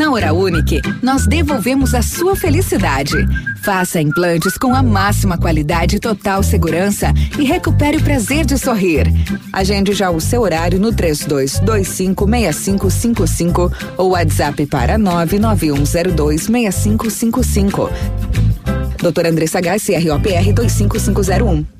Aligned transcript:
Na 0.00 0.10
Hora 0.10 0.32
Unique, 0.32 0.80
nós 1.02 1.26
devolvemos 1.26 1.94
a 1.94 2.00
sua 2.00 2.34
felicidade. 2.34 3.12
Faça 3.62 4.00
implantes 4.00 4.56
com 4.56 4.74
a 4.74 4.82
máxima 4.82 5.36
qualidade 5.36 5.96
e 5.96 6.00
total 6.00 6.42
segurança 6.42 7.12
e 7.38 7.44
recupere 7.44 7.98
o 7.98 8.02
prazer 8.02 8.46
de 8.46 8.56
sorrir. 8.56 9.12
Agende 9.52 9.92
já 9.92 10.10
o 10.10 10.18
seu 10.18 10.40
horário 10.40 10.80
no 10.80 10.90
32256555 10.90 13.70
ou 13.98 14.12
WhatsApp 14.12 14.64
para 14.64 14.98
991026555. 14.98 17.90
Doutor 19.02 19.26
Andressa 19.26 19.60
Gás, 19.60 19.84
CROPR 19.84 20.54
25501. 20.54 21.79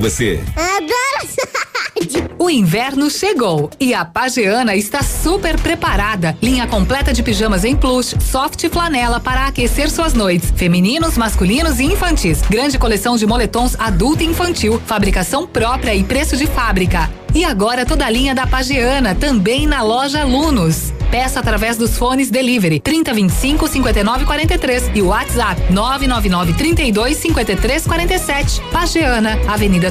você. 0.01 0.39
Adoro 0.55 2.31
O 2.39 2.49
inverno 2.49 3.09
chegou 3.09 3.69
e 3.79 3.93
a 3.93 4.03
Pageana 4.03 4.75
está 4.75 5.03
super 5.03 5.59
preparada. 5.59 6.35
Linha 6.41 6.65
completa 6.65 7.13
de 7.13 7.21
pijamas 7.21 7.63
em 7.63 7.75
plush, 7.75 8.15
soft 8.19 8.63
e 8.63 8.69
flanela 8.69 9.19
para 9.19 9.45
aquecer 9.45 9.91
suas 9.91 10.15
noites. 10.15 10.51
Femininos, 10.55 11.17
masculinos 11.17 11.79
e 11.79 11.83
infantis. 11.83 12.41
Grande 12.49 12.79
coleção 12.79 13.15
de 13.15 13.27
moletons 13.27 13.75
adulto 13.77 14.23
e 14.23 14.25
infantil. 14.25 14.81
Fabricação 14.87 15.45
própria 15.45 15.93
e 15.93 16.03
preço 16.03 16.35
de 16.35 16.47
fábrica. 16.47 17.09
E 17.33 17.45
agora 17.45 17.85
toda 17.85 18.05
a 18.05 18.09
linha 18.09 18.35
da 18.35 18.45
Pageana 18.45 19.15
também 19.15 19.65
na 19.65 19.81
loja 19.81 20.21
Alunos. 20.21 20.91
Peça 21.11 21.41
através 21.41 21.75
dos 21.75 21.97
fones 21.97 22.29
Delivery 22.29 22.79
3025 22.79 23.67
5943 23.67 24.91
e 24.95 25.01
o 25.01 25.07
WhatsApp 25.07 25.61
999 25.69 26.53
32 26.53 27.17
53 27.17 27.85
47. 27.85 28.61
Pageana, 28.71 29.37
Avenida 29.47 29.90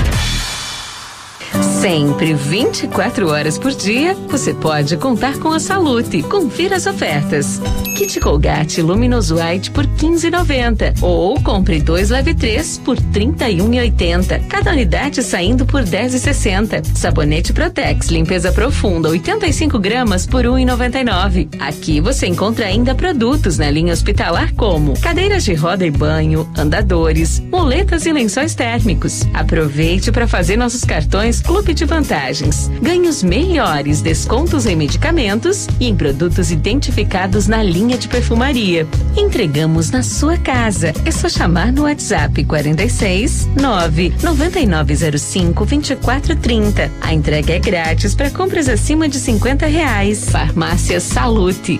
Sempre 1.59 2.33
24 2.33 3.27
horas 3.27 3.57
por 3.57 3.71
dia, 3.71 4.15
você 4.29 4.53
pode 4.53 4.95
contar 4.97 5.37
com 5.39 5.49
a 5.49 5.59
Salute. 5.59 6.21
Confira 6.23 6.75
as 6.75 6.85
ofertas. 6.85 7.59
Kit 7.97 8.19
Colgate 8.19 8.81
Luminous 8.81 9.31
White 9.31 9.71
por 9.71 9.85
15,90 9.85 11.01
ou 11.01 11.39
compre 11.41 11.81
dois 11.81 12.09
leve 12.09 12.33
três 12.33 12.77
por 12.77 12.97
31,80. 12.97 14.47
Cada 14.47 14.71
unidade 14.71 15.21
saindo 15.21 15.65
por 15.65 15.83
10,60. 15.83 16.85
Sabonete 16.95 17.51
Protex 17.51 18.07
limpeza 18.07 18.51
profunda 18.51 19.09
85 19.09 19.77
gramas 19.79 20.25
por 20.25 20.45
1,99. 20.45 21.49
Aqui 21.59 21.99
você 21.99 22.27
encontra 22.27 22.65
ainda 22.65 22.95
produtos 22.95 23.57
na 23.57 23.69
linha 23.69 23.93
hospitalar 23.93 24.53
como 24.55 24.99
cadeiras 24.99 25.43
de 25.43 25.53
roda 25.53 25.85
e 25.85 25.91
banho, 25.91 26.49
andadores, 26.57 27.39
muletas 27.39 28.05
e 28.05 28.13
lençóis 28.13 28.55
térmicos. 28.55 29.27
Aproveite 29.33 30.11
para 30.11 30.27
fazer 30.27 30.57
nossos 30.57 30.83
cartões 30.83 31.40
Clube 31.43 31.73
de 31.73 31.85
vantagens. 31.85 32.69
Ganhos 32.81 33.23
melhores, 33.23 34.01
descontos 34.01 34.65
em 34.65 34.75
medicamentos 34.75 35.67
e 35.79 35.87
em 35.87 35.95
produtos 35.95 36.51
identificados 36.51 37.47
na 37.47 37.61
linha 37.61 37.97
de 37.97 38.07
perfumaria. 38.07 38.87
Entregamos 39.15 39.91
na 39.91 40.03
sua 40.03 40.37
casa. 40.37 40.93
É 41.05 41.11
só 41.11 41.27
chamar 41.27 41.71
no 41.71 41.83
WhatsApp 41.83 42.43
46 42.43 43.49
9 43.59 44.13
9905 44.23 45.65
2430. 45.65 46.91
A 47.01 47.13
entrega 47.13 47.53
é 47.53 47.59
grátis 47.59 48.15
para 48.15 48.29
compras 48.29 48.67
acima 48.69 49.07
de 49.07 49.19
50 49.19 49.65
reais. 49.65 50.29
Farmácia 50.29 50.99
Salute. 50.99 51.79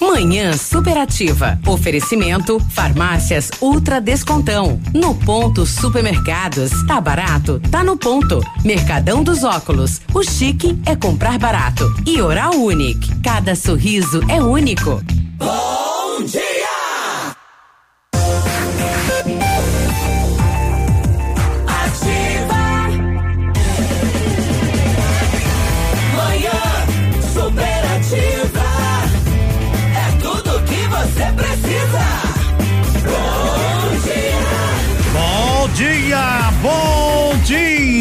Manhã 0.00 0.56
superativa. 0.56 1.58
Oferecimento 1.66 2.58
Farmácias 2.70 3.50
Ultra 3.60 4.00
Descontão. 4.00 4.80
No 4.94 5.14
ponto 5.14 5.66
Supermercados. 5.66 6.70
Tá 6.86 7.00
barato? 7.00 7.60
Tá 7.70 7.84
no 7.84 7.96
ponto. 7.96 8.40
Mercadão 8.64 9.22
dos 9.22 9.44
Óculos. 9.44 10.00
O 10.14 10.22
chique 10.22 10.80
é 10.86 10.96
comprar 10.96 11.38
barato. 11.38 11.84
E 12.06 12.20
Oral 12.20 12.54
Unique. 12.54 13.20
Cada 13.22 13.54
sorriso 13.54 14.20
é 14.28 14.42
único. 14.42 15.02
Bom 15.38 16.24
dia! 16.24 16.69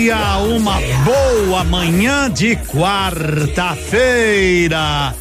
Dia, 0.10 0.38
uma 0.40 0.80
boa 1.04 1.64
manhã 1.64 2.28
de 2.32 2.56
quarta-feira. 2.56 5.14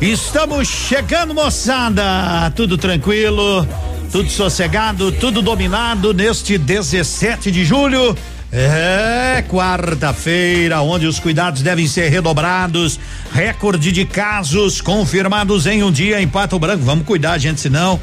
Estamos 0.00 0.66
chegando, 0.66 1.32
moçada. 1.32 2.50
Tudo 2.56 2.76
tranquilo, 2.76 3.64
tudo 4.10 4.28
sossegado, 4.28 5.12
tudo 5.12 5.42
dominado 5.42 6.12
neste 6.12 6.58
17 6.58 7.52
de 7.52 7.64
julho. 7.64 8.16
É 8.50 9.44
quarta-feira, 9.48 10.82
onde 10.82 11.06
os 11.06 11.20
cuidados 11.20 11.62
devem 11.62 11.86
ser 11.86 12.08
redobrados. 12.08 12.98
Recorde 13.32 13.92
de 13.92 14.04
casos 14.04 14.80
confirmados 14.80 15.66
em 15.66 15.84
um 15.84 15.92
dia 15.92 16.20
em 16.20 16.26
Pato 16.26 16.58
Branco. 16.58 16.82
Vamos 16.82 17.06
cuidar, 17.06 17.38
gente, 17.38 17.60
senão 17.60 18.00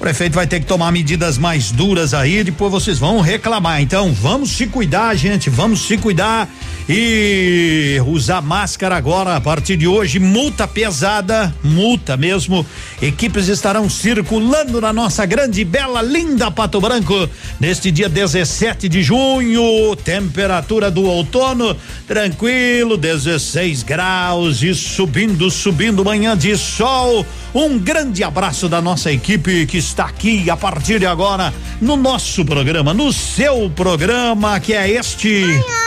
prefeito 0.00 0.32
vai 0.32 0.46
ter 0.46 0.60
que 0.60 0.66
tomar 0.66 0.90
medidas 0.90 1.36
mais 1.36 1.70
duras 1.70 2.14
aí, 2.14 2.42
depois 2.42 2.72
vocês 2.72 2.98
vão 2.98 3.20
reclamar. 3.20 3.82
Então, 3.82 4.12
vamos 4.14 4.50
se 4.50 4.66
cuidar, 4.66 5.14
gente, 5.14 5.50
vamos 5.50 5.86
se 5.86 5.98
cuidar 5.98 6.48
e 6.92 8.02
usar 8.04 8.42
máscara 8.42 8.96
agora 8.96 9.36
a 9.36 9.40
partir 9.40 9.76
de 9.76 9.86
hoje, 9.86 10.18
multa 10.18 10.66
pesada, 10.66 11.54
multa 11.62 12.16
mesmo. 12.16 12.66
Equipes 13.00 13.46
estarão 13.46 13.88
circulando 13.88 14.80
na 14.80 14.92
nossa 14.92 15.24
grande, 15.24 15.64
bela, 15.64 16.02
linda 16.02 16.50
Pato 16.50 16.80
Branco 16.80 17.28
neste 17.60 17.92
dia 17.92 18.08
17 18.08 18.88
de 18.88 19.04
junho. 19.04 19.94
Temperatura 20.04 20.90
do 20.90 21.04
outono 21.04 21.76
tranquilo, 22.08 22.96
16 22.96 23.84
graus 23.84 24.60
e 24.60 24.74
subindo, 24.74 25.48
subindo 25.48 26.04
manhã 26.04 26.36
de 26.36 26.58
sol. 26.58 27.24
Um 27.54 27.78
grande 27.78 28.24
abraço 28.24 28.68
da 28.68 28.82
nossa 28.82 29.12
equipe 29.12 29.64
que 29.64 29.78
está 29.78 30.06
aqui 30.06 30.50
a 30.50 30.56
partir 30.56 30.98
de 30.98 31.06
agora 31.06 31.54
no 31.80 31.96
nosso 31.96 32.44
programa, 32.44 32.92
no 32.92 33.12
seu 33.12 33.70
programa 33.70 34.58
que 34.58 34.72
é 34.72 34.90
este. 34.90 35.42
Manhã 35.42 35.80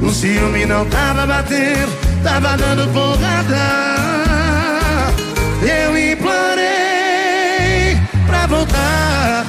O 0.00 0.10
ciúme 0.12 0.64
não 0.64 0.86
tava 0.86 1.26
batendo, 1.26 1.92
tava 2.22 2.56
dando 2.56 2.88
porrada. 2.92 3.96
Eu 5.60 6.12
implorei 6.12 7.98
pra 8.28 8.46
voltar 8.46 9.44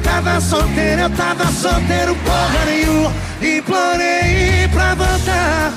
tava 0.00 0.40
solteiro, 0.40 1.02
eu 1.02 1.10
tava 1.10 1.46
solteiro 1.52 2.14
porra 2.16 2.64
nenhuma 2.66 3.12
Implorei 3.40 4.68
pra 4.72 4.94
voltar 4.94 5.72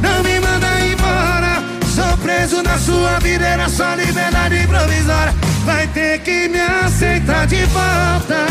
Não 0.00 0.22
me 0.22 0.40
manda 0.40 0.80
embora 0.80 1.62
Sou 1.94 2.16
preso 2.18 2.62
na 2.62 2.78
sua 2.78 3.18
vida, 3.18 3.46
era 3.46 3.68
só 3.68 3.94
liberdade 3.94 4.66
provisória. 4.66 5.34
Vai 5.66 5.86
ter 5.88 6.20
que 6.20 6.48
me 6.48 6.58
aceitar 6.58 7.46
de 7.46 7.62
volta. 7.66 8.46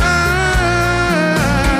Ah, 0.00 1.76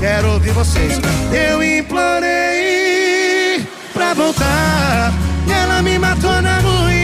quero 0.00 0.32
ouvir 0.32 0.52
vocês. 0.52 0.98
Eu 1.30 1.62
implorei 1.62 3.68
pra 3.92 4.14
voltar. 4.14 5.12
Ela 5.46 5.82
me 5.82 5.98
matou 5.98 6.40
na 6.40 6.58
unha. 6.60 7.03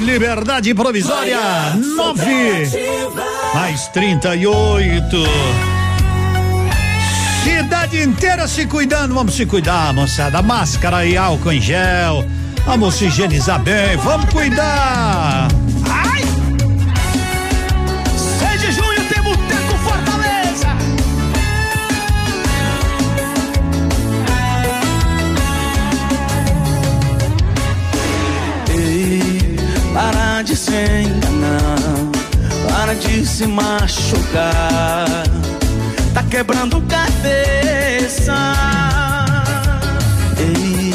liberdade, 0.00 0.74
provisória. 0.74 1.38
Nove 1.96 2.68
mais 3.54 3.88
trinta 3.88 4.34
e 4.34 4.46
oito. 4.46 5.16
Cidade 7.42 8.02
inteira 8.02 8.46
se 8.46 8.66
cuidando, 8.66 9.14
vamos 9.14 9.34
se 9.34 9.46
cuidar, 9.46 9.92
moçada. 9.92 10.42
Máscara 10.42 11.04
e 11.06 11.16
álcool 11.16 11.52
em 11.52 11.60
gel. 11.60 12.24
Vamos 12.66 12.94
se 12.96 13.06
higienizar 13.06 13.60
bem, 13.60 13.96
vamos 13.96 14.30
cuidar. 14.32 15.48
Para 29.98 30.42
de 30.42 30.54
se 30.54 30.70
enganar, 30.70 31.76
para 32.68 32.94
de 32.94 33.26
se 33.26 33.48
machucar. 33.48 35.24
Tá 36.14 36.22
quebrando 36.30 36.80
cabeça. 36.82 38.36
Ei, 40.38 40.94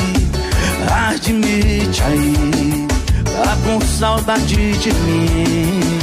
admite 1.10 2.02
aí, 2.02 2.88
tá 3.44 3.58
com 3.66 3.82
saudade 3.86 4.72
de 4.78 4.94
mim, 4.94 6.00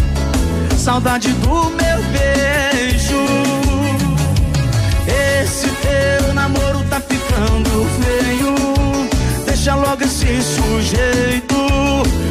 saudade 0.77 1.33
do 1.33 1.71
meu 1.71 2.03
beijo. 2.13 3.25
Esse 5.43 5.69
teu 5.69 6.35
namoro 6.35 6.85
tá 6.91 7.01
ficando 7.01 7.87
feio. 8.03 8.40
Deixa 9.63 9.75
logo 9.75 10.03
esse 10.03 10.43
sujeito. 10.43 11.55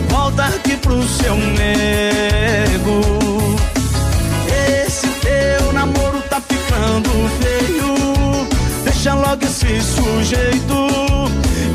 Volta 0.09 0.45
aqui 0.45 0.75
pro 0.77 0.99
seu 1.07 1.35
nego. 1.35 3.01
Esse 4.83 5.05
teu 5.21 5.71
namoro 5.71 6.23
tá 6.23 6.41
ficando 6.41 7.11
feio. 7.39 8.47
Deixa 8.83 9.13
logo 9.13 9.45
esse 9.45 9.79
sujeito. 9.79 10.87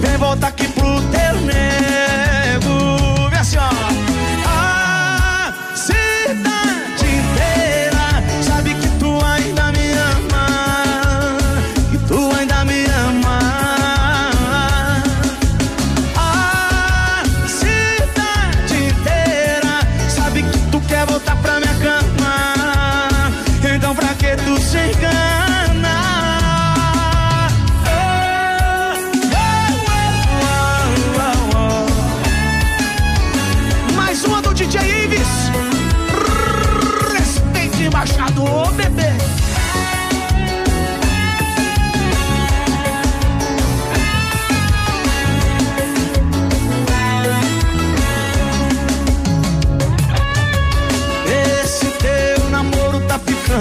Vem 0.01 0.17
voltar 0.17 0.49
aqui 0.49 0.67
pro 0.67 1.01
teu 1.03 1.41
nego. 1.43 3.31
Vê 3.31 3.37
assim, 3.37 3.56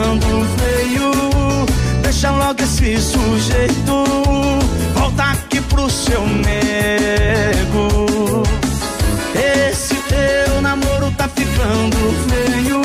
ficando 0.04 0.46
feio. 0.58 1.12
Deixa 2.02 2.30
logo 2.32 2.62
esse 2.62 2.98
sujeito. 3.00 4.04
Volta 4.94 5.24
aqui 5.32 5.62
pro 5.62 5.90
seu 5.90 6.22
nego. 6.28 7.88
Esse 9.34 9.96
teu 9.96 10.62
namoro 10.62 11.10
tá 11.18 11.28
ficando 11.30 11.98
feio. 12.28 12.82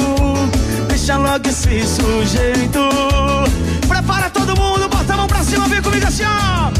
Deixa 0.89 1.17
logo 1.17 1.49
esse 1.49 1.85
sujeito. 1.87 2.89
Prepara 3.89 4.31
todo 4.31 4.57
mundo, 4.57 4.89
bota 4.89 5.15
a 5.15 5.17
mão 5.17 5.27
pra 5.27 5.43
cima, 5.43 5.67
vem 5.67 5.83
comigo 5.83 6.07
assim, 6.07 6.23
ó. 6.25 6.78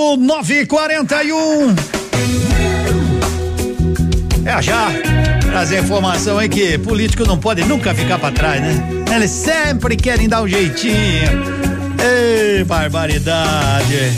Mesmo, 0.00 0.16
941. 0.16 1.74
É 4.46 4.62
já 4.62 4.88
trazer 5.50 5.80
informação 5.80 6.38
aí 6.38 6.48
que 6.48 6.78
político 6.78 7.26
não 7.26 7.38
pode 7.38 7.62
nunca 7.64 7.94
ficar 7.94 8.18
para 8.18 8.32
trás, 8.32 8.60
né? 8.60 8.82
Eles 9.14 9.30
sempre 9.30 9.96
querem 9.96 10.28
dar 10.28 10.42
um 10.42 10.48
jeitinho. 10.48 11.60
Ei, 12.02 12.64
barbaridade. 12.64 14.12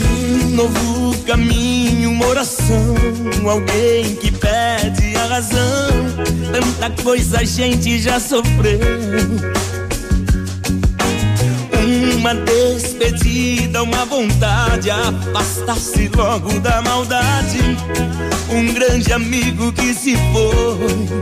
Um 0.45 0.49
novo 0.51 1.17
caminho, 1.25 2.11
uma 2.11 2.27
oração, 2.27 2.95
alguém 3.47 4.15
que 4.15 4.31
pede 4.31 5.15
a 5.17 5.25
razão. 5.25 5.59
Tanta 6.51 7.03
coisa 7.03 7.39
a 7.39 7.43
gente 7.43 7.99
já 7.99 8.19
sofreu. 8.19 8.79
Uma 12.33 12.45
despedida, 12.45 13.83
uma 13.83 14.05
vontade, 14.05 14.89
afastar-se 14.89 16.09
logo 16.15 16.59
da 16.61 16.81
maldade. 16.81 17.59
Um 18.49 18.73
grande 18.73 19.13
amigo 19.13 19.71
que 19.71 19.93
se 19.93 20.15
foi. 20.15 21.21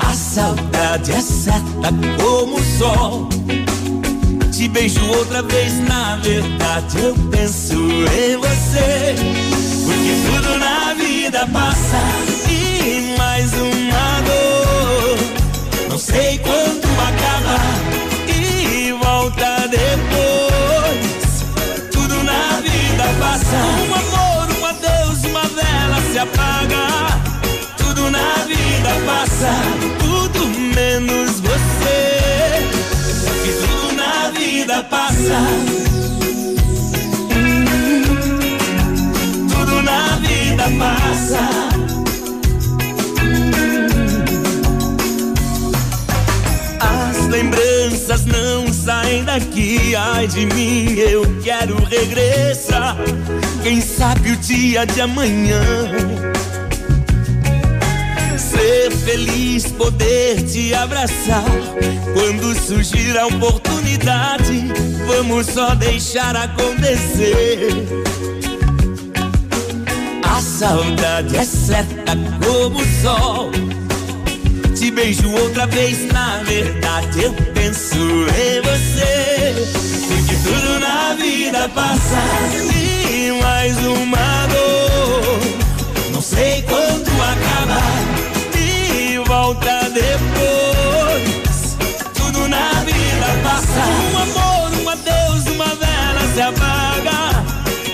A 0.00 0.12
saudade 0.12 1.12
é 1.12 1.20
certa 1.20 1.92
como 2.20 2.56
o 2.56 2.78
sol. 2.78 3.28
Te 4.50 4.66
beijo 4.66 5.04
outra 5.06 5.42
vez, 5.42 5.72
na 5.86 6.16
verdade 6.16 6.98
eu 6.98 7.14
penso 7.30 7.74
em 7.74 8.36
você. 8.38 9.14
Porque 9.84 10.14
tudo 10.26 10.58
na 10.58 10.94
vida 10.94 11.46
passa 11.52 12.00
e 12.50 13.16
mais 13.16 13.52
uma 13.52 14.20
dor. 14.26 15.88
Não 15.90 15.98
sei 15.98 16.38
quando 16.38 16.86
acaba 17.00 17.40
volta 17.60 17.79
depois. 19.70 21.44
Tudo 21.92 22.22
na 22.24 22.60
vida 22.60 23.04
passa. 23.18 23.56
Um 23.56 23.94
amor, 23.94 24.48
um 24.58 24.66
adeus, 24.66 25.24
uma 25.24 25.42
vela 25.42 26.00
se 26.12 26.18
apaga. 26.18 26.86
Tudo 27.76 28.10
na 28.10 28.44
vida 28.46 28.90
passa, 29.06 29.52
tudo 29.98 30.46
menos 30.74 31.40
você. 31.40 32.66
Porque 33.24 33.52
tudo 33.62 33.92
na 33.96 34.30
vida 34.30 34.82
passa. 34.84 35.40
Tudo 39.50 39.82
na 39.82 40.16
vida 40.16 40.64
passa. 40.78 41.48
As 46.80 47.26
lembranças 47.28 47.69
não 48.24 48.72
saem 48.72 49.24
daqui, 49.24 49.94
ai 49.94 50.26
de 50.26 50.44
mim, 50.46 50.94
eu 50.98 51.22
quero 51.42 51.76
regressar. 51.84 52.96
Quem 53.62 53.80
sabe 53.80 54.32
o 54.32 54.36
dia 54.36 54.84
de 54.84 55.00
amanhã 55.00 55.60
ser 58.36 58.90
feliz, 58.90 59.70
poder 59.72 60.42
te 60.42 60.74
abraçar. 60.74 61.44
Quando 62.12 62.54
surgir 62.58 63.16
a 63.16 63.26
oportunidade, 63.26 64.66
vamos 65.06 65.46
só 65.46 65.74
deixar 65.74 66.34
acontecer. 66.36 67.86
A 70.24 70.40
saudade 70.40 71.36
é 71.36 71.44
certa 71.44 72.12
como 72.44 72.80
o 72.80 73.02
sol. 73.02 73.69
Te 74.80 74.90
beijo 74.90 75.30
outra 75.30 75.66
vez, 75.66 76.10
na 76.10 76.38
verdade 76.42 77.24
eu 77.24 77.34
penso 77.52 77.98
em 77.98 78.62
você. 78.62 79.54
Porque 80.08 80.34
tudo 80.36 80.80
na 80.80 81.14
vida 81.16 81.68
passa 81.68 82.16
e 82.74 83.30
mais 83.42 83.76
uma 83.76 84.46
dor. 84.46 85.38
Não 86.14 86.22
sei 86.22 86.62
quando 86.62 87.10
acabar 87.10 87.92
e 88.56 89.18
volta 89.28 89.90
depois. 89.90 91.76
Tudo 92.14 92.48
na 92.48 92.82
vida 92.82 93.26
passa. 93.44 93.84
Um 93.84 94.16
amor, 94.16 94.72
um 94.82 94.88
adeus, 94.88 95.46
uma 95.56 95.74
vela 95.74 96.22
se 96.32 96.40
apaga. 96.40 97.44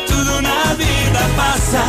Tudo 0.07 0.41
na 0.41 0.73
vida 0.75 1.19
passa, 1.35 1.83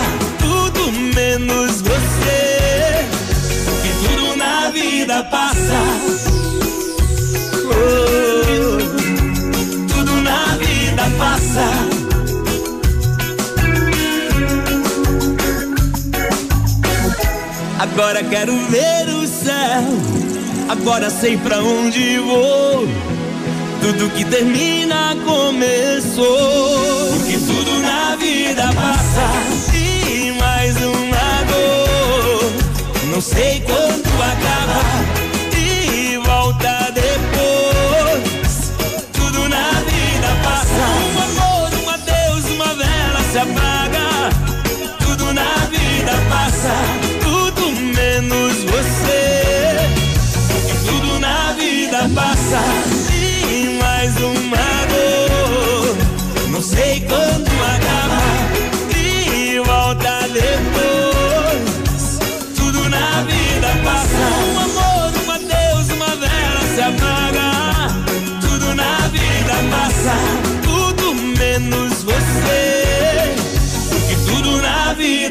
vida 5.08 5.24
passa. 5.24 5.80
Oh, 7.64 8.78
tudo 9.88 10.22
na 10.22 10.58
vida 10.58 11.04
passa. 11.18 11.64
Agora 17.80 18.22
quero 18.22 18.54
ver 18.68 19.08
o 19.08 19.26
céu. 19.26 19.86
Agora 20.68 21.10
sei 21.10 21.38
pra 21.38 21.60
onde 21.60 22.20
vou. 22.20 22.86
Tudo 23.80 24.10
que 24.14 24.26
termina 24.26 25.16
começou. 25.24 27.14
Porque 27.14 27.38
tudo 27.38 27.80
na 27.82 28.18
vida 28.18 28.64
passa. 28.74 29.57
Não 33.18 33.22
sei 33.22 33.60
quando 33.62 34.06
acaba. 34.22 35.27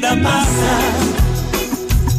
Vida 0.07 0.17
passa. 0.23 1.17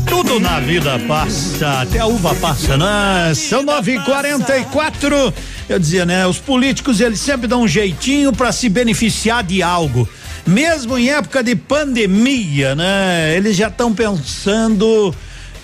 Tudo 0.10 0.39
na 0.39 0.60
vida 0.60 1.00
passa, 1.08 1.82
até 1.82 2.00
a 2.00 2.06
uva 2.06 2.36
passa, 2.36 2.75
né? 2.75 3.34
São 3.34 3.63
nove 3.63 3.96
e 3.96 4.00
quarenta 4.03 4.58
e 4.58 4.65
quatro. 4.65 5.34
Eu 5.70 5.79
dizia, 5.79 6.06
né? 6.06 6.27
Os 6.27 6.38
políticos, 6.38 7.00
eles 7.00 7.20
sempre 7.20 7.48
dão 7.48 7.62
um 7.62 7.67
jeitinho 7.67 8.34
para 8.34 8.51
se 8.51 8.67
beneficiar 8.67 9.44
de 9.44 9.62
algo. 9.63 10.08
Mesmo 10.46 10.98
em 10.98 11.10
época 11.10 11.41
de 11.44 11.56
pandemia, 11.56 12.75
né? 12.75 13.36
Eles 13.36 13.56
já 13.56 13.67
estão 13.67 13.94
pensando 13.94 15.13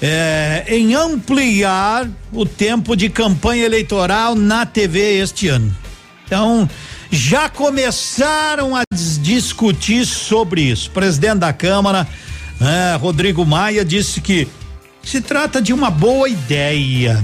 é, 0.02 0.64
em 0.68 0.94
ampliar 0.94 2.08
o 2.32 2.46
tempo 2.46 2.96
de 2.96 3.10
campanha 3.10 3.66
eleitoral 3.66 4.36
na 4.36 4.66
TV 4.66 5.20
este 5.20 5.50
ano. 5.50 5.76
Então, 6.26 6.70
já 7.12 7.50
começaram 7.50 8.76
a 8.76 8.84
discutir 9.24 10.06
sobre 10.06 10.62
isso. 10.62 10.92
Presidente 10.92 11.40
da 11.40 11.54
Câmara, 11.54 12.06
né, 12.60 12.96
Rodrigo 13.00 13.46
Maia, 13.46 13.86
disse 13.86 14.20
que 14.20 14.48
se 15.02 15.22
trata 15.22 15.62
de 15.62 15.72
uma 15.72 15.90
boa 15.90 16.28
ideia. 16.28 17.24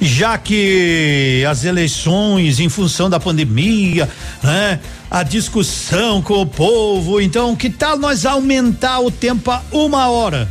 Já 0.00 0.38
que 0.38 1.44
as 1.48 1.64
eleições, 1.64 2.58
em 2.58 2.70
função 2.70 3.10
da 3.10 3.20
pandemia, 3.20 4.08
né, 4.42 4.80
a 5.10 5.22
discussão 5.22 6.22
com 6.22 6.40
o 6.40 6.46
povo, 6.46 7.20
então 7.20 7.54
que 7.54 7.68
tal 7.68 7.98
nós 7.98 8.24
aumentar 8.24 9.00
o 9.00 9.10
tempo 9.10 9.50
a 9.50 9.62
uma 9.70 10.08
hora? 10.08 10.48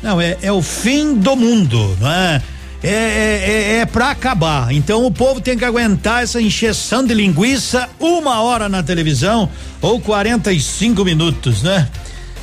Não, 0.00 0.20
é, 0.20 0.38
é 0.40 0.52
o 0.52 0.62
fim 0.62 1.14
do 1.14 1.34
mundo, 1.34 1.96
não 2.00 2.08
é? 2.08 2.40
É, 2.88 2.90
é, 2.90 3.72
é, 3.74 3.78
é 3.78 3.86
para 3.86 4.10
acabar. 4.10 4.72
Então 4.72 5.04
o 5.04 5.10
povo 5.10 5.40
tem 5.40 5.58
que 5.58 5.64
aguentar 5.64 6.22
essa 6.22 6.40
encheção 6.40 7.04
de 7.04 7.12
linguiça 7.12 7.88
uma 7.98 8.40
hora 8.40 8.68
na 8.68 8.80
televisão 8.80 9.50
ou 9.82 10.00
45 10.00 11.04
minutos, 11.04 11.62
né? 11.62 11.88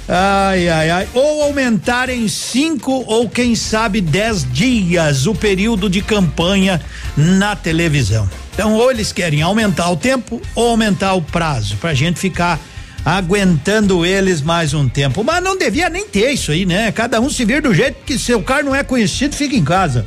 Ai, 0.06 0.68
ai, 0.68 0.90
ai. 0.90 1.08
Ou 1.14 1.44
aumentar 1.44 2.10
em 2.10 2.28
cinco 2.28 2.92
ou 3.08 3.30
quem 3.30 3.56
sabe 3.56 4.02
dez 4.02 4.46
dias 4.52 5.28
o 5.28 5.34
período 5.34 5.90
de 5.90 6.02
campanha 6.02 6.82
na 7.16 7.56
televisão. 7.56 8.30
Então, 8.54 8.74
ou 8.74 8.92
eles 8.92 9.14
querem 9.14 9.42
aumentar 9.42 9.90
o 9.92 9.96
tempo 9.96 10.42
ou 10.54 10.72
aumentar 10.72 11.14
o 11.14 11.22
prazo, 11.22 11.78
pra 11.78 11.94
gente 11.94 12.20
ficar 12.20 12.60
aguentando 13.06 14.06
eles 14.06 14.42
mais 14.42 14.74
um 14.74 14.90
tempo. 14.90 15.24
Mas 15.24 15.42
não 15.42 15.58
devia 15.58 15.90
nem 15.90 16.06
ter 16.06 16.32
isso 16.32 16.52
aí, 16.52 16.66
né? 16.66 16.92
Cada 16.92 17.22
um 17.22 17.30
se 17.30 17.46
vir 17.46 17.62
do 17.62 17.74
jeito 17.74 18.04
que 18.06 18.20
seu 18.20 18.44
carro 18.44 18.64
não 18.64 18.76
é 18.76 18.84
conhecido, 18.84 19.36
fica 19.36 19.56
em 19.56 19.64
casa. 19.64 20.06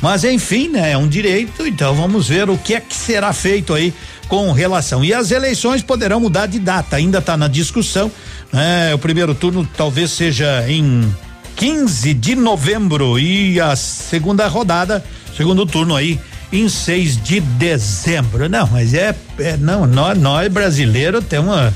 Mas 0.00 0.24
enfim, 0.24 0.68
né? 0.68 0.92
É 0.92 0.96
um 0.96 1.08
direito, 1.08 1.66
então 1.66 1.94
vamos 1.94 2.28
ver 2.28 2.48
o 2.48 2.56
que 2.56 2.74
é 2.74 2.80
que 2.80 2.94
será 2.94 3.32
feito 3.32 3.74
aí 3.74 3.92
com 4.28 4.52
relação. 4.52 5.04
E 5.04 5.12
as 5.12 5.30
eleições 5.30 5.82
poderão 5.82 6.20
mudar 6.20 6.46
de 6.46 6.58
data, 6.58 6.96
ainda 6.96 7.18
está 7.18 7.36
na 7.36 7.48
discussão. 7.48 8.10
Né? 8.52 8.94
O 8.94 8.98
primeiro 8.98 9.34
turno 9.34 9.68
talvez 9.76 10.10
seja 10.12 10.64
em 10.68 11.12
15 11.56 12.14
de 12.14 12.34
novembro 12.34 13.18
e 13.18 13.60
a 13.60 13.76
segunda 13.76 14.46
rodada, 14.46 15.04
segundo 15.36 15.66
turno 15.66 15.94
aí 15.96 16.18
em 16.52 16.68
6 16.68 17.22
de 17.22 17.40
dezembro. 17.40 18.48
Não, 18.48 18.66
mas 18.68 18.94
é, 18.94 19.14
é 19.38 19.56
não, 19.56 19.86
nós, 19.86 20.18
nós 20.18 20.48
brasileiros 20.48 21.24
temos 21.24 21.54
uma 21.54 21.74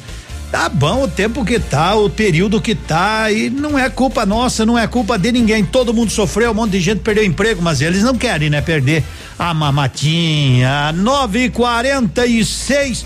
Tá 0.55 0.69
bom 0.69 1.03
o 1.03 1.09
tempo 1.09 1.45
que 1.45 1.59
tá, 1.59 1.97
o 1.97 2.09
período 2.09 2.61
que 2.61 2.77
tá, 2.77 3.29
e 3.29 3.51
não 3.51 3.77
é 3.77 3.91
culpa 3.91 4.25
nossa, 4.25 4.65
não 4.65 4.79
é 4.79 4.87
culpa 4.87 5.19
de 5.19 5.33
ninguém. 5.33 5.65
Todo 5.65 5.93
mundo 5.93 6.13
sofreu, 6.13 6.53
um 6.53 6.55
monte 6.55 6.71
de 6.71 6.81
gente 6.81 7.01
perdeu 7.01 7.25
emprego, 7.25 7.61
mas 7.61 7.81
eles 7.81 8.05
não 8.05 8.17
querem, 8.17 8.49
né? 8.49 8.61
Perder 8.61 9.03
a 9.37 9.53
mamatinha. 9.53 10.93
9 10.93 11.47
e 11.47 11.51
46 11.51 13.05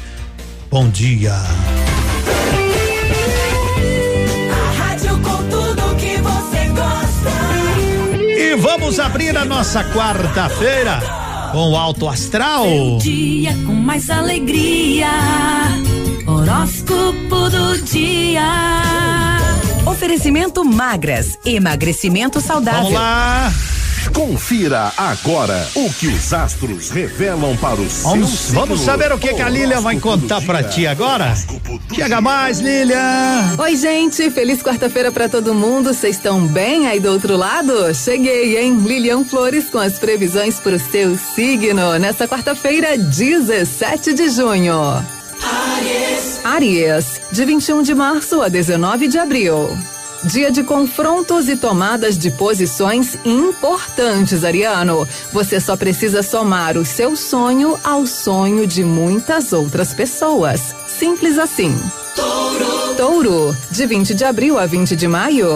Bom 0.71 0.91
dia. 0.91 1.33
E 8.37 8.57
vamos 8.57 9.01
abrir 9.01 9.35
a 9.39 9.47
nossa 9.47 9.83
quarta-feira 9.85 11.01
com 11.53 11.71
o 11.71 11.77
Alto 11.79 12.11
Astral. 12.11 12.67
Seu 12.67 12.99
dia 12.99 13.55
com 13.65 13.73
mais 13.73 14.11
alegria 14.11 15.09
Horóscopo 16.29 17.49
do 17.49 17.79
dia. 17.85 18.43
Oferecimento 19.87 20.63
magras, 20.63 21.39
emagrecimento 21.43 22.39
saudável. 22.39 22.83
Vamos 22.83 22.93
lá. 22.93 23.51
Confira 24.13 24.93
agora 24.95 25.67
o 25.75 25.91
que 25.91 26.07
os 26.09 26.35
astros 26.35 26.91
revelam 26.91 27.57
para 27.57 27.81
os 27.81 28.03
vamos, 28.03 28.29
seus 28.29 28.53
Vamos 28.53 28.81
saber 28.83 29.11
o 29.11 29.19
que, 29.19 29.33
que 29.33 29.41
a 29.41 29.49
Lilian 29.49 29.81
vai 29.81 29.99
contar 29.99 30.43
para 30.43 30.63
ti 30.63 30.87
agora? 30.87 31.35
Chega 31.95 32.21
mais, 32.21 32.61
Lilian! 32.61 33.57
Oi, 33.59 33.77
gente, 33.77 34.31
feliz 34.31 34.63
quarta-feira 34.63 35.11
para 35.11 35.31
todo 35.31 35.55
mundo. 35.55 35.95
Vocês 35.95 36.17
estão 36.17 36.47
bem 36.47 36.89
aí 36.89 37.01
do 37.01 37.11
outro 37.11 37.39
lado? 37.39 37.95
Cheguei, 37.95 38.59
hein? 38.59 38.77
Lilian 38.85 39.25
Flores 39.25 39.71
com 39.71 39.79
as 39.79 39.99
previsões 39.99 40.57
para 40.57 40.77
o 40.77 40.79
seu 40.79 41.17
signo 41.17 41.99
nesta 41.99 42.29
quarta-feira, 42.29 42.99
17 42.99 44.13
de 44.13 44.29
junho. 44.29 45.18
Aries. 45.43 46.41
Aries, 46.45 47.21
de 47.31 47.45
21 47.45 47.83
de 47.83 47.95
março 47.95 48.43
a 48.43 48.49
19 48.49 49.09
de 49.09 49.19
abril. 49.19 49.77
Dia 50.25 50.51
de 50.51 50.65
confrontos 50.65 51.49
e 51.49 51.57
tomadas 51.57 52.19
de 52.19 52.31
posições 52.33 53.17
importantes, 53.25 54.43
Ariano. 54.43 55.07
Você 55.33 55.61
só 55.61 55.77
precisa 55.77 56.23
somar 56.23 56.77
o 56.77 56.85
seu 56.85 57.15
sonho 57.15 57.79
ao 57.85 58.05
sonho 58.07 58.67
de 58.67 58.83
muitas 58.83 59.53
outras 59.53 59.95
pessoas. 59.95 60.75
Simples 60.89 61.39
assim. 61.39 61.79
Touro. 62.17 62.95
Touro, 62.97 63.57
de 63.71 63.87
20 63.87 64.15
de 64.15 64.25
abril 64.25 64.59
a 64.59 64.67
20 64.67 64.97
de 64.97 65.07
maio. 65.07 65.49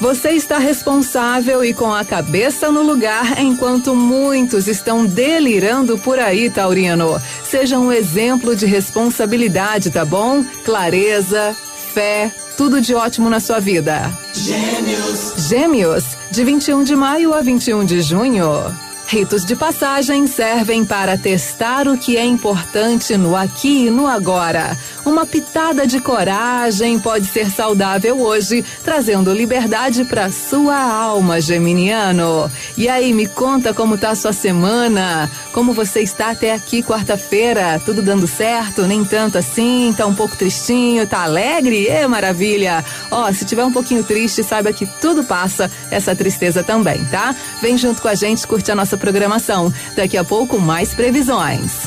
Você 0.00 0.30
está 0.30 0.58
responsável 0.58 1.64
e 1.64 1.72
com 1.72 1.92
a 1.92 2.04
cabeça 2.04 2.70
no 2.70 2.82
lugar 2.82 3.40
enquanto 3.40 3.94
muitos 3.94 4.68
estão 4.68 5.06
delirando 5.06 5.96
por 5.96 6.18
aí, 6.18 6.50
Taurino. 6.50 7.20
Seja 7.42 7.78
um 7.78 7.90
exemplo 7.90 8.54
de 8.54 8.66
responsabilidade, 8.66 9.90
tá 9.90 10.04
bom? 10.04 10.44
Clareza, 10.64 11.56
fé, 11.94 12.30
tudo 12.58 12.80
de 12.80 12.94
ótimo 12.94 13.30
na 13.30 13.40
sua 13.40 13.58
vida. 13.58 14.12
Gêmeos. 14.34 15.48
Gêmeos, 15.48 16.04
de 16.30 16.44
21 16.44 16.84
de 16.84 16.94
maio 16.94 17.32
a 17.32 17.40
21 17.40 17.84
de 17.84 18.02
junho. 18.02 18.85
Ritos 19.08 19.44
de 19.44 19.54
passagem 19.54 20.26
servem 20.26 20.84
para 20.84 21.16
testar 21.16 21.86
o 21.86 21.96
que 21.96 22.16
é 22.16 22.24
importante 22.24 23.16
no 23.16 23.36
aqui 23.36 23.86
e 23.86 23.90
no 23.90 24.04
agora. 24.08 24.76
Uma 25.04 25.24
pitada 25.24 25.86
de 25.86 26.00
coragem 26.00 26.98
pode 26.98 27.26
ser 27.26 27.48
saudável 27.48 28.20
hoje, 28.20 28.64
trazendo 28.82 29.32
liberdade 29.32 30.04
para 30.04 30.32
sua 30.32 30.76
alma, 30.76 31.40
Geminiano. 31.40 32.50
E 32.76 32.88
aí, 32.88 33.12
me 33.12 33.28
conta 33.28 33.72
como 33.72 33.96
tá 33.96 34.12
sua 34.16 34.32
semana? 34.32 35.30
Como 35.52 35.72
você 35.72 36.00
está 36.00 36.30
até 36.30 36.52
aqui 36.52 36.82
quarta-feira? 36.82 37.80
Tudo 37.84 38.02
dando 38.02 38.26
certo? 38.26 38.82
Nem 38.82 39.04
tanto 39.04 39.38
assim? 39.38 39.94
Tá 39.96 40.04
um 40.04 40.14
pouco 40.14 40.36
tristinho? 40.36 41.06
Tá 41.06 41.22
alegre? 41.22 41.86
É 41.86 42.08
maravilha! 42.08 42.84
Ó, 43.12 43.30
se 43.32 43.44
tiver 43.44 43.64
um 43.64 43.72
pouquinho 43.72 44.02
triste, 44.02 44.42
saiba 44.42 44.72
que 44.72 44.84
tudo 45.00 45.22
passa, 45.22 45.70
essa 45.92 46.16
tristeza 46.16 46.64
também, 46.64 47.04
tá? 47.04 47.36
Vem 47.62 47.78
junto 47.78 48.02
com 48.02 48.08
a 48.08 48.14
gente 48.16 48.44
curtir 48.44 48.72
a 48.72 48.74
nossa 48.74 48.95
programação. 48.96 49.72
Daqui 49.96 50.16
a 50.16 50.24
pouco 50.24 50.60
mais 50.60 50.94
previsões. 50.94 51.86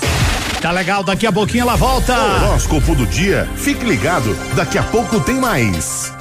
Tá 0.62 0.72
legal, 0.72 1.04
daqui 1.04 1.26
a 1.26 1.32
pouquinho 1.32 1.62
ela 1.62 1.76
volta. 1.76 2.14
Horóscopo 2.14 2.94
do 2.94 3.06
dia. 3.06 3.48
Fique 3.56 3.86
ligado, 3.86 4.36
daqui 4.56 4.78
a 4.78 4.84
pouco 4.84 5.20
tem 5.22 5.36
mais. 5.36 6.12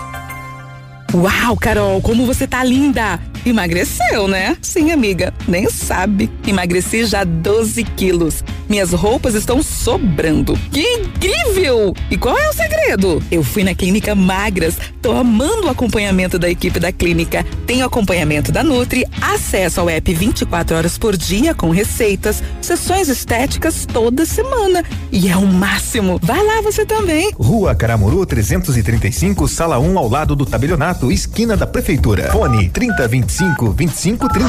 Uau, 1.15 1.57
Carol, 1.57 2.01
como 2.03 2.27
você 2.27 2.47
tá 2.47 2.63
linda! 2.63 3.19
Emagreceu, 3.51 4.29
né? 4.29 4.57
Sim, 4.61 4.91
amiga, 4.91 5.33
nem 5.47 5.71
sabe. 5.71 6.31
Emagreci 6.47 7.05
já 7.05 7.25
12 7.25 7.83
quilos. 7.85 8.45
Minhas 8.69 8.93
roupas 8.93 9.35
estão 9.35 9.63
sobrando. 9.63 10.59
Que 10.71 10.81
incrível! 10.81 11.95
E 12.11 12.19
qual 12.19 12.39
é 12.39 12.51
o 12.51 12.53
segredo? 12.53 13.23
Eu 13.31 13.43
fui 13.43 13.65
na 13.65 13.75
Clínica 13.75 14.15
Magras. 14.15 14.77
Tô 15.01 15.13
amando 15.13 15.67
o 15.67 15.71
acompanhamento 15.71 16.39
da 16.39 16.51
equipe 16.51 16.79
da 16.79 16.93
clínica. 16.93 17.45
Tenho 17.67 17.87
acompanhamento 17.87 18.53
da 18.53 18.63
Nutri, 18.63 19.07
acesso 19.23 19.81
ao 19.81 19.89
app 19.89 20.13
24 20.13 20.77
horas 20.77 20.99
por 20.99 21.17
dia 21.17 21.55
com 21.55 21.71
receitas, 21.71 22.43
sessões 22.61 23.09
estéticas 23.09 23.87
toda 23.87 24.27
semana. 24.27 24.85
E 25.11 25.29
é 25.29 25.37
o 25.37 25.47
máximo. 25.47 26.21
Vai 26.23 26.45
lá 26.45 26.61
você 26.61 26.85
também. 26.85 27.33
Rua 27.39 27.75
Caramuru 27.75 28.27
335, 28.27 29.49
sala 29.49 29.79
1 29.79 29.99
ao 29.99 30.09
lado 30.09 30.37
do 30.37 30.45
tabelionato, 30.45 31.11
esquina 31.11 31.57
da 31.57 31.67
prefeitura. 31.67 32.31
Fone 32.33 32.69
3025 32.69 33.38
2530. 33.39 34.49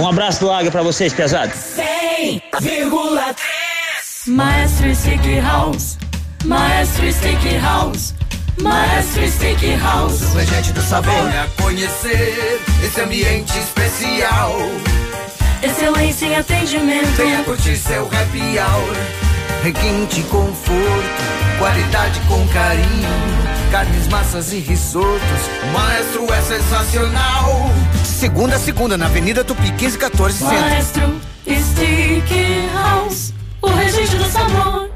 Um 0.00 0.08
abraço 0.08 0.40
do 0.40 0.50
Águia 0.50 0.70
pra 0.70 0.82
vocês, 0.82 1.12
pesados. 1.12 1.54
100,3 1.54 3.34
Maestro 4.26 4.94
Stick 4.94 5.40
House. 5.40 5.98
Maestro 6.44 7.12
Stick 7.12 7.60
House. 7.60 8.14
Maestro 8.60 9.28
Stick 9.28 9.80
House. 9.80 10.34
Legende 10.34 10.72
do 10.72 10.82
sabor. 10.82 11.12
Venha 11.12 11.46
conhecer 11.62 12.60
esse 12.82 13.00
ambiente 13.00 13.56
especial. 13.58 14.56
Excelência 15.62 16.26
em 16.26 16.36
atendimento. 16.36 17.06
Venha 17.16 17.44
curtir 17.44 17.76
seu 17.76 18.06
happy 18.06 18.58
hour. 18.58 18.96
Requinte 19.62 20.22
conforto, 20.24 21.22
qualidade 21.58 22.20
com 22.28 22.46
carinho. 22.48 23.43
Carnes, 23.74 24.06
massas 24.06 24.52
e 24.52 24.60
risotos. 24.60 25.20
Maestro 25.72 26.32
é 26.32 26.40
sensacional. 26.42 27.72
Segunda 28.04 28.54
a 28.54 28.58
segunda 28.60 28.96
na 28.96 29.06
Avenida 29.06 29.42
Tupi 29.42 29.62
1514 29.62 30.38
Centro. 30.38 30.60
Maestro 30.60 31.20
Stick 31.44 32.70
House. 32.72 33.34
O 33.60 33.66
registro 33.70 34.18
do 34.18 34.30
sabor. 34.30 34.93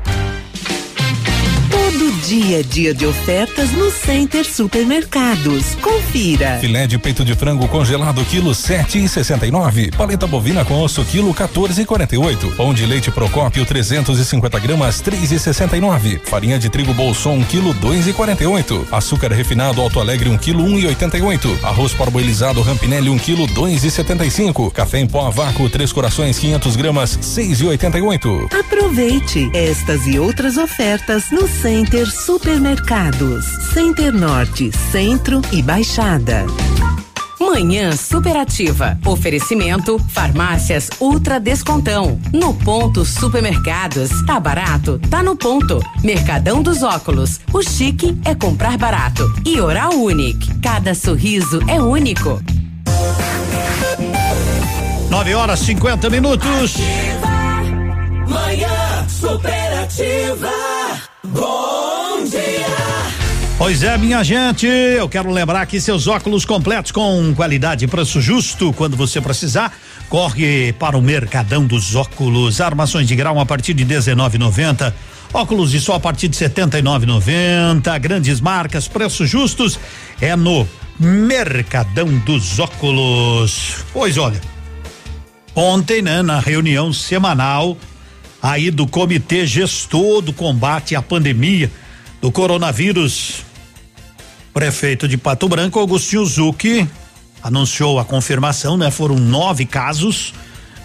Todo 1.90 2.12
dia 2.20 2.60
é 2.60 2.62
dia 2.62 2.92
de 2.92 3.06
ofertas 3.06 3.72
no 3.72 3.90
Center 3.90 4.44
Supermercados. 4.44 5.74
Confira. 5.76 6.58
Filé 6.60 6.86
de 6.86 6.98
peito 6.98 7.24
de 7.24 7.34
frango 7.34 7.66
congelado 7.66 8.22
quilo 8.26 8.54
sete 8.54 9.02
e 9.02 9.08
sessenta 9.08 9.46
e 9.46 9.50
nove. 9.50 9.90
Paleta 9.92 10.26
bovina 10.26 10.66
com 10.66 10.82
osso 10.82 11.02
quilo 11.02 11.32
14 11.32 11.80
e 11.80 11.86
quarenta 11.86 12.14
e 12.14 12.18
oito. 12.18 12.50
Pão 12.56 12.74
de 12.74 12.84
leite 12.84 13.10
Procópio 13.10 13.64
350 13.64 14.58
gramas 14.58 15.00
três 15.00 15.32
e 15.32 15.38
sessenta 15.38 15.78
e 15.78 15.80
nove. 15.80 16.20
Farinha 16.26 16.58
de 16.58 16.68
trigo 16.68 16.92
Bolson 16.92 17.42
quilo 17.42 17.72
dois 17.72 18.06
e 18.06 18.12
quarenta 18.12 18.44
e 18.44 18.46
oito. 18.46 18.86
Açúcar 18.92 19.32
refinado 19.32 19.80
Alto 19.80 19.98
Alegre 19.98 20.28
um 20.28 20.36
quilo 20.36 20.62
um 20.62 20.78
e 20.78 20.86
oitenta 20.86 21.16
e 21.16 21.22
oito. 21.22 21.58
Arroz 21.62 21.94
parboilizado 21.94 22.60
Rampinelli 22.60 23.08
um 23.08 23.18
quilo 23.18 23.46
dois 23.46 23.82
e 23.82 23.90
setenta 23.90 24.26
e 24.26 24.30
cinco. 24.30 24.70
Café 24.70 24.98
em 24.98 25.06
pó 25.06 25.26
a 25.26 25.30
vácuo 25.30 25.70
três 25.70 25.90
corações 25.90 26.38
500 26.38 26.76
gramas 26.76 27.18
seis 27.22 27.62
e 27.62 27.64
oitenta 27.64 27.96
e 27.98 28.02
oito. 28.02 28.46
Aproveite 28.52 29.50
estas 29.54 30.06
e 30.06 30.18
outras 30.18 30.58
ofertas 30.58 31.30
no 31.30 31.48
Center 31.48 31.77
Supermercados. 31.86 33.44
Center 33.72 34.12
Norte, 34.12 34.72
Centro 34.90 35.40
e 35.52 35.62
Baixada. 35.62 36.44
Manhã 37.38 37.92
superativa. 37.92 38.98
Oferecimento 39.06 39.96
Farmácias 40.08 40.90
Ultra 40.98 41.38
Descontão. 41.38 42.20
No 42.32 42.52
ponto 42.52 43.04
Supermercados. 43.04 44.10
Tá 44.26 44.40
barato? 44.40 45.00
Tá 45.08 45.22
no 45.22 45.36
ponto. 45.36 45.80
Mercadão 46.02 46.62
dos 46.64 46.82
Óculos. 46.82 47.38
O 47.52 47.62
chique 47.62 48.18
é 48.24 48.34
comprar 48.34 48.76
barato. 48.76 49.32
E 49.46 49.60
Oral 49.60 49.92
Unique. 49.92 50.58
Cada 50.60 50.96
sorriso 50.96 51.60
é 51.68 51.80
único. 51.80 52.42
9 55.08 55.34
horas 55.34 55.60
50 55.60 56.10
minutos. 56.10 56.74
Manhã 58.26 59.08
superativa. 59.08 60.50
Bom 61.22 61.67
Pois 63.58 63.82
é, 63.82 63.98
minha 63.98 64.22
gente, 64.22 64.68
eu 64.68 65.08
quero 65.08 65.32
lembrar 65.32 65.66
que 65.66 65.80
seus 65.80 66.06
óculos 66.06 66.44
completos 66.44 66.92
com 66.92 67.34
qualidade 67.34 67.84
e 67.84 67.88
preço 67.88 68.20
justo, 68.20 68.72
quando 68.72 68.96
você 68.96 69.20
precisar, 69.20 69.76
corre 70.08 70.72
para 70.74 70.96
o 70.96 71.02
Mercadão 71.02 71.66
dos 71.66 71.96
Óculos. 71.96 72.60
Armações 72.60 73.08
de 73.08 73.16
grau 73.16 73.40
a 73.40 73.44
partir 73.44 73.74
de 73.74 73.84
19,90. 73.84 74.94
Óculos 75.34 75.72
de 75.72 75.80
sol 75.80 75.96
a 75.96 76.00
partir 76.00 76.28
de 76.28 76.36
79,90. 76.36 77.98
Grandes 77.98 78.40
marcas, 78.40 78.86
preços 78.86 79.28
justos 79.28 79.76
é 80.20 80.36
no 80.36 80.66
Mercadão 80.96 82.16
dos 82.18 82.60
Óculos. 82.60 83.84
Pois 83.92 84.16
olha, 84.16 84.40
ontem, 85.52 86.00
né, 86.00 86.22
na 86.22 86.38
reunião 86.38 86.92
semanal 86.92 87.76
aí 88.40 88.70
do 88.70 88.86
Comitê 88.86 89.44
Gestor 89.44 90.22
do 90.22 90.32
Combate 90.32 90.94
à 90.94 91.02
Pandemia 91.02 91.68
do 92.20 92.32
Coronavírus, 92.32 93.44
prefeito 94.58 95.06
de 95.06 95.16
Pato 95.16 95.48
Branco, 95.48 95.78
Agostinho 95.78 96.26
Zucchi, 96.26 96.84
anunciou 97.40 98.00
a 98.00 98.04
confirmação, 98.04 98.76
né? 98.76 98.90
Foram 98.90 99.14
nove 99.14 99.64
casos 99.64 100.34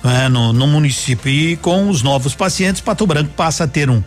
né, 0.04 0.30
no, 0.30 0.54
no, 0.54 0.68
município 0.68 1.32
e 1.32 1.56
com 1.56 1.90
os 1.90 2.04
novos 2.04 2.36
pacientes, 2.36 2.82
Pato 2.82 3.08
Branco 3.08 3.32
passa 3.36 3.64
a 3.64 3.68
ter 3.68 3.90
um, 3.90 4.04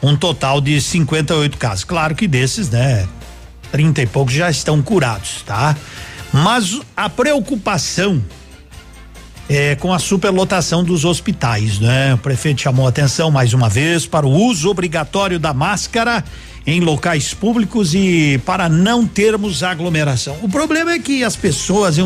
um 0.00 0.14
total 0.14 0.60
de 0.60 0.80
58 0.80 1.58
casos. 1.58 1.82
Claro 1.82 2.14
que 2.14 2.28
desses, 2.28 2.70
né? 2.70 3.08
30 3.72 4.02
e 4.02 4.06
poucos 4.06 4.34
já 4.34 4.48
estão 4.48 4.80
curados, 4.80 5.42
tá? 5.44 5.74
Mas 6.32 6.80
a 6.96 7.10
preocupação 7.10 8.24
é, 9.48 9.74
com 9.74 9.92
a 9.92 9.98
superlotação 9.98 10.84
dos 10.84 11.04
hospitais, 11.04 11.80
né? 11.80 12.14
O 12.14 12.18
prefeito 12.18 12.60
chamou 12.60 12.86
atenção 12.86 13.32
mais 13.32 13.52
uma 13.52 13.68
vez 13.68 14.06
para 14.06 14.24
o 14.24 14.30
uso 14.30 14.70
obrigatório 14.70 15.40
da 15.40 15.52
máscara 15.52 16.22
em 16.68 16.80
locais 16.80 17.32
públicos 17.32 17.94
e 17.94 18.38
para 18.44 18.68
não 18.68 19.06
termos 19.06 19.62
aglomeração. 19.62 20.36
O 20.42 20.50
problema 20.50 20.92
é 20.92 20.98
que 20.98 21.24
as 21.24 21.34
pessoas, 21.34 21.96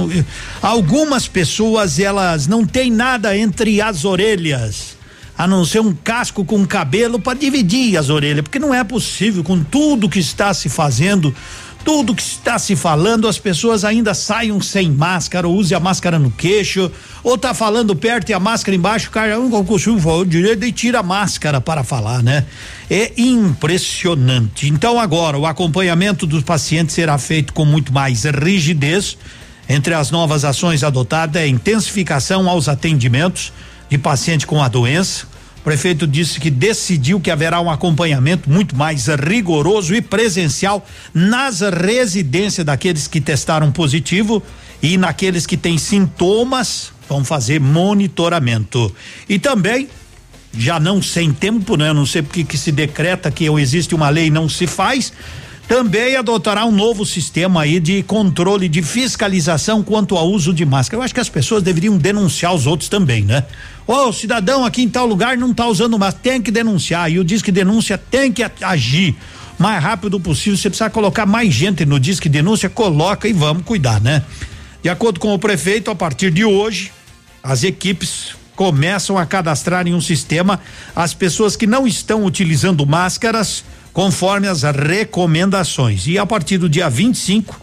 algumas 0.62 1.27
pessoas, 1.27 1.98
elas 1.98 2.46
não 2.46 2.64
têm 2.64 2.88
nada 2.88 3.37
entre 3.37 3.81
as 3.81 4.05
orelhas 4.05 4.96
a 5.37 5.48
não 5.48 5.64
ser 5.64 5.81
um 5.81 5.92
casco 5.92 6.44
com 6.44 6.64
cabelo 6.64 7.18
para 7.18 7.37
dividir 7.37 7.96
as 7.96 8.09
orelhas, 8.09 8.42
porque 8.42 8.61
não 8.61 8.72
é 8.72 8.85
possível 8.85 9.42
com 9.42 9.64
tudo 9.64 10.09
que 10.09 10.20
está 10.20 10.55
se 10.55 10.68
fazendo 10.68 11.35
tudo 11.85 12.14
que 12.14 12.23
está 12.23 12.59
se 12.59 12.77
falando, 12.77 13.27
as 13.29 13.38
pessoas 13.38 13.85
ainda 13.85 14.14
saiam 14.14 14.61
sem 14.61 14.90
máscara, 14.90 15.49
use 15.49 15.75
a 15.75 15.81
máscara 15.81 16.18
no 16.18 16.31
queixo, 16.31 16.90
ou 17.23 17.37
tá 17.37 17.53
falando 17.53 17.95
perto 17.95 18.31
e 18.31 18.33
a 18.33 18.40
máscara 18.40 18.77
embaixo, 18.77 19.09
o 19.09 19.11
cara 19.11 19.37
não 19.37 19.64
consigo 19.64 19.99
falar 20.01 20.25
direito 20.25 20.64
e 20.64 20.73
tira 20.73 21.01
a 21.01 21.03
máscara 21.03 21.61
para 21.61 21.83
falar, 21.83 22.23
né? 22.23 22.45
É 22.90 23.12
impressionante. 23.16 24.68
Então 24.68 24.99
agora 24.99 25.38
o 25.38 25.47
acompanhamento 25.47 26.27
dos 26.27 26.42
pacientes 26.42 26.95
será 26.95 27.18
feito 27.18 27.53
com 27.53 27.64
muito 27.64 27.92
mais 27.92 28.25
rigidez. 28.25 29.16
Entre 29.68 29.95
as 29.95 30.11
novas 30.11 30.45
ações 30.45 30.83
adotadas 30.83 31.40
é 31.40 31.47
intensificação 31.47 32.49
aos 32.49 32.68
atendimentos 32.68 33.53
de 33.88 33.99
paciente 33.99 34.47
com 34.47 34.62
a 34.62 34.68
doença, 34.68 35.27
o 35.62 35.64
prefeito 35.64 36.09
disse 36.09 36.40
que 36.40 36.51
decidiu 36.51 37.20
que 37.20 37.31
haverá 37.31 37.61
um 37.61 37.70
acompanhamento 37.70 38.51
muito 38.51 38.75
mais 38.75 39.07
rigoroso 39.07 39.94
e 39.94 40.03
presencial 40.03 40.85
nas 41.14 41.61
residências 41.61 42.66
daqueles 42.66 43.07
que 43.07 43.20
testaram 43.20 43.70
positivo 43.70 44.42
e 44.83 44.98
naqueles 44.98 45.46
que 45.46 45.57
têm 45.57 45.79
sintomas, 45.79 46.92
vão 47.09 47.25
fazer 47.25 47.61
monitoramento. 47.61 48.92
E 49.29 49.38
também 49.38 49.88
já 50.53 50.81
não 50.81 51.01
sem 51.01 51.33
tempo, 51.33 51.77
né? 51.77 51.90
Eu 51.90 51.94
não 51.94 52.07
sei 52.07 52.22
porque 52.22 52.42
que 52.42 52.59
se 52.59 52.72
decreta 52.72 53.31
que 53.31 53.44
existe 53.44 53.94
uma 53.94 54.09
lei 54.09 54.27
e 54.27 54.31
não 54.31 54.48
se 54.48 54.66
faz, 54.66 55.12
também 55.73 56.17
adotará 56.17 56.67
um 56.67 56.71
novo 56.71 57.07
sistema 57.07 57.63
aí 57.63 57.81
de 57.81 58.03
controle 58.03 58.69
de 58.69 58.83
fiscalização 58.83 59.83
quanto 59.83 60.19
ao 60.19 60.29
uso 60.29 60.53
de 60.53 60.67
máscara. 60.67 61.01
Eu 61.01 61.03
acho 61.03 61.15
que 61.15 61.21
as 61.21 61.31
pessoas 61.31 61.63
deveriam 61.63 61.97
denunciar 61.97 62.55
os 62.55 62.67
outros 62.67 62.91
também, 62.91 63.23
né? 63.23 63.47
Ô, 63.87 63.95
oh, 63.95 64.13
cidadão 64.13 64.67
aqui 64.67 64.83
em 64.83 64.89
tal 64.91 65.07
lugar 65.07 65.35
não 65.39 65.51
está 65.51 65.67
usando 65.67 65.99
máscara, 65.99 66.23
tem 66.25 66.43
que 66.43 66.51
denunciar. 66.51 67.11
E 67.11 67.19
o 67.19 67.25
Disque 67.25 67.51
Denúncia 67.51 67.97
tem 67.97 68.31
que 68.31 68.45
agir 68.61 69.17
mais 69.59 69.83
rápido 69.83 70.21
possível. 70.21 70.59
Você 70.59 70.69
precisa 70.69 70.91
colocar 70.91 71.25
mais 71.25 71.55
gente 71.55 71.87
no 71.87 71.99
Disque 71.99 72.29
Denúncia, 72.29 72.69
coloca 72.69 73.27
e 73.27 73.33
vamos 73.33 73.65
cuidar, 73.65 73.99
né? 73.99 74.23
De 74.83 74.91
acordo 74.91 75.19
com 75.19 75.33
o 75.33 75.39
prefeito, 75.39 75.91
a 75.91 75.95
partir 75.95 76.31
de 76.31 76.45
hoje, 76.45 76.93
as 77.43 77.65
equipes 77.65 78.37
começam 78.55 79.17
a 79.17 79.25
cadastrar 79.25 79.89
em 79.89 79.95
um 79.95 80.03
sistema 80.03 80.61
as 80.95 81.15
pessoas 81.15 81.57
que 81.57 81.67
não 81.67 81.87
estão 81.87 82.27
utilizando 82.27 82.85
máscaras 82.85 83.65
conforme 83.92 84.48
as 84.48 84.62
recomendações. 84.62 86.07
E 86.07 86.18
a 86.18 86.24
partir 86.24 86.59
do 86.59 86.68
dia 86.68 86.88
25, 86.88 87.61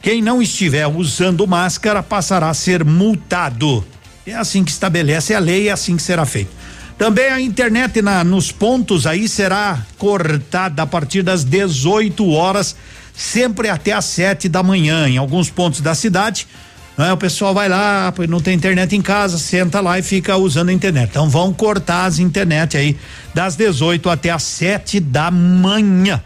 quem 0.00 0.20
não 0.20 0.42
estiver 0.42 0.86
usando 0.86 1.46
máscara 1.46 2.02
passará 2.02 2.50
a 2.50 2.54
ser 2.54 2.84
multado. 2.84 3.84
É 4.26 4.34
assim 4.34 4.64
que 4.64 4.70
estabelece 4.70 5.34
a 5.34 5.38
lei, 5.38 5.68
é 5.68 5.72
assim 5.72 5.96
que 5.96 6.02
será 6.02 6.26
feito. 6.26 6.50
Também 6.98 7.28
a 7.30 7.40
internet 7.40 8.02
na, 8.02 8.22
nos 8.22 8.52
pontos 8.52 9.06
aí 9.06 9.28
será 9.28 9.84
cortada 9.98 10.82
a 10.82 10.86
partir 10.86 11.22
das 11.22 11.42
18 11.42 12.28
horas, 12.30 12.76
sempre 13.14 13.68
até 13.68 13.92
às 13.92 14.04
7 14.04 14.48
da 14.48 14.62
manhã. 14.62 15.08
Em 15.08 15.16
alguns 15.16 15.50
pontos 15.50 15.80
da 15.80 15.94
cidade, 15.94 16.46
né, 16.96 17.12
o 17.12 17.16
pessoal 17.16 17.54
vai 17.54 17.68
lá, 17.68 18.12
não 18.28 18.40
tem 18.40 18.54
internet 18.54 18.94
em 18.94 19.02
casa, 19.02 19.38
senta 19.38 19.80
lá 19.80 19.98
e 19.98 20.02
fica 20.02 20.36
usando 20.36 20.68
a 20.68 20.72
internet. 20.72 21.10
Então 21.10 21.28
vão 21.28 21.52
cortar 21.52 22.04
as 22.04 22.18
internet 22.18 22.76
aí 22.76 22.96
das 23.34 23.56
18 23.56 24.10
até 24.10 24.30
às 24.30 24.42
7 24.42 25.00
da 25.00 25.30
manhã. 25.30 26.22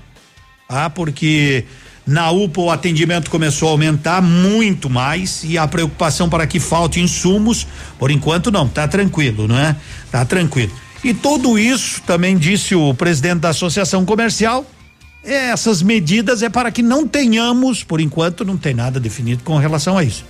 Ah, 0.69 0.91
porque 0.91 1.65
na 2.07 2.31
UPA 2.31 2.61
o 2.61 2.71
atendimento 2.71 3.31
começou 3.31 3.69
a 3.69 3.73
aumentar 3.73 4.21
muito 4.21 4.91
mais 4.91 5.43
e 5.45 5.57
a 5.57 5.67
preocupação 5.67 6.29
para 6.29 6.47
que 6.47 6.59
falte 6.59 7.01
insumos, 7.01 7.67
por 7.99 8.11
enquanto 8.11 8.51
não, 8.51 8.69
tá 8.69 8.87
tranquilo, 8.89 9.47
não 9.47 9.59
é? 9.59 9.77
Tá 10.11 10.25
tranquilo. 10.25 10.73
E 11.05 11.15
tudo 11.15 11.59
isso, 11.59 12.03
também 12.03 12.37
disse 12.37 12.75
o 12.75 12.93
presidente 12.95 13.41
da 13.41 13.51
Associação 13.51 14.05
Comercial, 14.05 14.67
essas 15.23 15.83
medidas 15.83 16.43
é 16.43 16.49
para 16.49 16.71
que 16.71 16.83
não 16.83 17.07
tenhamos, 17.07 17.83
por 17.83 18.01
enquanto 18.01 18.45
não 18.45 18.57
tem 18.57 18.75
nada 18.75 19.01
definido 19.01 19.43
com 19.43 19.57
relação 19.57 19.99
a 19.99 20.05
isso. 20.05 20.25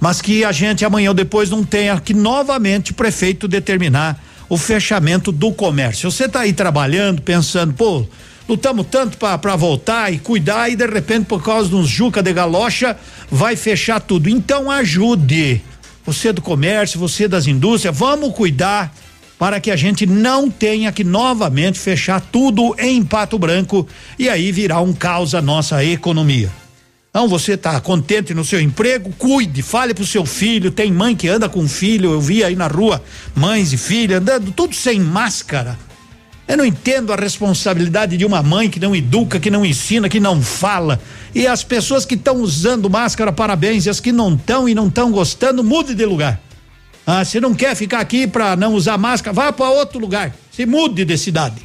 Mas 0.00 0.20
que 0.20 0.44
a 0.44 0.52
gente 0.52 0.84
amanhã 0.84 1.10
ou 1.10 1.14
depois 1.14 1.50
não 1.50 1.64
tenha 1.64 2.00
que 2.00 2.12
novamente 2.12 2.92
o 2.92 2.94
prefeito 2.94 3.48
determinar 3.48 4.22
o 4.48 4.56
fechamento 4.58 5.32
do 5.32 5.52
comércio. 5.52 6.10
Você 6.10 6.24
está 6.24 6.40
aí 6.40 6.52
trabalhando, 6.52 7.22
pensando, 7.22 7.72
pô, 7.72 8.06
lutamos 8.48 8.86
tanto 8.90 9.16
para 9.16 9.56
voltar 9.56 10.12
e 10.12 10.18
cuidar 10.18 10.68
e 10.68 10.76
de 10.76 10.86
repente 10.86 11.26
por 11.26 11.42
causa 11.42 11.68
de 11.68 11.74
uns 11.74 11.88
juca 11.88 12.22
de 12.22 12.32
galocha 12.32 12.96
vai 13.30 13.56
fechar 13.56 14.00
tudo. 14.00 14.28
Então 14.28 14.70
ajude. 14.70 15.62
Você 16.06 16.32
do 16.32 16.42
comércio, 16.42 17.00
você 17.00 17.26
das 17.26 17.46
indústrias, 17.46 17.96
vamos 17.96 18.34
cuidar 18.34 18.94
para 19.38 19.58
que 19.58 19.70
a 19.70 19.76
gente 19.76 20.06
não 20.06 20.50
tenha 20.50 20.92
que 20.92 21.02
novamente 21.02 21.78
fechar 21.78 22.20
tudo 22.20 22.74
em 22.78 23.02
Pato 23.02 23.38
Branco 23.38 23.86
e 24.18 24.28
aí 24.28 24.52
virar 24.52 24.80
um 24.80 24.92
caos 24.92 25.34
a 25.34 25.40
nossa 25.40 25.82
economia. 25.84 26.50
Então 27.14 27.28
você 27.28 27.52
está 27.52 27.80
contente 27.80 28.34
no 28.34 28.44
seu 28.44 28.60
emprego, 28.60 29.14
cuide, 29.16 29.62
fale 29.62 29.94
pro 29.94 30.04
seu 30.04 30.26
filho, 30.26 30.72
tem 30.72 30.92
mãe 30.92 31.14
que 31.14 31.28
anda 31.28 31.48
com 31.48 31.68
filho, 31.68 32.10
eu 32.10 32.20
vi 32.20 32.42
aí 32.42 32.56
na 32.56 32.66
rua 32.66 33.00
mães 33.36 33.72
e 33.72 33.76
filhas 33.76 34.20
andando 34.20 34.50
tudo 34.50 34.74
sem 34.74 34.98
máscara. 34.98 35.78
Eu 36.48 36.56
não 36.56 36.64
entendo 36.64 37.12
a 37.12 37.16
responsabilidade 37.16 38.16
de 38.16 38.24
uma 38.26 38.42
mãe 38.42 38.68
que 38.68 38.80
não 38.80 38.96
educa, 38.96 39.38
que 39.38 39.48
não 39.48 39.64
ensina, 39.64 40.08
que 40.08 40.18
não 40.18 40.42
fala. 40.42 41.00
E 41.32 41.46
as 41.46 41.62
pessoas 41.62 42.04
que 42.04 42.16
estão 42.16 42.38
usando 42.38 42.90
máscara, 42.90 43.30
parabéns. 43.32 43.86
E 43.86 43.90
as 43.90 44.00
que 44.00 44.10
não 44.10 44.34
estão 44.34 44.68
e 44.68 44.74
não 44.74 44.88
estão 44.88 45.12
gostando, 45.12 45.62
mude 45.62 45.94
de 45.94 46.04
lugar. 46.04 46.40
Ah, 47.06 47.24
se 47.24 47.40
não 47.40 47.54
quer 47.54 47.76
ficar 47.76 48.00
aqui 48.00 48.26
para 48.26 48.56
não 48.56 48.74
usar 48.74 48.98
máscara, 48.98 49.32
vá 49.32 49.52
para 49.52 49.70
outro 49.70 50.00
lugar. 50.00 50.34
Se 50.50 50.66
mude 50.66 51.04
de 51.04 51.16
cidade. 51.16 51.62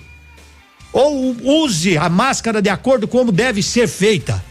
Ou 0.94 1.36
use 1.64 1.98
a 1.98 2.08
máscara 2.08 2.62
de 2.62 2.70
acordo 2.70 3.08
com 3.08 3.18
como 3.18 3.32
deve 3.32 3.64
ser 3.64 3.88
feita. 3.88 4.48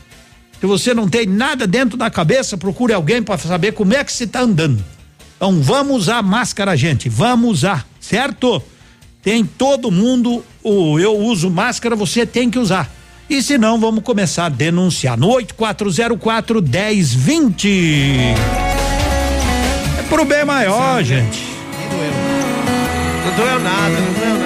Se 0.61 0.66
você 0.66 0.92
não 0.92 1.09
tem 1.09 1.27
nada 1.27 1.66
dentro 1.66 1.97
da 1.97 2.11
cabeça, 2.11 2.57
procure 2.59 2.92
alguém 2.92 3.23
para 3.23 3.38
saber 3.38 3.73
como 3.73 3.94
é 3.94 4.03
que 4.03 4.12
você 4.12 4.25
está 4.25 4.40
andando. 4.40 4.85
Então 5.37 5.62
vamos 5.62 5.97
usar 6.03 6.21
máscara, 6.23 6.77
gente. 6.77 7.09
Vamos 7.09 7.51
usar, 7.51 7.87
certo? 8.01 8.61
Tem 9.23 9.44
todo 9.44 9.90
mundo, 9.90 10.44
o 10.62 10.99
eu 10.99 11.16
uso 11.16 11.49
máscara, 11.49 11.94
você 11.94 12.27
tem 12.27 12.51
que 12.51 12.59
usar. 12.59 12.90
E 13.31 13.42
se 13.42 13.59
não, 13.59 13.79
vamos 13.79 14.03
começar 14.03 14.47
a 14.47 14.49
denunciar 14.49 15.16
no 15.16 15.29
8404 15.29 16.62
1020. 16.62 17.68
É 19.99 20.03
pro 20.09 20.25
bem 20.25 20.44
maior, 20.44 21.03
gente. 21.05 21.38
Não 21.79 21.88
doeu. 21.97 22.11
Não 23.27 23.37
doeu 23.37 23.61
nada, 23.61 24.01
não 24.01 24.12
doeu 24.12 24.38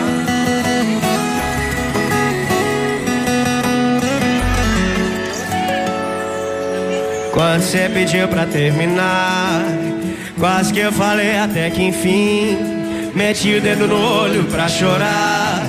Quando 7.32 7.62
você 7.62 7.90
pediu 7.92 8.28
pra 8.28 8.44
terminar, 8.44 9.64
quase 10.38 10.72
que 10.72 10.80
eu 10.80 10.92
falei 10.92 11.38
até 11.38 11.70
que 11.70 11.82
enfim. 11.82 12.58
Meti 13.14 13.54
o 13.54 13.60
dedo 13.60 13.86
no 13.86 14.00
olho 14.22 14.44
pra 14.44 14.68
chorar. 14.68 15.62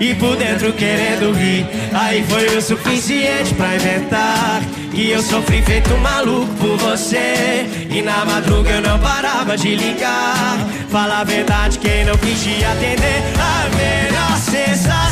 e 0.00 0.14
por 0.14 0.36
dentro 0.36 0.72
querendo 0.72 1.32
rir. 1.32 1.66
Aí 1.92 2.24
foi 2.28 2.46
o 2.56 2.62
suficiente 2.62 3.54
pra 3.54 3.74
inventar 3.76 4.60
que 4.92 5.10
eu 5.10 5.22
sofri 5.22 5.62
feito 5.62 5.96
maluco 5.98 6.52
por 6.54 6.76
você. 6.76 7.66
E 7.90 8.02
na 8.02 8.24
madruga 8.24 8.70
eu 8.70 8.82
não 8.82 8.98
parava 8.98 9.56
de 9.56 9.74
ligar. 9.74 10.58
Fala 10.90 11.20
a 11.20 11.24
verdade, 11.24 11.78
quem 11.78 12.04
não 12.04 12.16
quis 12.16 12.42
te 12.42 12.64
atender, 12.64 13.22
a 13.38 13.68
melhor 13.76 14.38
sensação 14.38 15.05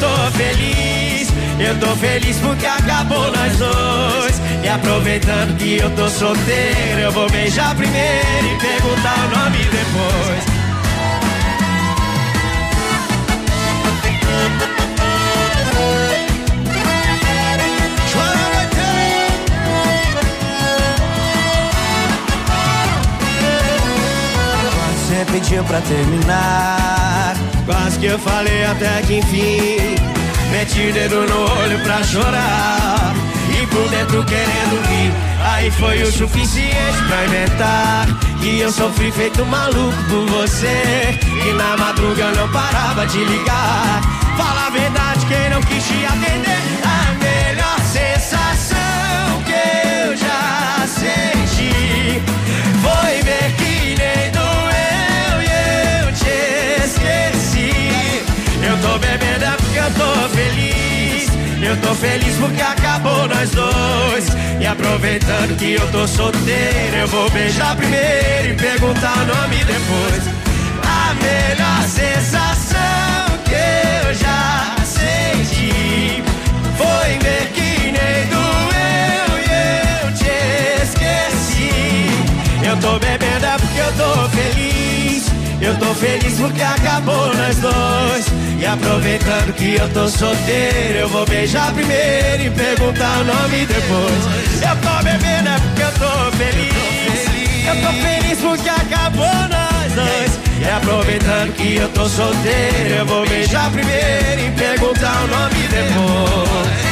tô 0.00 0.30
feliz. 0.36 1.28
Eu 1.58 1.78
tô 1.80 1.96
feliz 1.96 2.36
porque 2.38 2.66
acabou 2.66 3.30
nós 3.32 3.56
dois. 3.56 4.40
E 4.62 4.68
aproveitando 4.68 5.56
que 5.56 5.78
eu 5.78 5.90
tô 5.90 6.08
solteiro, 6.08 7.00
eu 7.00 7.12
vou 7.12 7.30
beijar 7.30 7.74
primeiro 7.74 8.46
e 8.46 8.58
perguntar 8.58 9.16
o 9.26 9.38
nome 9.38 9.58
depois. 9.58 10.56
Você 25.08 25.24
pediu 25.32 25.64
pra 25.64 25.80
terminar. 25.80 27.55
Quase 27.66 27.98
que 27.98 28.06
eu 28.06 28.18
falei 28.18 28.64
até 28.64 29.02
que 29.02 29.18
enfim. 29.18 29.96
Meti 30.52 30.88
o 30.88 30.92
dedo 30.92 31.26
no 31.26 31.40
olho 31.60 31.78
pra 31.82 32.02
chorar. 32.04 33.12
E 33.50 33.66
por 33.66 33.88
dentro 33.88 34.24
querendo 34.24 34.88
rir. 34.88 35.12
Aí 35.44 35.70
foi 35.72 36.02
o 36.02 36.12
suficiente 36.12 37.02
pra 37.08 37.24
inventar. 37.24 38.06
Que 38.40 38.60
eu 38.60 38.70
sofri 38.70 39.10
feito 39.10 39.44
maluco 39.44 39.96
por 40.08 40.26
você. 40.26 41.18
E 41.44 41.52
na 41.54 41.76
madruga 41.76 42.22
eu 42.22 42.36
não 42.36 42.48
parava 42.50 43.04
de 43.06 43.18
ligar. 43.18 44.00
Fala 44.36 44.66
a 44.66 44.70
verdade, 44.70 45.26
quem 45.26 45.50
não 45.50 45.60
quis 45.62 45.84
te 45.84 46.06
atender. 46.06 47.25
Eu 59.86 59.92
tô 59.94 60.28
feliz. 60.30 61.28
Eu 61.62 61.76
tô 61.78 61.94
feliz 61.94 62.36
porque 62.36 62.60
acabou 62.60 63.28
nós 63.28 63.50
dois. 63.50 64.26
E 64.60 64.66
aproveitando 64.66 65.56
que 65.56 65.74
eu 65.74 65.92
tô 65.92 66.06
solteiro, 66.06 66.96
eu 67.00 67.06
vou 67.08 67.30
beijar 67.30 67.76
primeiro 67.76 68.48
e 68.50 68.54
perguntar 68.54 69.14
o 69.18 69.26
nome 69.26 69.56
depois. 69.64 70.22
A 70.82 71.14
melhor 71.14 71.82
sensação 71.82 72.78
que 73.44 74.06
eu 74.06 74.14
já 74.14 74.76
senti 74.84 76.22
foi 76.76 77.18
ver 77.18 77.48
que 77.52 77.92
nem 77.92 78.26
doeu 78.28 79.38
e 79.38 80.04
eu 80.04 80.12
te 80.14 80.82
esqueci. 80.82 82.08
Eu 82.68 82.76
tô 82.78 82.98
bebendo 82.98 83.46
é 83.46 83.56
porque 83.58 83.80
eu 83.80 83.92
tô 83.92 84.28
feliz. 84.30 84.85
Eu 85.60 85.76
tô 85.78 85.94
feliz 85.94 86.38
porque 86.38 86.62
acabou 86.62 87.34
nós 87.34 87.56
dois. 87.58 88.26
E 88.58 88.66
aproveitando 88.66 89.52
que 89.54 89.74
eu 89.74 89.88
tô 89.90 90.08
solteiro, 90.08 90.98
eu 90.98 91.08
vou 91.08 91.26
beijar 91.26 91.72
primeiro 91.72 92.42
e 92.44 92.50
perguntar 92.50 93.20
o 93.20 93.24
nome 93.24 93.66
depois. 93.66 94.24
Eu 94.62 94.76
tô 94.80 95.02
bebendo 95.02 95.48
é 95.48 95.58
porque 95.58 95.82
eu 95.82 95.92
tô 95.92 96.36
feliz. 96.36 96.76
Eu 97.66 97.82
tô 97.82 97.92
feliz 97.92 98.38
porque 98.40 98.68
acabou 98.68 99.48
nós 99.48 99.92
dois. 99.92 100.40
E 100.60 100.70
aproveitando 100.70 101.52
que 101.54 101.76
eu 101.76 101.88
tô 101.90 102.08
solteiro, 102.08 102.94
eu 102.98 103.06
vou 103.06 103.26
beijar 103.26 103.70
primeiro 103.70 104.40
e 104.40 104.50
perguntar 104.52 105.24
o 105.24 105.26
nome 105.26 105.68
depois. 105.68 106.85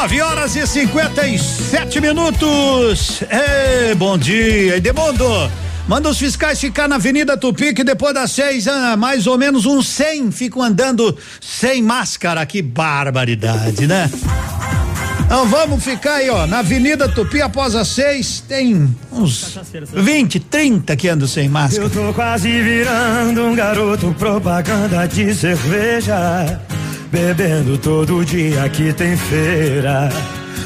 9 0.00 0.22
horas 0.22 0.56
e 0.56 0.66
57 0.66 2.00
minutos. 2.00 3.20
Ei, 3.24 3.94
bom 3.94 4.16
dia, 4.16 4.78
Edemundo. 4.78 5.26
Manda 5.86 6.08
os 6.08 6.18
fiscais 6.18 6.58
ficar 6.58 6.88
na 6.88 6.96
Avenida 6.96 7.36
Tupi, 7.36 7.74
que 7.74 7.84
depois 7.84 8.14
das 8.14 8.30
seis, 8.30 8.66
ah, 8.66 8.96
mais 8.96 9.26
ou 9.26 9.36
menos 9.36 9.66
uns 9.66 9.86
100 9.88 10.32
ficam 10.32 10.62
andando 10.62 11.14
sem 11.38 11.82
máscara. 11.82 12.46
Que 12.46 12.62
barbaridade, 12.62 13.86
né? 13.86 14.10
Então 15.26 15.46
vamos 15.46 15.84
ficar 15.84 16.14
aí, 16.14 16.30
ó, 16.30 16.46
na 16.46 16.60
Avenida 16.60 17.06
Tupi 17.06 17.42
após 17.42 17.74
as 17.74 17.88
seis, 17.88 18.42
tem 18.48 18.96
uns 19.12 19.58
20, 19.92 20.40
30 20.40 20.96
que 20.96 21.08
andam 21.08 21.28
sem 21.28 21.46
máscara. 21.46 21.84
Eu 21.84 21.90
tô 21.90 22.14
quase 22.14 22.48
virando 22.62 23.44
um 23.44 23.54
garoto 23.54 24.14
propaganda 24.18 25.06
de 25.06 25.34
cerveja. 25.34 26.58
Bebendo 27.10 27.76
todo 27.78 28.24
dia 28.24 28.68
que 28.68 28.92
tem 28.92 29.16
feira. 29.16 30.08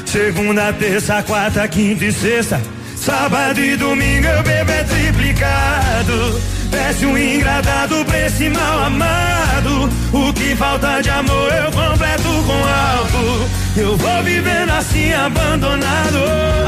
Segunda, 0.05 0.71
terça, 0.73 1.23
quarta, 1.23 1.67
quinta 1.67 2.05
e 2.05 2.11
sexta. 2.11 2.61
Sábado 2.95 3.59
e 3.59 3.75
domingo 3.75 4.27
eu 4.27 4.43
bebo 4.43 4.71
é 4.71 4.83
triplicado. 4.83 6.39
Desce 6.69 7.05
um 7.05 7.17
ingradado 7.17 8.05
pra 8.05 8.27
esse 8.27 8.47
mal 8.49 8.79
amado. 8.83 9.89
O 10.13 10.33
que 10.33 10.55
falta 10.55 11.01
de 11.01 11.09
amor 11.09 11.51
eu 11.51 11.71
completo 11.71 12.23
com 12.23 12.53
álcool. 12.53 13.49
Eu 13.75 13.97
vou 13.97 14.23
vivendo 14.23 14.69
assim 14.69 15.13
abandonado. 15.13 16.19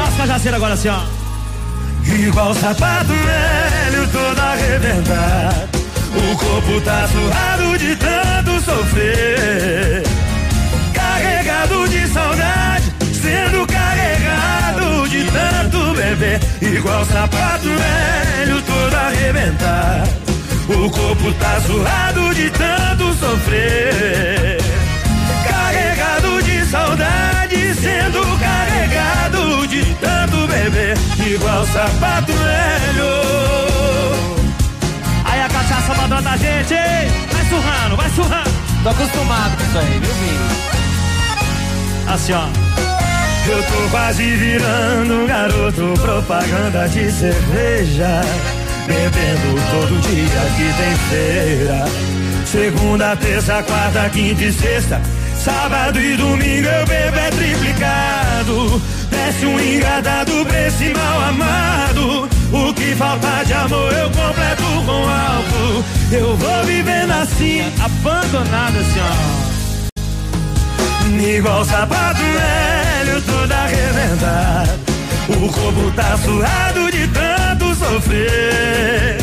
As 0.08 0.16
cajaceiras 0.16 0.56
agora 0.56 0.74
assim, 0.74 0.88
ó. 0.88 1.00
Igual 2.04 2.52
sapato 2.54 3.12
velho 3.12 4.08
todo 4.10 4.40
arrebentado. 4.40 5.68
O 6.16 6.36
corpo 6.36 6.80
tá 6.80 7.08
suado 7.08 7.78
de 7.78 7.94
tanto 7.94 8.27
sofrer. 8.60 10.02
Carregado 10.92 11.88
de 11.88 12.06
saudade, 12.08 12.92
sendo 13.12 13.66
carregado 13.66 15.08
de 15.08 15.24
tanto 15.24 15.94
beber. 15.94 16.40
Igual 16.60 17.04
sapato 17.06 17.68
velho 17.68 18.62
todo 18.62 18.94
arrebentado. 18.94 20.10
O 20.68 20.90
corpo 20.90 21.32
tá 21.34 21.60
suado 21.66 22.34
de 22.34 22.50
tanto 22.50 23.14
sofrer. 23.14 24.58
Carregado 25.48 26.42
de 26.42 26.66
saudade, 26.66 27.74
sendo 27.74 28.20
carregado 28.38 29.66
de 29.66 29.82
tanto 29.94 30.46
beber. 30.46 30.96
Igual 31.26 31.66
sapato 31.66 32.32
velho. 32.32 33.67
Aí 35.88 35.94
a 35.94 35.94
cachaça 35.94 35.94
mandando 35.94 36.28
a 36.28 36.36
gente? 36.36 36.74
Vai 36.74 37.44
surrando, 37.48 37.96
vai 37.96 38.10
surrando. 38.10 38.50
Tô 38.82 38.88
acostumado 38.90 39.56
com 39.56 39.64
isso 39.64 39.78
aí, 39.78 40.00
viu, 40.00 40.14
Vini? 40.14 40.38
Assim, 42.06 42.32
ó. 42.32 42.46
Eu 43.50 43.62
tô 43.62 43.90
quase 43.90 44.36
virando 44.36 45.14
um 45.14 45.26
garoto 45.26 45.94
propaganda 46.00 46.88
de 46.88 47.10
cerveja. 47.10 48.20
Bebendo 48.86 49.60
todo 49.70 50.00
dia 50.02 50.40
que 50.56 50.72
tem 50.76 50.96
feira. 51.08 51.84
Segunda, 52.44 53.16
terça, 53.16 53.62
quarta, 53.62 54.08
quinta 54.10 54.44
e 54.44 54.52
sexta. 54.52 55.00
Sábado 55.34 56.00
e 56.00 56.16
domingo 56.16 56.68
eu 56.68 56.86
bebo 56.86 57.18
é 57.18 57.30
triplicado. 57.30 58.82
Desce 59.10 59.46
um 59.46 59.60
engadado 59.60 60.44
pra 60.46 60.66
esse 60.66 60.92
mal 60.94 61.22
amado. 61.22 62.37
O 62.52 62.72
que 62.72 62.94
falta 62.94 63.44
de 63.44 63.52
amor 63.52 63.92
eu 63.92 64.10
completo 64.10 64.62
com 64.86 65.08
álcool. 65.08 65.84
Eu 66.10 66.36
vou 66.36 66.64
vivendo 66.64 67.10
assim, 67.10 67.60
abandonado 67.78 68.78
assim. 68.78 69.00
Igual 71.36 71.64
sapato 71.64 72.20
velho, 72.20 73.20
todo 73.22 73.52
arrebentado. 73.52 74.78
O 75.28 75.52
corpo 75.52 75.90
tá 75.94 76.16
suado 76.16 76.90
de 76.90 77.06
tanto 77.08 77.74
sofrer. 77.74 79.18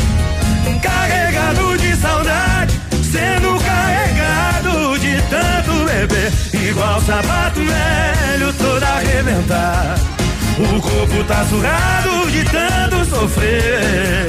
Carregado 0.81 1.77
de 1.77 1.95
saudade, 1.95 2.79
sendo 3.11 3.59
carregado 3.59 4.99
de 4.99 5.19
tanto 5.23 5.85
beber. 5.85 6.31
Igual 6.53 7.01
sapato 7.01 7.59
velho, 7.59 8.53
todo 8.53 8.83
arrebentado. 8.83 10.14
O 10.57 10.79
corpo 10.79 11.21
tá 11.25 11.45
surrado 11.49 12.31
de 12.31 12.45
tanto 12.45 13.03
sofrer. 13.09 14.25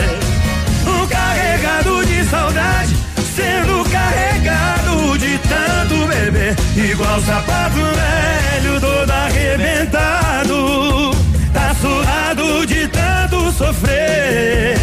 Um 0.84 1.06
carregado 1.06 2.04
de 2.04 2.24
saudade, 2.24 2.96
sendo 3.36 3.88
carregado 3.88 5.16
de 5.18 5.38
tanto 5.38 6.04
beber. 6.08 6.56
Igual 6.76 7.20
sapato 7.20 7.76
velho, 7.76 8.80
todo 8.80 9.08
arrebentado. 9.08 11.14
Tá 11.52 11.72
surrado 11.80 12.66
de 12.66 12.88
tanto 12.88 13.52
sofrer. 13.52 14.76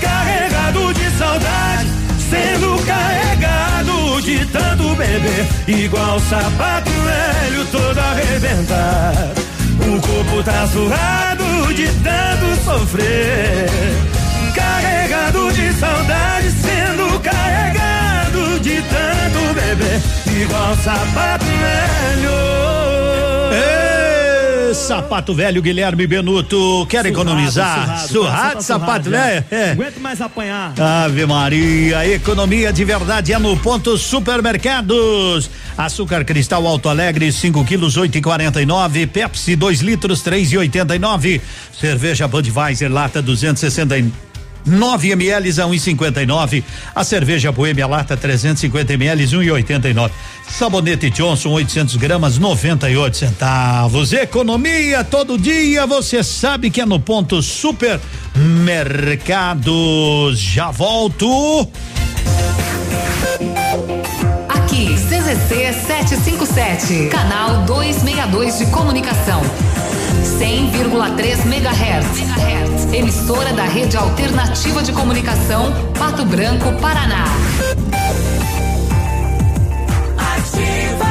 Carregado 0.00 0.94
de 0.94 1.10
saudade, 1.18 1.90
sendo 2.30 2.82
carregado 2.86 4.22
de 4.22 4.46
tanto 4.46 4.94
beber, 4.94 5.46
igual 5.68 6.18
sapato 6.20 6.90
velho 6.90 7.66
todo 7.66 7.98
arrebentado. 7.98 9.53
O 9.80 10.00
corpo 10.00 10.42
tá 10.44 10.66
surrado 10.66 11.74
de 11.74 11.86
tanto 12.02 12.64
sofrer, 12.64 13.68
carregado 14.54 15.52
de 15.52 15.72
saudade, 15.74 16.50
sendo 16.50 17.20
carregado 17.20 18.60
de 18.60 18.82
tanto 18.82 19.54
beber, 19.54 20.00
igual 20.42 20.74
sapato 20.76 21.44
velho. 21.44 23.33
Sapato 24.74 25.32
velho 25.32 25.62
Guilherme 25.62 26.06
Benuto, 26.06 26.84
quer 26.90 27.06
economizar? 27.06 27.84
surrado, 27.84 28.08
Surrado, 28.08 28.54
tá 28.54 28.60
sapato 28.60 29.04
surrado, 29.04 29.10
velho? 29.10 29.44
né? 29.50 29.68
É. 29.68 29.70
Aguento 29.70 30.00
mais 30.00 30.20
apanhar. 30.20 30.74
Ave 30.78 31.24
Maria, 31.24 32.06
economia 32.06 32.72
de 32.72 32.84
verdade 32.84 33.32
é 33.32 33.38
no 33.38 33.56
ponto 33.56 33.96
supermercados. 33.96 35.48
Açúcar 35.78 36.24
cristal 36.24 36.66
Alto 36.66 36.88
Alegre, 36.88 37.30
5 37.32 37.64
quilos, 37.64 37.96
oito 37.96 38.18
e 38.18 38.20
quarenta 38.22 38.60
e 38.60 38.66
nove. 38.66 39.06
Pepsi, 39.06 39.56
2 39.56 39.80
litros, 39.80 40.20
três 40.22 40.52
e 40.52 40.58
oitenta 40.58 40.94
e 40.94 40.98
nove. 40.98 41.40
Cerveja 41.80 42.26
Budweiser, 42.28 42.92
lata 42.92 43.22
269 43.22 44.12
9 44.64 45.10
ml 45.10 45.60
a 45.60 45.66
1,59. 45.66 46.64
A 46.94 47.04
cerveja 47.04 47.52
Boêmia 47.52 47.86
Lata 47.86 48.16
350 48.16 48.94
ml 48.94 49.26
1,89. 49.26 50.10
Sabonete 50.48 51.10
Johnson 51.10 51.50
800 51.50 51.96
gramas 51.96 52.38
98 52.38 53.16
centavos. 53.16 54.12
Economia 54.12 55.02
todo 55.04 55.38
dia, 55.38 55.86
você 55.86 56.22
sabe 56.22 56.70
que 56.70 56.80
é 56.80 56.86
no 56.86 57.00
ponto 57.00 57.42
supermercados. 57.42 60.38
Já 60.38 60.70
volto. 60.70 61.68
Aqui, 64.48 64.94
CZC 64.94 65.74
757, 65.86 67.08
canal 67.08 67.64
262 67.64 68.58
de 68.58 68.66
comunicação. 68.66 69.42
100,3 70.22 71.46
MHz. 71.46 72.92
Emissora 72.94 73.52
da 73.52 73.64
Rede 73.64 73.96
Alternativa 73.96 74.82
de 74.82 74.92
Comunicação, 74.92 75.72
Pato 75.98 76.24
Branco, 76.24 76.72
Paraná. 76.80 77.24
Ativa. 80.16 81.04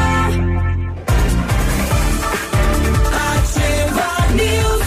Ativa 3.34 4.28
News. 4.34 4.86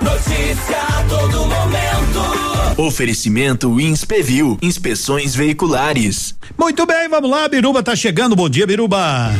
Notícia 0.00 0.76
a 0.76 1.04
todo 1.08 1.46
momento. 1.46 2.80
Oferecimento 2.82 3.80
Inspevil, 3.80 4.58
inspeções 4.60 5.34
veiculares. 5.36 6.34
Muito 6.58 6.84
bem, 6.84 7.08
vamos 7.08 7.30
lá, 7.30 7.46
Biruba 7.48 7.82
tá 7.82 7.94
chegando. 7.94 8.34
Bom 8.34 8.48
dia, 8.48 8.66
Biruba. 8.66 9.32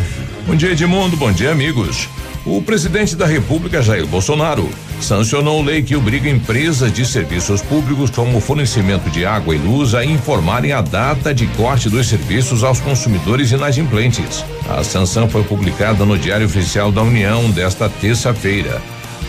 Bom 0.46 0.54
dia, 0.54 0.70
Edmundo. 0.72 1.16
Bom 1.16 1.32
dia, 1.32 1.50
amigos. 1.50 2.08
O 2.44 2.60
presidente 2.60 3.14
da 3.14 3.24
República, 3.24 3.80
Jair 3.80 4.04
Bolsonaro, 4.04 4.68
sancionou 5.00 5.62
lei 5.62 5.80
que 5.80 5.94
obriga 5.94 6.28
empresas 6.28 6.92
de 6.92 7.06
serviços 7.06 7.62
públicos, 7.62 8.10
como 8.10 8.40
fornecimento 8.40 9.08
de 9.10 9.24
água 9.24 9.54
e 9.54 9.58
luz, 9.58 9.94
a 9.94 10.04
informarem 10.04 10.72
a 10.72 10.80
data 10.80 11.32
de 11.32 11.46
corte 11.48 11.88
dos 11.88 12.08
serviços 12.08 12.64
aos 12.64 12.80
consumidores 12.80 13.52
inadimplentes. 13.52 14.44
A 14.68 14.82
sanção 14.82 15.28
foi 15.28 15.44
publicada 15.44 16.04
no 16.04 16.18
Diário 16.18 16.46
Oficial 16.46 16.90
da 16.90 17.02
União 17.02 17.48
desta 17.50 17.88
terça-feira. 17.88 18.82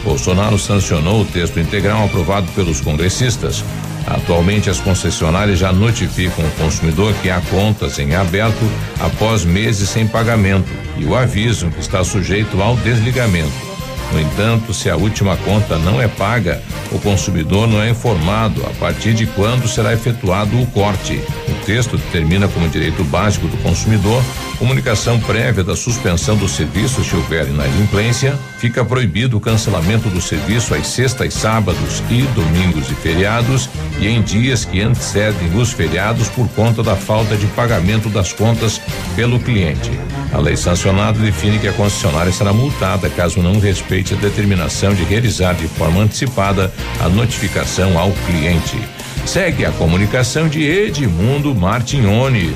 Bolsonaro 0.04 0.58
sancionou 0.58 1.22
o 1.22 1.26
texto 1.26 1.60
integral 1.60 2.06
aprovado 2.06 2.48
pelos 2.54 2.82
congressistas. 2.82 3.64
Atualmente, 4.06 4.70
as 4.70 4.80
concessionárias 4.80 5.60
já 5.60 5.72
notificam 5.72 6.46
o 6.46 6.52
consumidor 6.52 7.14
que 7.22 7.30
há 7.30 7.40
contas 7.42 7.98
em 8.00 8.16
aberto 8.16 8.70
após 9.00 9.46
meses 9.46 9.90
sem 9.90 10.06
pagamento 10.06 10.70
e 10.98 11.06
o 11.06 11.16
avisam 11.16 11.72
que 11.72 11.80
está 11.80 12.04
sujeito 12.04 12.62
ao 12.62 12.76
desligamento. 12.78 13.74
No 14.12 14.22
entanto, 14.22 14.74
se 14.74 14.90
a 14.92 14.96
última 14.96 15.36
conta 15.38 15.78
não 15.80 16.00
é 16.00 16.08
paga, 16.08 16.62
o 16.92 17.00
consumidor 17.00 17.68
não 17.68 17.82
é 17.82 17.90
informado 17.90 18.64
a 18.64 18.70
partir 18.80 19.14
de 19.14 19.26
quando 19.26 19.68
será 19.68 19.92
efetuado 19.92 20.62
o 20.62 20.68
corte. 20.68 21.20
O 21.48 21.66
texto 21.66 21.98
determina 21.98 22.48
como 22.48 22.70
direito 22.70 23.04
básico 23.06 23.48
do 23.48 23.58
consumidor 23.58 24.24
comunicação 24.64 25.20
prévia 25.20 25.62
da 25.62 25.76
suspensão 25.76 26.38
do 26.38 26.48
serviço 26.48 27.04
se 27.04 27.14
houver 27.14 27.50
inadimplência, 27.50 28.40
fica 28.58 28.86
proibido 28.86 29.36
o 29.36 29.40
cancelamento 29.42 30.08
do 30.08 30.22
serviço 30.22 30.74
às 30.74 30.88
sextas, 30.88 31.34
sábados 31.34 32.02
e 32.10 32.22
domingos 32.28 32.90
e 32.90 32.96
feriados 32.96 33.70
e 34.00 34.08
em 34.08 34.22
dias 34.22 34.64
que 34.64 34.80
antecedem 34.80 35.54
os 35.54 35.74
feriados 35.74 36.30
por 36.30 36.48
conta 36.48 36.82
da 36.82 36.96
falta 36.96 37.36
de 37.36 37.46
pagamento 37.48 38.08
das 38.08 38.32
contas 38.32 38.80
pelo 39.18 39.38
cliente. 39.38 39.92
A 40.32 40.38
lei 40.38 40.56
sancionada 40.56 41.20
define 41.20 41.60
que 41.60 41.68
a 41.68 41.74
concessionária 41.74 42.32
será 42.32 42.54
multada 42.54 43.10
caso 43.10 43.42
não 43.42 43.60
respeite 43.60 44.14
a 44.14 44.18
determinação 44.18 44.96
de 44.96 45.04
realizar 45.04 45.56
de 45.56 45.68
forma 45.68 46.04
antecipada 46.04 46.74
a 47.02 47.10
notificação 47.10 48.00
ao 48.00 48.14
cliente. 48.14 48.78
Segue 49.26 49.66
a 49.66 49.72
comunicação 49.72 50.48
de 50.48 50.64
Edmundo 50.64 51.54
Martignoni. 51.54 52.56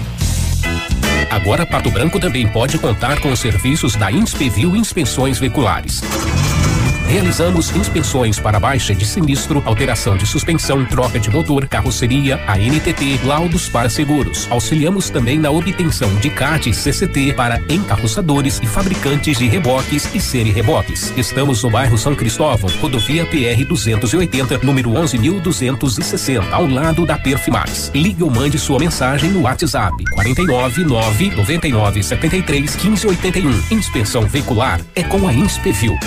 Agora 1.30 1.66
Pato 1.66 1.92
Branco 1.92 2.20
também 2.20 2.48
pode 2.48 2.78
contar 2.78 3.20
com 3.20 3.32
os 3.32 3.40
serviços 3.40 3.96
da 3.96 4.12
Inspevil 4.12 4.76
Inspeções 4.76 5.38
Veiculares. 5.40 6.02
Realizamos 7.08 7.74
inspeções 7.74 8.38
para 8.38 8.60
baixa 8.60 8.94
de 8.94 9.06
sinistro, 9.06 9.64
alteração 9.66 10.18
de 10.18 10.26
suspensão, 10.26 10.84
troca 10.86 11.18
de 11.18 11.30
motor, 11.30 11.66
carroceria, 11.66 12.38
ANTT, 12.48 13.22
laudos 13.24 13.70
para 13.70 13.90
seguros. 13.90 14.46
Auxiliamos 14.52 15.10
também 15.10 15.40
na 15.40 15.50
obtenção 15.50 16.14
de 16.16 16.30
CAT 16.30 16.74
CCT 16.74 17.34
para 17.34 17.62
encarroçadores 17.70 18.60
e 18.62 18.68
fabricantes 18.68 19.38
de 19.38 19.48
reboques 19.48 20.14
e 20.14 20.20
semi-reboques. 20.20 21.14
Estamos 21.16 21.64
no 21.64 21.70
bairro 21.70 21.98
São 21.98 22.14
Cristóvão, 22.14 22.70
rodovia 22.82 23.26
PR 23.26 23.66
280, 23.66 24.58
número 24.66 24.92
11.260, 24.92 26.52
ao 26.52 26.68
lado 26.68 27.06
da 27.06 27.18
Perfimax. 27.18 27.90
Ligue 27.96 28.22
ou 28.22 28.30
mande 28.30 28.60
sua 28.60 28.80
mensagem 28.80 29.32
no 29.32 29.44
WhatsApp 29.44 29.96
49 30.12 30.84
9 30.84 31.36
99 31.38 32.04
73 32.04 32.76
15 32.76 33.08
81. 33.08 33.64
Inspeção 33.72 34.24
veicular 34.24 34.82
é 34.94 35.04
com 35.04 35.26
a 35.26 35.34
Inspevil. 35.34 35.98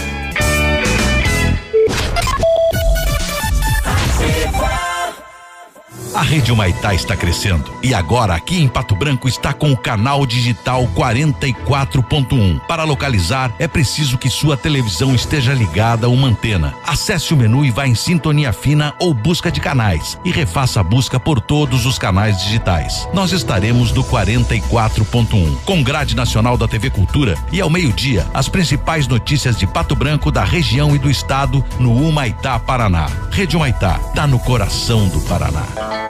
A 6.21 6.23
Rede 6.23 6.53
Humaitá 6.53 6.93
está 6.93 7.17
crescendo 7.17 7.73
e 7.83 7.95
agora 7.95 8.35
aqui 8.35 8.61
em 8.61 8.69
Pato 8.69 8.95
Branco 8.95 9.27
está 9.27 9.55
com 9.55 9.73
o 9.73 9.77
canal 9.77 10.27
digital 10.27 10.87
44.1. 10.95 12.61
Para 12.67 12.85
localizar 12.85 13.51
é 13.59 13.67
preciso 13.67 14.19
que 14.19 14.29
sua 14.29 14.55
televisão 14.55 15.15
esteja 15.15 15.55
ligada 15.55 16.07
a 16.07 16.11
uma 16.11 16.29
antena. 16.29 16.75
Acesse 16.87 17.33
o 17.33 17.39
menu 17.39 17.65
e 17.65 17.71
vá 17.71 17.87
em 17.87 17.95
sintonia 17.95 18.53
fina 18.53 18.95
ou 19.01 19.15
busca 19.15 19.51
de 19.51 19.63
canais 19.63 20.19
e 20.23 20.31
refaça 20.31 20.81
a 20.81 20.83
busca 20.83 21.19
por 21.19 21.41
todos 21.41 21.87
os 21.87 21.99
canais 21.99 22.37
digitais. 22.43 23.09
Nós 23.15 23.33
estaremos 23.33 23.91
no 23.91 24.05
44.1 24.05 25.57
com 25.65 25.83
grade 25.83 26.15
nacional 26.15 26.59
da 26.59 26.69
TV 26.69 26.91
Cultura 26.91 27.35
e 27.51 27.63
ao 27.63 27.71
meio-dia 27.71 28.27
as 28.35 28.47
principais 28.47 29.09
notícias 29.09 29.57
de 29.57 29.67
Pato 29.67 29.97
Branco, 29.97 30.31
da 30.31 30.45
região 30.45 30.95
e 30.95 30.99
do 30.99 31.11
estado 31.11 31.65
no 31.79 31.95
Humaitá, 31.95 32.59
Paraná. 32.59 33.07
Rede 33.31 33.57
Humaitá, 33.57 33.99
tá 34.15 34.27
no 34.27 34.39
coração 34.39 35.09
do 35.09 35.23
Paraná. 35.23 36.10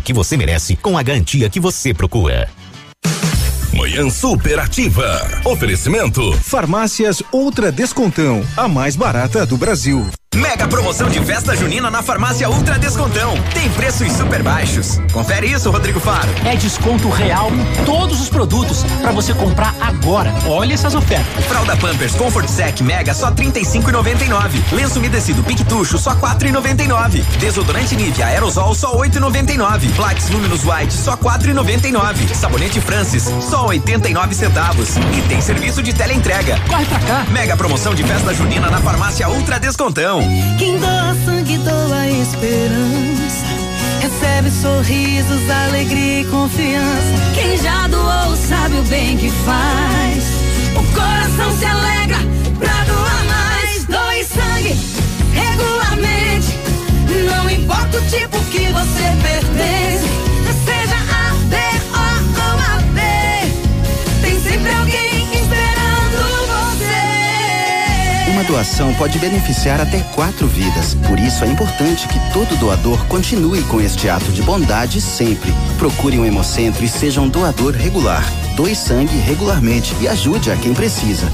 que 0.00 0.12
você 0.12 0.36
merece 0.36 0.76
com 0.76 0.96
a 0.96 1.02
garantia 1.02 1.48
que 1.50 1.60
você 1.60 1.92
procura. 1.92 2.48
Manhã 3.72 4.10
Superativa. 4.10 5.40
Oferecimento. 5.44 6.32
Farmácias 6.42 7.22
Ultra 7.32 7.70
Descontão, 7.70 8.42
a 8.56 8.66
mais 8.66 8.96
barata 8.96 9.46
do 9.46 9.56
Brasil. 9.56 10.04
Mega 10.34 10.68
promoção 10.68 11.08
de 11.08 11.20
festa 11.24 11.56
junina 11.56 11.90
na 11.90 12.00
farmácia 12.02 12.48
Ultra 12.48 12.78
Descontão. 12.78 13.34
Tem 13.54 13.68
preços 13.70 14.12
super 14.12 14.42
baixos. 14.42 15.00
Confere 15.12 15.50
isso, 15.50 15.70
Rodrigo 15.70 15.98
Faro. 15.98 16.28
É 16.44 16.54
desconto 16.54 17.08
real 17.08 17.50
em 17.50 17.84
todos 17.84 18.20
os 18.20 18.28
produtos 18.28 18.84
para 19.02 19.10
você 19.10 19.34
comprar 19.34 19.74
agora. 19.80 20.32
Olha 20.46 20.74
essas 20.74 20.94
ofertas. 20.94 21.44
Fralda 21.46 21.76
Pampers 21.76 22.14
Comfort 22.14 22.48
Sec 22.48 22.80
Mega 22.82 23.14
só 23.14 23.30
35,99. 23.32 24.72
Lenço 24.72 24.98
umedecido 24.98 25.42
Piquetucho 25.42 25.98
só 25.98 26.14
4,99. 26.14 27.22
Desodorante 27.38 27.96
Nivea 27.96 28.26
Aerosol 28.26 28.74
só 28.74 28.96
8,99. 28.96 29.92
Plax 29.96 30.30
Luminous 30.30 30.64
White 30.64 30.92
só 30.92 31.16
4,99. 31.16 32.34
Sabonete 32.34 32.80
Francis 32.80 33.24
só 33.40 33.66
89 33.66 34.34
centavos. 34.34 34.96
E 34.96 35.22
tem 35.28 35.40
serviço 35.40 35.82
de 35.82 35.92
teleentrega. 35.92 36.58
Corre 36.68 36.84
pra 36.84 37.00
cá. 37.00 37.26
Mega 37.30 37.56
promoção 37.56 37.94
de 37.94 38.04
festa 38.04 38.32
junina 38.32 38.70
na 38.70 38.78
farmácia 38.78 39.28
Ultra 39.28 39.58
Descontão. 39.58 40.17
Quem 40.58 40.78
doa 40.78 41.14
sangue 41.24 41.58
doa 41.58 42.08
esperança. 42.08 43.46
Recebe 44.00 44.50
sorrisos, 44.50 45.50
alegria 45.50 46.20
e 46.22 46.24
confiança. 46.26 47.14
Quem 47.34 47.56
já 47.58 47.86
doou 47.88 48.36
sabe 48.36 48.76
o 48.78 48.82
bem 48.84 49.16
que 49.16 49.30
faz. 49.30 50.24
O 50.76 50.82
coração 50.94 51.58
se 51.58 51.64
alegra 51.64 52.18
pra 52.58 52.84
doar 52.84 53.24
mais. 53.26 53.84
Doe 53.86 54.24
sangue 54.24 54.76
regularmente. 55.32 56.58
Não 57.26 57.50
importa 57.50 57.98
o 57.98 58.02
tipo 58.02 58.38
que 58.50 58.66
você 58.72 59.04
pertence. 59.22 60.08
Seja 60.64 60.96
A, 60.96 61.34
B, 61.48 61.56
O 61.92 61.96
ou 62.44 62.58
AB. 62.76 63.00
Tem 64.22 64.40
sempre 64.40 64.72
alguém 64.72 65.17
Uma 68.38 68.44
doação 68.44 68.94
pode 68.94 69.18
beneficiar 69.18 69.80
até 69.80 69.98
quatro 70.14 70.46
vidas. 70.46 70.94
Por 71.08 71.18
isso 71.18 71.42
é 71.42 71.48
importante 71.48 72.06
que 72.06 72.20
todo 72.32 72.56
doador 72.60 73.04
continue 73.06 73.64
com 73.64 73.80
este 73.80 74.08
ato 74.08 74.30
de 74.30 74.42
bondade 74.42 75.00
sempre. 75.00 75.52
Procure 75.76 76.20
um 76.20 76.24
hemocentro 76.24 76.84
e 76.84 76.88
seja 76.88 77.20
um 77.20 77.28
doador 77.28 77.74
regular. 77.74 78.22
Doe 78.54 78.76
sangue 78.76 79.16
regularmente 79.16 79.92
e 80.00 80.06
ajude 80.06 80.52
a 80.52 80.56
quem 80.56 80.72
precisa. 80.72 81.26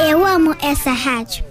Eu 0.00 0.26
amo 0.26 0.56
essa 0.60 0.90
rádio. 0.90 1.49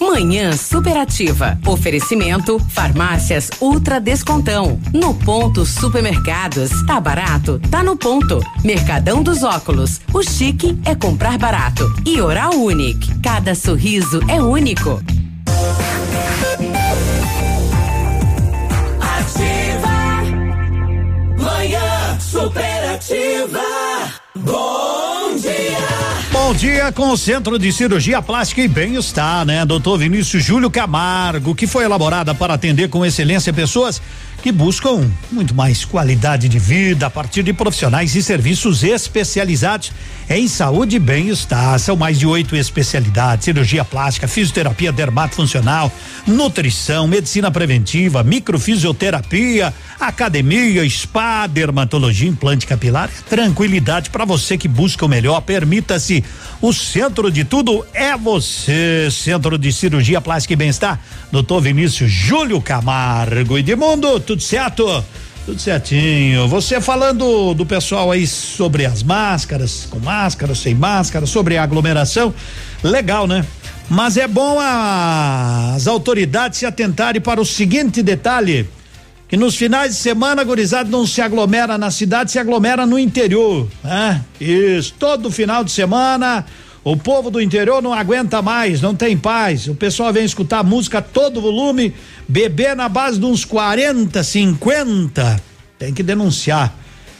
Manhã 0.00 0.56
Superativa. 0.56 1.58
Oferecimento 1.66 2.58
Farmácias 2.70 3.50
Ultra 3.60 4.00
Descontão. 4.00 4.80
No 4.94 5.14
ponto 5.14 5.66
Supermercados. 5.66 6.70
Tá 6.86 6.98
barato? 6.98 7.60
Tá 7.70 7.82
no 7.82 7.96
ponto. 7.96 8.40
Mercadão 8.64 9.22
dos 9.22 9.42
Óculos. 9.42 10.00
O 10.12 10.22
chique 10.22 10.78
é 10.86 10.94
comprar 10.94 11.36
barato. 11.36 11.84
E 12.06 12.18
Oral 12.20 12.54
Unique. 12.54 13.20
Cada 13.20 13.54
sorriso 13.54 14.20
é 14.26 14.42
único. 14.42 15.02
Ativa. 19.00 20.22
Manhã 21.38 22.18
superativa. 22.18 23.60
Bom 24.34 24.74
dia. 24.74 24.79
Bom 26.50 26.56
dia 26.56 26.90
com 26.90 27.10
o 27.10 27.16
Centro 27.16 27.60
de 27.60 27.72
Cirurgia 27.72 28.20
Plástica 28.20 28.60
e 28.60 28.66
Bem-Estar, 28.66 29.46
né? 29.46 29.64
Doutor 29.64 29.96
Vinícius 29.96 30.42
Júlio 30.42 30.68
Camargo, 30.68 31.54
que 31.54 31.64
foi 31.64 31.84
elaborada 31.84 32.34
para 32.34 32.54
atender 32.54 32.90
com 32.90 33.06
excelência 33.06 33.52
pessoas 33.52 34.02
que 34.40 34.50
buscam 34.50 35.10
muito 35.30 35.54
mais 35.54 35.84
qualidade 35.84 36.48
de 36.48 36.58
vida 36.58 37.06
a 37.06 37.10
partir 37.10 37.42
de 37.42 37.52
profissionais 37.52 38.14
e 38.14 38.22
serviços 38.22 38.82
especializados 38.82 39.92
em 40.28 40.46
saúde 40.46 40.96
e 40.96 40.98
bem-estar. 40.98 41.78
São 41.78 41.96
mais 41.96 42.18
de 42.18 42.26
oito 42.26 42.54
especialidades: 42.54 43.44
cirurgia 43.44 43.84
plástica, 43.84 44.28
fisioterapia 44.28 44.92
dermatofuncional, 44.92 45.92
nutrição, 46.26 47.08
medicina 47.08 47.50
preventiva, 47.50 48.22
microfisioterapia, 48.22 49.74
academia, 49.98 50.88
spa, 50.88 51.46
dermatologia, 51.46 52.28
implante 52.28 52.66
capilar. 52.66 53.10
Tranquilidade 53.28 54.08
para 54.10 54.24
você 54.24 54.56
que 54.56 54.68
busca 54.68 55.04
o 55.04 55.08
melhor. 55.08 55.40
Permita-se. 55.40 56.24
O 56.62 56.74
centro 56.74 57.30
de 57.30 57.42
tudo 57.42 57.84
é 57.92 58.16
você. 58.16 59.08
Centro 59.10 59.58
de 59.58 59.72
Cirurgia 59.72 60.20
Plástica 60.20 60.52
e 60.52 60.56
Bem-Estar. 60.56 61.00
Doutor 61.32 61.60
Vinícius 61.62 62.10
Júlio 62.10 62.60
Camargo. 62.60 63.58
Edmundo, 63.58 64.20
tudo 64.30 64.42
certo? 64.42 65.04
Tudo 65.44 65.60
certinho. 65.60 66.46
Você 66.46 66.80
falando 66.80 67.52
do 67.52 67.66
pessoal 67.66 68.12
aí 68.12 68.28
sobre 68.28 68.86
as 68.86 69.02
máscaras, 69.02 69.88
com 69.90 69.98
máscara, 69.98 70.54
sem 70.54 70.72
máscara, 70.72 71.26
sobre 71.26 71.56
a 71.56 71.64
aglomeração. 71.64 72.32
Legal, 72.80 73.26
né? 73.26 73.44
Mas 73.88 74.16
é 74.16 74.28
bom 74.28 74.60
a- 74.60 75.72
as 75.74 75.88
autoridades 75.88 76.60
se 76.60 76.66
atentarem 76.66 77.20
para 77.20 77.40
o 77.40 77.44
seguinte 77.44 78.04
detalhe: 78.04 78.68
que 79.28 79.36
nos 79.36 79.56
finais 79.56 79.96
de 79.96 80.00
semana, 80.00 80.44
gurizada 80.44 80.88
não 80.88 81.04
se 81.04 81.20
aglomera 81.20 81.76
na 81.76 81.90
cidade, 81.90 82.30
se 82.30 82.38
aglomera 82.38 82.86
no 82.86 83.00
interior, 83.00 83.66
né? 83.82 84.24
Isso, 84.40 84.94
todo 84.96 85.28
final 85.28 85.64
de 85.64 85.72
semana, 85.72 86.46
o 86.82 86.96
povo 86.96 87.30
do 87.30 87.40
interior 87.40 87.82
não 87.82 87.92
aguenta 87.92 88.40
mais, 88.40 88.80
não 88.80 88.94
tem 88.94 89.16
paz. 89.16 89.68
O 89.68 89.74
pessoal 89.74 90.12
vem 90.12 90.24
escutar 90.24 90.64
música 90.64 90.98
a 90.98 91.02
todo 91.02 91.40
volume, 91.40 91.94
beber 92.26 92.74
na 92.74 92.88
base 92.88 93.18
de 93.18 93.26
uns 93.26 93.44
40, 93.44 94.22
50. 94.22 95.42
Tem 95.78 95.92
que 95.92 96.02
denunciar. 96.02 96.74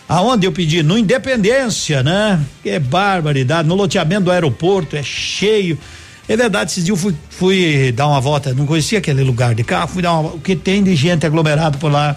Aonde 0.08 0.46
eu 0.46 0.52
pedi? 0.52 0.82
No 0.82 0.98
Independência, 0.98 2.02
né? 2.02 2.40
Que 2.62 2.78
barbaridade. 2.78 3.68
No 3.68 3.74
loteamento 3.74 4.24
do 4.24 4.30
aeroporto, 4.30 4.96
é 4.96 5.02
cheio. 5.02 5.78
É 6.26 6.36
verdade, 6.36 6.70
esses 6.70 6.84
dias 6.84 6.96
eu 6.96 7.02
fui, 7.02 7.14
fui 7.28 7.92
dar 7.92 8.06
uma 8.06 8.20
volta, 8.20 8.54
não 8.54 8.64
conhecia 8.64 8.98
aquele 8.98 9.22
lugar 9.22 9.54
de 9.54 9.64
carro, 9.64 9.88
fui 9.88 10.02
dar 10.02 10.12
uma, 10.12 10.30
o 10.34 10.40
que 10.40 10.56
tem 10.56 10.82
de 10.82 10.94
gente 10.96 11.26
aglomerado 11.26 11.76
por 11.78 11.90
lá. 11.92 12.16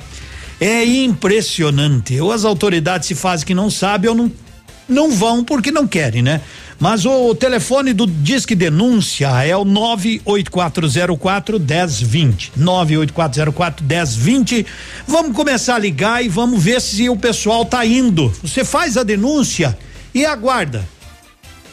É 0.61 0.85
impressionante. 0.85 2.19
Ou 2.21 2.31
as 2.31 2.45
autoridades 2.45 3.07
se 3.07 3.15
fazem 3.15 3.45
que 3.45 3.53
não 3.53 3.69
sabem 3.69 4.09
ou 4.09 4.15
não, 4.15 4.31
não 4.87 5.11
vão 5.11 5.43
porque 5.43 5.71
não 5.71 5.87
querem, 5.87 6.21
né? 6.21 6.41
Mas 6.79 7.05
o 7.05 7.33
telefone 7.33 7.93
do 7.93 8.05
Disque 8.05 8.55
Denúncia 8.55 9.29
é 9.45 9.55
o 9.55 9.63
98404 9.63 11.59
1020. 11.59 12.51
98404 12.57 13.85
1020. 13.85 14.65
Vamos 15.07 15.35
começar 15.35 15.75
a 15.75 15.79
ligar 15.79 16.25
e 16.25 16.27
vamos 16.27 16.61
ver 16.61 16.81
se 16.81 17.09
o 17.09 17.15
pessoal 17.15 17.63
tá 17.63 17.85
indo. 17.85 18.33
Você 18.41 18.65
faz 18.65 18.97
a 18.97 19.03
denúncia 19.03 19.77
e 20.13 20.25
aguarda. 20.25 20.83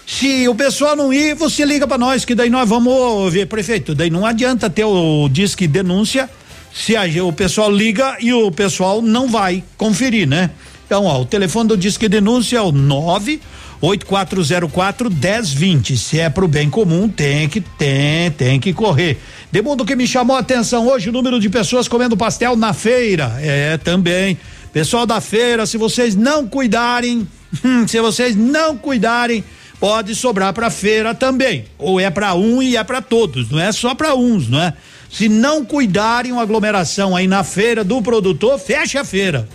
Se 0.07 0.49
o 0.49 0.55
pessoal 0.55 0.97
não 0.97 1.13
ir, 1.13 1.35
você 1.35 1.65
liga 1.65 1.87
para 1.87 1.97
nós, 1.97 2.25
que 2.25 2.35
daí 2.35 2.51
nós 2.51 2.69
vamos 2.69 3.33
ver, 3.33 3.47
prefeito. 3.47 3.95
Daí 3.95 4.11
não 4.11 4.27
adianta 4.27 4.69
ter 4.69 4.85
o 4.85 5.29
disque 5.29 5.67
denúncia 5.67 6.29
se 6.73 6.97
a, 6.97 7.03
o 7.25 7.33
pessoal 7.33 7.71
liga 7.71 8.17
e 8.21 8.33
o 8.33 8.51
pessoal 8.51 9.03
não 9.03 9.29
vai 9.29 9.63
conferir, 9.77 10.29
né? 10.29 10.51
Então, 10.91 11.05
ó, 11.05 11.21
o 11.21 11.25
telefone 11.25 11.69
do 11.69 11.77
disque 11.77 12.09
denúncia 12.09 12.59
é 12.59 12.61
o 12.61 12.73
98404 12.73 15.09
1020. 15.09 15.97
Se 15.97 16.19
é 16.19 16.29
pro 16.29 16.49
bem 16.49 16.69
comum, 16.69 17.09
tem 17.09 17.49
que 17.49 17.61
tem, 17.61 18.29
tem 18.33 18.59
que 18.59 18.73
correr. 18.73 19.17
De 19.53 19.63
mundo 19.63 19.85
que 19.85 19.95
me 19.95 20.05
chamou 20.05 20.35
a 20.35 20.41
atenção 20.41 20.89
hoje, 20.89 21.09
o 21.09 21.13
número 21.13 21.39
de 21.39 21.49
pessoas 21.49 21.87
comendo 21.87 22.17
pastel 22.17 22.57
na 22.57 22.73
feira. 22.73 23.37
É, 23.39 23.79
também. 23.79 24.37
Pessoal 24.73 25.07
da 25.07 25.21
feira, 25.21 25.65
se 25.65 25.79
vocês 25.79 26.17
não 26.17 26.49
cuidarem, 26.49 27.25
se 27.87 28.01
vocês 28.01 28.35
não 28.35 28.77
cuidarem, 28.77 29.45
pode 29.79 30.17
sobrar 30.17 30.53
para 30.53 30.71
feira 30.71 31.15
também. 31.15 31.67
Ou 31.79 32.01
é 32.01 32.11
para 32.11 32.35
um 32.35 32.61
e 32.61 32.77
é 32.77 32.83
para 32.83 33.01
todos, 33.01 33.49
não 33.49 33.61
é 33.61 33.71
só 33.71 33.95
para 33.95 34.17
uns, 34.17 34.49
não 34.49 34.61
é? 34.61 34.73
Se 35.09 35.29
não 35.29 35.65
cuidarem 35.65 36.33
uma 36.33 36.43
aglomeração 36.43 37.15
aí 37.15 37.29
na 37.29 37.45
feira 37.45 37.85
do 37.85 38.03
produtor, 38.03 38.59
fecha 38.59 39.03
a 39.03 39.05
feira. 39.05 39.49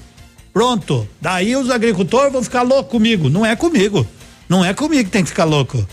Pronto. 0.55 1.05
Daí 1.19 1.53
os 1.53 1.69
agricultores 1.69 2.31
vão 2.31 2.41
ficar 2.41 2.61
loucos 2.61 2.89
comigo. 2.89 3.29
Não 3.29 3.45
é 3.45 3.57
comigo. 3.57 4.07
Não 4.47 4.63
é 4.63 4.73
comigo 4.73 5.03
que 5.03 5.09
tem 5.09 5.21
que 5.21 5.29
ficar 5.29 5.43
louco. 5.43 5.85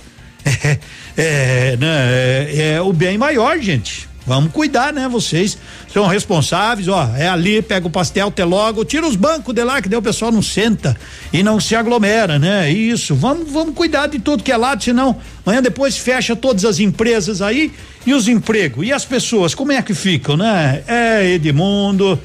É, 1.15 1.75
é, 1.75 1.77
né, 1.77 2.49
é, 2.49 2.73
é 2.77 2.81
o 2.81 2.91
bem 2.91 3.19
maior, 3.19 3.59
gente. 3.59 4.09
Vamos 4.27 4.51
cuidar, 4.51 4.93
né? 4.93 5.07
Vocês 5.07 5.59
são 5.93 6.07
responsáveis, 6.07 6.89
ó. 6.89 7.11
É 7.17 7.29
ali, 7.29 7.61
pega 7.61 7.87
o 7.87 7.91
pastel, 7.91 8.29
até 8.29 8.43
logo, 8.45 8.83
tira 8.83 9.07
os 9.07 9.15
bancos 9.15 9.55
de 9.55 9.63
lá, 9.63 9.83
que 9.83 9.91
daí 9.91 9.99
o 9.99 10.03
pessoal 10.03 10.33
não 10.33 10.41
senta 10.41 10.97
e 11.31 11.43
não 11.43 11.61
se 11.61 11.77
aglomera, 11.77 12.39
né? 12.39 12.71
Isso. 12.71 13.15
Vamos, 13.15 13.53
vamos 13.53 13.75
cuidar 13.75 14.07
de 14.07 14.19
tudo 14.19 14.43
que 14.43 14.51
é 14.51 14.57
lado, 14.57 14.83
senão 14.83 15.21
amanhã 15.45 15.61
depois 15.61 15.99
fecha 15.99 16.35
todas 16.35 16.65
as 16.65 16.81
empresas 16.81 17.43
aí 17.43 17.73
e 18.07 18.15
os 18.15 18.27
empregos. 18.27 18.87
E 18.87 18.93
as 18.93 19.05
pessoas, 19.05 19.55
como 19.55 19.71
é 19.71 19.83
que 19.83 19.93
ficam, 19.93 20.37
né? 20.37 20.83
É, 20.87 21.31
Edmundo. 21.35 22.19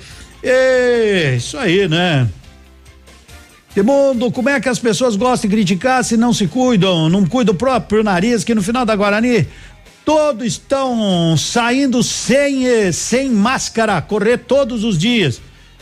É, 0.44 1.36
isso 1.36 1.58
aí, 1.58 1.88
né? 1.88 2.28
Edmundo, 3.76 4.32
como 4.32 4.50
é 4.50 4.60
que 4.60 4.70
as 4.70 4.80
pessoas 4.80 5.16
gostam 5.16 5.48
de 5.48 5.56
criticar 5.56 6.04
se 6.04 6.18
não 6.18 6.34
se 6.34 6.48
cuidam, 6.48 7.10
não 7.10 7.26
cuidam 7.26 7.54
do 7.54 7.58
próprio 7.58 8.04
nariz, 8.04 8.44
que 8.44 8.56
no 8.56 8.64
final 8.64 8.84
da 8.84 8.96
Guarani 8.96 9.48
todos 10.04 10.48
estão 10.48 11.38
saindo 11.38 12.02
sem 12.02 12.92
sem 12.92 13.30
máscara, 13.30 14.02
correr 14.02 14.40
todos 14.40 14.84
os 14.84 14.98
dias. 14.98 15.40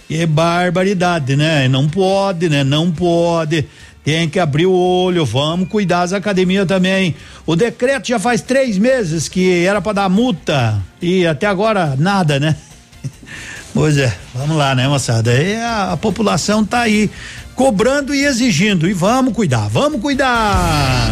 Que 0.08 0.26
barbaridade, 0.26 1.36
né? 1.36 1.68
Não 1.68 1.88
pode, 1.88 2.50
né? 2.50 2.64
Não 2.64 2.92
pode. 2.92 3.66
Tem 4.04 4.30
que 4.30 4.40
abrir 4.40 4.66
o 4.66 4.74
olho, 4.74 5.26
vamos 5.26 5.70
cuidar 5.70 6.02
das 6.02 6.14
academias 6.14 6.68
também. 6.68 7.16
O 7.46 7.56
decreto 7.56 8.08
já 8.10 8.20
faz 8.20 8.42
três 8.42 8.78
meses 8.78 9.28
que 9.30 9.66
era 9.66 9.82
para 9.82 9.94
dar 9.94 10.10
multa 10.10 10.80
e 11.02 11.26
até 11.26 11.48
agora 11.48 11.96
nada, 11.98 12.40
né? 12.40 12.56
Pois 13.76 13.98
é, 13.98 14.16
vamos 14.34 14.56
lá, 14.56 14.74
né, 14.74 14.88
moçada? 14.88 15.34
E 15.34 15.58
a, 15.58 15.92
a 15.92 15.98
população 15.98 16.64
tá 16.64 16.80
aí 16.80 17.12
cobrando 17.56 18.16
e 18.16 18.24
exigindo. 18.24 18.88
E 18.88 18.94
vamos 18.94 19.34
cuidar, 19.34 19.68
vamos 19.68 20.00
cuidar. 20.00 21.12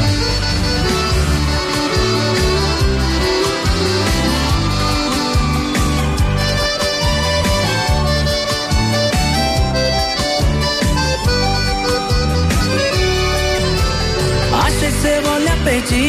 Achei 14.65 14.91
seu 15.01 15.31
olhar 15.33 15.63
perdido 15.65 16.02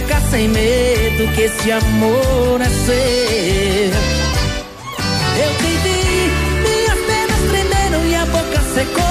Atacar 0.00 0.22
sem 0.30 0.48
medo, 0.48 1.30
que 1.34 1.42
esse 1.42 1.70
amor 1.70 2.60
é 2.60 2.68
seu. 2.68 3.90
Eu 5.36 5.54
te 5.58 5.76
vi, 5.82 6.30
minhas 6.62 6.98
pernas 7.06 7.40
tremeram 7.50 8.06
e 8.06 8.14
a 8.14 8.24
boca 8.26 8.60
secou. 8.74 9.09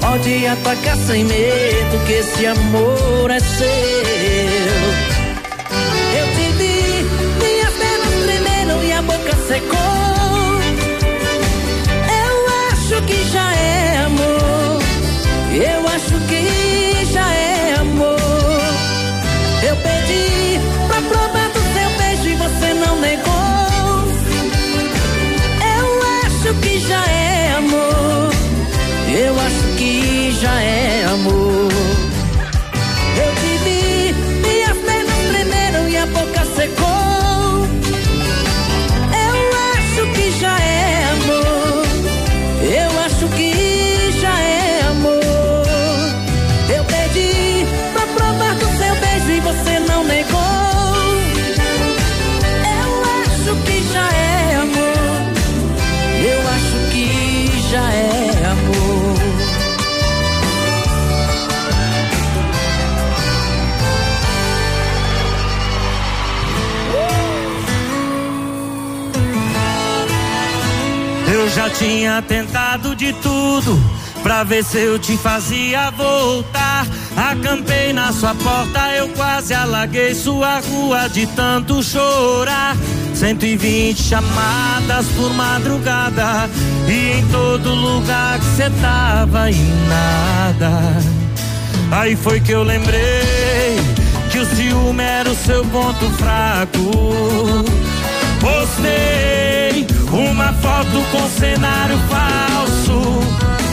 Pode 0.00 0.46
atacar 0.46 0.96
sem 0.96 1.24
medo, 1.24 2.06
que 2.06 2.12
esse 2.14 2.46
amor 2.46 3.30
é 3.30 3.38
seu. 3.38 4.95
Que 30.46 30.85
já 71.56 71.70
tinha 71.70 72.20
tentado 72.20 72.94
de 72.94 73.14
tudo 73.14 73.82
pra 74.22 74.44
ver 74.44 74.62
se 74.62 74.76
eu 74.76 74.98
te 74.98 75.16
fazia 75.16 75.90
voltar. 75.90 76.86
Acampei 77.16 77.94
na 77.94 78.12
sua 78.12 78.34
porta, 78.34 78.90
eu 78.94 79.08
quase 79.08 79.54
alaguei 79.54 80.14
sua 80.14 80.60
rua 80.60 81.08
de 81.08 81.26
tanto 81.28 81.82
chorar. 81.82 82.76
120 83.14 84.02
chamadas 84.02 85.06
por 85.16 85.32
madrugada 85.32 86.50
e 86.86 87.20
em 87.20 87.26
todo 87.28 87.74
lugar 87.74 88.38
que 88.38 88.56
cê 88.56 88.70
tava 88.82 89.50
e 89.50 89.56
nada. 89.88 90.72
Aí 91.90 92.16
foi 92.16 92.38
que 92.38 92.52
eu 92.52 92.62
lembrei 92.64 93.80
que 94.30 94.38
o 94.40 94.44
ciúme 94.44 95.02
era 95.02 95.30
o 95.30 95.34
seu 95.34 95.64
ponto 95.64 96.10
fraco. 96.18 97.64
Postei 98.40 99.35
uma 100.36 100.52
foto 100.52 101.02
com 101.10 101.28
cenário 101.30 101.98
falso. 102.10 103.00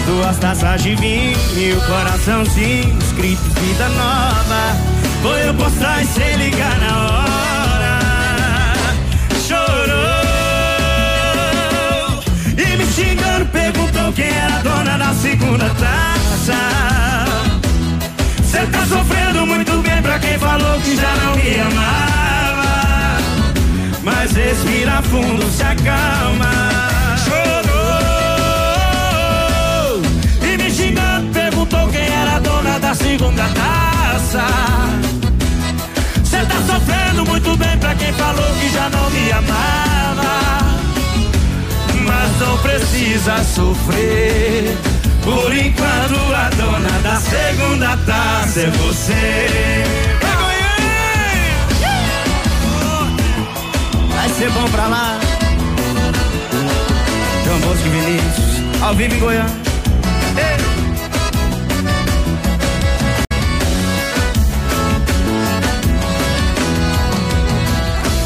Duas 0.06 0.38
taças 0.38 0.82
de 0.82 0.96
vinho 0.96 1.38
e 1.58 1.74
o 1.74 1.82
coraçãozinho 1.82 2.98
escrito 3.00 3.44
vida 3.60 3.90
nova. 3.90 4.78
Foi 5.22 5.48
eu 5.48 5.54
postar 5.54 6.02
e 6.02 6.08
sem 6.08 6.36
ligar 6.38 6.80
na 6.80 7.06
hora. 7.06 8.00
Chorou 9.46 10.24
e 12.58 12.78
me 12.78 12.86
xingando 12.86 13.46
perguntou 13.48 14.14
quem 14.14 14.30
era 14.30 14.56
a 14.56 14.60
dona 14.60 14.98
da 14.98 15.14
segunda 15.14 15.70
taça. 15.70 16.58
Cê 18.46 18.66
tá 18.68 18.86
sofrendo 18.86 19.46
muito 19.46 19.72
bem 19.82 20.02
pra 20.02 20.18
quem 20.18 20.40
falou 20.40 20.80
que 20.80 20.96
já 20.96 21.14
não 21.16 21.36
me 21.36 21.60
amava. 21.60 22.43
Mas 24.04 24.34
respira 24.34 25.02
fundo, 25.04 25.50
se 25.50 25.64
acalma. 25.64 26.52
Chorou 27.24 27.74
E 30.42 30.58
me 30.58 30.70
xingando, 30.70 31.32
perguntou 31.32 31.88
quem 31.88 32.06
era 32.06 32.36
a 32.36 32.40
dona 32.40 32.80
da 32.80 32.94
segunda 32.94 33.44
taça. 33.50 34.46
Cê 36.26 36.46
tá 36.46 36.62
sofrendo 36.68 37.26
muito 37.26 37.56
bem 37.56 37.78
pra 37.78 37.96
quem 37.96 38.12
falou 38.14 38.54
que 38.60 38.70
já 38.70 38.90
não 38.90 39.10
me 39.10 39.32
amava. 39.32 40.60
Mas 42.06 42.40
não 42.40 42.58
precisa 42.58 43.42
sofrer. 43.44 44.78
Por 45.24 45.56
enquanto 45.56 46.34
a 46.36 46.50
dona 46.50 47.00
da 47.02 47.16
segunda 47.16 47.96
taça 48.06 48.60
é 48.60 48.70
você. 48.70 50.23
Ser 54.44 54.52
bom 54.52 54.68
pra 54.72 54.88
lá. 54.88 55.18
João 57.46 57.60
Bosco 57.62 57.88
e 57.88 57.90
Vinícius, 57.90 58.82
ao 58.82 58.94
vivo 58.94 59.16
em 59.16 59.20
Goiânia. 59.20 59.56
Ei. 60.36 60.58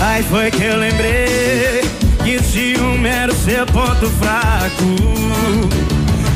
Aí 0.02 0.24
foi 0.24 0.50
que 0.50 0.64
eu 0.64 0.78
lembrei 0.78 1.84
que 2.24 2.44
ciúme 2.44 3.10
era 3.10 3.32
o 3.32 3.36
seu 3.36 3.64
ponto 3.68 4.10
fraco. 4.10 4.96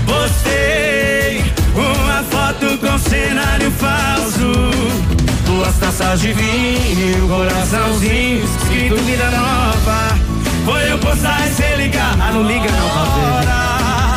Postei 0.06 1.44
uma 1.74 2.24
foto 2.30 2.78
com 2.78 3.00
cenário 3.00 3.72
falso. 3.72 5.21
Duas 5.62 5.78
taças 5.78 6.20
de 6.22 6.34
vinho, 6.34 7.28
coraçãozinho, 7.28 8.44
escrito 8.44 8.96
vida 9.04 9.30
nova. 9.30 10.18
Foi 10.66 10.92
eu 10.92 10.98
postar 10.98 11.48
e 11.48 11.52
cê 11.54 11.76
ligar. 11.76 12.18
Ah, 12.20 12.32
não 12.32 12.42
liga 12.42 12.68
não, 12.72 12.88
hora. 12.88 14.16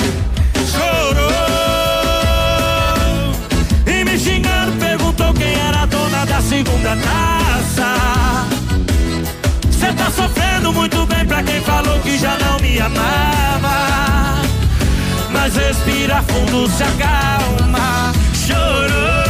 Chorou 0.72 1.30
e 3.86 4.04
me 4.06 4.18
xingando, 4.18 4.72
perguntou 4.78 5.34
quem 5.34 5.52
era 5.68 5.82
a 5.82 5.86
dona 5.86 6.24
da 6.24 6.40
segunda 6.40 6.96
taça. 6.96 7.94
Cê 9.70 9.92
tá 9.92 10.10
sofrendo 10.10 10.72
muito 10.72 11.04
bem 11.04 11.26
pra 11.26 11.42
quem 11.42 11.60
falou 11.60 12.00
que 12.00 12.16
já 12.16 12.38
não 12.38 12.58
me 12.58 12.80
amava. 12.80 14.40
Mas 15.30 15.54
respira 15.54 16.22
fundo, 16.22 16.66
se 16.70 16.82
acalma. 16.84 18.14
Chorou 18.32 19.23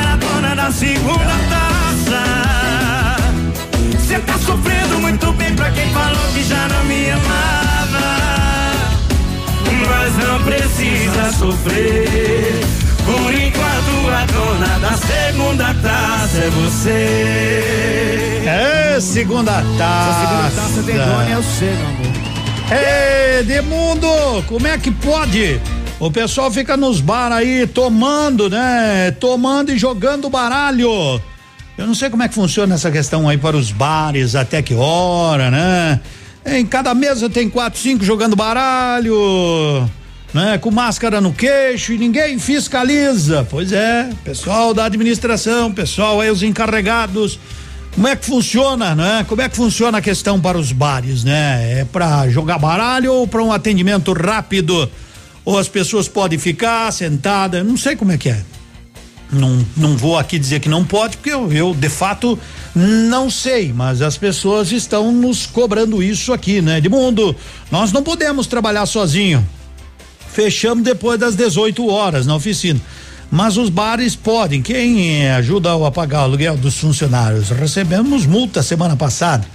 era 0.00 0.12
a 0.12 0.16
dona 0.16 0.54
da 0.54 0.70
segunda 0.70 1.36
taça. 1.50 2.22
Cê 4.06 4.18
tá 4.20 4.38
sofrendo 4.38 5.00
muito 5.00 5.32
bem 5.32 5.54
pra 5.54 5.70
quem 5.70 5.90
falou 5.92 6.28
que 6.34 6.42
já 6.44 6.68
não 6.68 6.84
me 6.84 7.10
amava. 7.10 8.06
Mas 9.88 10.16
não 10.26 10.42
precisa 10.44 11.32
sofrer. 11.38 12.60
Por 13.04 13.32
enquanto 13.32 14.08
a 14.10 14.26
dona 14.32 14.78
da 14.80 14.92
segunda 14.96 15.74
taça 15.74 16.38
é 16.38 16.50
você. 16.50 18.42
É, 18.46 19.00
segunda 19.00 19.62
taça. 19.78 20.10
Essa 20.10 20.20
segunda 20.20 20.50
taça 20.50 20.82
de 20.82 20.92
Dona 20.92 21.30
é 21.30 21.38
o 21.38 21.42
seu, 21.42 21.68
meu 21.68 21.86
amor. 21.86 22.06
Ei, 22.70 23.44
Demundo, 23.44 24.42
como 24.48 24.66
é 24.66 24.76
que 24.78 24.90
pode? 24.90 25.60
O 25.98 26.10
pessoal 26.10 26.50
fica 26.50 26.76
nos 26.76 27.00
bar 27.00 27.32
aí 27.32 27.66
tomando, 27.66 28.50
né? 28.50 29.10
Tomando 29.12 29.72
e 29.72 29.78
jogando 29.78 30.28
baralho. 30.28 30.90
Eu 31.78 31.86
não 31.86 31.94
sei 31.94 32.10
como 32.10 32.22
é 32.22 32.28
que 32.28 32.34
funciona 32.34 32.74
essa 32.74 32.90
questão 32.90 33.26
aí 33.26 33.38
para 33.38 33.56
os 33.56 33.72
bares, 33.72 34.34
até 34.34 34.60
que 34.60 34.74
hora, 34.74 35.50
né? 35.50 36.00
Em 36.44 36.66
cada 36.66 36.94
mesa 36.94 37.30
tem 37.30 37.48
quatro, 37.48 37.80
cinco 37.80 38.04
jogando 38.04 38.36
baralho, 38.36 39.88
né? 40.34 40.58
Com 40.58 40.70
máscara 40.70 41.18
no 41.18 41.32
queixo 41.32 41.94
e 41.94 41.98
ninguém 41.98 42.38
fiscaliza. 42.38 43.46
Pois 43.50 43.72
é, 43.72 44.10
pessoal 44.22 44.74
da 44.74 44.84
administração, 44.84 45.72
pessoal 45.72 46.20
aí 46.20 46.30
os 46.30 46.42
encarregados. 46.42 47.40
Como 47.94 48.06
é 48.06 48.14
que 48.14 48.26
funciona, 48.26 48.94
né? 48.94 49.24
Como 49.26 49.40
é 49.40 49.48
que 49.48 49.56
funciona 49.56 49.96
a 49.96 50.02
questão 50.02 50.38
para 50.38 50.58
os 50.58 50.72
bares, 50.72 51.24
né? 51.24 51.80
É 51.80 51.86
para 51.90 52.28
jogar 52.28 52.58
baralho 52.58 53.14
ou 53.14 53.26
para 53.26 53.42
um 53.42 53.50
atendimento 53.50 54.12
rápido? 54.12 54.90
Ou 55.46 55.58
as 55.58 55.68
pessoas 55.68 56.08
podem 56.08 56.38
ficar 56.38 56.92
sentadas? 56.92 57.64
Não 57.64 57.76
sei 57.76 57.94
como 57.96 58.10
é 58.10 58.18
que 58.18 58.28
é. 58.28 58.42
Não, 59.30 59.64
não 59.76 59.96
vou 59.96 60.18
aqui 60.18 60.38
dizer 60.38 60.60
que 60.60 60.68
não 60.68 60.84
pode, 60.84 61.16
porque 61.16 61.30
eu, 61.30 61.50
eu 61.52 61.72
de 61.72 61.88
fato 61.88 62.38
não 62.74 63.30
sei, 63.30 63.72
mas 63.72 64.02
as 64.02 64.18
pessoas 64.18 64.70
estão 64.72 65.12
nos 65.12 65.46
cobrando 65.46 66.02
isso 66.02 66.32
aqui, 66.32 66.60
né? 66.60 66.80
De 66.80 66.88
mundo, 66.88 67.34
nós 67.70 67.92
não 67.92 68.02
podemos 68.02 68.46
trabalhar 68.46 68.86
sozinho. 68.86 69.46
Fechamos 70.32 70.84
depois 70.84 71.18
das 71.18 71.34
18 71.34 71.88
horas 71.88 72.26
na 72.26 72.34
oficina. 72.34 72.80
Mas 73.30 73.56
os 73.56 73.70
bares 73.70 74.14
podem. 74.14 74.62
Quem 74.62 75.28
ajuda 75.30 75.70
a 75.74 75.90
pagar 75.90 76.20
o 76.20 76.24
aluguel 76.24 76.56
dos 76.56 76.76
funcionários? 76.78 77.50
Recebemos 77.50 78.26
multa 78.26 78.62
semana 78.62 78.96
passada. 78.96 79.46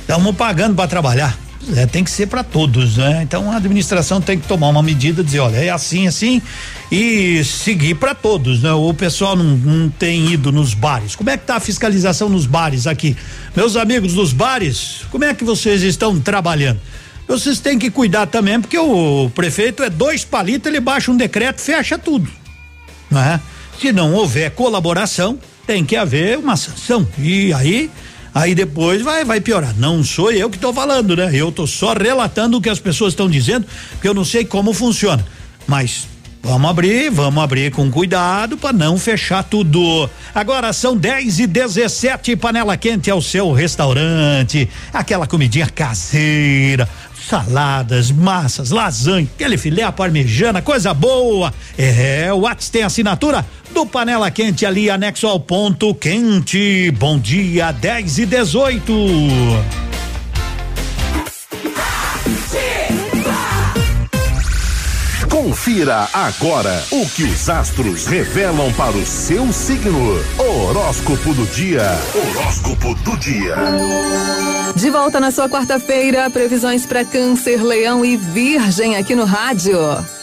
Estamos 0.00 0.34
pagando 0.34 0.74
para 0.74 0.88
trabalhar. 0.88 1.45
É, 1.74 1.86
tem 1.86 2.04
que 2.04 2.10
ser 2.10 2.26
para 2.26 2.44
todos, 2.44 2.96
né? 2.96 3.22
Então 3.22 3.50
a 3.50 3.56
administração 3.56 4.20
tem 4.20 4.38
que 4.38 4.46
tomar 4.46 4.68
uma 4.68 4.82
medida, 4.82 5.24
dizer, 5.24 5.40
olha, 5.40 5.56
é 5.56 5.70
assim, 5.70 6.06
assim 6.06 6.40
e 6.92 7.42
seguir 7.44 7.96
para 7.96 8.14
todos, 8.14 8.62
né? 8.62 8.72
O 8.72 8.94
pessoal 8.94 9.34
não, 9.34 9.56
não 9.56 9.88
tem 9.88 10.32
ido 10.32 10.52
nos 10.52 10.74
bares. 10.74 11.16
Como 11.16 11.28
é 11.28 11.36
que 11.36 11.44
tá 11.44 11.56
a 11.56 11.60
fiscalização 11.60 12.28
nos 12.28 12.46
bares 12.46 12.86
aqui? 12.86 13.16
Meus 13.54 13.74
amigos 13.74 14.14
dos 14.14 14.32
bares, 14.32 15.00
como 15.10 15.24
é 15.24 15.34
que 15.34 15.44
vocês 15.44 15.82
estão 15.82 16.20
trabalhando? 16.20 16.80
Vocês 17.26 17.58
têm 17.58 17.78
que 17.78 17.90
cuidar 17.90 18.26
também, 18.26 18.60
porque 18.60 18.78
o 18.78 19.28
prefeito 19.34 19.82
é 19.82 19.90
dois 19.90 20.24
palitos, 20.24 20.68
ele 20.68 20.78
baixa 20.78 21.10
um 21.10 21.16
decreto, 21.16 21.60
fecha 21.60 21.98
tudo, 21.98 22.30
né? 23.10 23.40
Se 23.80 23.90
não 23.90 24.14
houver 24.14 24.52
colaboração, 24.52 25.36
tem 25.66 25.84
que 25.84 25.96
haver 25.96 26.38
uma 26.38 26.56
sanção. 26.56 27.06
E 27.18 27.52
aí 27.52 27.90
aí 28.36 28.54
depois 28.54 29.02
vai 29.02 29.24
vai 29.24 29.40
piorar. 29.40 29.74
Não 29.76 30.04
sou 30.04 30.30
eu 30.30 30.50
que 30.50 30.56
estou 30.56 30.72
falando, 30.72 31.16
né? 31.16 31.30
Eu 31.32 31.50
tô 31.50 31.66
só 31.66 31.94
relatando 31.94 32.58
o 32.58 32.60
que 32.60 32.68
as 32.68 32.78
pessoas 32.78 33.12
estão 33.12 33.28
dizendo, 33.28 33.66
porque 33.92 34.08
eu 34.08 34.14
não 34.14 34.24
sei 34.24 34.44
como 34.44 34.72
funciona. 34.72 35.24
Mas 35.66 36.06
Vamos 36.46 36.70
abrir, 36.70 37.10
vamos 37.10 37.42
abrir 37.42 37.72
com 37.72 37.90
cuidado 37.90 38.56
para 38.56 38.72
não 38.72 38.96
fechar 38.96 39.42
tudo. 39.42 40.08
Agora 40.32 40.72
são 40.72 40.96
10 40.96 41.40
e 41.40 41.46
17 41.48 42.36
panela 42.36 42.76
quente 42.76 43.10
é 43.10 43.14
o 43.14 43.20
seu 43.20 43.50
restaurante. 43.52 44.70
Aquela 44.92 45.26
comidinha 45.26 45.66
caseira, 45.66 46.88
saladas, 47.28 48.10
massas, 48.10 48.70
lasanha, 48.70 49.28
aquele 49.34 49.58
filé 49.58 49.82
à 49.82 49.90
parmejana, 49.90 50.62
coisa 50.62 50.94
boa. 50.94 51.52
É, 51.76 52.32
o 52.32 52.40
Whats 52.40 52.70
tem 52.70 52.84
assinatura 52.84 53.44
do 53.74 53.84
Panela 53.84 54.30
Quente 54.30 54.64
ali 54.64 54.88
anexo 54.88 55.26
ao 55.26 55.40
ponto 55.40 55.92
quente. 55.94 56.92
Bom 56.92 57.18
dia, 57.18 57.72
10 57.72 58.18
e 58.18 58.26
18. 58.26 58.92
Confira 65.46 66.08
agora 66.12 66.84
o 66.90 67.08
que 67.08 67.22
os 67.22 67.48
astros 67.48 68.04
revelam 68.06 68.72
para 68.72 68.96
o 68.96 69.06
seu 69.06 69.52
signo. 69.52 70.20
Horóscopo 70.36 71.32
do 71.34 71.46
dia. 71.46 71.84
Horóscopo 72.12 72.92
do 72.96 73.16
dia. 73.16 73.54
De 74.74 74.90
volta 74.90 75.20
na 75.20 75.30
sua 75.30 75.48
quarta-feira, 75.48 76.28
previsões 76.30 76.84
para 76.84 77.04
Câncer, 77.04 77.62
Leão 77.62 78.04
e 78.04 78.16
Virgem 78.16 78.96
aqui 78.96 79.14
no 79.14 79.24
rádio. 79.24 79.78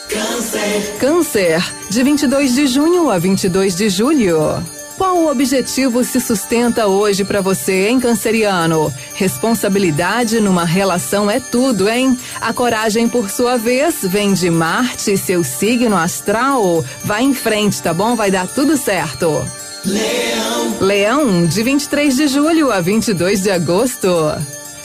Câncer. 0.10 0.98
Câncer, 1.00 1.74
de 1.90 2.04
22 2.04 2.54
de 2.54 2.68
junho 2.68 3.10
a 3.10 3.18
22 3.18 3.78
de 3.78 3.88
julho. 3.88 4.62
Qual 5.04 5.18
o 5.18 5.30
objetivo 5.30 6.02
se 6.02 6.22
sustenta 6.22 6.88
hoje 6.88 7.26
para 7.26 7.42
você, 7.42 7.90
hein, 7.90 8.00
canceriano? 8.00 8.92
Responsabilidade 9.16 10.40
numa 10.40 10.64
relação 10.64 11.30
é 11.30 11.42
tudo, 11.42 11.90
hein? 11.90 12.18
A 12.40 12.54
coragem, 12.54 13.10
por 13.10 13.30
sua 13.30 13.58
vez, 13.58 13.98
vem 14.02 14.34
de 14.34 14.50
Marte, 14.50 15.18
seu 15.18 15.44
signo 15.44 15.98
astral. 15.98 16.86
Vai 17.04 17.22
em 17.22 17.34
frente, 17.34 17.84
tá 17.84 17.94
bom? 17.94 18.16
Vai 18.16 18.32
dar 18.32 18.48
tudo 18.48 18.78
certo. 18.78 19.46
Leão. 19.84 20.78
Leão, 20.80 21.46
de 21.48 21.62
23 21.62 22.16
de 22.16 22.28
julho 22.28 22.72
a 22.72 22.80
22 22.80 23.42
de 23.42 23.52
agosto. 23.52 24.08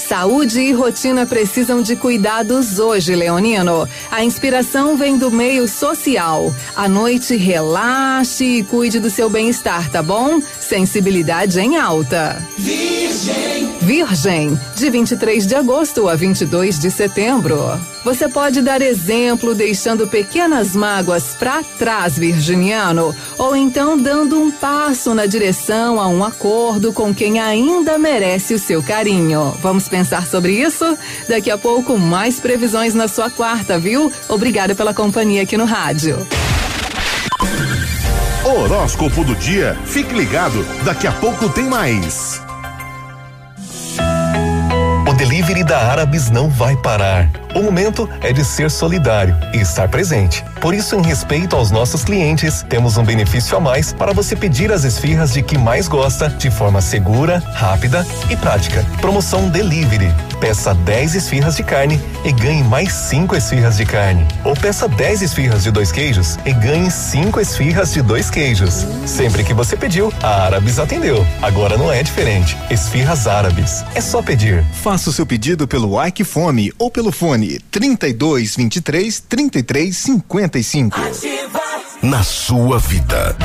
Saúde 0.09 0.63
e 0.63 0.73
rotina 0.73 1.27
precisam 1.27 1.83
de 1.83 1.95
cuidados 1.95 2.79
hoje, 2.79 3.15
Leonino. 3.15 3.87
A 4.11 4.25
inspiração 4.25 4.97
vem 4.97 5.19
do 5.19 5.31
meio 5.31 5.69
social. 5.69 6.51
À 6.75 6.89
noite, 6.89 7.37
relaxe 7.37 8.43
e 8.43 8.65
cuide 8.65 9.01
do 9.01 9.11
seu 9.11 9.29
bem-estar, 9.29 9.91
tá 9.91 10.03
bom? 10.03 10.41
Sensibilidade 10.59 11.61
em 11.61 11.77
alta. 11.77 12.43
Virgem. 12.57 13.71
Virgem, 13.83 14.61
de 14.77 14.89
23 14.89 15.47
de 15.47 15.55
agosto 15.55 16.09
a 16.09 16.15
22 16.15 16.79
de 16.79 16.91
setembro. 16.91 17.59
Você 18.05 18.29
pode 18.29 18.63
dar 18.63 18.81
exemplo 18.81 19.55
deixando 19.55 20.07
pequenas 20.07 20.75
mágoas 20.75 21.35
para 21.39 21.63
trás, 21.63 22.19
virginiano, 22.19 23.15
ou 23.37 23.57
então 23.57 23.99
dando 23.99 24.41
um 24.41 24.51
passo 24.51 25.15
na 25.15 25.27
direção 25.27 26.01
a 26.01 26.09
um 26.09 26.25
acordo 26.25 26.93
com 26.93 27.15
quem 27.15 27.39
ainda 27.39 27.99
merece 27.99 28.55
o 28.55 28.59
seu 28.59 28.83
carinho. 28.83 29.55
Vamos 29.61 29.89
pensar 29.89 30.27
sobre 30.27 30.53
isso? 30.53 30.97
Daqui 31.29 31.51
a 31.51 31.59
pouco, 31.59 31.99
mais 31.99 32.41
previsões 32.41 32.95
na 32.95 33.09
sua 33.09 33.31
quarta, 33.31 33.79
viu? 33.79 34.13
Obrigada 34.29 34.75
pela 34.75 34.95
companhia 34.95 35.43
aqui 35.43 35.57
no 35.57 35.65
rádio. 35.65 36.27
Horóscopo 38.45 39.25
do 39.25 39.35
dia. 39.35 39.77
Fique 39.85 40.15
ligado, 40.15 40.65
daqui 40.85 41.07
a 41.07 41.13
pouco 41.13 41.49
tem 41.51 41.65
mais. 41.65 42.41
Delivery 45.39 45.63
da 45.63 45.79
Árabes 45.79 46.31
não 46.31 46.49
vai 46.49 46.77
parar. 46.77 47.31
O 47.55 47.63
momento 47.63 48.11
é 48.21 48.33
de 48.33 48.45
ser 48.45 48.69
solidário 48.69 49.37
e 49.55 49.59
estar 49.59 49.89
presente. 49.89 50.45
Por 50.61 50.75
isso, 50.75 50.97
em 50.97 51.03
respeito 51.03 51.55
aos 51.55 51.71
nossos 51.71 52.05
clientes, 52.05 52.65
temos 52.69 52.97
um 52.97 53.05
benefício 53.05 53.57
a 53.57 53.61
mais 53.61 53.93
para 53.93 54.13
você 54.13 54.35
pedir 54.35 54.73
as 54.73 54.85
esfirras 54.85 55.33
de 55.33 55.43
que 55.43 55.57
mais 55.57 55.87
gosta 55.87 56.29
de 56.29 56.51
forma 56.51 56.81
segura, 56.81 57.39
rápida 57.55 58.05
e 58.29 58.37
prática. 58.37 58.85
Promoção 59.01 59.49
Delivery. 59.49 60.13
Peça 60.41 60.75
10 60.75 61.17
esfirras 61.17 61.57
de 61.57 61.63
carne 61.63 62.01
e 62.25 62.33
ganhe 62.33 62.63
mais 62.63 62.93
5 62.93 63.35
esfirras 63.37 63.77
de 63.77 63.85
carne. 63.85 64.27
Ou 64.45 64.55
peça 64.55 64.89
10 64.89 65.23
esfirras 65.23 65.65
de 65.65 65.71
dois 65.71 65.91
queijos 65.91 66.39
e 66.45 66.53
ganhe 66.53 66.91
5 66.91 67.41
esfirras 67.41 67.93
de 67.93 68.03
dois 68.03 68.31
queijos. 68.31 68.87
Sempre 69.07 69.43
que 69.43 69.55
você 69.55 69.77
pediu, 69.77 70.13
a 70.23 70.45
Árabes 70.45 70.79
atendeu. 70.79 71.27
Agora 71.43 71.77
não 71.77 71.93
é 71.93 72.03
diferente. 72.03 72.57
Esfirras 72.71 73.27
Árabes. 73.27 73.85
É 73.95 74.01
só 74.01 74.23
pedir. 74.23 74.65
Faça 74.73 75.11
o 75.11 75.13
seu 75.13 75.27
pedido 75.27 75.67
pelo 75.67 76.05
Ike 76.05 76.25
Fome 76.25 76.73
ou 76.79 76.91
pelo 76.91 77.11
fone 77.11 77.59
32 77.71 78.57
23 78.57 79.21
33 79.21 80.09
55. 80.49 80.99
Na 82.03 82.23
sua 82.23 82.79
vida. 82.79 83.37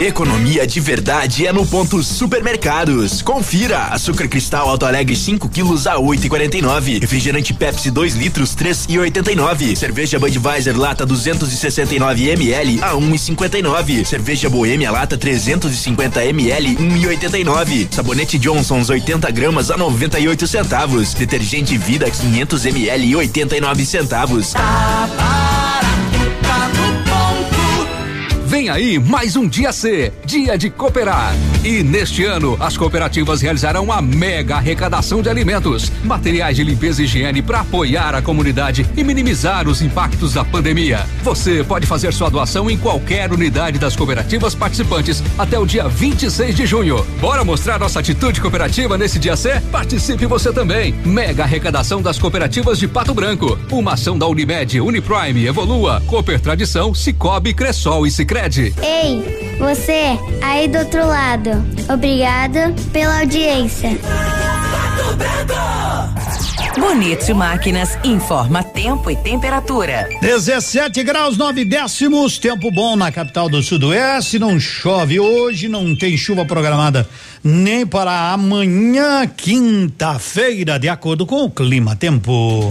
Economia 0.00 0.66
de 0.66 0.80
verdade 0.80 1.46
é 1.46 1.52
no 1.52 1.64
ponto 1.64 2.02
supermercados. 2.02 3.22
Confira: 3.22 3.84
açúcar 3.84 4.26
cristal 4.26 4.68
Alto 4.68 4.84
Alegre 4.84 5.14
5 5.14 5.48
quilos 5.48 5.86
a 5.86 5.94
8,49. 5.94 7.00
Refrigerante 7.00 7.54
Pepsi 7.54 7.88
2 7.88 8.16
litros 8.16 8.56
3,89. 8.56 9.76
Cerveja 9.76 10.18
Budweiser 10.18 10.76
lata 10.76 11.06
269 11.06 12.30
ml 12.30 12.82
a 12.82 12.94
1,59. 12.94 14.04
Cerveja 14.04 14.48
Boêmia 14.48 14.90
lata 14.90 15.16
350 15.16 16.24
ml 16.24 16.76
1,89. 16.78 17.88
Sabonete 17.92 18.40
Johnson's 18.40 18.90
80 18.90 19.30
gramas 19.30 19.70
a 19.70 19.76
98 19.76 20.48
centavos. 20.48 21.14
Detergente 21.14 21.78
Vida 21.78 22.10
500 22.10 22.66
ml 22.66 23.16
89 23.18 23.86
centavos 23.86 24.52
tá 26.52 26.68
no 26.68 27.01
Vem 28.52 28.68
aí 28.68 28.98
mais 28.98 29.34
um 29.34 29.48
dia 29.48 29.72
C, 29.72 30.12
dia 30.26 30.58
de 30.58 30.68
cooperar. 30.68 31.34
E 31.64 31.82
neste 31.82 32.22
ano, 32.22 32.54
as 32.60 32.76
cooperativas 32.76 33.40
realizarão 33.40 33.84
uma 33.84 34.02
mega 34.02 34.56
arrecadação 34.56 35.22
de 35.22 35.30
alimentos, 35.30 35.90
materiais 36.04 36.56
de 36.56 36.62
limpeza 36.62 37.00
e 37.00 37.06
higiene 37.06 37.40
para 37.40 37.60
apoiar 37.60 38.14
a 38.14 38.20
comunidade 38.20 38.86
e 38.94 39.02
minimizar 39.02 39.66
os 39.66 39.80
impactos 39.80 40.34
da 40.34 40.44
pandemia. 40.44 41.06
Você 41.22 41.64
pode 41.64 41.86
fazer 41.86 42.12
sua 42.12 42.28
doação 42.28 42.68
em 42.70 42.76
qualquer 42.76 43.32
unidade 43.32 43.78
das 43.78 43.96
cooperativas 43.96 44.54
participantes 44.54 45.22
até 45.38 45.58
o 45.58 45.64
dia 45.64 45.88
26 45.88 46.54
de 46.54 46.66
junho. 46.66 47.06
Bora 47.22 47.42
mostrar 47.46 47.78
nossa 47.78 48.00
atitude 48.00 48.38
cooperativa 48.38 48.98
nesse 48.98 49.18
dia 49.18 49.34
C? 49.34 49.62
Participe 49.72 50.26
você 50.26 50.52
também. 50.52 50.92
Mega 51.06 51.44
arrecadação 51.44 52.02
das 52.02 52.18
cooperativas 52.18 52.78
de 52.78 52.86
Pato 52.86 53.14
Branco. 53.14 53.58
Uma 53.70 53.94
ação 53.94 54.18
da 54.18 54.26
Unimed, 54.26 54.78
Uniprime, 54.78 55.46
Evolua, 55.46 56.02
Cooper 56.06 56.38
Tradição, 56.38 56.92
Cicobi, 56.92 57.54
Cressol 57.54 58.06
e 58.06 58.10
Sicredi. 58.10 58.41
Ei, 58.82 59.56
você 59.58 60.18
aí 60.42 60.66
do 60.66 60.78
outro 60.78 61.06
lado, 61.06 61.50
obrigada 61.88 62.74
pela 62.92 63.20
audiência. 63.20 63.90
Bonito 66.76 67.34
Máquinas 67.34 67.96
informa 68.02 68.64
tempo 68.64 69.10
e 69.10 69.16
temperatura. 69.16 70.08
17 70.20 71.02
graus 71.04 71.36
9 71.36 71.64
décimos, 71.64 72.38
tempo 72.38 72.70
bom 72.72 72.96
na 72.96 73.12
capital 73.12 73.48
do 73.48 73.62
Sudoeste. 73.62 74.38
Não 74.38 74.58
chove 74.58 75.20
hoje, 75.20 75.68
não 75.68 75.94
tem 75.94 76.16
chuva 76.16 76.44
programada 76.44 77.08
nem 77.44 77.86
para 77.86 78.32
amanhã, 78.32 79.26
quinta-feira, 79.26 80.78
de 80.78 80.88
acordo 80.88 81.26
com 81.26 81.44
o 81.44 81.50
clima 81.50 81.94
tempo. 81.94 82.70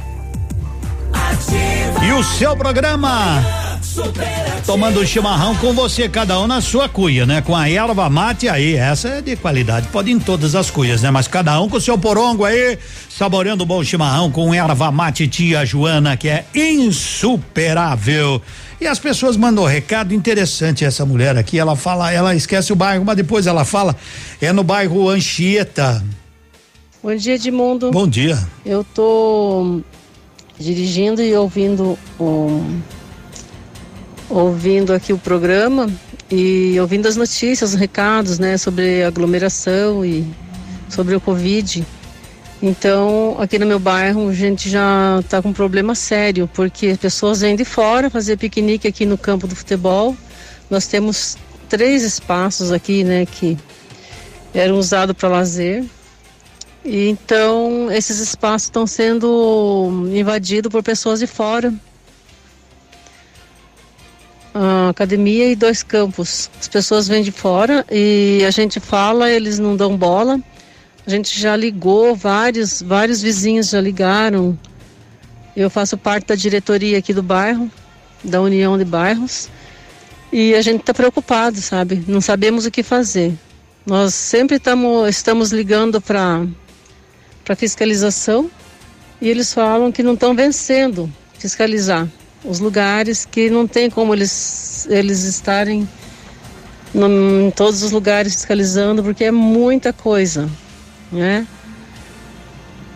e 2.03 2.11
o 2.13 2.23
seu 2.23 2.55
programa? 2.55 3.43
Tomando 4.65 5.05
chimarrão 5.05 5.55
com 5.55 5.73
você, 5.73 6.07
cada 6.07 6.39
um 6.39 6.47
na 6.47 6.61
sua 6.61 6.87
cuia, 6.87 7.25
né? 7.25 7.41
Com 7.41 7.55
a 7.55 7.69
erva 7.69 8.09
mate 8.09 8.47
aí, 8.47 8.75
essa 8.75 9.07
é 9.09 9.21
de 9.21 9.35
qualidade, 9.35 9.87
pode 9.87 10.11
em 10.11 10.19
todas 10.19 10.55
as 10.55 10.69
cuias, 10.69 11.01
né? 11.01 11.11
Mas 11.11 11.27
cada 11.27 11.59
um 11.59 11.67
com 11.67 11.77
o 11.77 11.81
seu 11.81 11.97
porongo 11.97 12.45
aí, 12.45 12.77
saboreando 13.09 13.65
bom 13.65 13.83
chimarrão 13.83 14.31
com 14.31 14.53
erva 14.53 14.91
mate 14.91 15.27
tia 15.27 15.65
Joana, 15.65 16.15
que 16.15 16.29
é 16.29 16.45
insuperável. 16.53 18.41
E 18.79 18.87
as 18.87 18.99
pessoas 18.99 19.35
mandam 19.35 19.63
um 19.63 19.67
recado 19.67 20.13
interessante 20.13 20.85
essa 20.85 21.05
mulher 21.05 21.37
aqui, 21.37 21.59
ela 21.59 21.75
fala, 21.75 22.11
ela 22.11 22.33
esquece 22.35 22.71
o 22.71 22.75
bairro, 22.75 23.03
mas 23.05 23.17
depois 23.17 23.45
ela 23.45 23.65
fala, 23.65 23.95
é 24.41 24.51
no 24.51 24.63
bairro 24.63 25.09
Anchieta. 25.09 26.03
Bom 27.03 27.15
dia, 27.15 27.33
Edmundo. 27.33 27.91
Bom 27.91 28.07
dia. 28.07 28.37
Eu 28.65 28.83
tô 28.83 29.81
dirigindo 30.57 31.21
e 31.21 31.35
ouvindo 31.35 31.97
um, 32.19 32.81
ouvindo 34.29 34.93
aqui 34.93 35.11
o 35.11 35.17
programa 35.17 35.89
e 36.29 36.79
ouvindo 36.79 37.07
as 37.07 37.15
notícias, 37.15 37.73
os 37.73 37.79
recados, 37.79 38.39
né, 38.39 38.57
sobre 38.57 39.03
aglomeração 39.03 40.05
e 40.05 40.25
sobre 40.89 41.15
o 41.15 41.19
Covid. 41.19 41.85
Então, 42.61 43.35
aqui 43.39 43.57
no 43.57 43.65
meu 43.65 43.79
bairro, 43.79 44.29
a 44.29 44.33
gente 44.33 44.69
já 44.69 45.19
está 45.19 45.41
com 45.41 45.49
um 45.49 45.53
problema 45.53 45.95
sério, 45.95 46.49
porque 46.53 46.95
pessoas 46.95 47.41
vêm 47.41 47.55
de 47.55 47.65
fora 47.65 48.09
fazer 48.09 48.37
piquenique 48.37 48.87
aqui 48.87 49.05
no 49.05 49.17
campo 49.17 49.47
do 49.47 49.55
futebol. 49.55 50.15
Nós 50.69 50.85
temos 50.85 51.37
três 51.67 52.03
espaços 52.03 52.71
aqui, 52.71 53.03
né, 53.03 53.25
que 53.25 53.57
eram 54.53 54.77
usados 54.77 55.15
para 55.15 55.27
lazer. 55.27 55.83
E 56.83 57.09
então, 57.09 57.91
esses 57.91 58.19
espaços 58.19 58.63
estão 58.65 58.87
sendo 58.87 60.09
invadidos 60.13 60.71
por 60.71 60.81
pessoas 60.81 61.19
de 61.19 61.27
fora. 61.27 61.73
A 64.53 64.89
academia 64.89 65.51
e 65.51 65.55
dois 65.55 65.83
campos. 65.83 66.49
As 66.59 66.67
pessoas 66.67 67.07
vêm 67.07 67.23
de 67.23 67.31
fora 67.31 67.85
e 67.89 68.43
a 68.45 68.51
gente 68.51 68.79
fala, 68.79 69.29
eles 69.29 69.59
não 69.59 69.75
dão 69.75 69.95
bola. 69.95 70.39
A 71.05 71.09
gente 71.09 71.39
já 71.39 71.55
ligou, 71.55 72.15
vários, 72.15 72.81
vários 72.81 73.21
vizinhos 73.21 73.69
já 73.69 73.79
ligaram. 73.79 74.57
Eu 75.55 75.69
faço 75.69 75.97
parte 75.97 76.27
da 76.27 76.35
diretoria 76.35 76.97
aqui 76.97 77.13
do 77.13 77.23
bairro, 77.23 77.71
da 78.23 78.41
União 78.41 78.77
de 78.77 78.85
Bairros. 78.85 79.49
E 80.31 80.55
a 80.55 80.61
gente 80.61 80.81
está 80.81 80.93
preocupado, 80.93 81.61
sabe? 81.61 82.03
Não 82.07 82.21
sabemos 82.21 82.65
o 82.65 82.71
que 82.71 82.83
fazer. 82.83 83.33
Nós 83.85 84.13
sempre 84.13 84.59
tamo, 84.59 85.07
estamos 85.07 85.51
ligando 85.51 85.99
para 85.99 86.45
para 87.43 87.55
fiscalização 87.55 88.49
e 89.21 89.29
eles 89.29 89.53
falam 89.53 89.91
que 89.91 90.03
não 90.03 90.13
estão 90.13 90.35
vencendo 90.35 91.11
fiscalizar 91.37 92.07
os 92.43 92.59
lugares 92.59 93.25
que 93.25 93.49
não 93.49 93.67
tem 93.67 93.89
como 93.89 94.13
eles 94.13 94.87
eles 94.89 95.23
estarem 95.23 95.87
no, 96.93 97.07
em 97.47 97.51
todos 97.51 97.83
os 97.83 97.91
lugares 97.91 98.33
fiscalizando 98.33 99.03
porque 99.03 99.25
é 99.25 99.31
muita 99.31 99.93
coisa, 99.93 100.49
né? 101.11 101.47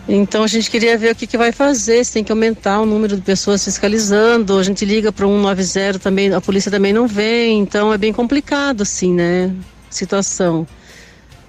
Então 0.08 0.44
a 0.44 0.46
gente 0.46 0.70
queria 0.70 0.96
ver 0.96 1.12
o 1.12 1.16
que, 1.16 1.26
que 1.26 1.36
vai 1.36 1.50
fazer, 1.50 2.04
se 2.04 2.12
tem 2.12 2.22
que 2.22 2.30
aumentar 2.30 2.80
o 2.80 2.86
número 2.86 3.16
de 3.16 3.22
pessoas 3.22 3.64
fiscalizando, 3.64 4.56
a 4.56 4.62
gente 4.62 4.84
liga 4.84 5.10
para 5.10 5.26
190 5.26 5.98
também, 5.98 6.32
a 6.32 6.40
polícia 6.40 6.70
também 6.70 6.92
não 6.92 7.08
vem, 7.08 7.58
então 7.58 7.92
é 7.92 7.98
bem 7.98 8.12
complicado 8.12 8.82
assim, 8.82 9.12
né? 9.12 9.52
Situação 9.90 10.66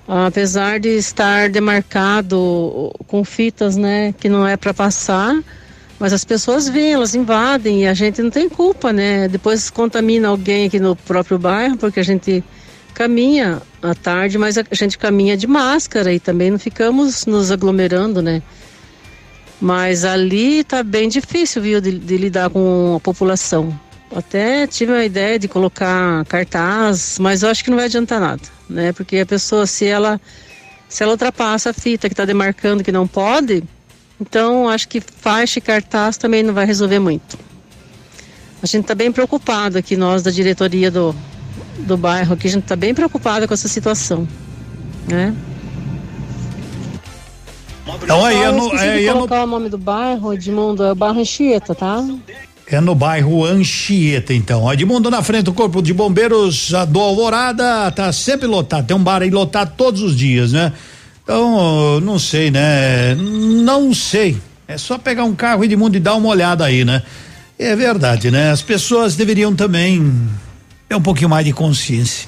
apesar 0.08 0.80
de 0.80 0.90
estar 0.90 1.50
demarcado 1.50 2.94
com 3.08 3.24
fitas, 3.26 3.76
né, 3.76 4.14
que 4.18 4.30
não 4.30 4.48
é 4.48 4.56
para 4.56 4.74
passar, 4.74 5.38
mas 6.00 6.14
as 6.14 6.24
pessoas 6.24 6.70
vêm, 6.70 6.94
elas 6.94 7.16
invadem 7.16 7.84
e 7.84 7.88
a 7.88 7.94
gente 7.94 8.22
não 8.22 8.30
tem 8.30 8.48
culpa, 8.48 8.94
né? 8.94 9.28
Depois 9.28 9.70
contamina 9.70 10.28
alguém 10.28 10.68
aqui 10.68 10.80
no 10.80 10.96
próprio 10.96 11.40
bairro, 11.40 11.76
porque 11.76 12.00
a 12.00 12.04
gente 12.04 12.44
caminha 12.94 13.62
à 13.82 13.96
tarde, 13.96 14.38
mas 14.38 14.58
a 14.58 14.64
gente 14.74 14.98
caminha 14.98 15.36
de 15.36 15.48
máscara 15.48 16.14
e 16.14 16.20
também 16.20 16.52
não 16.52 16.60
ficamos 16.60 17.26
nos 17.26 17.52
aglomerando, 17.52 18.22
né? 18.22 18.44
Mas 19.60 20.06
ali 20.06 20.64
tá 20.64 20.84
bem 20.84 21.10
difícil, 21.10 21.64
viu, 21.64 21.82
de, 21.82 21.98
de 21.98 22.18
lidar 22.18 22.52
com 22.52 22.96
a 22.96 23.00
população. 23.00 23.87
Até 24.16 24.66
tive 24.68 24.94
a 24.94 25.04
ideia 25.04 25.38
de 25.38 25.48
colocar 25.48 26.24
cartaz, 26.26 27.18
mas 27.20 27.44
eu 27.44 27.50
acho 27.50 27.64
que 27.64 27.70
não 27.70 27.78
vai 27.78 27.86
adiantar 27.86 28.20
nada, 28.20 28.42
né? 28.70 28.94
Porque 28.94 29.18
a 29.20 29.26
pessoa, 29.26 29.66
se 29.66 29.86
ela 29.86 30.20
Se 30.88 31.04
ela 31.04 31.12
ultrapassa 31.12 31.72
a 31.72 31.74
fita 31.74 32.08
que 32.08 32.14
está 32.14 32.24
demarcando 32.24 32.84
que 32.84 32.92
não 32.92 33.06
pode, 33.06 33.64
então 34.20 34.70
acho 34.70 34.88
que 34.88 35.02
faixa 35.02 35.60
e 35.60 35.62
cartaz 35.62 36.18
também 36.18 36.42
não 36.42 36.54
vai 36.54 36.66
resolver 36.66 37.00
muito. 37.00 37.38
A 38.64 38.66
gente 38.66 38.84
está 38.84 38.96
bem 38.96 39.12
preocupado 39.12 39.78
aqui, 39.78 39.96
nós 39.98 40.24
da 40.24 40.32
diretoria 40.32 40.90
do, 40.90 41.14
do 41.80 41.98
bairro, 41.98 42.34
aqui 42.34 42.48
a 42.48 42.52
gente 42.52 42.64
está 42.64 42.76
bem 42.76 42.94
preocupado 42.94 43.48
com 43.48 43.54
essa 43.54 43.68
situação, 43.68 44.28
né? 45.08 45.36
Então 48.04 48.24
aí 48.26 48.42
eu 48.42 48.52
não 48.52 48.66
esqueci 48.68 48.86
é, 48.86 49.04
é 49.04 49.08
no, 49.08 49.14
colocar 49.14 49.44
o 49.44 49.48
nome 49.48 49.70
do 49.70 49.78
bairro, 49.78 50.34
Edmundo, 50.34 50.84
é 50.84 50.92
o 50.92 50.96
bairro 50.96 51.20
Anchieta, 51.20 51.76
tá? 51.76 52.04
É 52.70 52.82
no 52.82 52.94
bairro 52.94 53.46
Anchieta, 53.46 54.34
então. 54.34 54.72
Edmundo 54.72 55.10
na 55.10 55.24
frente 55.24 55.44
do 55.44 55.54
Corpo 55.54 55.82
de 55.82 55.94
Bombeiros 55.94 56.74
a 56.74 56.84
do 56.84 57.00
Alvorada 57.00 57.90
tá 57.92 58.12
sempre 58.12 58.46
lotado. 58.46 58.86
Tem 58.86 58.96
um 58.96 59.04
bar 59.04 59.22
aí 59.22 59.30
lotado 59.30 59.74
todos 59.78 60.02
os 60.02 60.16
dias, 60.16 60.52
né? 60.52 60.74
Então, 61.24 62.00
não 62.02 62.20
sei, 62.20 62.52
né? 62.52 63.16
Não 63.16 63.94
sei. 63.94 64.38
É 64.68 64.78
só 64.78 64.98
pegar 64.98 65.24
um 65.24 65.34
carro 65.34 65.64
Edmundo 65.64 65.96
e 65.96 66.00
dar 66.00 66.16
uma 66.16 66.28
olhada 66.28 66.66
aí, 66.66 66.84
né? 66.84 67.04
É 67.58 67.76
verdade, 67.76 68.30
né? 68.30 68.52
As 68.52 68.62
pessoas 68.62 69.16
deveriam 69.16 69.56
também 69.56 70.30
ter 70.90 70.96
um 70.96 71.02
pouquinho 71.02 71.30
mais 71.30 71.46
de 71.46 71.54
consciência. 71.54 72.28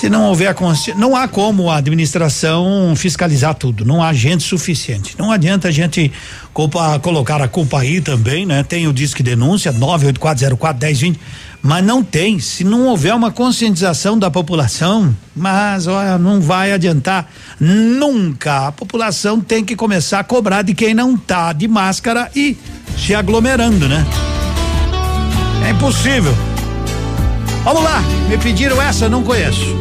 Se 0.00 0.08
não 0.08 0.24
houver 0.24 0.56
não 0.96 1.14
há 1.14 1.28
como 1.28 1.68
a 1.68 1.76
administração 1.76 2.94
fiscalizar 2.96 3.54
tudo, 3.54 3.84
não 3.84 4.02
há 4.02 4.14
gente 4.14 4.42
suficiente. 4.42 5.14
Não 5.18 5.30
adianta 5.30 5.68
a 5.68 5.70
gente 5.70 6.10
culpa, 6.54 6.98
colocar 7.00 7.42
a 7.42 7.46
culpa 7.46 7.80
aí 7.80 8.00
também, 8.00 8.46
né? 8.46 8.62
Tem 8.62 8.88
o 8.88 8.94
disque 8.94 9.22
denúncia 9.22 9.70
984041020, 9.74 11.18
mas 11.60 11.84
não 11.84 12.02
tem. 12.02 12.40
Se 12.40 12.64
não 12.64 12.86
houver 12.86 13.14
uma 13.14 13.30
conscientização 13.30 14.18
da 14.18 14.30
população, 14.30 15.14
mas 15.36 15.86
olha, 15.86 16.16
não 16.16 16.40
vai 16.40 16.72
adiantar 16.72 17.30
nunca. 17.60 18.68
A 18.68 18.72
população 18.72 19.38
tem 19.38 19.62
que 19.62 19.76
começar 19.76 20.20
a 20.20 20.24
cobrar 20.24 20.62
de 20.62 20.72
quem 20.72 20.94
não 20.94 21.14
tá 21.14 21.52
de 21.52 21.68
máscara 21.68 22.30
e 22.34 22.56
se 22.96 23.14
aglomerando, 23.14 23.86
né? 23.86 24.06
É 25.66 25.72
impossível. 25.72 26.34
Vamos 27.64 27.82
lá, 27.82 28.02
me 28.28 28.38
pediram 28.38 28.80
essa, 28.80 29.08
não 29.08 29.22
conheço. 29.22 29.76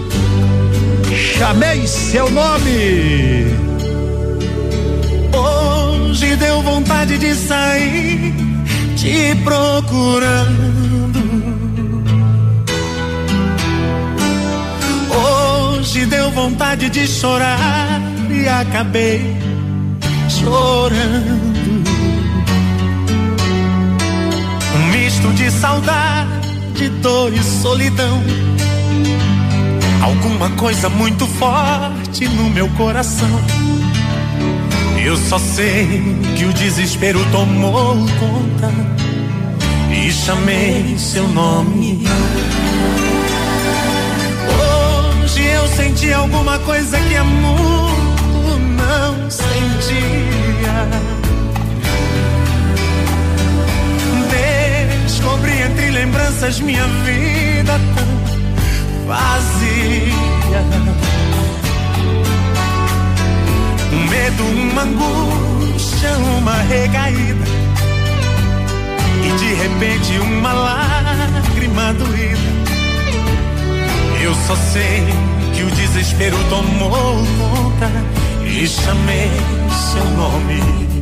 Chamei 1.37 1.87
seu 1.87 2.29
nome. 2.29 3.45
Hoje 5.33 6.35
deu 6.35 6.61
vontade 6.61 7.17
de 7.17 7.33
sair 7.35 8.33
te 8.99 9.33
procurando. 9.45 10.69
Hoje 15.09 16.05
deu 16.05 16.29
vontade 16.31 16.89
de 16.89 17.07
chorar 17.07 18.01
e 18.29 18.47
acabei 18.47 19.37
chorando. 20.27 21.39
Um 24.75 24.91
misto 24.91 25.33
de 25.33 25.49
saudade, 25.49 26.18
dor 26.87 27.33
e 27.33 27.43
solidão. 27.43 28.23
Alguma 30.01 30.49
coisa 30.51 30.87
muito 30.87 31.27
forte 31.27 32.27
no 32.29 32.49
meu 32.49 32.69
coração. 32.69 33.27
Eu 35.03 35.17
só 35.17 35.37
sei 35.37 36.15
que 36.37 36.45
o 36.45 36.53
desespero 36.53 37.19
tomou 37.31 37.95
conta 38.19 38.71
e 39.91 40.11
chamei 40.11 40.97
seu 40.97 41.27
nome. 41.27 42.05
Hoje 45.23 45.43
eu 45.43 45.67
senti 45.69 46.13
alguma 46.13 46.59
coisa 46.59 46.97
que 46.99 47.15
há 47.15 47.23
muito 47.23 47.89
não 48.77 49.29
sentia. 49.29 51.18
Entre 55.79 55.91
lembranças 55.91 56.59
minha 56.59 56.85
vida 57.05 57.79
tão 57.95 59.07
vazia. 59.07 60.63
Um 63.93 64.09
medo, 64.09 64.43
uma 64.43 64.81
angústia, 64.83 66.11
uma 66.37 66.55
recaída. 66.63 67.45
E 69.25 69.31
de 69.37 69.53
repente 69.53 70.19
uma 70.19 70.53
lágrima 70.53 71.93
doída. 71.93 72.49
Eu 74.21 74.33
só 74.47 74.55
sei 74.55 75.05
que 75.55 75.63
o 75.63 75.71
desespero 75.71 76.37
tomou 76.49 76.89
conta 77.37 77.89
e 78.45 78.67
chamei 78.67 79.31
seu 79.91 80.05
nome. 80.11 80.98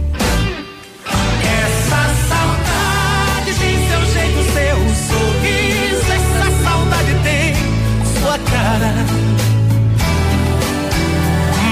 Cara. 8.68 8.94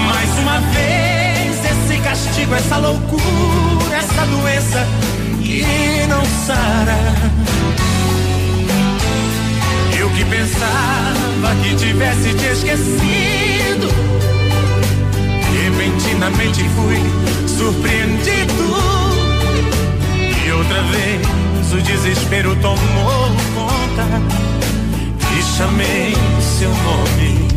Mais 0.06 0.38
uma 0.38 0.58
vez 0.72 1.64
esse 1.64 2.00
castigo, 2.00 2.54
essa 2.54 2.76
loucura, 2.78 3.96
essa 3.96 4.26
doença 4.26 4.86
que 5.42 5.62
não 6.08 6.24
sara. 6.46 6.98
Eu 9.98 10.08
que 10.10 10.24
pensava 10.24 11.54
que 11.62 11.74
tivesse 11.74 12.34
te 12.34 12.46
esquecido, 12.46 13.88
repentinamente 15.52 16.64
fui 16.76 17.00
surpreendido. 17.46 18.56
E 20.44 20.52
outra 20.52 20.82
vez 20.82 21.72
o 21.72 21.82
desespero 21.82 22.56
tomou 22.56 23.28
conta 23.54 24.55
chamei 25.56 26.12
seu 26.38 26.68
nome. 26.68 27.48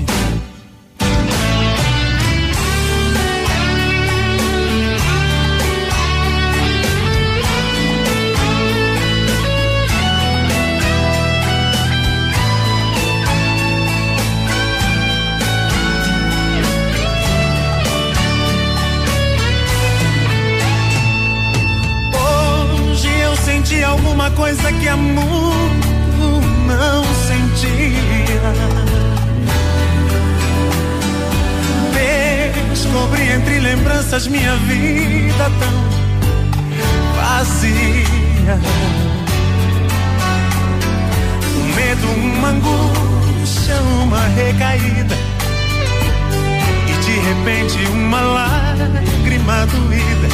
Hoje 22.13 23.09
eu 23.19 23.35
senti 23.35 23.83
alguma 23.83 24.31
coisa 24.31 24.71
que 24.71 24.87
muito 24.95 25.68
Descobri 32.91 33.21
entre 33.21 33.59
lembranças 33.59 34.25
minha 34.25 34.55
vida 34.55 35.51
tão 35.59 35.73
vazia. 37.15 38.59
Um 41.55 41.75
medo, 41.75 42.07
uma 42.07 42.49
angústia, 42.49 43.75
uma 44.01 44.25
recaída. 44.29 45.15
E 46.87 47.05
de 47.05 47.19
repente 47.19 47.77
uma 47.91 48.21
lágrima 48.21 49.67
doída. 49.67 50.27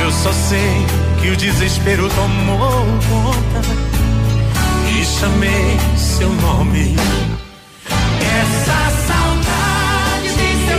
Eu 0.00 0.12
só 0.12 0.32
sei 0.32 0.86
que 1.20 1.30
o 1.30 1.36
desespero 1.36 2.08
tomou 2.10 2.86
conta 3.08 3.60
e 4.88 5.04
chamei 5.04 5.80
seu 5.96 6.28
nome. 6.28 6.94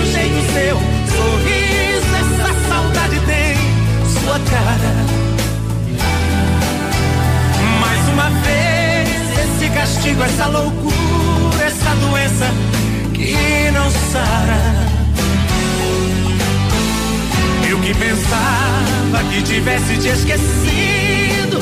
Seu 0.03 0.11
jeito, 0.11 0.53
seu 0.53 0.77
sorriso. 1.15 2.15
Essa 2.19 2.67
saudade 2.67 3.19
tem 3.25 3.55
sua 4.11 4.39
cara. 4.39 4.93
Mais 7.79 8.09
uma 8.09 8.29
vez 8.41 9.09
esse 9.39 9.69
castigo, 9.69 10.23
essa 10.23 10.47
loucura, 10.47 11.63
essa 11.65 11.95
doença 11.95 12.45
que 13.13 13.71
não 13.71 13.89
sara. 14.11 14.83
Eu 17.69 17.79
que 17.79 17.93
pensava 17.93 19.23
que 19.31 19.41
tivesse 19.41 19.97
te 19.97 20.07
esquecido. 20.09 21.59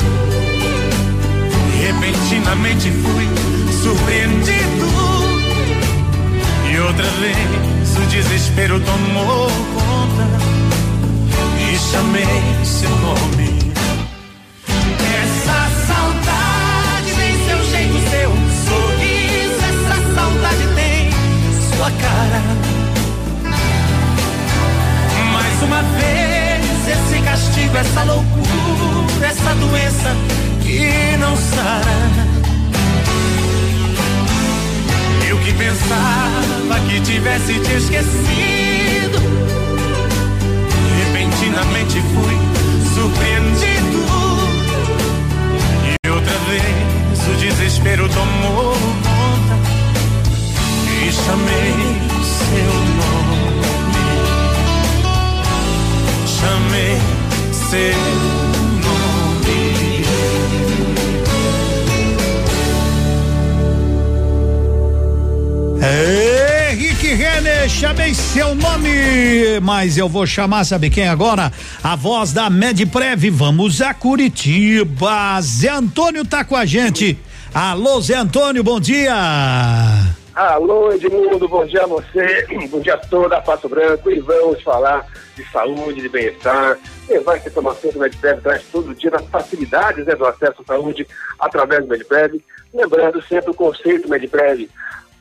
Repentinamente 1.80 2.90
fui 2.90 3.28
surpreendido. 3.82 4.92
E 6.72 6.78
outra 6.78 7.04
vez 7.20 7.81
mas 7.94 8.04
o 8.04 8.06
desespero 8.06 8.80
tomou 8.80 9.48
conta 9.74 10.26
e 11.60 11.78
chamei 11.78 12.64
seu 12.64 12.88
nome. 12.88 13.72
Essa 15.22 15.68
saudade 15.86 17.12
tem 17.14 17.34
seu 17.44 17.58
jeito, 17.70 17.98
seu 18.08 18.30
sorriso. 18.64 19.60
Essa 19.68 19.96
saudade 20.14 20.64
tem 20.74 21.10
sua 21.76 21.90
cara. 21.90 22.40
Mais 25.32 25.62
uma 25.62 25.82
vez, 25.82 26.88
esse 26.88 27.22
castigo, 27.22 27.76
essa 27.76 28.04
loucura, 28.04 29.26
essa 29.26 29.54
doença 29.54 30.16
que 30.62 31.16
não 31.18 31.36
sara. 31.36 32.31
Que 35.44 35.52
pensava 35.54 36.78
que 36.88 37.00
tivesse 37.00 37.58
te 37.60 37.72
esquecido, 37.72 39.18
repentinamente 40.98 42.00
fui 42.00 42.36
surpreendido. 42.94 44.02
E 46.04 46.10
outra 46.10 46.38
vez 46.48 47.28
o 47.28 47.34
desespero 47.40 48.08
tomou 48.08 48.72
conta 49.02 49.56
e 50.88 51.12
chamei 51.12 51.74
seu 52.22 52.72
nome. 53.00 54.02
Chamei 56.26 57.00
seu 57.70 58.51
Henrique 65.84 67.08
Renner, 67.08 67.68
chamei 67.68 68.14
seu 68.14 68.54
nome, 68.54 69.58
mas 69.60 69.98
eu 69.98 70.08
vou 70.08 70.24
chamar, 70.24 70.62
sabe 70.62 70.88
quem 70.88 71.08
agora? 71.08 71.50
A 71.82 71.96
voz 71.96 72.32
da 72.32 72.48
Medprev, 72.48 73.28
vamos 73.30 73.82
a 73.82 73.92
Curitiba. 73.92 75.40
Zé 75.40 75.70
Antônio 75.70 76.24
tá 76.24 76.44
com 76.44 76.54
a 76.54 76.64
gente. 76.64 77.18
Alô, 77.52 78.00
Zé 78.00 78.14
Antônio, 78.14 78.62
bom 78.62 78.78
dia. 78.78 79.12
Alô, 80.32 80.92
Edmundo, 80.92 81.48
bom 81.48 81.66
dia 81.66 81.82
a 81.82 81.86
você, 81.88 82.46
bom 82.70 82.78
dia 82.78 82.94
a 82.94 82.98
toda 82.98 83.38
a 83.38 83.40
Passo 83.40 83.68
Branco 83.68 84.08
e 84.08 84.20
vamos 84.20 84.62
falar 84.62 85.04
de 85.36 85.44
saúde, 85.50 86.00
de 86.00 86.08
bem-estar, 86.08 86.78
levar 87.08 87.38
essa 87.38 87.48
informação 87.48 87.90
que 87.90 87.98
o 87.98 88.00
Medprev 88.00 88.40
traz 88.40 88.62
todo 88.70 88.94
dia 88.94 89.10
das 89.10 89.26
facilidades 89.26 90.06
né, 90.06 90.14
do 90.14 90.26
acesso 90.26 90.62
à 90.62 90.64
saúde 90.64 91.04
através 91.40 91.82
do 91.82 91.88
Medprev. 91.88 92.40
Lembrando 92.72 93.20
sempre 93.24 93.50
o 93.50 93.54
conceito 93.54 94.08
Medprev, 94.08 94.70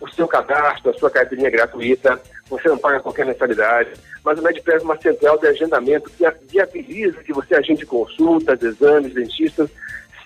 o 0.01 0.09
seu 0.09 0.27
cadastro, 0.27 0.89
a 0.89 0.93
sua 0.93 1.09
carteirinha 1.09 1.49
gratuita, 1.49 2.19
você 2.49 2.67
não 2.67 2.77
paga 2.77 2.99
qualquer 2.99 3.25
mensalidade, 3.25 3.91
mas 4.25 4.37
o 4.37 4.41
Medprev 4.41 4.81
é 4.81 4.83
uma 4.83 4.99
central 4.99 5.37
de 5.37 5.47
agendamento 5.47 6.09
que 6.09 6.25
viabiliza 6.49 7.23
que 7.23 7.31
você 7.31 7.55
agende 7.55 7.85
consultas, 7.85 8.61
exames, 8.61 9.13
dentistas, 9.13 9.69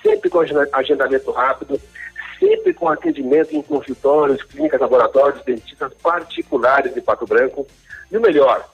sempre 0.02 0.30
com 0.30 0.40
agendamento 0.72 1.32
rápido, 1.32 1.80
sempre 2.40 2.74
com 2.74 2.88
atendimento 2.88 3.56
em 3.56 3.62
consultórios, 3.62 4.44
clínicas, 4.44 4.80
laboratórios, 4.80 5.44
dentistas 5.44 5.94
particulares 6.02 6.94
de 6.94 7.02
Pato 7.02 7.26
Branco. 7.26 7.68
E 8.12 8.18
o 8.18 8.22
melhor, 8.22 8.68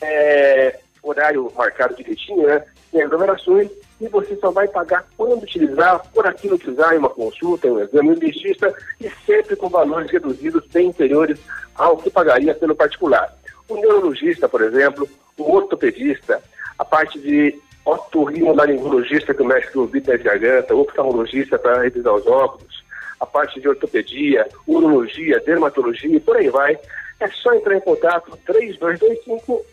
é, 0.00 0.78
horário 1.02 1.52
marcado 1.56 1.94
direitinho, 1.94 2.46
né? 2.46 2.64
Sem 2.90 3.02
aglomerações 3.02 3.70
e 4.00 4.08
você 4.08 4.36
só 4.36 4.50
vai 4.50 4.68
pagar 4.68 5.04
quando 5.16 5.42
utilizar, 5.42 6.02
por 6.12 6.26
aquilo 6.26 6.58
que 6.58 6.70
usar 6.70 6.94
em 6.94 6.98
uma 6.98 7.10
consulta, 7.10 7.66
em 7.66 7.72
um 7.72 7.80
exame 7.80 8.14
de 8.14 8.20
dentista 8.20 8.74
e 9.00 9.10
sempre 9.26 9.56
com 9.56 9.68
valores 9.68 10.10
reduzidos 10.10 10.64
bem 10.72 10.88
inferiores 10.88 11.40
ao 11.74 11.96
que 11.96 12.10
pagaria 12.10 12.54
pelo 12.54 12.74
particular. 12.74 13.36
O 13.68 13.74
neurologista, 13.74 14.48
por 14.48 14.62
exemplo, 14.62 15.08
o 15.36 15.52
ortopedista, 15.52 16.42
a 16.78 16.84
parte 16.84 17.18
de 17.18 17.58
otorrinolaringologista 17.84 19.34
que 19.34 19.42
mexe 19.42 19.72
com 19.72 19.80
o 19.80 19.82
ouvido 19.82 20.06
garganta, 20.18 20.74
o 20.74 20.80
oftalmologista 20.80 21.58
para 21.58 21.82
revisar 21.82 22.14
os 22.14 22.26
óculos, 22.26 22.84
a 23.18 23.26
parte 23.26 23.60
de 23.60 23.68
ortopedia, 23.68 24.48
urologia, 24.66 25.40
dermatologia 25.40 26.16
e 26.16 26.20
por 26.20 26.36
aí 26.36 26.48
vai, 26.50 26.78
é 27.20 27.28
só 27.28 27.52
entrar 27.54 27.76
em 27.76 27.80
contato 27.80 28.38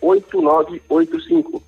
3225-8985. 0.01 1.61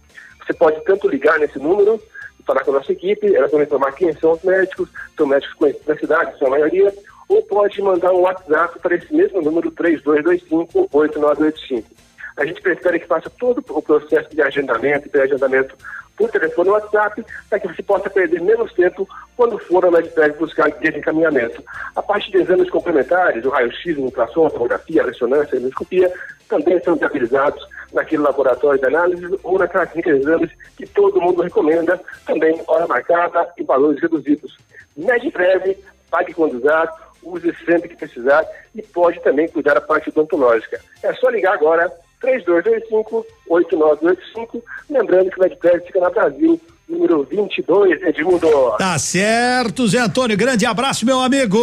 Você 0.45 0.53
pode 0.53 0.84
tanto 0.86 1.08
ligar 1.08 1.38
nesse 1.39 1.60
número 1.60 2.01
falar 2.48 2.64
com 2.64 2.72
a 2.72 2.76
nossa 2.76 2.93
equipe, 2.93 3.36
ela 3.36 3.48
vai 3.48 3.64
informar 3.64 3.91
quem 3.91 4.14
são 4.14 4.32
os 4.32 4.41
médicos, 4.41 4.89
são 5.16 5.28
médicos 5.28 5.54
conhecidos 5.56 5.86
da 5.86 5.98
cidade, 5.98 6.39
são 6.39 6.48
a 6.48 6.52
maioria, 6.52 6.91
ou 7.28 7.43
pode 7.43 7.82
mandar 7.82 8.14
um 8.14 8.22
WhatsApp 8.22 8.80
para 8.80 8.95
esse 8.95 9.14
mesmo 9.14 9.41
número 9.41 9.70
3225-8985. 9.74 11.84
A 12.38 12.45
gente 12.45 12.62
prefere 12.62 13.00
que 13.00 13.08
faça 13.08 13.30
todo 13.30 13.62
o 13.70 13.82
processo 13.82 14.30
de 14.30 14.41
agendamento 14.41 15.08
e 15.08 15.10
pré-agendamento 15.10 15.76
por 16.16 16.32
telefone 16.32 16.70
ou 16.70 16.76
WhatsApp, 16.76 17.26
para 17.50 17.60
que 17.60 17.68
você 17.68 17.84
possa 17.84 18.10
perder 18.10 18.41
menos 18.41 18.72
tempo 18.74 19.06
quando 19.36 19.60
for 19.60 19.84
ao 19.86 19.91
médico 19.91 20.16
buscar 20.39 20.72
desencaminhamento. 20.72 21.62
A 21.95 22.02
parte 22.02 22.32
de 22.32 22.38
exames 22.38 22.70
complementares, 22.70 23.43
o 23.45 23.50
raio-x, 23.50 23.98
ultrassom, 23.98 24.48
a 24.48 24.50
tomografia, 24.50 25.04
a 25.04 25.06
ressonância, 25.06 25.58
a 25.58 25.62
endoscopia, 25.62 26.12
também 26.50 26.82
são 26.82 26.95
viabilizados 26.95 27.62
naquele 27.94 28.22
laboratório 28.22 28.80
de 28.80 28.86
análise 28.86 29.40
ou 29.44 29.60
naquela 29.60 29.86
clínica 29.86 30.14
de 30.14 30.20
exames 30.20 30.52
que 30.76 30.86
todo 30.88 31.22
mundo 31.22 31.42
recomenda, 31.42 32.00
também 32.26 32.62
hora 32.68 32.88
marcada 32.88 33.48
e 33.58 33.64
valores 33.64 34.02
reduzidos. 34.02 34.58
Mede 34.96 35.32
breve, 35.32 35.78
pague 36.10 36.34
quando 36.34 36.58
usar, 36.58 36.90
use 37.24 37.54
sempre 37.66 37.90
que 37.90 37.96
precisar 37.96 38.46
e 38.74 38.82
pode 38.82 39.20
também 39.22 39.48
cuidar 39.48 39.76
da 39.76 39.82
parte 39.82 40.10
odontológica. 40.10 40.80
É 41.04 41.14
só 41.14 41.30
ligar 41.30 41.54
agora 41.54 41.92
3225-8985, 42.22 44.62
lembrando 44.90 45.30
que 45.30 45.40
o 45.40 45.44
Medicare 45.44 45.82
fica 45.82 46.00
na 46.00 46.10
Brasil, 46.10 46.60
número 46.90 47.24
22, 47.24 48.02
Edmundo. 48.02 48.48
Tá 48.78 48.98
certo, 48.98 49.88
Zé 49.88 50.00
Antônio, 50.00 50.38
grande 50.38 50.66
abraço, 50.66 51.06
meu 51.06 51.20
amigo. 51.20 51.60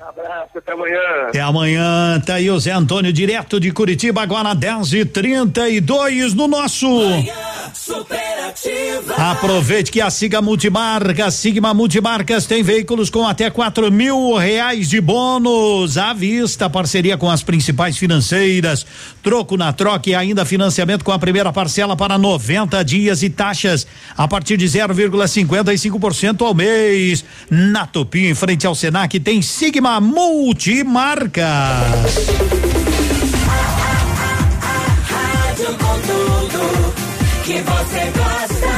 Abraço, 0.00 0.58
até 0.58 0.72
amanhã. 0.72 1.28
Até 1.28 1.40
amanhã, 1.40 2.22
tá 2.24 2.34
aí 2.34 2.48
o 2.48 2.58
Zé 2.58 2.70
Antônio, 2.70 3.12
direto 3.12 3.58
de 3.58 3.72
Curitiba, 3.72 4.22
agora 4.22 4.54
10 4.54 4.92
e 4.92 5.04
32 5.04 6.34
no 6.34 6.46
nosso. 6.46 6.88
Manhã 6.88 7.34
superativa. 7.74 9.14
Aproveite 9.16 9.90
que 9.90 10.00
a 10.00 10.08
Siga 10.08 10.40
Multimarcas, 10.40 11.34
Sigma 11.34 11.74
Multimarcas 11.74 12.46
tem 12.46 12.62
veículos 12.62 13.10
com 13.10 13.26
até 13.26 13.50
quatro 13.50 13.90
mil 13.90 14.34
reais 14.36 14.88
de 14.88 15.00
bônus 15.00 15.98
à 15.98 16.12
vista, 16.12 16.70
parceria 16.70 17.16
com 17.16 17.30
as 17.30 17.42
principais 17.42 17.96
financeiras, 17.96 18.86
troco 19.22 19.56
na 19.56 19.72
troca 19.72 20.10
e 20.10 20.14
ainda 20.14 20.44
financiamento 20.44 21.04
com 21.04 21.12
a 21.12 21.18
primeira 21.18 21.52
parcela 21.52 21.96
para 21.96 22.16
90 22.16 22.84
dias 22.84 23.22
e 23.22 23.30
taxas 23.30 23.86
a 24.16 24.28
partir 24.28 24.56
de 24.56 24.66
0,55% 24.66 26.46
ao 26.46 26.54
mês. 26.54 27.24
Na 27.50 27.86
Tupi, 27.86 28.26
em 28.26 28.34
frente 28.34 28.66
ao 28.66 28.74
Senac, 28.74 29.18
tem 29.20 29.42
Sigma 29.42 29.87
Multimarcas. 30.00 31.46
Com 35.66 36.00
tudo 36.00 36.94
que 37.44 37.60
você 37.62 38.12
gosta. 38.16 38.77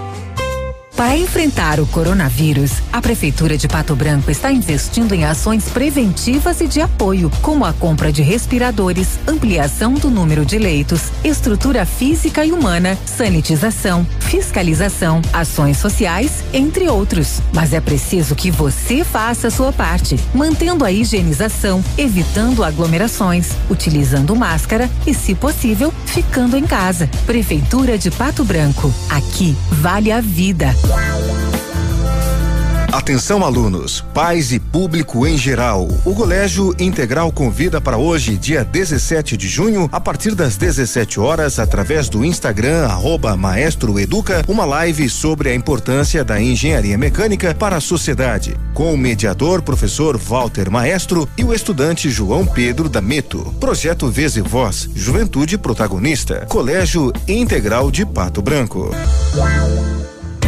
Para 0.95 1.17
enfrentar 1.17 1.79
o 1.79 1.87
coronavírus, 1.87 2.73
a 2.91 3.01
Prefeitura 3.01 3.57
de 3.57 3.67
Pato 3.67 3.95
Branco 3.95 4.29
está 4.29 4.51
investindo 4.51 5.13
em 5.13 5.25
ações 5.25 5.65
preventivas 5.65 6.61
e 6.61 6.67
de 6.67 6.79
apoio, 6.79 7.31
como 7.41 7.65
a 7.65 7.73
compra 7.73 8.11
de 8.11 8.21
respiradores, 8.21 9.19
ampliação 9.27 9.93
do 9.93 10.11
número 10.11 10.45
de 10.45 10.59
leitos, 10.59 11.03
estrutura 11.23 11.85
física 11.85 12.45
e 12.45 12.51
humana, 12.51 12.97
sanitização, 13.05 14.05
fiscalização, 14.19 15.21
ações 15.33 15.77
sociais, 15.77 16.43
entre 16.53 16.87
outros. 16.87 17.41
Mas 17.53 17.73
é 17.73 17.81
preciso 17.81 18.35
que 18.35 18.51
você 18.51 19.03
faça 19.03 19.47
a 19.47 19.51
sua 19.51 19.73
parte, 19.73 20.19
mantendo 20.33 20.85
a 20.85 20.91
higienização, 20.91 21.83
evitando 21.97 22.63
aglomerações, 22.63 23.49
utilizando 23.69 24.35
máscara 24.35 24.89
e, 25.07 25.13
se 25.13 25.33
possível, 25.33 25.91
ficando 26.05 26.57
em 26.57 26.63
casa. 26.63 27.09
Prefeitura 27.25 27.97
de 27.97 28.11
Pato 28.11 28.43
Branco. 28.43 28.93
Aqui 29.09 29.55
vale 29.71 30.11
a 30.11 30.21
vida. 30.21 30.75
Atenção 32.91 33.43
alunos, 33.43 34.01
pais 34.13 34.51
e 34.51 34.59
público 34.59 35.25
em 35.25 35.37
geral. 35.37 35.87
O 36.05 36.13
Colégio 36.13 36.75
Integral 36.77 37.31
convida 37.31 37.81
para 37.81 37.97
hoje, 37.97 38.37
dia 38.37 38.63
17 38.65 39.35
de 39.37 39.47
junho, 39.47 39.89
a 39.91 39.99
partir 39.99 40.35
das 40.35 40.57
17 40.57 41.19
horas, 41.19 41.57
através 41.57 42.09
do 42.09 42.23
Instagram 42.23 42.85
arroba 42.85 43.35
Maestro 43.35 43.97
Educa, 43.97 44.43
uma 44.47 44.65
live 44.65 45.09
sobre 45.09 45.49
a 45.49 45.55
importância 45.55 46.23
da 46.23 46.39
engenharia 46.39 46.97
mecânica 46.97 47.55
para 47.55 47.77
a 47.77 47.81
sociedade, 47.81 48.55
com 48.73 48.93
o 48.93 48.97
mediador 48.97 49.61
professor 49.61 50.17
Walter 50.17 50.69
Maestro 50.69 51.27
e 51.37 51.45
o 51.45 51.53
estudante 51.53 52.09
João 52.09 52.45
Pedro 52.45 52.89
da 52.89 53.01
Meto. 53.01 53.55
Projeto 53.59 54.09
Vez 54.09 54.35
e 54.35 54.41
Voz, 54.41 54.89
Juventude 54.93 55.57
Protagonista. 55.57 56.45
Colégio 56.47 57.13
Integral 57.27 57.89
de 57.89 58.05
Pato 58.05 58.41
Branco. 58.41 58.91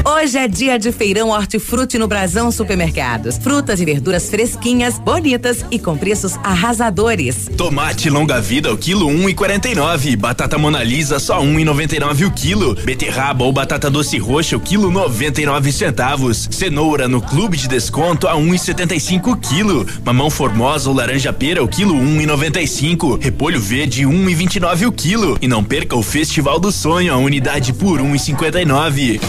Hoje 0.05 0.37
é 0.37 0.49
dia 0.49 0.77
de 0.77 0.91
feirão 0.91 1.29
hortifruti 1.29 1.97
no 1.97 2.09
Brasão 2.09 2.51
Supermercados. 2.51 3.37
Frutas 3.37 3.79
e 3.79 3.85
verduras 3.85 4.29
fresquinhas, 4.29 4.99
bonitas 4.99 5.63
e 5.71 5.79
com 5.79 5.97
preços 5.97 6.35
arrasadores. 6.43 7.49
Tomate 7.57 8.09
longa 8.09 8.41
vida 8.41 8.73
o 8.73 8.77
quilo 8.77 9.07
um 9.07 9.29
e 9.29 9.33
quarenta 9.33 9.69
e 9.69 9.75
nove. 9.75 10.17
Batata 10.17 10.57
monalisa 10.57 11.19
só 11.19 11.39
um 11.39 11.57
e 11.57 11.63
noventa 11.63 11.95
e 11.95 12.01
nove 12.01 12.25
o 12.25 12.31
quilo. 12.31 12.75
Beterraba 12.83 13.45
ou 13.45 13.53
batata 13.53 13.89
doce 13.89 14.17
roxa 14.17 14.57
o 14.57 14.59
quilo 14.59 14.91
noventa 14.91 15.41
e 15.41 15.45
nove 15.45 15.71
centavos. 15.71 16.49
Cenoura 16.51 17.07
no 17.07 17.21
clube 17.21 17.55
de 17.55 17.69
desconto 17.69 18.27
a 18.27 18.35
um 18.35 18.53
e 18.53 18.59
setenta 18.59 18.93
e 18.93 18.99
cinco 18.99 19.31
o 19.31 19.37
quilo. 19.37 19.87
Mamão 20.03 20.29
formosa 20.29 20.89
ou 20.89 20.95
laranja 20.95 21.31
pera 21.31 21.63
o 21.63 21.67
quilo 21.67 21.95
um 21.95 22.19
e 22.19 22.25
noventa 22.25 22.61
e 22.61 22.67
cinco. 22.67 23.17
Repolho 23.17 23.61
verde 23.61 24.05
um 24.05 24.29
e 24.29 24.35
vinte 24.35 24.57
e 24.57 24.59
nove 24.59 24.85
o 24.85 24.91
quilo. 24.91 25.37
E 25.41 25.47
não 25.47 25.63
perca 25.63 25.95
o 25.95 26.03
Festival 26.03 26.59
do 26.59 26.73
Sonho 26.73 27.13
a 27.13 27.17
unidade 27.17 27.71
por 27.71 28.01
um 28.01 28.13
e 28.13 28.19
cinquenta 28.19 28.61
e 28.61 28.65
nove. 28.65 29.21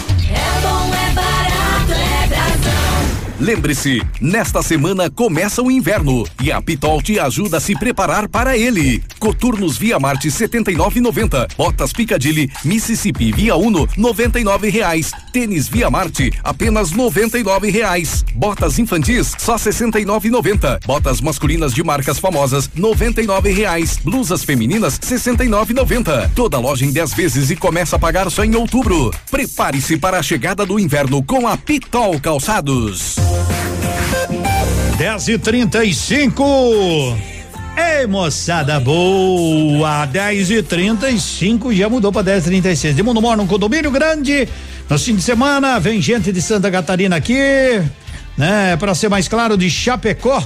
Don't 0.65 1.14
Lembre-se, 3.39 4.01
nesta 4.21 4.63
semana 4.63 5.09
começa 5.09 5.61
o 5.61 5.69
inverno 5.69 6.25
e 6.41 6.53
a 6.53 6.61
Pitol 6.61 7.01
te 7.01 7.19
ajuda 7.19 7.57
a 7.57 7.59
se 7.59 7.77
preparar 7.77 8.29
para 8.29 8.57
ele. 8.57 9.03
Coturnos 9.19 9.77
Via 9.77 9.99
Marte 9.99 10.29
79,90. 10.29 11.53
Botas 11.57 11.91
Picadilly 11.91 12.49
Mississippi 12.63 13.33
Via 13.33 13.57
Uno 13.57 13.87
99 13.97 14.69
reais. 14.69 15.11
Tênis 15.33 15.67
Via 15.67 15.89
Marte 15.89 16.31
apenas 16.45 16.91
99 16.91 17.69
reais. 17.69 18.23
Botas 18.33 18.79
infantis 18.79 19.33
só 19.37 19.55
69,90. 19.55 20.85
Botas 20.85 21.19
masculinas 21.19 21.73
de 21.73 21.83
marcas 21.83 22.17
famosas 22.17 22.69
99 22.73 23.51
reais. 23.51 23.97
Blusas 24.01 24.45
femininas 24.45 24.97
69,90. 24.97 26.31
Toda 26.33 26.57
loja 26.57 26.85
em 26.85 26.91
10 26.91 27.13
vezes 27.13 27.49
e 27.49 27.57
começa 27.57 27.97
a 27.97 27.99
pagar 27.99 28.31
só 28.31 28.45
em 28.45 28.55
outubro. 28.55 29.11
Prepare-se 29.29 29.97
para 29.97 30.19
a 30.19 30.23
chegada 30.23 30.65
do 30.65 30.79
inverno 30.79 31.21
com 31.21 31.45
a 31.45 31.57
Pitol 31.57 32.17
Calçados. 32.21 33.24
10 34.97 35.27
e 35.27 35.37
35 35.37 37.17
Ei, 37.77 38.07
moçada 38.07 38.79
boa! 38.79 40.05
10 40.05 40.51
e 40.51 40.63
35 40.63 41.73
já 41.73 41.89
mudou 41.89 42.13
para 42.13 42.21
10 42.21 42.43
e 42.43 42.47
36 42.47 42.95
De 42.95 43.03
mundo 43.03 43.21
mora 43.21 43.35
num 43.35 43.45
condomínio 43.45 43.91
grande. 43.91 44.47
No 44.89 44.97
fim 44.97 45.15
de 45.15 45.21
semana, 45.21 45.77
vem 45.79 46.01
gente 46.01 46.31
de 46.31 46.41
Santa 46.41 46.71
Catarina 46.71 47.17
aqui, 47.17 47.35
né? 48.37 48.77
Para 48.77 48.95
ser 48.95 49.09
mais 49.09 49.27
claro, 49.27 49.57
de 49.57 49.69
Chapecó. 49.69 50.41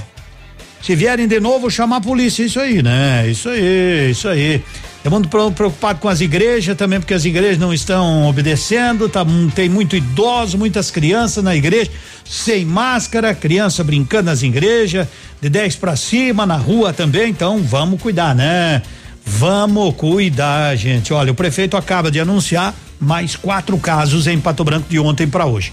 Se 0.82 0.96
vierem 0.96 1.28
de 1.28 1.38
novo, 1.38 1.70
chamar 1.70 1.98
a 1.98 2.00
polícia. 2.00 2.42
Isso 2.42 2.58
aí, 2.58 2.82
né? 2.82 3.28
Isso 3.28 3.48
aí, 3.48 4.10
isso 4.10 4.28
aí. 4.28 4.64
É 5.02 5.08
muito 5.08 5.28
preocupado 5.28 5.98
com 5.98 6.08
as 6.08 6.20
igrejas 6.20 6.76
também, 6.76 7.00
porque 7.00 7.14
as 7.14 7.24
igrejas 7.24 7.56
não 7.56 7.72
estão 7.72 8.28
obedecendo, 8.28 9.08
tá, 9.08 9.24
tem 9.54 9.66
muito 9.66 9.96
idoso, 9.96 10.58
muitas 10.58 10.90
crianças 10.90 11.42
na 11.42 11.56
igreja, 11.56 11.90
sem 12.22 12.66
máscara, 12.66 13.34
criança 13.34 13.82
brincando 13.82 14.24
nas 14.24 14.42
igrejas, 14.42 15.08
de 15.40 15.48
10 15.48 15.76
para 15.76 15.96
cima, 15.96 16.44
na 16.44 16.56
rua 16.56 16.92
também, 16.92 17.30
então 17.30 17.62
vamos 17.62 18.00
cuidar, 18.00 18.34
né? 18.34 18.82
Vamos 19.24 19.94
cuidar, 19.96 20.76
gente. 20.76 21.14
Olha, 21.14 21.32
o 21.32 21.34
prefeito 21.34 21.78
acaba 21.78 22.10
de 22.10 22.20
anunciar 22.20 22.74
mais 23.00 23.36
quatro 23.36 23.78
casos 23.78 24.26
em 24.26 24.38
Pato 24.38 24.62
Branco 24.64 24.86
de 24.86 24.98
ontem 24.98 25.26
para 25.26 25.46
hoje. 25.46 25.72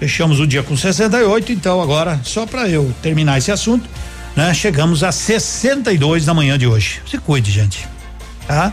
Fechamos 0.00 0.40
o 0.40 0.46
dia 0.46 0.64
com 0.64 0.76
68, 0.76 1.52
então 1.52 1.80
agora, 1.80 2.20
só 2.24 2.44
para 2.44 2.68
eu 2.68 2.92
terminar 3.00 3.38
esse 3.38 3.52
assunto, 3.52 3.88
né? 4.34 4.52
Chegamos 4.52 5.04
a 5.04 5.12
62 5.12 6.24
da 6.24 6.34
manhã 6.34 6.58
de 6.58 6.66
hoje. 6.66 7.00
Se 7.08 7.16
cuide, 7.16 7.52
gente 7.52 7.95
tá? 8.46 8.72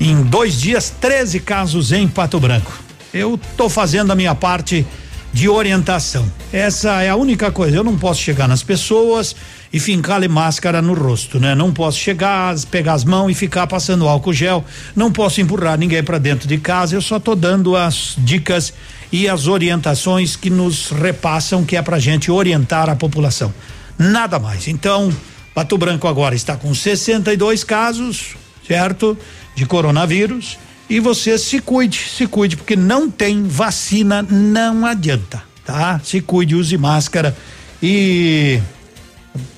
Em 0.00 0.22
dois 0.22 0.60
dias, 0.60 0.90
13 1.00 1.40
casos 1.40 1.92
em 1.92 2.08
Pato 2.08 2.40
Branco. 2.40 2.72
Eu 3.12 3.38
tô 3.56 3.68
fazendo 3.68 4.10
a 4.10 4.14
minha 4.14 4.34
parte 4.34 4.86
de 5.32 5.48
orientação. 5.48 6.30
Essa 6.52 7.02
é 7.02 7.08
a 7.08 7.16
única 7.16 7.50
coisa. 7.50 7.76
Eu 7.76 7.84
não 7.84 7.96
posso 7.96 8.20
chegar 8.20 8.46
nas 8.46 8.62
pessoas 8.62 9.34
e 9.72 9.80
fincar 9.80 10.26
máscara 10.28 10.82
no 10.82 10.92
rosto, 10.92 11.40
né? 11.40 11.54
Não 11.54 11.72
posso 11.72 11.98
chegar, 11.98 12.54
pegar 12.70 12.92
as 12.92 13.04
mãos 13.04 13.30
e 13.30 13.34
ficar 13.34 13.66
passando 13.66 14.06
álcool 14.06 14.32
gel. 14.32 14.64
Não 14.94 15.10
posso 15.10 15.40
empurrar 15.40 15.78
ninguém 15.78 16.02
para 16.02 16.18
dentro 16.18 16.46
de 16.46 16.58
casa. 16.58 16.94
Eu 16.94 17.00
só 17.00 17.18
tô 17.18 17.34
dando 17.34 17.74
as 17.74 18.14
dicas 18.18 18.74
e 19.10 19.28
as 19.28 19.46
orientações 19.46 20.36
que 20.36 20.50
nos 20.50 20.90
repassam, 20.90 21.64
que 21.64 21.76
é 21.76 21.82
pra 21.82 21.98
gente 21.98 22.30
orientar 22.30 22.90
a 22.90 22.96
população. 22.96 23.52
Nada 23.98 24.38
mais. 24.38 24.68
Então, 24.68 25.10
Pato 25.54 25.78
Branco 25.78 26.06
agora 26.06 26.34
está 26.34 26.56
com 26.56 26.74
62 26.74 27.64
casos, 27.64 28.34
certo? 28.66 29.16
De 29.54 29.66
coronavírus. 29.66 30.58
E 30.88 31.00
você 31.00 31.38
se 31.38 31.58
cuide, 31.60 31.98
se 31.98 32.26
cuide, 32.26 32.56
porque 32.56 32.76
não 32.76 33.10
tem 33.10 33.44
vacina, 33.44 34.22
não 34.22 34.84
adianta, 34.84 35.42
tá? 35.64 36.00
Se 36.04 36.20
cuide, 36.20 36.54
use 36.54 36.76
máscara 36.76 37.34
e 37.82 38.60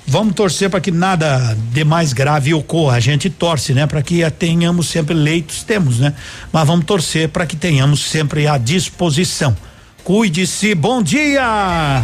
vamos 0.06 0.34
torcer 0.34 0.70
para 0.70 0.80
que 0.80 0.90
nada 0.90 1.56
de 1.72 1.84
mais 1.84 2.12
grave 2.12 2.54
ocorra. 2.54 2.96
A 2.96 3.00
gente 3.00 3.28
torce, 3.28 3.74
né? 3.74 3.86
Para 3.86 4.02
que 4.02 4.28
tenhamos 4.30 4.88
sempre 4.88 5.14
leitos, 5.14 5.64
temos, 5.64 5.98
né? 5.98 6.14
Mas 6.52 6.66
vamos 6.66 6.84
torcer 6.84 7.28
para 7.28 7.46
que 7.46 7.56
tenhamos 7.56 8.00
sempre 8.04 8.46
à 8.46 8.56
disposição. 8.56 9.56
Cuide-se, 10.04 10.74
bom 10.74 11.02
dia! 11.02 12.02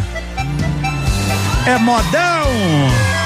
É 1.66 1.78
modão! 1.78 3.19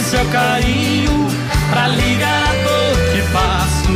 Seu 0.00 0.24
carinho 0.30 1.28
pra 1.70 1.88
ligar 1.88 2.42
a 2.42 2.52
dor 2.64 2.96
que 3.12 3.22
passo. 3.32 3.88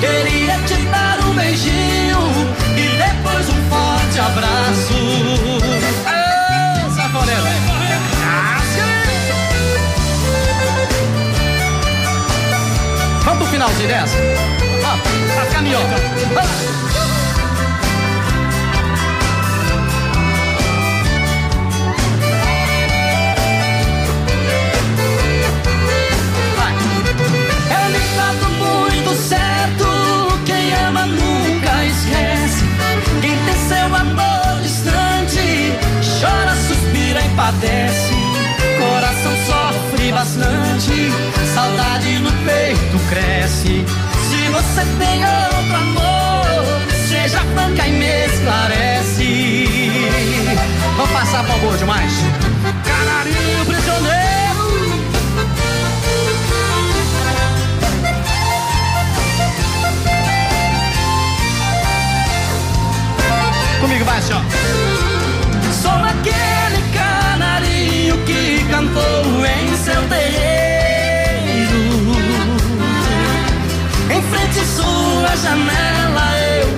Queria 0.00 0.58
te 0.66 0.74
dar 0.86 1.20
um 1.20 1.34
beijinho 1.34 2.18
e 2.76 2.88
depois 2.96 3.48
um 3.48 3.70
forte 3.70 4.18
abraço. 4.18 4.94
Vamos 13.24 13.38
pro 13.38 13.46
finalzinho 13.52 13.88
dessa? 13.88 14.16
Ó, 14.84 15.42
a 15.42 15.46
caminhota. 15.46 15.94
Padece, 37.36 38.14
coração 38.78 39.32
sofre 39.46 40.10
bastante, 40.10 41.12
saudade 41.54 42.18
no 42.18 42.32
peito 42.32 42.98
cresce. 43.10 43.84
Se 44.28 44.48
você 44.48 44.84
tem 44.98 45.22
outro 45.22 45.76
amor, 45.76 46.46
seja 47.08 47.40
franca 47.54 47.86
e 47.86 47.92
me 47.92 48.26
esclarece. 48.26 49.68
Vamos 50.96 51.12
passar 51.12 51.44
para 51.44 51.56
o 51.56 51.76
demais? 51.76 52.12
Canarinho 52.84 53.66
prisioneiro. 53.66 54.26
Comigo 63.80 64.04
vai 64.06 64.18
assim, 64.18 64.32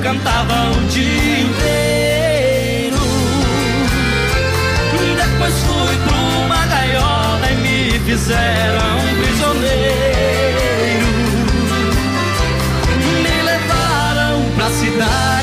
cantava 0.08 0.70
o 0.70 0.86
dia 0.86 1.40
inteiro. 1.40 2.98
Depois 5.16 5.54
fui 5.64 5.96
pra 6.06 6.16
uma 6.16 6.66
gaiola 6.66 7.50
e 7.50 7.54
me 7.56 7.98
fizeram 8.06 9.00
prisioneiro. 9.20 9.88
Me 13.22 13.42
levaram 13.42 14.34
pra 14.56 14.68
cidade, 14.70 15.37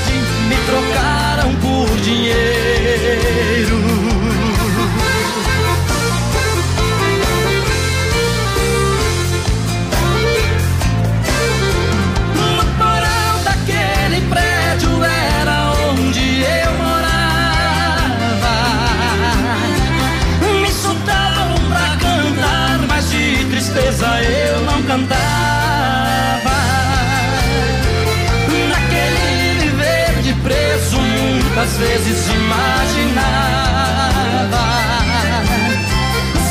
muitas 31.65 31.77
vezes 31.77 32.27
imaginava. 32.29 33.25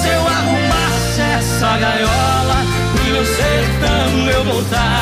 Se 0.01 0.09
eu 0.09 0.27
arrumasse 0.27 1.21
essa 1.21 1.77
gaiola, 1.79 2.65
pro 2.95 3.05
meu 3.05 3.25
sertão 3.25 4.29
eu 4.29 4.45
voltava. 4.45 4.95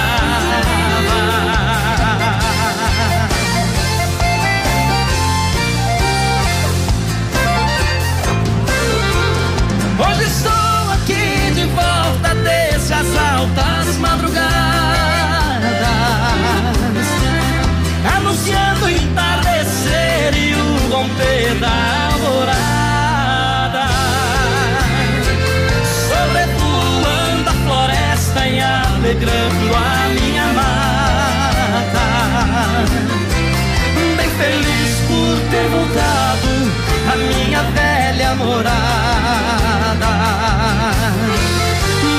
Velha 38.43 38.45
morada. 38.45 40.07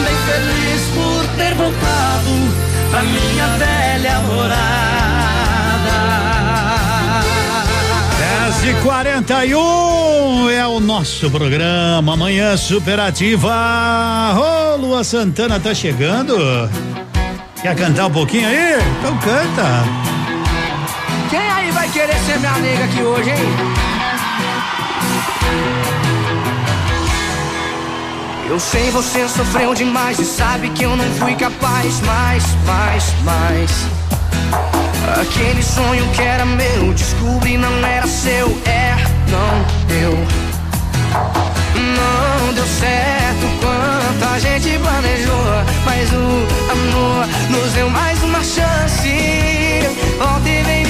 Bem 0.04 0.18
feliz 0.26 0.82
por 0.94 1.26
ter 1.38 1.54
voltado 1.56 2.34
à 2.98 3.02
minha 3.04 3.48
velha 3.58 4.20
morada. 4.20 4.64
10 8.64 8.66
e 8.66 8.74
41 8.82 10.50
é 10.50 10.68
o 10.68 10.80
nosso 10.80 11.30
programa. 11.30 12.14
Amanhã 12.14 12.56
superativa. 12.58 13.54
Ô, 14.36 14.76
Lua 14.78 15.04
Santana 15.04 15.60
tá 15.60 15.74
chegando. 15.74 16.70
Quer 17.62 17.76
cantar 17.76 18.08
um 18.08 18.12
pouquinho 18.12 18.48
aí? 18.48 18.78
Então 19.00 19.18
canta. 19.18 19.84
Quem 21.30 21.40
aí 21.40 21.72
vai 21.72 21.90
querer 21.90 22.18
ser 22.20 22.40
minha 22.40 22.58
nega 22.60 22.84
aqui 22.86 23.02
hoje, 23.02 23.30
hein? 23.30 23.84
Eu 28.54 28.60
sei 28.60 28.92
você 28.92 29.28
sofreu 29.28 29.74
demais 29.74 30.20
e 30.20 30.26
sabe 30.26 30.70
que 30.70 30.84
eu 30.84 30.96
não 30.96 31.10
fui 31.16 31.34
capaz 31.34 32.00
mais, 32.02 32.44
mais, 32.68 33.04
mais. 33.24 33.72
Aquele 35.20 35.64
sonho 35.64 36.08
que 36.10 36.22
era 36.22 36.46
meu, 36.46 36.94
descobri 36.94 37.58
não 37.58 37.84
era 37.84 38.06
seu, 38.06 38.56
é, 38.68 38.96
não 39.32 39.88
deu. 39.88 40.12
Não 41.98 42.54
deu 42.54 42.66
certo 42.68 43.48
quanto 43.60 44.32
a 44.32 44.38
gente 44.38 44.78
planejou, 44.78 45.46
mas 45.84 46.14
o 46.14 46.72
amor 46.72 47.28
nos 47.50 47.74
deu 47.74 47.90
mais 47.90 48.22
uma 48.22 48.44
chance. 48.44 49.90
Volta 50.20 50.48
e 50.48 50.62
vem 50.62 50.83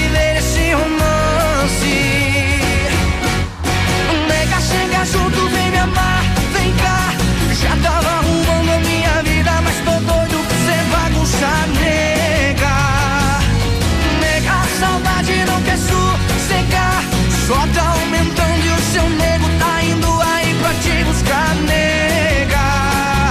tá 17.73 17.87
aumentando 18.01 18.65
e 18.65 18.69
o 18.69 18.81
seu 18.91 19.09
nego 19.09 19.47
tá 19.59 19.83
indo 19.83 20.21
aí 20.21 20.55
pra 20.59 20.73
te 20.75 21.03
buscar, 21.03 21.55
nega. 21.55 22.57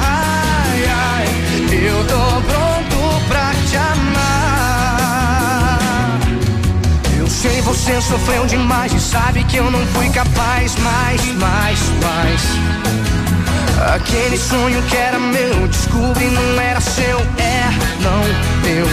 Ai, 0.04 0.84
ai, 0.86 1.26
eu 1.86 2.04
tô 2.06 2.42
pronto 2.42 2.98
pra 3.28 3.52
te 3.68 3.76
amar. 3.76 4.18
Eu 7.18 7.26
sei 7.26 7.60
você 7.62 8.00
sofreu 8.00 8.46
demais 8.46 8.92
e 8.92 9.00
sabe 9.00 9.44
que 9.44 9.56
eu 9.56 9.70
não 9.70 9.86
fui 9.88 10.08
capaz 10.10 10.74
mais, 10.76 11.24
mais, 11.34 11.78
mais. 12.02 12.42
Aquele 13.94 14.38
sonho 14.38 14.80
que 14.84 14.96
era 14.96 15.18
meu, 15.18 15.66
descobri 15.66 16.26
não 16.26 16.60
era 16.60 16.80
seu, 16.80 17.18
é, 17.38 17.64
não 18.00 18.22
deu. 18.62 18.86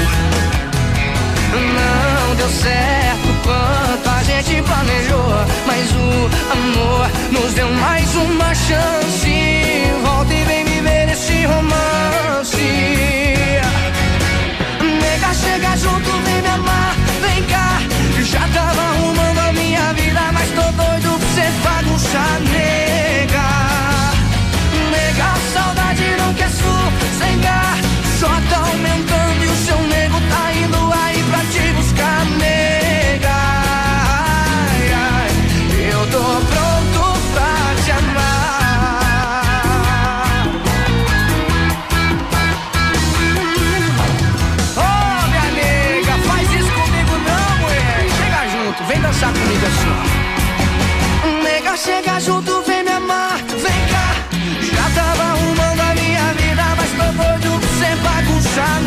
Não 1.51 2.35
deu 2.35 2.49
certo 2.49 3.27
quanto 3.43 4.09
a 4.09 4.23
gente 4.23 4.61
planejou, 4.61 5.29
mas 5.65 5.91
o 5.91 6.29
amor 6.51 7.09
nos 7.31 7.53
deu 7.53 7.71
mais 7.71 8.15
uma 8.15 8.53
chance. 8.53 9.83
Volta 10.03 10.33
e 10.33 10.43
vem 10.43 10.65
viver 10.65 11.09
esse 11.09 11.45
romance. 11.45 12.57
Nega, 15.01 15.33
chega 15.33 15.77
junto, 15.77 16.11
vem 16.23 16.41
me 16.41 16.47
amar, 16.49 16.95
vem 17.21 17.43
cá. 17.45 17.81
Já 18.23 18.47
tava 18.53 18.81
arrumando 18.81 19.39
a 19.39 19.53
minha 19.53 19.93
vida, 19.93 20.31
mas 20.31 20.49
tô 20.49 20.61
doido 20.61 21.17
pra 21.17 21.27
você 21.27 21.51
bagunçar, 21.63 22.39
nega. 22.51 23.49
Nega, 24.91 25.33
saudade 25.53 26.15
não 26.19 26.33
quer 26.35 26.49
sossegar. 26.49 27.77
Só 28.19 28.27
tá 28.49 28.57
aumentando 28.69 29.08
chega 51.79 52.19
junto, 52.19 52.61
vem 52.63 52.83
me 52.83 52.91
amar, 52.91 53.37
vem 53.37 53.81
cá. 53.91 54.07
Já 54.75 54.85
tava 55.01 55.23
arrumando 55.23 55.79
a 55.79 55.95
minha 55.95 56.33
vida, 56.33 56.63
mas 56.77 56.91
tô 56.91 57.07
doido 57.23 57.59
pra 57.59 57.69
você 57.69 57.95
bagunçar, 58.03 58.81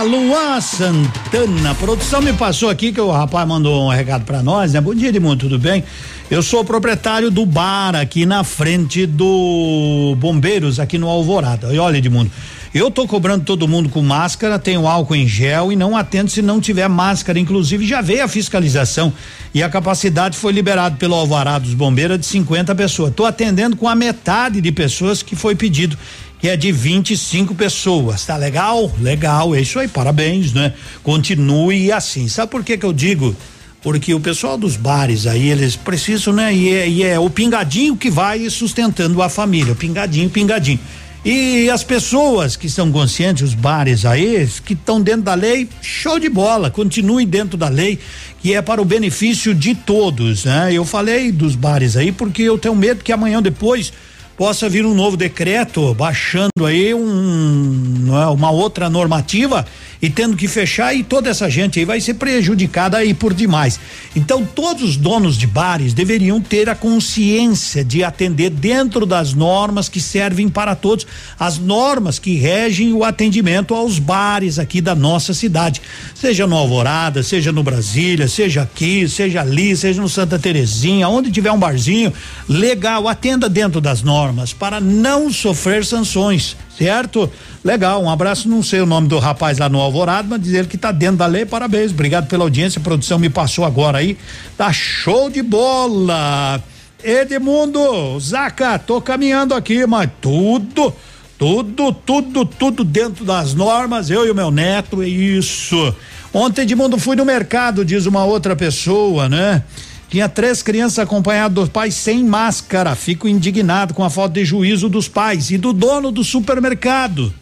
nega 0.00 0.02
Luan 0.02 0.60
Santana. 0.60 1.70
A 1.70 1.74
produção 1.74 2.20
me 2.22 2.32
passou 2.32 2.68
aqui 2.70 2.92
que 2.92 3.00
o 3.00 3.10
rapaz 3.10 3.46
mandou 3.46 3.86
um 3.86 3.88
recado 3.88 4.24
pra 4.24 4.42
nós, 4.42 4.72
né? 4.72 4.80
Bom 4.80 4.94
dia, 4.94 5.08
Edmundo, 5.08 5.40
tudo 5.40 5.58
bem? 5.58 5.84
Eu 6.30 6.42
sou 6.42 6.64
proprietário 6.64 7.30
do 7.30 7.44
bar 7.44 7.94
aqui 7.94 8.24
na 8.24 8.44
frente 8.44 9.04
do 9.06 10.14
Bombeiros, 10.18 10.78
aqui 10.78 10.96
no 10.96 11.08
Alvorada. 11.08 11.72
E 11.74 11.78
olha, 11.78 11.98
Edmundo, 11.98 12.30
Eu 12.72 12.88
tô 12.88 13.04
cobrando 13.06 13.44
todo 13.44 13.66
mundo 13.66 13.88
com 13.88 14.00
máscara, 14.00 14.56
tenho 14.56 14.86
álcool 14.86 15.16
em 15.16 15.26
gel 15.26 15.72
e 15.72 15.76
não 15.76 15.96
atendo 15.96 16.30
se 16.30 16.40
não 16.40 16.60
tiver 16.60 16.88
máscara. 16.88 17.38
Inclusive 17.38 17.84
já 17.84 18.00
veio 18.00 18.22
a 18.24 18.28
fiscalização 18.28 19.12
e 19.52 19.60
a 19.60 19.68
capacidade 19.68 20.36
foi 20.36 20.52
liberada 20.52 20.96
pelo 20.96 21.16
alvará 21.16 21.58
dos 21.58 21.74
bombeiros 21.74 22.20
de 22.20 22.26
50 22.26 22.72
pessoas. 22.76 23.12
Tô 23.12 23.24
atendendo 23.24 23.76
com 23.76 23.88
a 23.88 23.96
metade 23.96 24.60
de 24.60 24.70
pessoas 24.70 25.20
que 25.20 25.34
foi 25.34 25.56
pedido 25.56 25.98
que 26.40 26.48
é 26.48 26.56
de 26.56 26.72
25 26.72 27.54
pessoas. 27.54 28.24
Tá 28.24 28.36
legal? 28.36 28.90
Legal, 29.00 29.54
é 29.54 29.60
isso 29.60 29.78
aí, 29.78 29.88
parabéns, 29.88 30.52
né? 30.52 30.72
Continue 31.02 31.92
assim. 31.92 32.28
Sabe 32.28 32.50
por 32.50 32.64
que 32.64 32.78
que 32.78 32.86
eu 32.86 32.92
digo? 32.92 33.36
Porque 33.82 34.12
o 34.12 34.20
pessoal 34.20 34.58
dos 34.58 34.76
bares 34.76 35.26
aí, 35.26 35.48
eles 35.48 35.76
precisam, 35.76 36.34
né? 36.34 36.52
E 36.54 36.74
é, 36.74 36.88
e 36.88 37.02
é 37.02 37.18
o 37.18 37.30
pingadinho 37.30 37.96
que 37.96 38.10
vai 38.10 38.48
sustentando 38.50 39.22
a 39.22 39.28
família, 39.28 39.74
pingadinho, 39.74 40.28
pingadinho. 40.28 40.80
E 41.22 41.68
as 41.68 41.84
pessoas 41.84 42.56
que 42.56 42.68
são 42.68 42.90
conscientes, 42.90 43.42
os 43.42 43.54
bares 43.54 44.06
aí, 44.06 44.48
que 44.64 44.72
estão 44.72 45.02
dentro 45.02 45.22
da 45.22 45.34
lei, 45.34 45.68
show 45.82 46.18
de 46.18 46.30
bola, 46.30 46.70
continue 46.70 47.26
dentro 47.26 47.58
da 47.58 47.68
lei, 47.68 47.98
que 48.40 48.54
é 48.54 48.62
para 48.62 48.80
o 48.80 48.86
benefício 48.86 49.54
de 49.54 49.74
todos, 49.74 50.46
né? 50.46 50.72
Eu 50.72 50.84
falei 50.84 51.30
dos 51.30 51.54
bares 51.54 51.94
aí 51.94 52.10
porque 52.10 52.42
eu 52.42 52.56
tenho 52.56 52.74
medo 52.74 53.04
que 53.04 53.12
amanhã 53.12 53.42
depois 53.42 53.92
possa 54.40 54.70
vir 54.70 54.86
um 54.86 54.94
novo 54.94 55.18
decreto 55.18 55.92
baixando 55.92 56.64
aí 56.64 56.94
um, 56.94 58.06
é, 58.08 58.26
uma 58.28 58.50
outra 58.50 58.88
normativa 58.88 59.66
e 60.00 60.08
tendo 60.08 60.34
que 60.34 60.48
fechar 60.48 60.94
e 60.94 61.02
toda 61.02 61.28
essa 61.28 61.50
gente 61.50 61.78
aí 61.78 61.84
vai 61.84 62.00
ser 62.00 62.14
prejudicada 62.14 62.96
aí 62.96 63.12
por 63.12 63.34
demais. 63.34 63.78
Então 64.16 64.42
todos 64.42 64.82
os 64.82 64.96
donos 64.96 65.36
de 65.36 65.46
bares 65.46 65.92
deveriam 65.92 66.40
ter 66.40 66.70
a 66.70 66.74
consciência 66.74 67.84
de 67.84 68.02
atender 68.02 68.48
dentro 68.48 69.04
das 69.04 69.34
normas 69.34 69.90
que 69.90 70.00
servem 70.00 70.48
para 70.48 70.74
todos, 70.74 71.06
as 71.38 71.58
normas 71.58 72.18
que 72.18 72.36
regem 72.36 72.94
o 72.94 73.04
atendimento 73.04 73.74
aos 73.74 73.98
bares 73.98 74.58
aqui 74.58 74.80
da 74.80 74.94
nossa 74.94 75.34
cidade, 75.34 75.82
seja 76.14 76.46
no 76.46 76.56
Alvorada, 76.56 77.22
seja 77.22 77.52
no 77.52 77.62
Brasília, 77.62 78.26
seja 78.26 78.62
aqui, 78.62 79.06
seja 79.06 79.42
ali, 79.42 79.76
seja 79.76 80.00
no 80.00 80.08
Santa 80.08 80.38
Terezinha, 80.38 81.10
onde 81.10 81.30
tiver 81.30 81.52
um 81.52 81.58
barzinho, 81.58 82.10
legal, 82.48 83.06
atenda 83.06 83.46
dentro 83.46 83.82
das 83.82 84.00
normas 84.02 84.29
para 84.52 84.80
não 84.80 85.32
sofrer 85.32 85.84
sanções, 85.84 86.56
certo? 86.76 87.30
Legal, 87.64 88.02
um 88.02 88.10
abraço, 88.10 88.48
não 88.48 88.62
sei 88.62 88.80
o 88.80 88.86
nome 88.86 89.08
do 89.08 89.18
rapaz 89.18 89.58
lá 89.58 89.68
no 89.68 89.80
Alvorado, 89.80 90.28
mas 90.28 90.40
dizer 90.40 90.66
que 90.66 90.78
tá 90.78 90.92
dentro 90.92 91.16
da 91.16 91.26
lei, 91.26 91.44
parabéns, 91.44 91.90
obrigado 91.92 92.26
pela 92.26 92.44
audiência, 92.44 92.80
a 92.80 92.82
produção 92.82 93.18
me 93.18 93.28
passou 93.28 93.64
agora 93.64 93.98
aí, 93.98 94.16
tá 94.56 94.72
show 94.72 95.28
de 95.30 95.42
bola. 95.42 96.62
Edmundo, 97.02 98.18
Zaca, 98.20 98.78
tô 98.78 99.00
caminhando 99.00 99.54
aqui, 99.54 99.86
mas 99.86 100.10
tudo, 100.20 100.92
tudo, 101.38 101.92
tudo, 101.92 102.44
tudo 102.44 102.84
dentro 102.84 103.24
das 103.24 103.54
normas, 103.54 104.10
eu 104.10 104.26
e 104.26 104.30
o 104.30 104.34
meu 104.34 104.50
neto, 104.50 105.02
é 105.02 105.08
isso. 105.08 105.94
Ontem, 106.32 106.62
Edmundo, 106.62 106.98
fui 106.98 107.16
no 107.16 107.24
mercado, 107.24 107.84
diz 107.84 108.06
uma 108.06 108.24
outra 108.24 108.54
pessoa, 108.54 109.28
né? 109.28 109.64
Tinha 110.10 110.28
três 110.28 110.60
crianças 110.60 110.98
acompanhadas 110.98 111.54
dos 111.54 111.68
pais 111.68 111.94
sem 111.94 112.24
máscara. 112.24 112.96
Fico 112.96 113.28
indignado 113.28 113.94
com 113.94 114.02
a 114.02 114.10
falta 114.10 114.34
de 114.34 114.44
juízo 114.44 114.88
dos 114.88 115.06
pais 115.06 115.52
e 115.52 115.56
do 115.56 115.72
dono 115.72 116.10
do 116.10 116.24
supermercado, 116.24 117.32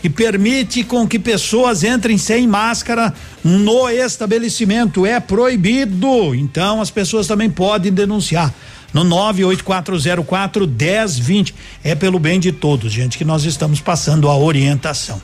que 0.00 0.08
permite 0.08 0.82
com 0.82 1.06
que 1.06 1.18
pessoas 1.18 1.84
entrem 1.84 2.16
sem 2.16 2.48
máscara 2.48 3.12
no 3.44 3.90
estabelecimento. 3.90 5.04
É 5.04 5.20
proibido. 5.20 6.34
Então 6.34 6.80
as 6.80 6.90
pessoas 6.90 7.26
também 7.26 7.50
podem 7.50 7.92
denunciar 7.92 8.52
no 8.94 9.04
98404 9.04 10.66
1020. 10.66 11.54
É 11.84 11.94
pelo 11.94 12.18
bem 12.18 12.40
de 12.40 12.50
todos, 12.50 12.90
gente, 12.90 13.18
que 13.18 13.26
nós 13.26 13.44
estamos 13.44 13.82
passando 13.82 14.26
a 14.30 14.36
orientação. 14.38 15.20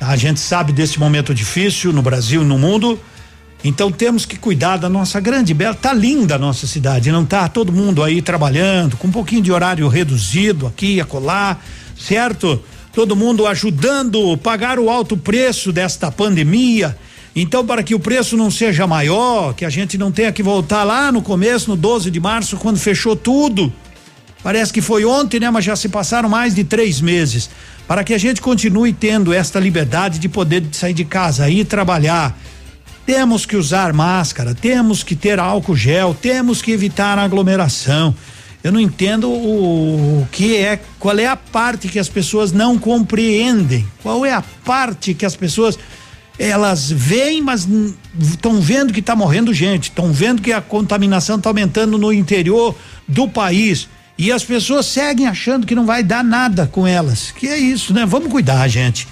A 0.00 0.16
gente 0.16 0.40
sabe 0.40 0.72
desse 0.72 0.98
momento 0.98 1.32
difícil 1.32 1.92
no 1.92 2.02
Brasil 2.02 2.42
e 2.42 2.44
no 2.44 2.58
mundo 2.58 2.98
então 3.64 3.90
temos 3.90 4.24
que 4.24 4.38
cuidar 4.38 4.76
da 4.76 4.88
nossa 4.88 5.18
grande 5.18 5.52
bela. 5.52 5.74
Tá 5.74 5.92
linda 5.92 6.36
a 6.36 6.38
nossa 6.38 6.66
cidade, 6.66 7.10
não 7.10 7.24
tá? 7.24 7.48
Todo 7.48 7.72
mundo 7.72 8.02
aí 8.02 8.22
trabalhando, 8.22 8.96
com 8.96 9.08
um 9.08 9.12
pouquinho 9.12 9.42
de 9.42 9.50
horário 9.50 9.88
reduzido 9.88 10.66
aqui 10.66 11.00
acolá, 11.00 11.58
certo? 11.98 12.62
Todo 12.92 13.16
mundo 13.16 13.46
ajudando 13.46 14.32
a 14.32 14.38
pagar 14.38 14.78
o 14.78 14.88
alto 14.88 15.16
preço 15.16 15.72
desta 15.72 16.10
pandemia. 16.10 16.96
Então, 17.34 17.66
para 17.66 17.82
que 17.82 17.94
o 17.94 18.00
preço 18.00 18.36
não 18.36 18.50
seja 18.50 18.86
maior, 18.86 19.52
que 19.52 19.64
a 19.64 19.68
gente 19.68 19.98
não 19.98 20.10
tenha 20.10 20.32
que 20.32 20.42
voltar 20.42 20.84
lá 20.84 21.12
no 21.12 21.20
começo, 21.20 21.68
no 21.68 21.76
12 21.76 22.10
de 22.10 22.18
março, 22.18 22.56
quando 22.56 22.78
fechou 22.78 23.14
tudo. 23.14 23.70
Parece 24.42 24.72
que 24.72 24.80
foi 24.80 25.04
ontem, 25.04 25.40
né? 25.40 25.50
Mas 25.50 25.64
já 25.64 25.76
se 25.76 25.88
passaram 25.88 26.28
mais 26.28 26.54
de 26.54 26.64
três 26.64 27.00
meses. 27.00 27.50
Para 27.86 28.02
que 28.02 28.14
a 28.14 28.18
gente 28.18 28.40
continue 28.40 28.92
tendo 28.92 29.34
esta 29.34 29.60
liberdade 29.60 30.18
de 30.18 30.28
poder 30.28 30.64
sair 30.72 30.94
de 30.94 31.04
casa, 31.04 31.50
ir 31.50 31.64
trabalhar, 31.66 32.38
temos 33.06 33.46
que 33.46 33.56
usar 33.56 33.92
máscara, 33.92 34.54
temos 34.54 35.04
que 35.04 35.14
ter 35.14 35.38
álcool 35.38 35.76
gel, 35.76 36.12
temos 36.20 36.60
que 36.60 36.72
evitar 36.72 37.18
aglomeração. 37.18 38.12
Eu 38.64 38.72
não 38.72 38.80
entendo 38.80 39.30
o, 39.30 40.22
o 40.22 40.28
que 40.32 40.56
é, 40.56 40.80
qual 40.98 41.16
é 41.16 41.26
a 41.26 41.36
parte 41.36 41.86
que 41.86 42.00
as 42.00 42.08
pessoas 42.08 42.50
não 42.50 42.76
compreendem. 42.76 43.86
Qual 44.02 44.26
é 44.26 44.32
a 44.32 44.42
parte 44.64 45.14
que 45.14 45.24
as 45.24 45.36
pessoas 45.36 45.78
elas 46.38 46.90
veem, 46.90 47.40
mas 47.40 47.66
estão 48.20 48.60
vendo 48.60 48.92
que 48.92 49.00
está 49.00 49.14
morrendo 49.16 49.54
gente, 49.54 49.84
estão 49.84 50.12
vendo 50.12 50.42
que 50.42 50.52
a 50.52 50.60
contaminação 50.60 51.36
está 51.36 51.48
aumentando 51.48 51.96
no 51.96 52.12
interior 52.12 52.76
do 53.06 53.28
país. 53.28 53.88
E 54.18 54.32
as 54.32 54.42
pessoas 54.42 54.86
seguem 54.86 55.26
achando 55.26 55.66
que 55.66 55.74
não 55.74 55.86
vai 55.86 56.02
dar 56.02 56.24
nada 56.24 56.66
com 56.66 56.86
elas. 56.86 57.30
Que 57.30 57.46
é 57.48 57.56
isso, 57.58 57.94
né? 57.94 58.04
Vamos 58.04 58.30
cuidar, 58.30 58.66
gente. 58.66 59.06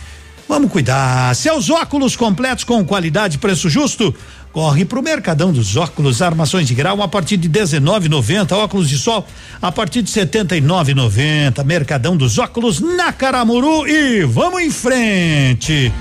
Vamos 0.49 0.71
cuidar. 0.71 1.35
Seus 1.35 1.71
óculos 1.71 2.17
completos 2.17 2.65
com 2.65 2.85
qualidade 2.85 3.37
e 3.37 3.39
preço 3.39 3.69
justo? 3.69 4.15
Corre 4.53 4.85
pro 4.85 5.03
Mercadão 5.03 5.53
dos 5.53 5.77
Óculos, 5.77 6.23
armações 6.23 6.69
de 6.69 6.75
grau 6.77 7.03
a 7.03 7.09
partir 7.09 7.37
de 7.37 7.49
19,90, 7.49 8.53
óculos 8.53 8.89
de 8.89 8.97
sol 8.97 9.27
a 9.61 9.73
partir 9.73 10.01
de 10.01 10.13
79,90. 10.13 11.65
Mercadão 11.65 12.17
dos 12.17 12.39
Óculos 12.39 12.79
na 12.79 13.13
Caramuru 13.13 13.85
e 13.89 14.23
vamos 14.23 14.63
em 14.63 14.71
frente. 14.71 15.93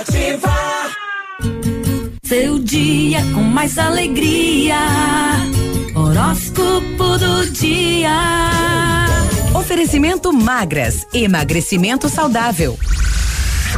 Ativa. 0.00 0.54
Seu 2.24 2.58
dia 2.58 3.20
com 3.34 3.42
mais 3.42 3.76
alegria. 3.76 4.78
Horóscopo 5.94 7.18
do 7.18 7.50
dia. 7.50 8.52
Oferecimento 9.54 10.32
magras, 10.32 11.06
emagrecimento 11.12 12.08
saudável. 12.08 12.78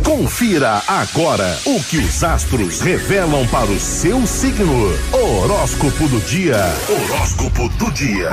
Confira 0.05 0.81
agora 0.87 1.59
o 1.67 1.83
que 1.83 1.99
os 1.99 2.23
astros 2.23 2.81
revelam 2.81 3.45
para 3.49 3.67
o 3.67 3.81
seu 3.81 4.25
signo. 4.25 4.93
Horóscopo 5.13 6.07
do 6.07 6.21
dia. 6.21 6.57
Horóscopo 6.89 7.69
do 7.71 7.91
dia. 7.91 8.31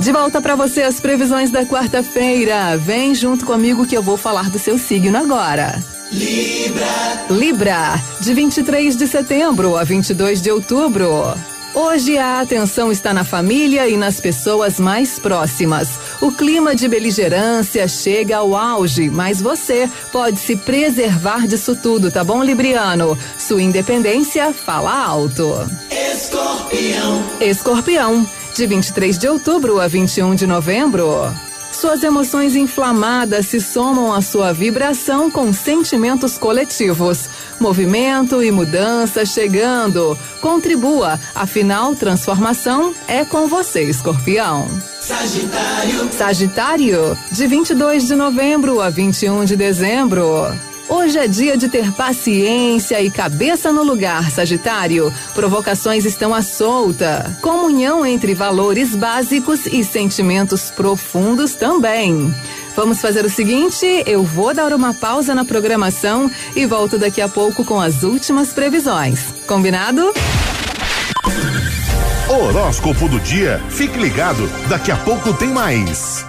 De 0.00 0.12
volta 0.12 0.40
para 0.40 0.56
você 0.56 0.82
as 0.82 0.98
previsões 0.98 1.50
da 1.50 1.66
quarta-feira. 1.66 2.76
Vem 2.78 3.14
junto 3.14 3.44
comigo 3.44 3.86
que 3.86 3.96
eu 3.96 4.02
vou 4.02 4.16
falar 4.16 4.48
do 4.48 4.58
seu 4.58 4.78
signo 4.78 5.18
agora. 5.18 5.78
Libra. 6.10 7.26
Libra, 7.30 8.02
de 8.20 8.32
23 8.32 8.96
de 8.96 9.06
setembro 9.06 9.76
a 9.76 9.84
22 9.84 10.40
de 10.40 10.50
outubro. 10.50 11.34
Hoje 11.74 12.16
a 12.16 12.40
atenção 12.40 12.92
está 12.92 13.12
na 13.12 13.24
família 13.24 13.88
e 13.88 13.96
nas 13.96 14.20
pessoas 14.20 14.78
mais 14.78 15.18
próximas. 15.18 15.98
O 16.20 16.30
clima 16.30 16.72
de 16.72 16.86
beligerância 16.86 17.88
chega 17.88 18.36
ao 18.36 18.54
auge, 18.54 19.10
mas 19.10 19.42
você 19.42 19.90
pode 20.12 20.38
se 20.38 20.54
preservar 20.54 21.48
disso 21.48 21.74
tudo, 21.74 22.12
tá 22.12 22.22
bom, 22.22 22.44
Libriano? 22.44 23.18
Sua 23.36 23.60
independência 23.60 24.52
fala 24.52 25.04
alto. 25.04 25.52
Escorpião. 25.90 27.24
Escorpião, 27.40 28.26
de 28.54 28.66
23 28.68 29.18
de 29.18 29.28
outubro 29.28 29.80
a 29.80 29.88
21 29.88 30.36
de 30.36 30.46
novembro. 30.46 31.34
Suas 31.74 32.04
emoções 32.04 32.54
inflamadas 32.54 33.46
se 33.46 33.60
somam 33.60 34.12
à 34.14 34.22
sua 34.22 34.52
vibração 34.52 35.30
com 35.30 35.52
sentimentos 35.52 36.38
coletivos. 36.38 37.28
Movimento 37.60 38.42
e 38.42 38.50
mudança 38.50 39.26
chegando. 39.26 40.16
Contribua, 40.40 41.18
afinal, 41.34 41.94
transformação 41.94 42.94
é 43.08 43.24
com 43.24 43.48
você, 43.48 43.82
escorpião. 43.82 44.66
Sagitário. 45.00 46.12
Sagitário, 46.12 47.18
de 47.30 47.46
22 47.46 48.06
de 48.06 48.14
novembro 48.14 48.80
a 48.80 48.88
21 48.88 49.44
de 49.44 49.56
dezembro. 49.56 50.73
Hoje 50.94 51.18
é 51.18 51.26
dia 51.26 51.56
de 51.56 51.68
ter 51.68 51.90
paciência 51.90 53.02
e 53.02 53.10
cabeça 53.10 53.72
no 53.72 53.82
lugar, 53.82 54.30
Sagitário. 54.30 55.12
Provocações 55.34 56.04
estão 56.04 56.32
à 56.32 56.40
solta. 56.40 57.36
Comunhão 57.42 58.06
entre 58.06 58.32
valores 58.32 58.94
básicos 58.94 59.66
e 59.66 59.82
sentimentos 59.82 60.70
profundos 60.70 61.54
também. 61.56 62.32
Vamos 62.76 63.00
fazer 63.00 63.24
o 63.24 63.28
seguinte: 63.28 63.84
eu 64.06 64.22
vou 64.22 64.54
dar 64.54 64.72
uma 64.72 64.94
pausa 64.94 65.34
na 65.34 65.44
programação 65.44 66.30
e 66.54 66.64
volto 66.64 66.96
daqui 66.96 67.20
a 67.20 67.28
pouco 67.28 67.64
com 67.64 67.80
as 67.80 68.04
últimas 68.04 68.52
previsões. 68.52 69.34
Combinado? 69.48 70.12
Horóscopo 72.28 73.08
do 73.08 73.18
dia. 73.18 73.60
Fique 73.68 73.98
ligado, 73.98 74.48
daqui 74.68 74.92
a 74.92 74.96
pouco 74.96 75.34
tem 75.34 75.48
mais. 75.48 76.24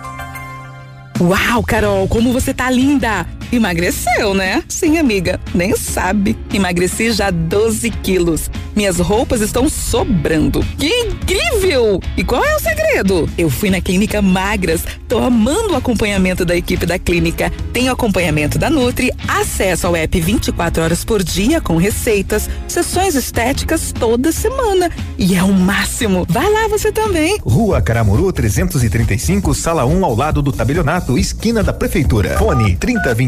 Uau, 1.22 1.64
Carol, 1.64 2.08
como 2.08 2.34
você 2.34 2.52
tá 2.52 2.70
linda! 2.70 3.35
Emagreceu, 3.52 4.34
né? 4.34 4.64
Sim, 4.68 4.98
amiga, 4.98 5.40
nem 5.54 5.76
sabe. 5.76 6.38
Emagreci 6.54 7.12
já 7.12 7.30
12 7.30 7.90
quilos. 7.90 8.50
Minhas 8.76 9.00
roupas 9.00 9.40
estão 9.40 9.70
sobrando. 9.70 10.64
Que 10.78 10.88
incrível! 10.88 12.02
E 12.18 12.24
qual 12.24 12.44
é 12.44 12.56
o 12.56 12.60
segredo? 12.60 13.30
Eu 13.38 13.50
fui 13.50 13.70
na 13.70 13.80
Clínica 13.80 14.22
Magras. 14.22 14.84
Tô 15.08 15.20
amando 15.20 15.74
o 15.74 15.76
acompanhamento 15.76 16.44
da 16.44 16.58
equipe 16.58 16.86
da 16.86 17.00
clínica. 17.00 17.52
Tenho 17.72 17.92
acompanhamento 17.92 18.60
da 18.60 18.70
Nutri, 18.70 19.12
acesso 19.28 19.88
ao 19.88 19.96
app 19.96 20.20
24 20.20 20.84
horas 20.84 21.06
por 21.06 21.24
dia 21.24 21.62
com 21.62 21.78
receitas, 21.78 22.50
sessões 22.68 23.16
estéticas 23.16 23.94
toda 23.94 24.32
semana. 24.32 24.92
E 25.18 25.36
é 25.36 25.44
o 25.44 25.54
máximo. 25.54 26.26
Vai 26.28 26.52
lá 26.52 26.68
você 26.68 26.92
também. 26.92 27.38
Rua 27.42 27.82
Caramuru 27.82 28.34
335, 28.34 29.54
sala 29.54 29.86
1 29.86 30.04
ao 30.04 30.16
lado 30.16 30.42
do 30.42 30.52
tabelionato, 30.52 31.18
esquina 31.18 31.64
da 31.64 31.72
prefeitura. 31.72 32.38
Fone 32.38 32.76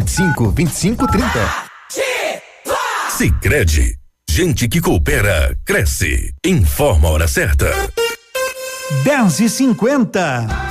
3025 0.08 0.52
2530. 0.54 1.68
Sicredi, 3.10 3.96
gente 4.30 4.68
que 4.68 4.80
coopera 4.80 5.56
cresce. 5.66 6.34
Informa 6.46 7.10
a 7.10 7.12
hora 7.12 7.28
certa. 7.28 7.72
10 9.04 9.40
e 9.42 9.50
50 9.50 10.67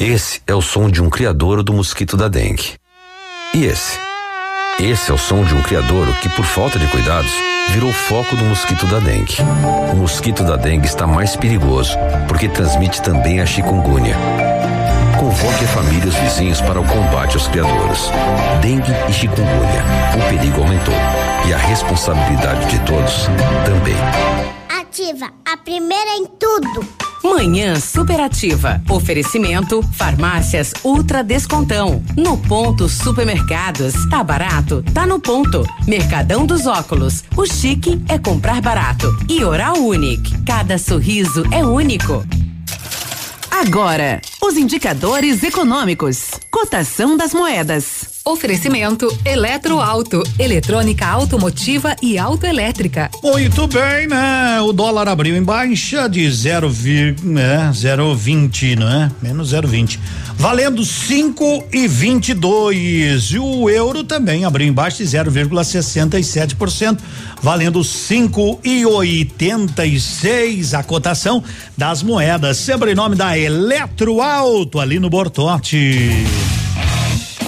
Esse 0.00 0.40
é 0.46 0.54
o 0.54 0.62
som 0.62 0.88
de 0.88 1.02
um 1.02 1.10
criadouro 1.10 1.60
do 1.60 1.72
mosquito 1.72 2.16
da 2.16 2.28
dengue. 2.28 2.76
E 3.52 3.64
esse? 3.64 3.98
Esse 4.78 5.10
é 5.10 5.14
o 5.14 5.18
som 5.18 5.42
de 5.42 5.52
um 5.52 5.60
criadouro 5.60 6.12
que, 6.22 6.28
por 6.28 6.44
falta 6.44 6.78
de 6.78 6.86
cuidados, 6.86 7.32
virou 7.70 7.92
foco 7.92 8.36
do 8.36 8.44
mosquito 8.44 8.86
da 8.86 9.00
dengue. 9.00 9.34
O 9.92 9.96
mosquito 9.96 10.44
da 10.44 10.54
dengue 10.54 10.86
está 10.86 11.04
mais 11.04 11.34
perigoso 11.34 11.98
porque 12.28 12.48
transmite 12.48 13.02
também 13.02 13.40
a 13.40 13.46
chikungunya. 13.46 14.14
Convoque 15.18 15.64
a 15.64 15.68
família 15.68 16.06
os 16.06 16.14
vizinhos 16.14 16.60
para 16.60 16.80
o 16.80 16.86
combate 16.86 17.34
aos 17.34 17.48
criadouros. 17.48 18.08
Dengue 18.62 18.92
e 19.08 19.12
chikungunya. 19.12 19.82
O 20.16 20.28
perigo 20.28 20.60
aumentou. 20.60 20.94
E 21.48 21.52
a 21.52 21.58
responsabilidade 21.58 22.64
de 22.70 22.78
todos 22.86 23.26
também. 23.66 23.96
Ativa, 24.80 25.28
a 25.44 25.56
primeira 25.56 26.10
em 26.12 26.26
tudo. 26.38 27.07
Manhã 27.22 27.78
superativa. 27.80 28.80
Oferecimento 28.88 29.82
Farmácias 29.92 30.72
Ultra 30.84 31.22
Descontão. 31.22 32.02
No 32.16 32.36
ponto 32.36 32.88
Supermercados. 32.88 33.94
Tá 34.08 34.22
barato? 34.22 34.82
Tá 34.94 35.06
no 35.06 35.20
ponto. 35.20 35.64
Mercadão 35.86 36.46
dos 36.46 36.66
Óculos. 36.66 37.24
O 37.36 37.46
chique 37.46 38.02
é 38.08 38.18
comprar 38.18 38.60
barato. 38.60 39.06
E 39.28 39.44
Oral 39.44 39.76
Unique. 39.78 40.42
Cada 40.44 40.78
sorriso 40.78 41.44
é 41.52 41.64
único. 41.64 42.24
Agora, 43.50 44.20
os 44.42 44.56
indicadores 44.56 45.42
econômicos. 45.42 46.30
Cotação 46.50 47.16
das 47.16 47.34
moedas. 47.34 48.17
Oferecimento 48.28 49.08
Eletroauto, 49.24 50.22
eletrônica 50.38 51.06
automotiva 51.06 51.96
e 52.02 52.18
autoelétrica. 52.18 53.10
Muito 53.22 53.66
bem, 53.66 54.06
né? 54.06 54.60
O 54.60 54.70
dólar 54.70 55.08
abriu 55.08 55.34
em 55.34 55.42
baixa 55.42 56.06
de 56.06 56.30
0, 56.30 56.70
né? 57.22 57.70
0,20, 57.72 58.78
né? 58.78 59.10
Menos 59.22 59.54
0,20. 59.54 59.98
Valendo 60.36 60.84
5 60.84 61.68
e 61.72 61.88
22. 61.88 63.30
E 63.30 63.38
o 63.38 63.70
euro 63.70 64.04
também 64.04 64.44
abriu 64.44 64.68
em 64.68 64.72
baixa 64.74 65.02
de 65.02 65.08
0,67%, 65.08 66.98
valendo 67.40 67.82
5 67.82 68.60
e 68.62 68.84
86 68.84 70.74
a 70.74 70.82
cotação 70.82 71.42
das 71.78 72.02
moedas. 72.02 72.58
Sempre 72.58 72.92
em 72.92 72.94
nome 72.94 73.16
da 73.16 73.38
Eletroauto 73.38 74.78
ali 74.78 75.00
no 75.00 75.08
Bortote. 75.08 76.10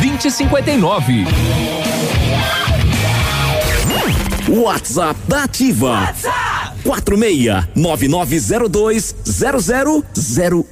2059. 0.00 1.24
WhatsApp 4.48 5.18
da 5.26 5.44
Ativa. 5.44 6.00
WhatsApp 6.00 6.54
46 6.84 7.68
9902 7.74 9.14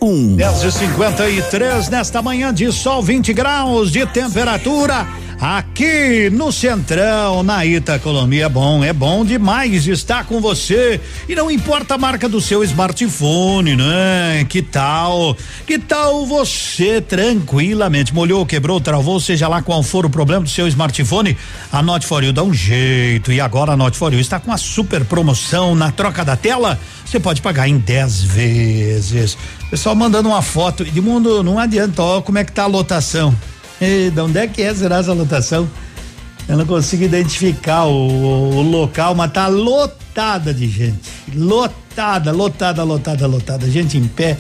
0001. 0.00 0.36
10 0.36 0.64
e 0.64 0.72
53 0.72 1.88
nesta 1.88 2.20
manhã 2.20 2.52
de 2.52 2.70
sol, 2.70 3.02
20 3.02 3.32
graus 3.32 3.90
de 3.90 4.04
temperatura. 4.06 5.06
Aqui 5.42 6.30
no 6.30 6.52
Centrão, 6.52 7.42
na 7.42 7.66
Itacolombia, 7.66 8.44
é 8.44 8.48
bom, 8.48 8.84
é 8.84 8.92
bom 8.92 9.24
demais 9.24 9.88
estar 9.88 10.24
com 10.24 10.40
você. 10.40 11.00
E 11.28 11.34
não 11.34 11.50
importa 11.50 11.96
a 11.96 11.98
marca 11.98 12.28
do 12.28 12.40
seu 12.40 12.62
smartphone, 12.62 13.74
né? 13.74 14.46
Que 14.48 14.62
tal? 14.62 15.36
Que 15.66 15.80
tal 15.80 16.24
você 16.26 17.00
tranquilamente 17.00 18.14
molhou, 18.14 18.46
quebrou, 18.46 18.80
travou, 18.80 19.18
seja 19.18 19.48
lá 19.48 19.60
qual 19.60 19.82
for 19.82 20.06
o 20.06 20.10
problema 20.10 20.44
do 20.44 20.48
seu 20.48 20.68
smartphone, 20.68 21.36
a 21.72 21.82
Note 21.82 22.06
for 22.06 22.22
You 22.22 22.32
dá 22.32 22.44
um 22.44 22.54
jeito. 22.54 23.32
E 23.32 23.40
agora 23.40 23.72
a 23.72 23.76
Note 23.76 23.98
for 23.98 24.12
You 24.12 24.20
está 24.20 24.38
com 24.38 24.52
a 24.52 24.56
super 24.56 25.04
promoção 25.04 25.74
na 25.74 25.90
troca 25.90 26.24
da 26.24 26.36
tela. 26.36 26.78
Você 27.04 27.18
pode 27.18 27.42
pagar 27.42 27.66
em 27.66 27.78
10 27.78 28.22
vezes. 28.22 29.36
Pessoal 29.68 29.96
mandando 29.96 30.28
uma 30.28 30.40
foto. 30.40 30.84
De 30.84 31.00
mundo, 31.00 31.42
não 31.42 31.58
adianta, 31.58 32.00
ó, 32.00 32.22
como 32.22 32.38
é 32.38 32.44
que 32.44 32.52
tá 32.52 32.62
a 32.62 32.66
lotação. 32.66 33.36
De 34.10 34.20
onde 34.20 34.38
é 34.38 34.46
que 34.46 34.62
é 34.62 34.72
será 34.72 34.98
essa 34.98 35.12
lotação? 35.12 35.68
Eu 36.48 36.56
não 36.56 36.66
consigo 36.66 37.02
identificar 37.02 37.84
o, 37.84 37.90
o, 37.90 38.56
o, 38.56 38.62
local, 38.62 39.14
mas 39.14 39.32
tá 39.32 39.48
lotada 39.48 40.54
de 40.54 40.68
gente. 40.68 41.00
Lotada, 41.34 42.30
lotada, 42.30 42.84
lotada, 42.84 43.26
lotada. 43.26 43.70
Gente 43.70 43.98
em 43.98 44.06
pé. 44.06 44.36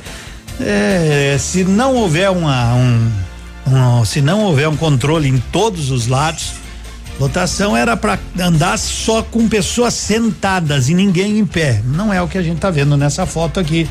É, 0.60 1.36
se 1.40 1.64
não 1.64 1.96
houver 1.96 2.30
uma, 2.30 2.74
um, 2.74 3.10
um, 3.66 4.04
se 4.04 4.20
não 4.20 4.42
houver 4.44 4.68
um 4.68 4.76
controle 4.76 5.28
em 5.28 5.38
todos 5.50 5.90
os 5.90 6.06
lados, 6.06 6.52
lotação 7.18 7.76
era 7.76 7.96
para 7.96 8.18
andar 8.38 8.78
só 8.78 9.22
com 9.22 9.48
pessoas 9.48 9.94
sentadas 9.94 10.88
e 10.88 10.94
ninguém 10.94 11.38
em 11.38 11.46
pé. 11.46 11.82
Não 11.84 12.12
é 12.12 12.22
o 12.22 12.28
que 12.28 12.38
a 12.38 12.42
gente 12.42 12.58
tá 12.58 12.70
vendo 12.70 12.96
nessa 12.96 13.26
foto 13.26 13.58
aqui. 13.58 13.88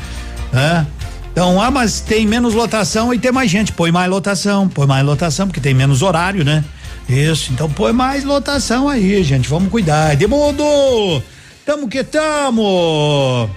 Né? 0.52 0.86
Então, 1.32 1.60
ah, 1.60 1.70
mas 1.70 2.00
tem 2.00 2.26
menos 2.26 2.52
lotação 2.52 3.12
e 3.12 3.18
tem 3.18 3.32
mais 3.32 3.50
gente. 3.50 3.72
Põe 3.72 3.90
mais 3.90 4.08
lotação, 4.08 4.68
põe 4.68 4.86
mais 4.86 5.04
lotação, 5.04 5.46
porque 5.46 5.60
tem 5.60 5.72
menos 5.72 6.02
horário, 6.02 6.44
né? 6.44 6.62
Isso, 7.08 7.52
então 7.52 7.68
põe 7.70 7.92
mais 7.92 8.22
lotação 8.22 8.88
aí, 8.88 9.22
gente. 9.24 9.48
Vamos 9.48 9.70
cuidar. 9.70 10.12
Edmundo! 10.12 11.22
Tamo 11.64 11.88
que 11.88 12.04
tamo! 12.04 13.48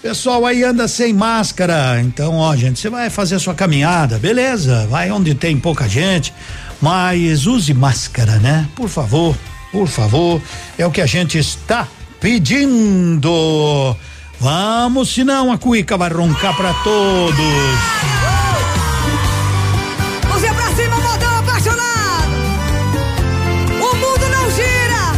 Pessoal 0.00 0.46
aí 0.46 0.62
anda 0.62 0.86
sem 0.86 1.12
máscara. 1.12 2.00
Então, 2.00 2.36
ó, 2.36 2.54
gente, 2.54 2.78
você 2.78 2.88
vai 2.88 3.10
fazer 3.10 3.38
sua 3.40 3.54
caminhada, 3.54 4.16
beleza? 4.16 4.86
Vai 4.86 5.10
onde 5.10 5.34
tem 5.34 5.58
pouca 5.58 5.88
gente, 5.88 6.32
mas 6.80 7.46
use 7.46 7.74
máscara, 7.74 8.36
né? 8.36 8.68
Por 8.76 8.88
favor, 8.88 9.36
por 9.72 9.88
favor. 9.88 10.40
É 10.78 10.86
o 10.86 10.90
que 10.90 11.00
a 11.00 11.06
gente 11.06 11.36
está 11.36 11.88
pedindo. 12.20 13.96
Vamos, 14.40 15.12
senão 15.12 15.50
a 15.50 15.58
cuica 15.58 15.96
vai 15.96 16.08
roncar 16.10 16.56
pra 16.56 16.72
todos. 16.84 17.34
Você 20.30 20.52
pra 20.52 20.70
cima, 20.76 20.96
modão 20.96 21.38
apaixonado. 21.38 22.32
O 23.80 23.96
mundo 23.96 24.28
não 24.30 24.50
gira, 24.52 25.12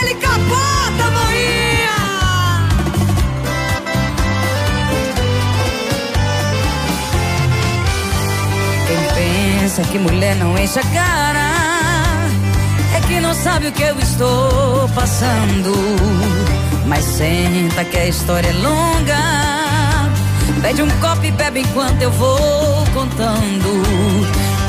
ele 0.00 0.14
capota, 0.16 1.10
manhinha. 1.12 1.96
Quem 8.88 9.60
pensa 9.60 9.82
que 9.82 9.98
mulher 9.98 10.34
não 10.34 10.58
enche 10.58 10.80
a 10.80 10.82
cara. 10.82 11.50
É 12.96 13.00
que 13.06 13.20
não 13.20 13.32
sabe 13.32 13.68
o 13.68 13.72
que 13.72 13.82
eu 13.84 13.96
estou 14.00 14.88
passando. 14.88 16.59
Mas 16.90 17.04
senta 17.04 17.84
que 17.84 17.96
a 17.96 18.06
história 18.08 18.48
é 18.48 18.52
longa. 18.52 20.10
Pede 20.60 20.82
um 20.82 20.90
copo 20.98 21.24
e 21.24 21.30
bebe 21.30 21.60
enquanto 21.60 22.02
eu 22.02 22.10
vou 22.10 22.84
contando. 22.92 23.80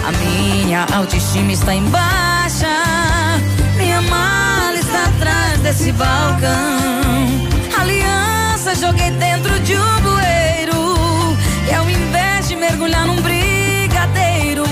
A 0.07 0.11
minha 0.11 0.85
autoestima 0.93 1.51
está 1.51 1.73
em 1.73 1.83
baixa. 1.85 2.67
Minha 3.75 4.03
mala 4.03 4.77
está 4.77 5.05
atrás 5.05 5.59
desse 5.61 5.91
balcão. 5.93 7.49
Aliança 7.79 8.75
joguei 8.75 9.09
dentro 9.09 9.59
de 9.61 9.75
um 9.75 10.01
bueiro. 10.01 11.35
E 11.67 11.73
ao 11.73 11.89
invés 11.89 12.47
de 12.47 12.55
mergulhar 12.55 13.07
num 13.07 13.19
brigadeiro, 13.19 14.65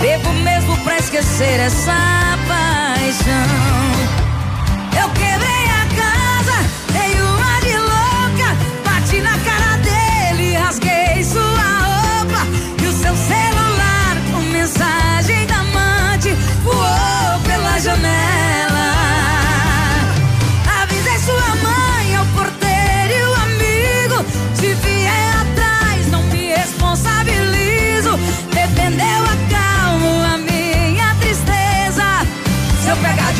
bebo 0.00 0.32
mesmo 0.42 0.76
pra 0.78 0.98
esquecer 0.98 1.60
essa 1.60 2.36
paixão. 2.48 4.27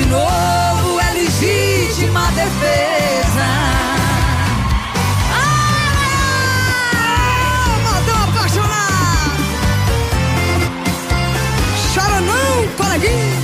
Novo, 0.09 1.01
é 1.01 1.13
legítima 1.13 2.27
defesa. 2.33 3.47
Ah, 5.33 6.59
Modão 7.85 8.23
apaixonado. 8.25 9.43
Chora 11.95 12.21
não, 12.21 12.69
coleguinha. 12.77 13.39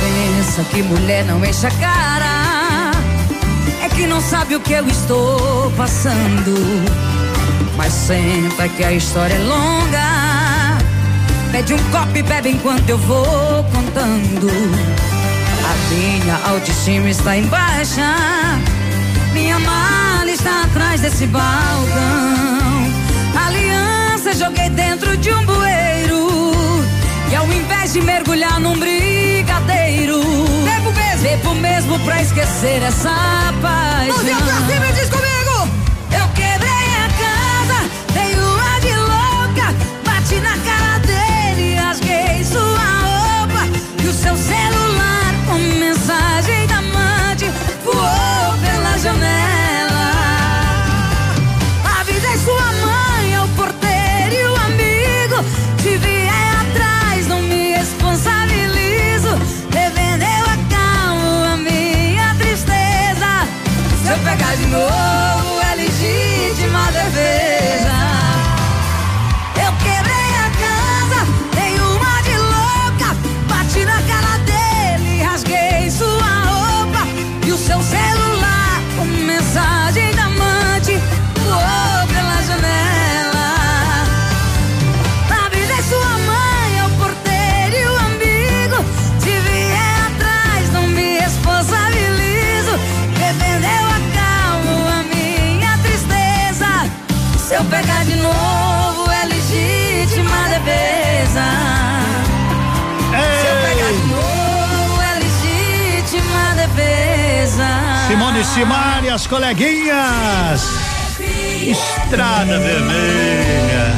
Pensa 0.00 0.64
que 0.64 0.82
mulher 0.82 1.24
não 1.24 1.42
enche 1.44 1.66
a 1.66 1.70
cara 1.70 2.90
É 3.82 3.88
que 3.88 4.06
não 4.06 4.20
sabe 4.20 4.54
o 4.54 4.60
que 4.60 4.72
eu 4.72 4.86
estou 4.86 5.70
passando 5.72 6.84
Mas 7.76 7.92
senta 7.92 8.68
que 8.68 8.84
a 8.84 8.92
história 8.92 9.34
é 9.34 9.38
longa. 9.38 10.78
Pede 11.50 11.74
um 11.74 11.78
copo 11.90 12.16
e 12.16 12.22
bebe 12.22 12.50
enquanto 12.50 12.88
eu 12.88 12.98
vou 12.98 13.64
contando. 13.64 14.48
A 15.64 15.94
minha 15.94 16.36
autoestima 16.48 17.08
está 17.08 17.36
em 17.36 17.46
baixa. 17.46 18.14
Minha 19.32 19.58
mala 19.58 20.30
está 20.30 20.62
atrás 20.62 21.00
desse 21.00 21.26
balcão 21.26 22.64
Aliança 23.36 24.32
joguei 24.34 24.70
dentro 24.70 25.16
de 25.16 25.30
um 25.30 25.44
bueiro. 25.44 26.28
E 27.30 27.34
ao 27.34 27.46
invés 27.46 27.92
de 27.92 28.00
mergulhar 28.00 28.60
num 28.60 28.78
brigadeiro, 28.78 30.20
bebo 30.64 30.92
mesmo, 30.92 31.22
bebo 31.22 31.54
mesmo 31.56 31.98
pra 32.00 32.22
esquecer 32.22 32.82
essa 32.82 33.10
paixão. 33.60 34.14
Mãozinha 34.14 34.36
pra 34.36 34.72
cima 34.72 34.86
e 34.86 34.92
diz 34.92 35.10
comigo! 35.10 35.33
Seu 44.24 44.36
celular 44.38 45.34
com 45.46 45.58
mensagem 45.78 46.66
da 46.66 46.78
amante 46.78 47.44
voou 47.84 48.58
pela 48.64 48.98
janela. 48.98 50.06
Avisei 52.00 52.38
sua 52.38 52.72
mãe, 52.86 53.34
ao 53.36 53.46
porteiro 53.48 54.34
e 54.34 54.44
o 54.46 54.56
amigo. 54.68 55.44
Se 55.82 55.98
vier 55.98 56.54
atrás, 56.62 57.26
não 57.28 57.42
me 57.42 57.74
responsabilizo. 57.76 59.36
Defendeu 59.70 60.44
a 60.54 60.56
calma, 60.74 61.52
a 61.52 61.56
minha 61.58 62.34
tristeza. 62.38 63.46
Se 64.02 64.10
eu 64.10 64.18
pegar 64.20 64.56
de 64.56 64.66
novo, 64.68 65.23
Simone 108.54 108.72
Simari, 108.72 109.10
as 109.10 109.26
coleguinhas. 109.26 110.62
Estrada 111.60 112.56
Vermelha. 112.60 113.96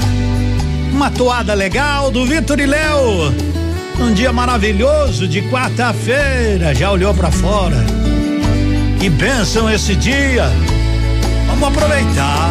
Uma 0.93 1.11
toada 1.11 1.53
legal 1.53 2.11
do 2.11 2.25
Vitor 2.25 2.59
e 2.59 2.65
Léo. 2.65 3.35
Um 4.01 4.15
dia 4.15 4.33
maravilhoso 4.33 5.29
de 5.29 5.43
quarta-feira. 5.51 6.75
Já 6.75 6.91
olhou 6.91 7.13
pra 7.13 7.31
fora? 7.31 7.85
Que 8.99 9.11
bênção 9.11 9.69
esse 9.69 9.95
dia. 9.95 10.51
Vamos 11.49 11.69
aproveitar. 11.69 12.51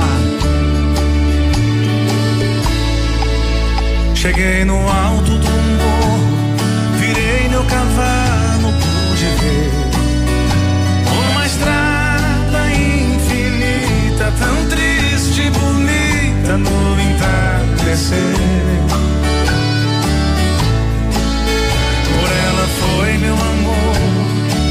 Cheguei 4.13 4.63
no 4.63 4.77
alto 4.87 5.39
do 5.39 5.44
entardecer. 17.95 18.17
Por 22.19 22.29
ela 22.29 22.67
foi 22.79 23.17
meu 23.17 23.33
amor, 23.33 23.95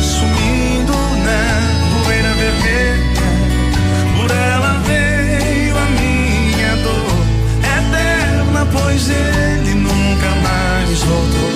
sumindo 0.03 0.93
na 1.25 2.05
poeira 2.05 2.35
vermelha. 2.35 3.03
Por 4.17 4.31
ela 4.31 4.81
veio 4.87 5.77
a 5.77 5.87
minha 6.01 6.77
dor 6.83 7.27
eterna, 7.79 8.67
pois 8.71 9.09
ele 9.09 9.75
nunca 9.75 10.29
mais 10.43 11.03
voltou. 11.03 11.54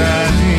that 0.00 0.49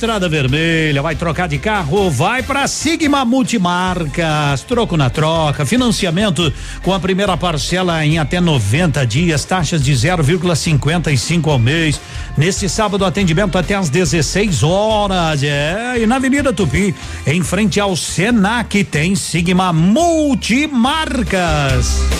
Estrada 0.00 0.30
Vermelha, 0.30 1.02
vai 1.02 1.14
trocar 1.14 1.46
de 1.46 1.58
carro, 1.58 2.10
vai 2.10 2.42
pra 2.42 2.66
Sigma 2.66 3.22
Multimarcas. 3.22 4.62
Troco 4.62 4.96
na 4.96 5.10
troca, 5.10 5.66
financiamento 5.66 6.50
com 6.82 6.94
a 6.94 6.98
primeira 6.98 7.36
parcela 7.36 8.02
em 8.02 8.18
até 8.18 8.40
90 8.40 9.06
dias, 9.06 9.44
taxas 9.44 9.82
de 9.82 9.92
0,55 9.92 11.48
ao 11.48 11.58
mês. 11.58 12.00
Neste 12.34 12.66
sábado, 12.66 13.04
atendimento 13.04 13.58
até 13.58 13.74
às 13.74 13.90
16 13.90 14.62
horas. 14.62 15.42
É, 15.42 15.98
e 15.98 16.06
na 16.06 16.16
Avenida 16.16 16.50
Tupi, 16.50 16.94
em 17.26 17.42
frente 17.42 17.78
ao 17.78 17.94
Senac, 17.94 18.82
tem 18.84 19.14
Sigma 19.14 19.70
Multimarcas. 19.70 22.19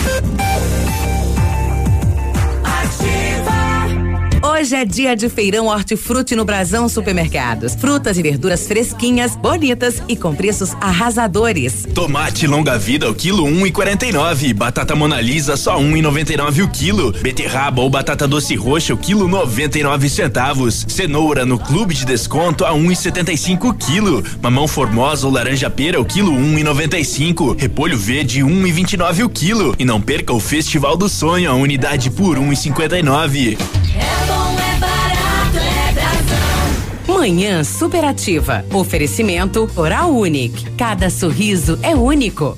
Hoje 4.61 4.75
é 4.75 4.85
dia 4.85 5.15
de 5.15 5.27
feirão 5.27 5.65
hortifruti 5.65 6.35
no 6.35 6.45
Brasão 6.45 6.87
Supermercados. 6.87 7.73
Frutas 7.73 8.15
e 8.19 8.21
verduras 8.21 8.67
fresquinhas, 8.67 9.35
bonitas 9.35 10.03
e 10.07 10.15
com 10.15 10.35
preços 10.35 10.75
arrasadores. 10.79 11.87
Tomate 11.95 12.45
longa 12.45 12.77
vida 12.77 13.09
o 13.09 13.15
quilo 13.15 13.43
um 13.43 13.65
e 13.65 13.71
quarenta 13.71 14.05
e 14.05 14.11
nove. 14.11 14.53
Batata 14.53 14.95
monalisa 14.95 15.57
só 15.57 15.79
um 15.79 15.97
e 15.97 16.01
noventa 16.03 16.31
e 16.31 16.37
nove 16.37 16.61
o 16.61 16.67
quilo. 16.67 17.11
Beterraba 17.11 17.81
ou 17.81 17.89
batata 17.89 18.27
doce 18.27 18.53
roxa 18.53 18.93
o 18.93 18.97
quilo 18.97 19.27
noventa 19.27 19.79
e 19.79 19.83
nove 19.83 20.07
centavos. 20.07 20.85
Cenoura 20.87 21.43
no 21.43 21.57
clube 21.57 21.95
de 21.95 22.05
desconto 22.05 22.63
a 22.63 22.71
um 22.71 22.91
e 22.91 22.95
setenta 22.95 23.33
e 23.33 23.37
cinco 23.39 23.69
o 23.69 23.73
quilo. 23.73 24.23
Mamão 24.43 24.67
formosa 24.67 25.25
ou 25.25 25.33
laranja 25.33 25.71
pera 25.71 25.99
o 25.99 26.05
quilo 26.05 26.31
um 26.31 26.59
e 26.59 26.63
noventa 26.63 26.99
e 26.99 27.03
cinco. 27.03 27.55
Repolho 27.57 27.97
verde 27.97 28.43
um 28.43 28.67
e 28.67 28.71
vinte 28.71 28.93
e 28.93 28.97
nove 28.97 29.23
o 29.23 29.29
quilo. 29.29 29.73
E 29.79 29.83
não 29.83 29.99
perca 29.99 30.31
o 30.31 30.39
Festival 30.39 30.95
do 30.95 31.09
Sonho 31.09 31.49
a 31.49 31.55
unidade 31.55 32.11
por 32.11 32.37
um 32.37 32.53
e 32.53 32.55
cinquenta 32.55 32.99
e 32.99 33.01
nove. 33.01 33.57
Manhã 37.13 37.63
superativa. 37.63 38.65
Oferecimento 38.73 39.69
Oral 39.75 40.11
Unique. 40.11 40.71
Cada 40.77 41.09
sorriso 41.09 41.77
é 41.83 41.93
único. 41.93 42.57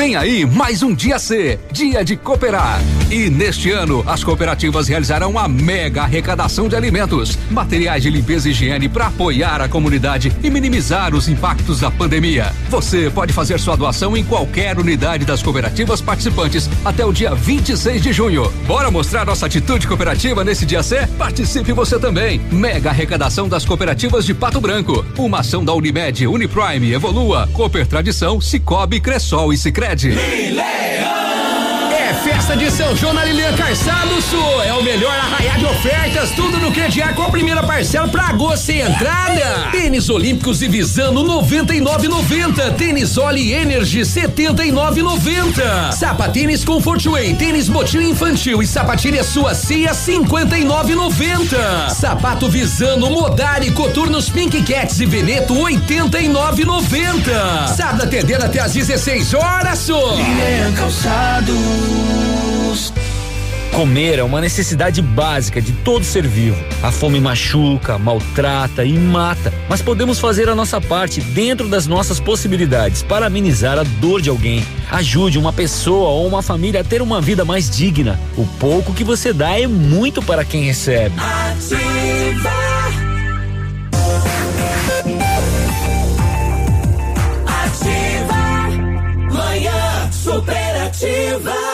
Vem 0.00 0.16
aí 0.16 0.46
mais 0.46 0.82
um 0.82 0.94
dia 0.94 1.18
C, 1.18 1.60
dia 1.70 2.02
de 2.02 2.16
cooperar. 2.16 2.80
E 3.10 3.28
neste 3.28 3.70
ano, 3.70 4.02
as 4.06 4.24
cooperativas 4.24 4.88
realizarão 4.88 5.32
uma 5.32 5.46
mega 5.46 6.04
arrecadação 6.04 6.70
de 6.70 6.74
alimentos, 6.74 7.36
materiais 7.50 8.02
de 8.02 8.08
limpeza 8.08 8.48
e 8.48 8.52
higiene 8.52 8.88
para 8.88 9.08
apoiar 9.08 9.60
a 9.60 9.68
comunidade 9.68 10.32
e 10.42 10.48
minimizar 10.48 11.14
os 11.14 11.28
impactos 11.28 11.80
da 11.80 11.90
pandemia. 11.90 12.50
Você 12.70 13.10
pode 13.10 13.34
fazer 13.34 13.60
sua 13.60 13.76
doação 13.76 14.16
em 14.16 14.24
qualquer 14.24 14.78
unidade 14.78 15.26
das 15.26 15.42
cooperativas 15.42 16.00
participantes 16.00 16.70
até 16.82 17.04
o 17.04 17.12
dia 17.12 17.34
26 17.34 18.00
de 18.00 18.10
junho. 18.10 18.50
Bora 18.66 18.90
mostrar 18.90 19.26
nossa 19.26 19.44
atitude 19.44 19.86
cooperativa 19.86 20.42
nesse 20.42 20.64
dia 20.64 20.82
C? 20.82 21.06
Participe 21.18 21.74
você 21.74 21.98
também. 21.98 22.40
Mega 22.50 22.88
arrecadação 22.88 23.50
das 23.50 23.66
cooperativas 23.66 24.24
de 24.24 24.32
Pato 24.32 24.62
Branco. 24.62 25.04
Uma 25.18 25.40
ação 25.40 25.62
da 25.62 25.74
Unimed, 25.74 26.26
Uniprime, 26.26 26.92
Evolua, 26.92 27.46
Cooper 27.52 27.86
Tradição, 27.86 28.40
Cicobi, 28.40 28.98
Cressol 28.98 29.52
e 29.52 29.58
Sicredi. 29.58 29.89
É 29.92 31.19
festa 32.22 32.56
de 32.56 32.70
São 32.70 32.94
João 32.94 33.14
na 33.14 33.24
Lilian 33.24 33.54
Calçado 33.56 34.20
Sul. 34.22 34.62
É 34.62 34.72
o 34.74 34.82
melhor 34.82 35.12
arraiar 35.12 35.58
de 35.58 35.64
ofertas, 35.64 36.30
tudo 36.30 36.58
no 36.58 36.70
crediário 36.70 37.14
com 37.14 37.22
a 37.22 37.30
primeira 37.30 37.62
parcela 37.62 38.08
pra 38.08 38.28
agosto 38.28 38.66
sem 38.66 38.80
entrada. 38.80 39.68
Tênis 39.72 40.10
Olímpicos 40.10 40.60
e 40.62 40.68
Visano 40.68 41.24
99,90. 41.24 42.74
Tênis 42.74 43.16
Oli 43.16 43.52
Energy 43.52 44.00
79,90. 44.00 45.92
Sapatênis 45.92 46.64
Comfort 46.64 47.04
Way, 47.06 47.34
tênis 47.34 47.68
motil 47.68 48.02
infantil 48.02 48.62
e 48.62 48.66
sapatilha 48.66 49.24
sua 49.24 49.54
cia 49.54 49.92
59,90. 49.92 51.90
Sapato 51.90 52.48
Visano 52.48 53.10
Modari 53.10 53.70
Coturnos 53.70 54.28
Pink 54.28 54.62
Cats 54.62 55.00
e 55.00 55.06
Veneto 55.06 55.54
89,90. 55.54 57.68
Sábado 57.68 58.02
atendendo 58.02 58.44
até 58.44 58.60
às 58.60 58.74
16 58.74 59.32
horas, 59.34 59.78
só. 59.78 60.14
Lilian 60.14 60.72
Comer 63.80 64.18
é 64.18 64.22
uma 64.22 64.42
necessidade 64.42 65.00
básica 65.00 65.58
de 65.58 65.72
todo 65.72 66.04
ser 66.04 66.26
vivo. 66.26 66.62
A 66.82 66.92
fome 66.92 67.18
machuca, 67.18 67.96
maltrata 67.96 68.84
e 68.84 68.92
mata, 68.98 69.50
mas 69.70 69.80
podemos 69.80 70.18
fazer 70.18 70.50
a 70.50 70.54
nossa 70.54 70.78
parte 70.82 71.22
dentro 71.22 71.66
das 71.66 71.86
nossas 71.86 72.20
possibilidades 72.20 73.02
para 73.02 73.24
amenizar 73.24 73.78
a 73.78 73.82
dor 73.82 74.20
de 74.20 74.28
alguém. 74.28 74.66
Ajude 74.90 75.38
uma 75.38 75.50
pessoa 75.50 76.10
ou 76.10 76.26
uma 76.26 76.42
família 76.42 76.82
a 76.82 76.84
ter 76.84 77.00
uma 77.00 77.22
vida 77.22 77.42
mais 77.42 77.70
digna. 77.70 78.20
O 78.36 78.44
pouco 78.44 78.92
que 78.92 79.02
você 79.02 79.32
dá 79.32 79.58
é 79.58 79.66
muito 79.66 80.20
para 80.20 80.44
quem 80.44 80.64
recebe. 80.64 81.14
Ativa. 81.18 82.50
Manhã 89.32 90.12
superativa. 90.12 91.69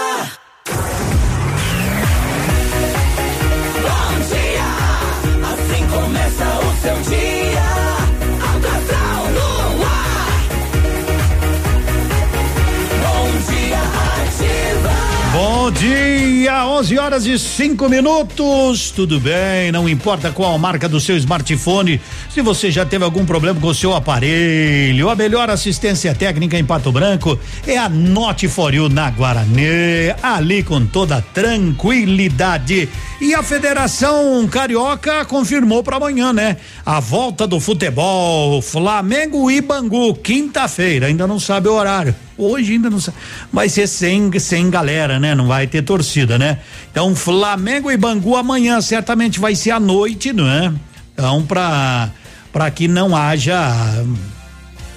Bom 15.66 15.72
dia, 15.72 16.64
11 16.64 16.96
horas 16.96 17.26
e 17.26 17.36
5 17.36 17.88
minutos. 17.88 18.92
Tudo 18.92 19.18
bem? 19.18 19.72
Não 19.72 19.88
importa 19.88 20.30
qual 20.30 20.54
a 20.54 20.58
marca 20.58 20.88
do 20.88 21.00
seu 21.00 21.16
smartphone, 21.16 22.00
se 22.30 22.40
você 22.40 22.70
já 22.70 22.86
teve 22.86 23.02
algum 23.02 23.26
problema 23.26 23.60
com 23.60 23.66
o 23.66 23.74
seu 23.74 23.92
aparelho, 23.92 25.10
a 25.10 25.16
melhor 25.16 25.50
assistência 25.50 26.14
técnica 26.14 26.56
em 26.56 26.64
Pato 26.64 26.92
Branco 26.92 27.36
é 27.66 27.76
a 27.76 27.88
Note 27.88 28.46
for 28.46 28.72
You 28.72 28.88
na 28.88 29.10
Guarani, 29.10 30.14
ali 30.22 30.62
com 30.62 30.86
toda 30.86 31.20
tranquilidade. 31.20 32.88
E 33.18 33.34
a 33.34 33.42
Federação 33.42 34.46
Carioca 34.46 35.24
confirmou 35.24 35.82
para 35.82 35.96
amanhã, 35.96 36.34
né? 36.34 36.58
A 36.84 37.00
volta 37.00 37.46
do 37.46 37.58
futebol, 37.58 38.60
Flamengo 38.60 39.50
e 39.50 39.60
Bangu, 39.62 40.14
quinta-feira, 40.14 41.06
ainda 41.06 41.26
não 41.26 41.40
sabe 41.40 41.66
o 41.68 41.72
horário. 41.72 42.14
Hoje 42.36 42.74
ainda 42.74 42.90
não 42.90 43.00
sabe. 43.00 43.16
Vai 43.50 43.70
ser 43.70 43.86
sem, 43.86 44.38
sem 44.38 44.68
galera, 44.68 45.18
né? 45.18 45.34
Não 45.34 45.46
vai 45.46 45.66
ter 45.66 45.80
torcida, 45.80 46.38
né? 46.38 46.58
Então, 46.90 47.16
Flamengo 47.16 47.90
e 47.90 47.96
Bangu 47.96 48.36
amanhã 48.36 48.82
certamente 48.82 49.40
vai 49.40 49.54
ser 49.54 49.70
à 49.70 49.80
noite, 49.80 50.34
não 50.34 50.46
é? 50.46 50.72
Então, 51.14 51.42
para 51.46 52.10
para 52.56 52.70
que 52.70 52.88
não 52.88 53.14
haja 53.14 53.70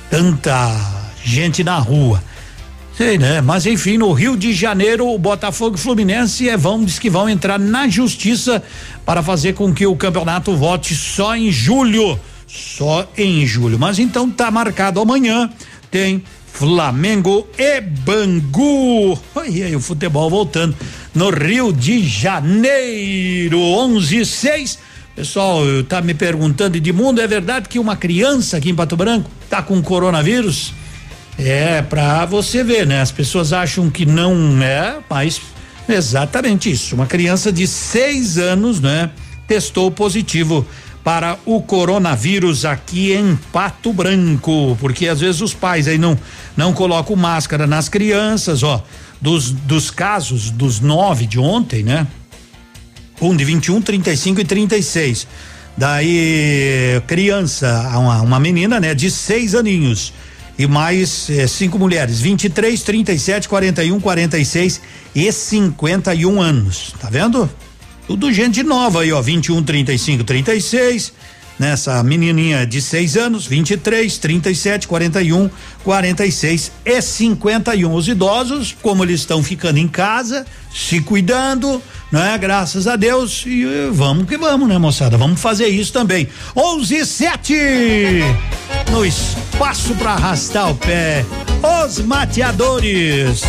tanta 0.10 0.72
gente 1.26 1.62
na 1.62 1.78
rua. 1.78 2.24
Sei, 3.00 3.18
né? 3.18 3.40
Mas 3.40 3.66
enfim, 3.66 3.98
no 3.98 4.12
Rio 4.12 4.36
de 4.36 4.52
Janeiro, 4.52 5.08
o 5.08 5.18
Botafogo 5.18 5.78
e 5.78 5.80
Fluminense 5.80 6.50
é, 6.50 6.58
vão, 6.58 6.84
diz 6.84 7.00
que 7.00 7.10
vão 7.10 7.30
entrar 7.30 7.58
na 7.58 7.88
justiça 7.88 8.62
para 9.06 9.24
fazer 9.24 9.54
com 9.54 9.74
que 9.74 9.88
o 9.88 9.96
campeonato 9.96 10.54
volte 10.54 10.94
só 10.94 11.34
em 11.34 11.50
julho. 11.50 12.20
Só 12.46 13.08
em 13.18 13.46
julho. 13.46 13.80
Mas 13.80 14.00
então 14.00 14.30
tá 14.30 14.52
marcado 14.52 15.00
amanhã. 15.00 15.50
Tem 15.90 16.22
Flamengo 16.52 17.48
e 17.58 17.80
Bangu. 17.80 19.18
Olha 19.34 19.66
aí 19.68 19.76
o 19.78 19.80
futebol 19.80 20.30
voltando 20.30 20.76
no 21.16 21.30
Rio 21.30 21.72
de 21.72 22.06
Janeiro. 22.06 23.62
11 23.62 24.18
e 24.18 24.26
6. 24.26 24.80
Pessoal, 25.16 25.62
tá 25.88 26.02
me 26.02 26.14
perguntando, 26.14 26.76
Edmundo, 26.76 27.22
é 27.22 27.28
verdade 27.28 27.70
que 27.70 27.80
uma 27.80 27.96
criança 27.96 28.58
aqui 28.58 28.70
em 28.70 28.76
Pato 28.76 28.98
Branco 28.98 29.32
tá 29.50 29.62
com 29.62 29.82
coronavírus? 29.82 30.74
É, 31.42 31.82
pra 31.82 32.26
você 32.26 32.66
ver, 32.66 32.86
né? 32.86 33.00
As 33.00 33.14
pessoas 33.14 33.54
acham 33.54 33.90
que 33.90 34.06
não 34.06 34.62
é, 34.62 34.98
mas 35.10 35.40
exatamente 35.88 36.70
isso. 36.70 36.96
Uma 36.96 37.06
criança 37.06 37.50
de 37.50 37.66
seis 37.66 38.38
anos, 38.38 38.82
né? 38.82 39.10
Testou 39.48 39.90
positivo 39.90 40.68
para 41.02 41.40
o 41.46 41.62
coronavírus 41.62 42.66
aqui 42.66 43.14
em 43.14 43.40
Pato 43.54 43.94
Branco, 43.94 44.78
porque 44.82 45.08
às 45.08 45.22
vezes 45.22 45.40
os 45.40 45.54
pais 45.54 45.88
aí 45.88 45.98
não 45.98 46.20
não 46.58 46.74
colocam 46.74 47.16
máscara 47.16 47.66
nas 47.66 47.88
crianças, 47.88 48.62
ó. 48.62 48.84
Dos, 49.22 49.52
dos 49.52 49.90
casos 49.90 50.52
dos 50.52 50.82
nove 50.82 51.26
de 51.26 51.40
ontem, 51.40 51.84
né? 51.84 52.06
Um 53.22 53.34
de 53.34 53.46
21, 53.46 53.82
35 53.82 54.42
e 54.42 54.46
36. 54.46 55.26
Daí, 55.78 57.02
criança, 57.08 57.92
uma, 57.98 58.22
uma 58.22 58.40
menina, 58.42 58.78
né, 58.82 58.94
de 58.94 59.10
seis 59.10 59.56
aninhos. 59.56 60.12
E 60.60 60.68
mais 60.68 61.30
eh, 61.30 61.48
cinco 61.48 61.80
mulheres, 61.80 62.20
23, 62.20 62.84
37, 62.84 63.48
41, 63.48 63.98
46 63.98 64.82
e 65.16 65.32
51 65.32 66.42
anos. 66.42 66.94
Tá 67.00 67.10
vendo? 67.10 67.50
Tudo 68.06 68.34
gente 68.34 68.62
nova 68.62 69.02
aí, 69.02 69.14
ó. 69.14 69.22
21, 69.22 69.64
35, 69.64 70.26
36. 70.26 71.14
Nessa 71.60 72.02
menininha 72.02 72.66
de 72.66 72.82
6 72.82 73.18
anos, 73.18 73.46
23, 73.46 74.18
37, 74.18 74.88
41, 74.88 75.50
46 75.84 76.72
e 76.86 77.02
51. 77.02 77.94
Os 77.94 78.08
idosos, 78.08 78.74
como 78.82 79.04
eles 79.04 79.20
estão 79.20 79.44
ficando 79.44 79.78
em 79.78 79.88
casa, 79.88 80.46
se 80.74 81.02
cuidando, 81.02 81.82
né? 82.10 82.38
Graças 82.38 82.88
a 82.88 82.96
Deus. 82.96 83.44
E 83.46 83.66
vamos 83.92 84.26
que 84.26 84.38
vamos, 84.38 84.70
né, 84.70 84.78
moçada? 84.78 85.18
Vamos 85.18 85.42
fazer 85.42 85.68
isso 85.68 85.92
também. 85.92 86.30
11 86.56 86.96
e 86.96 87.06
7 87.06 87.56
no 88.90 89.06
espaço 89.06 89.94
para 89.96 90.12
arrastar 90.12 90.72
o 90.72 90.76
pé. 90.76 91.26
Os 91.86 92.00
mateadores. 92.00 93.42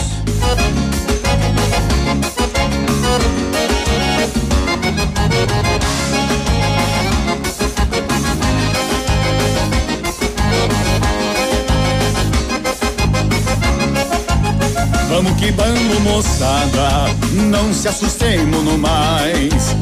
Vamos 15.10 15.32
que 15.32 15.50
vamos, 15.50 15.98
moçada, 16.00 17.12
não 17.32 17.74
se 17.74 17.88
assustemos 17.88 18.62
no 18.62 18.78
mais. 18.78 19.76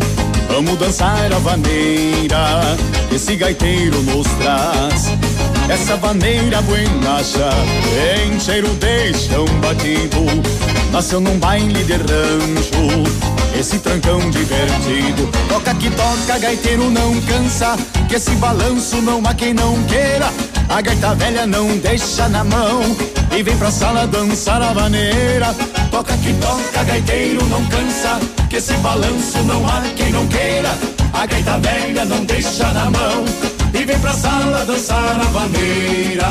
Vamos 0.48 0.78
dançar 0.78 1.30
a 1.30 1.38
vaneira, 1.38 2.62
esse 3.12 3.36
gaiteiro 3.36 4.02
nos 4.04 4.26
traz. 4.40 5.12
Essa 5.68 5.96
vaneira 5.98 6.62
buenacha, 6.62 7.50
em 8.24 8.40
cheiro 8.40 8.68
de 8.76 9.12
chão 9.12 9.44
batido. 9.60 10.67
Nasceu 10.92 11.20
num 11.20 11.38
baile 11.38 11.84
de 11.84 11.92
rancho, 11.92 13.04
esse 13.58 13.78
trancão 13.78 14.18
divertido. 14.30 15.28
Toca 15.48 15.74
que 15.74 15.90
toca, 15.90 16.38
gaiteiro 16.38 16.90
não 16.90 17.20
cansa, 17.22 17.76
que 18.08 18.16
esse 18.16 18.30
balanço 18.36 18.96
não 19.02 19.22
há 19.26 19.34
quem 19.34 19.52
não 19.52 19.82
queira. 19.84 20.32
A 20.68 20.80
gaita 20.80 21.14
velha 21.14 21.46
não 21.46 21.76
deixa 21.78 22.28
na 22.28 22.42
mão 22.44 22.82
e 23.36 23.42
vem 23.42 23.56
pra 23.56 23.70
sala 23.70 24.06
dançar 24.06 24.60
a 24.62 24.72
vaneira. 24.72 25.54
Toca 25.90 26.16
que 26.16 26.32
toca, 26.34 26.84
gaiteiro 26.84 27.44
não 27.46 27.64
cansa, 27.66 28.18
que 28.48 28.56
esse 28.56 28.74
balanço 28.74 29.38
não 29.44 29.66
há 29.66 29.82
quem 29.94 30.10
não 30.10 30.26
queira. 30.26 30.70
A 31.12 31.26
gaita 31.26 31.58
velha 31.58 32.04
não 32.04 32.24
deixa 32.24 32.66
na 32.72 32.90
mão 32.90 33.24
e 33.74 33.84
vem 33.84 33.98
pra 33.98 34.12
sala 34.12 34.64
dançar 34.64 35.20
a 35.20 35.24
vaneira. 35.24 36.28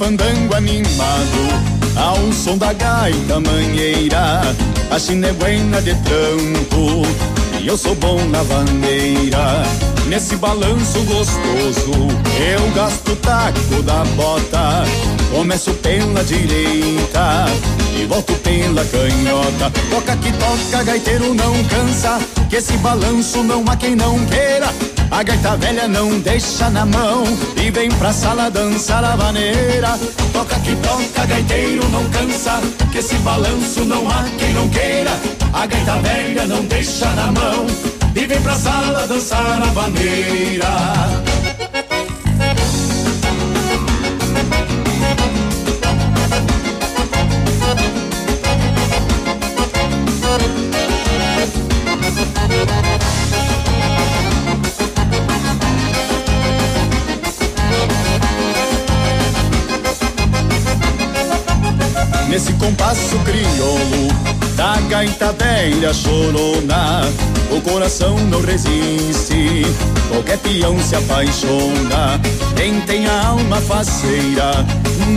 Fandango 0.00 0.54
animado 0.54 1.62
ao 1.94 2.32
som 2.32 2.56
da 2.56 2.72
gaita 2.72 3.38
manheira. 3.38 4.40
A 4.90 4.98
china 4.98 5.26
é 5.26 5.32
buena 5.34 5.82
de 5.82 5.94
tranco 5.94 7.06
e 7.60 7.66
eu 7.66 7.76
sou 7.76 7.94
bom 7.96 8.18
na 8.30 8.42
vaneira. 8.42 9.62
Nesse 10.06 10.36
balanço 10.36 11.00
gostoso, 11.00 11.92
eu 12.40 12.70
gasto 12.74 13.12
o 13.12 13.16
taco 13.16 13.82
da 13.82 14.02
bota. 14.16 14.84
Começo 15.30 15.70
pela 15.74 16.24
direita 16.24 17.44
e 17.94 18.06
volto 18.06 18.32
pela 18.36 18.82
canhota. 18.86 19.70
Toca 19.90 20.16
que 20.16 20.32
toca, 20.32 20.82
gaiteiro 20.82 21.34
não 21.34 21.52
cansa. 21.64 22.18
Que 22.48 22.56
esse 22.56 22.72
balanço 22.78 23.42
não 23.42 23.62
há 23.68 23.76
quem 23.76 23.94
não 23.94 24.18
queira. 24.24 24.72
A 25.10 25.22
gaita 25.22 25.56
velha 25.56 25.88
não 25.88 26.20
deixa 26.20 26.70
na 26.70 26.86
mão 26.86 27.24
e 27.56 27.70
vem 27.70 27.90
pra 27.90 28.12
sala 28.12 28.50
dançar 28.50 29.04
a 29.04 29.16
vaneira. 29.16 29.98
Toca 30.32 30.58
que 30.60 30.76
toca, 30.76 31.26
gaiteiro 31.26 31.88
não 31.88 32.04
cansa, 32.10 32.60
que 32.92 32.98
esse 32.98 33.16
balanço 33.16 33.84
não 33.84 34.08
há 34.08 34.24
quem 34.38 34.52
não 34.52 34.68
queira. 34.68 35.10
A 35.52 35.66
gaita 35.66 35.98
velha 35.98 36.46
não 36.46 36.64
deixa 36.64 37.06
na 37.10 37.32
mão 37.32 37.66
e 38.14 38.26
vem 38.26 38.40
pra 38.40 38.54
sala 38.54 39.06
dançar 39.06 39.62
a 39.62 39.66
vaneira. 39.66 41.29
Compasso 62.70 63.18
crioulo 63.24 64.08
da 64.54 64.76
gaita 64.88 65.32
velha 65.32 65.92
chorona, 65.92 67.00
o 67.50 67.60
coração 67.62 68.16
não 68.28 68.40
resiste, 68.40 69.66
qualquer 70.08 70.38
peão 70.38 70.78
se 70.78 70.94
apaixona. 70.94 72.20
Quem 72.54 72.80
tem 72.82 73.06
a 73.06 73.26
alma 73.26 73.60
faceira 73.60 74.64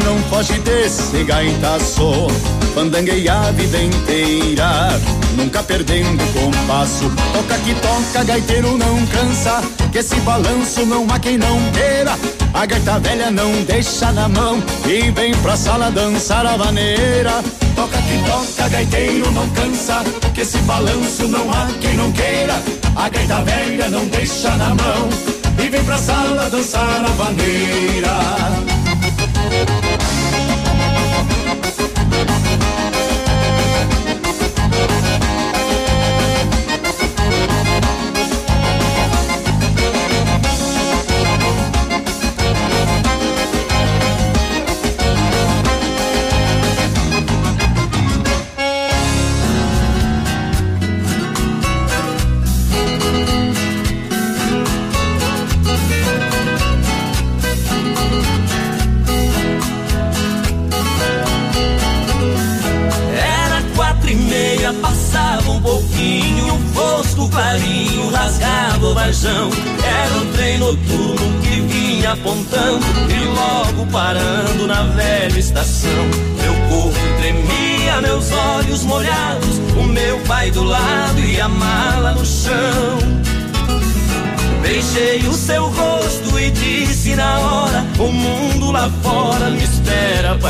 não 0.04 0.18
foge 0.30 0.58
desse 0.60 1.24
gaitaço, 1.26 2.28
fandanguei 2.74 3.30
a 3.30 3.52
vida 3.52 3.84
inteira, 3.84 5.00
nunca 5.38 5.62
perdendo 5.62 6.24
compasso. 6.34 7.12
Toca 7.34 7.60
que 7.60 7.76
toca, 7.76 8.24
gaiteiro 8.24 8.78
não 8.78 9.06
cansa, 9.08 9.62
que 9.92 10.00
esse 10.00 10.16
balanço 10.22 10.86
não 10.88 11.06
há 11.12 11.20
quem 11.20 11.38
não 11.38 11.60
queira. 11.72 12.18
A 12.54 12.66
gaita 12.66 13.00
velha 13.00 13.32
não 13.32 13.52
deixa 13.64 14.12
na 14.12 14.30
mão 14.30 14.62
e 14.86 15.10
vem 15.12 15.34
pra 15.42 15.58
sala 15.58 15.90
dançar 15.90 16.46
a 16.46 16.56
vaneira. 16.56 17.44
Toca 17.76 17.98
que 17.98 18.30
toca, 18.30 18.70
gaiteiro 18.70 19.32
não 19.32 19.50
cansa, 19.50 20.04
que 20.34 20.42
esse 20.42 20.60
balanço 20.60 21.28
não 21.28 21.52
há 21.52 21.68
quem 21.82 21.96
não 21.96 22.12
queira. 22.12 22.62
A 22.96 23.10
gaita 23.10 23.42
velha 23.44 23.90
não 23.90 24.06
deixa 24.06 24.52
na 24.56 24.70
mão 24.70 25.10
e 25.58 25.68
vem 25.68 25.84
pra 25.84 25.98
sala 25.98 26.50
dançar 26.50 27.04
a 27.04 27.10
vaneira. 27.10 28.73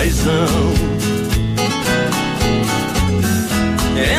Paisão. 0.03 0.73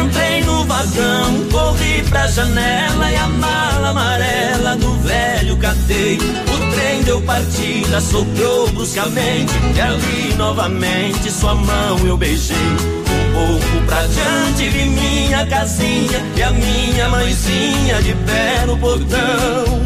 Entrei 0.02 0.42
no 0.44 0.64
vagão, 0.64 1.44
corri 1.52 2.02
pra 2.08 2.26
janela 2.26 3.10
e 3.10 3.16
a 3.16 3.28
mala 3.28 3.90
amarela 3.90 4.76
do 4.76 4.92
velho 5.00 5.56
catei. 5.58 6.16
O 6.16 6.74
trem 6.74 7.02
deu 7.02 7.20
partida, 7.20 8.00
soprou 8.00 8.70
bruscamente 8.70 9.52
e 9.76 9.80
ali 9.80 10.34
novamente 10.38 11.30
sua 11.30 11.54
mão 11.54 11.98
eu 12.06 12.16
beijei. 12.16 12.56
Um 12.56 13.32
pouco 13.34 13.86
pra 13.86 14.06
diante 14.06 14.68
vi 14.70 14.88
minha 14.88 15.44
casinha 15.46 16.22
e 16.34 16.42
a 16.42 16.50
minha 16.50 17.08
mãezinha 17.10 18.00
de 18.00 18.14
pé 18.24 18.64
no 18.66 18.78
portão. 18.78 19.84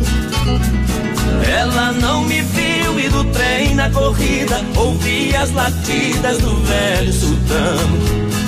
Ela 1.45 1.93
não 1.93 2.23
me 2.23 2.41
viu 2.41 2.68
do 3.09 3.25
trem 3.25 3.75
na 3.75 3.91
corrida 3.91 4.61
ouvi 4.77 5.35
as 5.35 5.51
latidas 5.53 6.39
do 6.39 6.55
velho 6.65 7.13
sultão. 7.13 8.48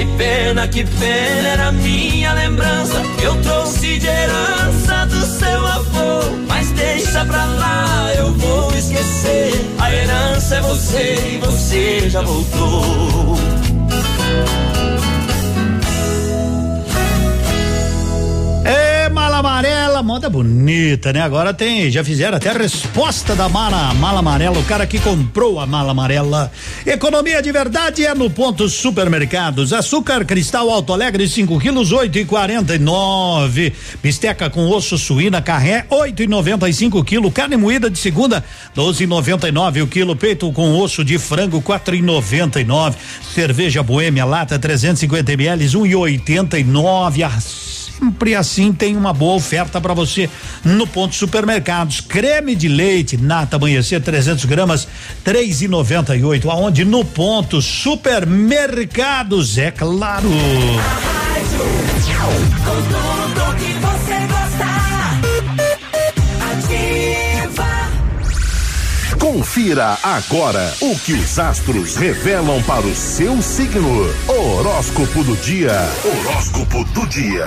Que 0.00 0.06
pena, 0.16 0.66
que 0.66 0.82
pena 0.82 1.48
era 1.48 1.72
minha 1.72 2.32
lembrança. 2.32 3.02
Eu 3.22 3.36
trouxe 3.42 3.98
de 3.98 4.06
herança 4.06 5.04
do 5.04 5.20
seu 5.26 5.66
avô. 5.66 6.36
Mas 6.48 6.70
deixa 6.70 7.22
pra 7.26 7.44
lá, 7.44 8.10
eu 8.16 8.32
vou 8.32 8.74
esquecer. 8.74 9.52
A 9.78 9.94
herança 9.94 10.56
é 10.56 10.60
você 10.62 11.34
e 11.34 11.38
você 11.44 12.08
já 12.08 12.22
voltou. 12.22 13.36
Amarela, 19.40 20.02
moda 20.02 20.28
bonita, 20.28 21.12
né? 21.12 21.20
Agora 21.22 21.52
tem, 21.52 21.90
já 21.90 22.04
fizeram 22.04 22.36
até 22.36 22.50
a 22.50 22.52
resposta 22.52 23.34
da 23.34 23.48
mala, 23.48 23.92
mala 23.94 24.20
amarela, 24.20 24.58
o 24.58 24.64
cara 24.64 24.86
que 24.86 24.98
comprou 24.98 25.58
a 25.58 25.66
mala 25.66 25.92
amarela. 25.92 26.52
Economia 26.86 27.42
de 27.42 27.50
verdade 27.50 28.04
é 28.04 28.14
no 28.14 28.30
ponto 28.30 28.68
supermercados. 28.68 29.72
Açúcar 29.72 30.24
cristal 30.24 30.70
Alto 30.70 30.92
Alegre 30.92 31.26
5 31.26 31.58
quilos, 31.58 31.90
oito 31.90 32.18
e 32.18 32.24
quarenta 32.24 32.74
e 32.74 32.78
nove. 32.78 33.72
Bisteca 34.02 34.50
com 34.50 34.68
osso 34.68 34.98
suína 34.98 35.40
carré, 35.40 35.86
oito 35.88 36.22
e 36.22 36.26
noventa 36.26 36.68
e 36.68 36.74
cinco 36.74 37.02
quilo. 37.02 37.30
Carne 37.30 37.56
moída 37.56 37.88
de 37.90 37.98
segunda, 37.98 38.44
doze 38.74 39.04
e 39.04 39.06
noventa 39.06 39.48
e 39.48 39.52
nove 39.52 39.80
o 39.80 39.86
quilo. 39.86 40.14
Peito 40.14 40.52
com 40.52 40.78
osso 40.78 41.02
de 41.02 41.18
frango, 41.18 41.62
quatro 41.62 41.94
e 41.94 42.02
noventa 42.02 42.60
e 42.60 42.64
nove. 42.64 42.98
Cerveja 43.34 43.82
Boêmia 43.82 44.24
lata 44.24 44.58
350 44.58 45.32
ml, 45.32 45.76
um 45.78 45.86
e 45.86 45.96
oitenta 45.96 46.58
e 46.58 46.64
nove. 46.64 47.24
Sempre 48.00 48.34
assim 48.34 48.72
tem 48.72 48.96
uma 48.96 49.12
boa 49.12 49.34
oferta 49.34 49.78
para 49.78 49.92
você 49.92 50.30
no 50.64 50.86
ponto 50.86 51.14
supermercados. 51.14 52.00
Creme 52.00 52.56
de 52.56 52.66
leite 52.66 53.18
nata 53.18 53.56
amanhecer 53.56 54.00
300 54.00 54.46
gramas 54.46 54.88
3,98. 55.22 56.46
Aonde 56.48 56.82
no 56.82 57.04
ponto 57.04 57.60
supermercados 57.60 59.58
é 59.58 59.70
claro. 59.70 60.30
Confira 69.20 69.98
agora 70.02 70.74
o 70.80 70.98
que 70.98 71.12
os 71.12 71.38
astros 71.38 71.94
revelam 71.94 72.62
para 72.62 72.86
o 72.86 72.94
seu 72.94 73.42
signo. 73.42 74.08
Horóscopo 74.26 75.22
do 75.22 75.36
dia. 75.36 75.72
Horóscopo 76.02 76.82
do 76.84 77.06
dia. 77.06 77.44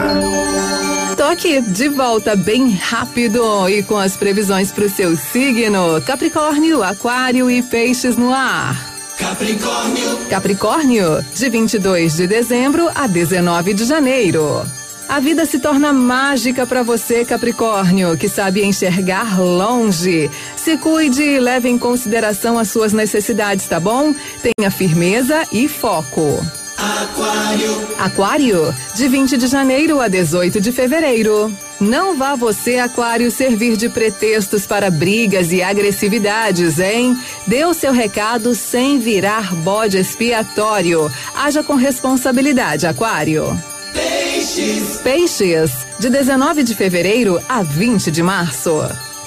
Tô 1.18 1.24
aqui 1.24 1.62
de 1.62 1.90
volta 1.90 2.36
bem 2.36 2.70
rápido 2.76 3.68
e 3.68 3.82
com 3.82 3.98
as 3.98 4.16
previsões 4.16 4.72
para 4.72 4.86
o 4.86 4.90
seu 4.90 5.18
signo: 5.18 6.00
Capricórnio, 6.06 6.84
Aquário 6.84 7.50
e 7.50 7.64
Peixes 7.64 8.16
no 8.16 8.32
ar. 8.32 8.80
Capricórnio. 9.18 10.18
Capricórnio, 10.30 11.26
de 11.34 11.50
22 11.50 12.18
de 12.18 12.28
dezembro 12.28 12.88
a 12.94 13.08
19 13.08 13.74
de 13.74 13.86
janeiro. 13.86 14.64
A 15.07 15.19
vida 15.19 15.45
se 15.45 15.59
torna 15.59 15.93
mágica 15.93 16.65
para 16.65 16.81
você, 16.81 17.23
Capricórnio, 17.23 18.17
que 18.17 18.27
sabe 18.27 18.63
enxergar 18.63 19.39
longe. 19.39 20.30
Se 20.55 20.77
cuide 20.77 21.21
e 21.21 21.39
leve 21.39 21.69
em 21.69 21.77
consideração 21.77 22.57
as 22.57 22.69
suas 22.69 22.93
necessidades, 22.93 23.67
tá 23.67 23.80
bom? 23.80 24.13
Tenha 24.41 24.71
firmeza 24.71 25.43
e 25.51 25.67
foco. 25.67 26.43
Aquário. 26.77 27.88
Aquário, 27.99 28.75
de 28.95 29.07
20 29.07 29.38
de 29.38 29.47
janeiro 29.47 30.01
a 30.01 30.07
18 30.07 30.59
de 30.59 30.71
fevereiro. 30.71 31.55
Não 31.80 32.17
vá 32.17 32.35
você, 32.35 32.80
Aquário, 32.80 33.30
servir 33.30 33.77
de 33.77 33.89
pretextos 33.89 34.65
para 34.65 34.89
brigas 34.89 35.51
e 35.51 35.61
agressividades, 35.61 36.80
hein? 36.80 37.17
Dê 37.45 37.65
o 37.65 37.73
seu 37.73 37.91
recado 37.91 38.55
sem 38.55 38.99
virar 38.99 39.53
bode 39.55 39.97
expiatório. 39.97 41.11
Haja 41.35 41.63
com 41.63 41.75
responsabilidade, 41.75 42.88
Aquário. 42.88 43.57
Peixes. 43.94 44.98
Peixes, 45.02 45.72
de 45.99 46.10
19 46.10 46.64
de 46.64 46.76
fevereiro 46.76 47.41
a 47.48 47.64
20 47.64 48.11
de 48.11 48.22
março. 48.22 48.80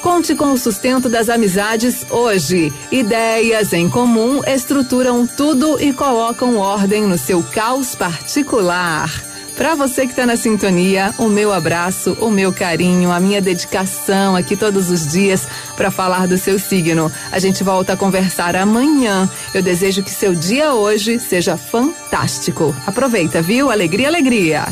Conte 0.02 0.34
com 0.34 0.52
o 0.52 0.58
sustento 0.58 1.08
das 1.08 1.28
amizades 1.28 2.06
hoje. 2.10 2.72
Ideias 2.92 3.72
em 3.72 3.88
comum 3.88 4.42
estruturam 4.44 5.26
tudo 5.26 5.80
e 5.80 5.92
colocam 5.92 6.58
ordem 6.58 7.06
no 7.06 7.18
seu 7.18 7.42
caos 7.42 7.94
particular. 7.94 9.10
Para 9.56 9.74
você 9.74 10.02
que 10.02 10.12
está 10.12 10.26
na 10.26 10.36
sintonia, 10.36 11.14
o 11.16 11.28
meu 11.28 11.50
abraço, 11.52 12.12
o 12.20 12.30
meu 12.30 12.52
carinho, 12.52 13.10
a 13.10 13.18
minha 13.18 13.40
dedicação 13.40 14.36
aqui 14.36 14.54
todos 14.54 14.90
os 14.90 15.10
dias 15.10 15.48
para 15.74 15.90
falar 15.90 16.28
do 16.28 16.36
seu 16.36 16.58
signo. 16.58 17.10
A 17.32 17.38
gente 17.38 17.64
volta 17.64 17.94
a 17.94 17.96
conversar 17.96 18.54
amanhã. 18.54 19.28
Eu 19.54 19.62
desejo 19.62 20.02
que 20.02 20.10
seu 20.10 20.34
dia 20.34 20.74
hoje 20.74 21.18
seja 21.18 21.56
fantástico. 21.56 22.76
Aproveita, 22.86 23.40
viu? 23.40 23.70
Alegria, 23.70 24.08
alegria. 24.08 24.64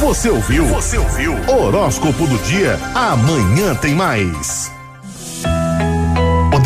Você 0.00 0.30
ouviu? 0.30 0.64
Você 0.66 0.96
ouviu? 0.96 1.34
Horóscopo 1.46 2.26
do 2.26 2.38
dia. 2.38 2.78
Amanhã 2.94 3.74
tem 3.74 3.94
mais. 3.94 4.77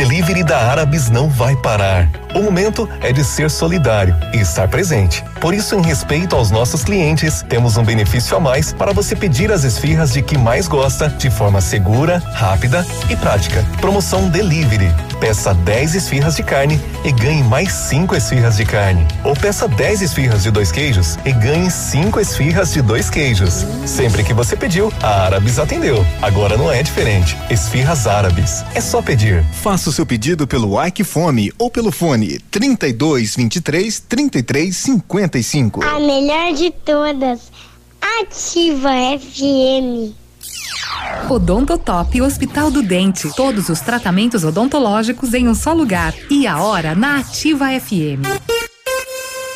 Delivery 0.03 0.43
da 0.43 0.59
Árabes 0.59 1.09
não 1.09 1.29
vai 1.29 1.55
parar. 1.55 2.11
O 2.35 2.43
momento 2.43 2.89
é 3.01 3.13
de 3.13 3.23
ser 3.23 3.49
solidário 3.49 4.17
e 4.35 4.39
estar 4.39 4.67
presente. 4.67 5.23
Por 5.41 5.55
isso, 5.55 5.77
em 5.77 5.83
respeito 5.83 6.35
aos 6.35 6.51
nossos 6.51 6.83
clientes, 6.83 7.45
temos 7.49 7.77
um 7.77 7.85
benefício 7.85 8.37
a 8.37 8.41
mais 8.41 8.73
para 8.73 8.93
você 8.93 9.15
pedir 9.15 9.53
as 9.53 9.63
esfirras 9.63 10.13
de 10.13 10.21
que 10.21 10.37
mais 10.37 10.67
gosta 10.67 11.09
de 11.09 11.31
forma 11.31 11.61
segura, 11.61 12.19
rápida 12.35 12.85
e 13.09 13.15
prática. 13.15 13.65
Promoção 13.81 14.29
Delivery. 14.29 14.91
Peça 15.21 15.55
10 15.55 15.95
esfirras 15.95 16.35
de 16.35 16.43
carne 16.43 16.81
e 17.05 17.13
ganhe 17.13 17.45
mais 17.45 17.73
5 17.73 18.17
esfirras 18.17 18.57
de 18.57 18.65
carne. 18.65 19.07
Ou 19.23 19.37
peça 19.37 19.69
10 19.69 20.03
esfirras 20.03 20.43
de 20.43 20.51
dois 20.51 20.73
queijos 20.73 21.17
e 21.25 21.31
ganhe 21.31 21.71
5 21.71 22.19
esfirras 22.19 22.73
de 22.73 22.83
dois 22.83 23.09
queijos. 23.09 23.65
Sempre 23.87 24.25
que 24.25 24.35
você 24.35 24.57
pediu, 24.57 24.93
a 25.01 25.27
Árabes 25.27 25.61
atendeu. 25.61 26.05
Agora 26.21 26.57
não 26.57 26.73
é 26.73 26.83
diferente. 26.83 27.39
Esfirras 27.49 28.09
Árabes. 28.09 28.65
É 28.75 28.81
só 28.81 29.01
pedir. 29.01 29.45
Faça 29.53 29.92
o 29.93 29.95
seu 29.95 30.07
pedido 30.07 30.47
pelo 30.47 30.83
Ike 30.83 31.05
Fome 31.05 31.53
ou 31.59 31.71
pelo 31.71 31.93
fone 31.93 32.39
32 32.51 33.37
23 33.37 34.01
33 34.01 34.75
55. 34.75 35.85
A 35.85 36.01
melhor 36.01 36.55
de 36.55 36.71
todas. 36.71 37.53
Ativa 38.01 38.91
FM. 39.19 40.15
Odontotop 41.29 42.23
Hospital 42.23 42.71
do 42.71 42.83
Dente. 42.83 43.29
Todos 43.37 43.69
os 43.69 43.81
tratamentos 43.81 44.45
odontológicos 44.45 45.35
em 45.35 45.47
um 45.47 45.55
só 45.55 45.75
lugar. 45.75 46.15
E 46.31 46.47
a 46.47 46.63
hora 46.63 46.95
na 46.95 47.19
Ativa 47.19 47.67
FM. 47.79 48.72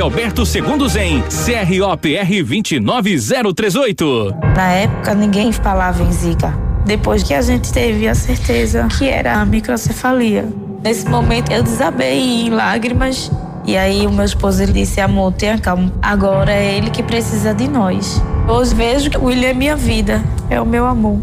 Alberto 0.00 0.46
Segundo 0.46 0.88
Zen, 0.88 1.22
CROPR 1.22 2.44
29038. 2.44 4.34
Na 4.56 4.72
época, 4.72 5.14
ninguém 5.14 5.50
falava 5.50 6.02
em 6.02 6.12
Zika. 6.12 6.52
Depois 6.86 7.22
que 7.22 7.34
a 7.34 7.42
gente 7.42 7.72
teve 7.72 8.06
a 8.06 8.14
certeza 8.14 8.86
que 8.96 9.08
era 9.08 9.34
a 9.34 9.44
microcefalia. 9.44 10.48
Nesse 10.82 11.08
momento, 11.08 11.50
eu 11.50 11.62
desabei 11.62 12.46
em 12.46 12.50
lágrimas. 12.50 13.30
E 13.66 13.76
aí, 13.76 14.06
o 14.06 14.12
meu 14.12 14.24
esposo 14.24 14.62
ele 14.62 14.72
disse: 14.72 15.00
Amor, 15.00 15.32
tenha 15.32 15.58
calma. 15.58 15.92
Agora 16.00 16.52
é 16.52 16.76
ele 16.76 16.90
que 16.90 17.02
precisa 17.02 17.52
de 17.52 17.68
nós. 17.68 18.22
Hoje 18.48 18.74
vejo 18.74 19.10
que 19.10 19.18
o 19.18 19.24
William 19.24 19.48
é 19.50 19.54
minha 19.54 19.76
vida, 19.76 20.22
é 20.48 20.60
o 20.60 20.66
meu 20.66 20.86
amor. 20.86 21.18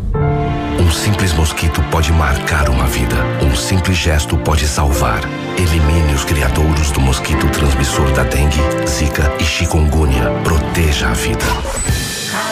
Um 0.96 0.98
simples 0.98 1.34
mosquito 1.34 1.84
pode 1.92 2.10
marcar 2.14 2.70
uma 2.70 2.88
vida. 2.88 3.18
Um 3.44 3.54
simples 3.54 3.98
gesto 3.98 4.38
pode 4.38 4.66
salvar. 4.66 5.20
Elimine 5.58 6.14
os 6.14 6.24
criadouros 6.24 6.90
do 6.92 7.02
mosquito 7.02 7.50
transmissor 7.50 8.10
da 8.14 8.24
dengue, 8.24 8.62
zika 8.88 9.30
e 9.38 9.44
chikungunya. 9.44 10.24
Proteja 10.46 11.10
a 11.10 11.14
vida. 11.14 11.46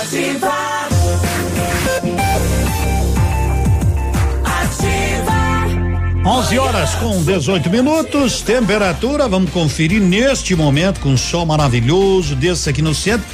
Ativa. 0.02 0.52
Ativa. 4.44 5.34
11 6.26 6.60
horas 6.60 6.96
com 6.96 7.24
18 7.24 7.70
minutos, 7.70 8.42
temperatura, 8.42 9.30
vamos 9.30 9.52
conferir 9.52 10.02
neste 10.02 10.54
momento 10.54 11.00
com 11.00 11.16
sol 11.16 11.46
maravilhoso 11.46 12.36
desse 12.36 12.70
aqui 12.70 12.82
no 12.82 12.94
centro. 12.94 13.26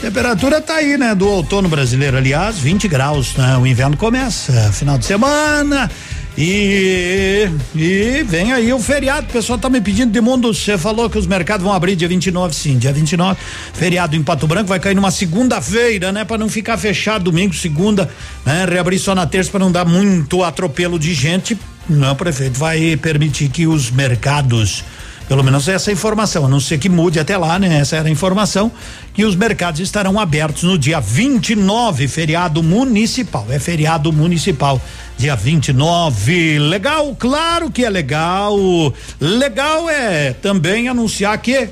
Temperatura 0.00 0.60
tá 0.60 0.76
aí, 0.76 0.96
né? 0.96 1.12
Do 1.12 1.28
outono 1.28 1.68
brasileiro, 1.68 2.16
aliás, 2.16 2.58
20 2.58 2.86
graus, 2.86 3.34
né? 3.34 3.56
O 3.58 3.66
inverno 3.66 3.96
começa, 3.96 4.72
final 4.72 4.96
de 4.96 5.04
semana. 5.04 5.90
E, 6.40 7.48
e 7.74 8.22
vem 8.22 8.52
aí 8.52 8.72
o 8.72 8.78
feriado. 8.78 9.26
O 9.28 9.32
pessoal 9.32 9.58
tá 9.58 9.68
me 9.68 9.80
pedindo 9.80 10.12
de 10.12 10.20
mundo. 10.20 10.54
Você 10.54 10.78
falou 10.78 11.10
que 11.10 11.18
os 11.18 11.26
mercados 11.26 11.64
vão 11.64 11.72
abrir 11.72 11.96
dia 11.96 12.06
29, 12.06 12.54
sim. 12.54 12.78
Dia 12.78 12.92
29, 12.92 13.36
feriado 13.74 14.14
em 14.14 14.22
Pato 14.22 14.46
Branco 14.46 14.68
vai 14.68 14.78
cair 14.78 14.94
numa 14.94 15.10
segunda-feira, 15.10 16.12
né? 16.12 16.24
Para 16.24 16.38
não 16.38 16.48
ficar 16.48 16.78
fechado 16.78 17.24
domingo, 17.24 17.52
segunda, 17.52 18.08
né? 18.46 18.64
Reabrir 18.70 19.00
só 19.00 19.16
na 19.16 19.26
terça 19.26 19.50
para 19.50 19.58
não 19.58 19.72
dar 19.72 19.84
muito 19.84 20.44
atropelo 20.44 20.96
de 20.96 21.12
gente. 21.12 21.58
Não, 21.88 22.14
prefeito, 22.14 22.56
vai 22.56 22.96
permitir 22.96 23.48
que 23.48 23.66
os 23.66 23.90
mercados 23.90 24.84
pelo 25.28 25.44
menos 25.44 25.68
essa 25.68 25.92
informação, 25.92 26.46
a 26.46 26.48
não 26.48 26.58
ser 26.58 26.78
que 26.78 26.88
mude 26.88 27.20
até 27.20 27.36
lá, 27.36 27.58
né? 27.58 27.80
Essa 27.80 27.96
era 27.96 28.08
a 28.08 28.10
informação 28.10 28.72
que 29.12 29.24
os 29.24 29.36
mercados 29.36 29.78
estarão 29.78 30.18
abertos 30.18 30.62
no 30.62 30.78
dia 30.78 31.00
29, 31.00 32.08
feriado 32.08 32.62
municipal. 32.62 33.46
É 33.50 33.58
feriado 33.58 34.10
municipal, 34.10 34.80
dia 35.18 35.36
29. 35.36 36.58
Legal, 36.58 37.14
claro 37.18 37.70
que 37.70 37.84
é 37.84 37.90
legal. 37.90 38.56
Legal 39.20 39.90
é 39.90 40.32
também 40.32 40.88
anunciar 40.88 41.36
que 41.38 41.68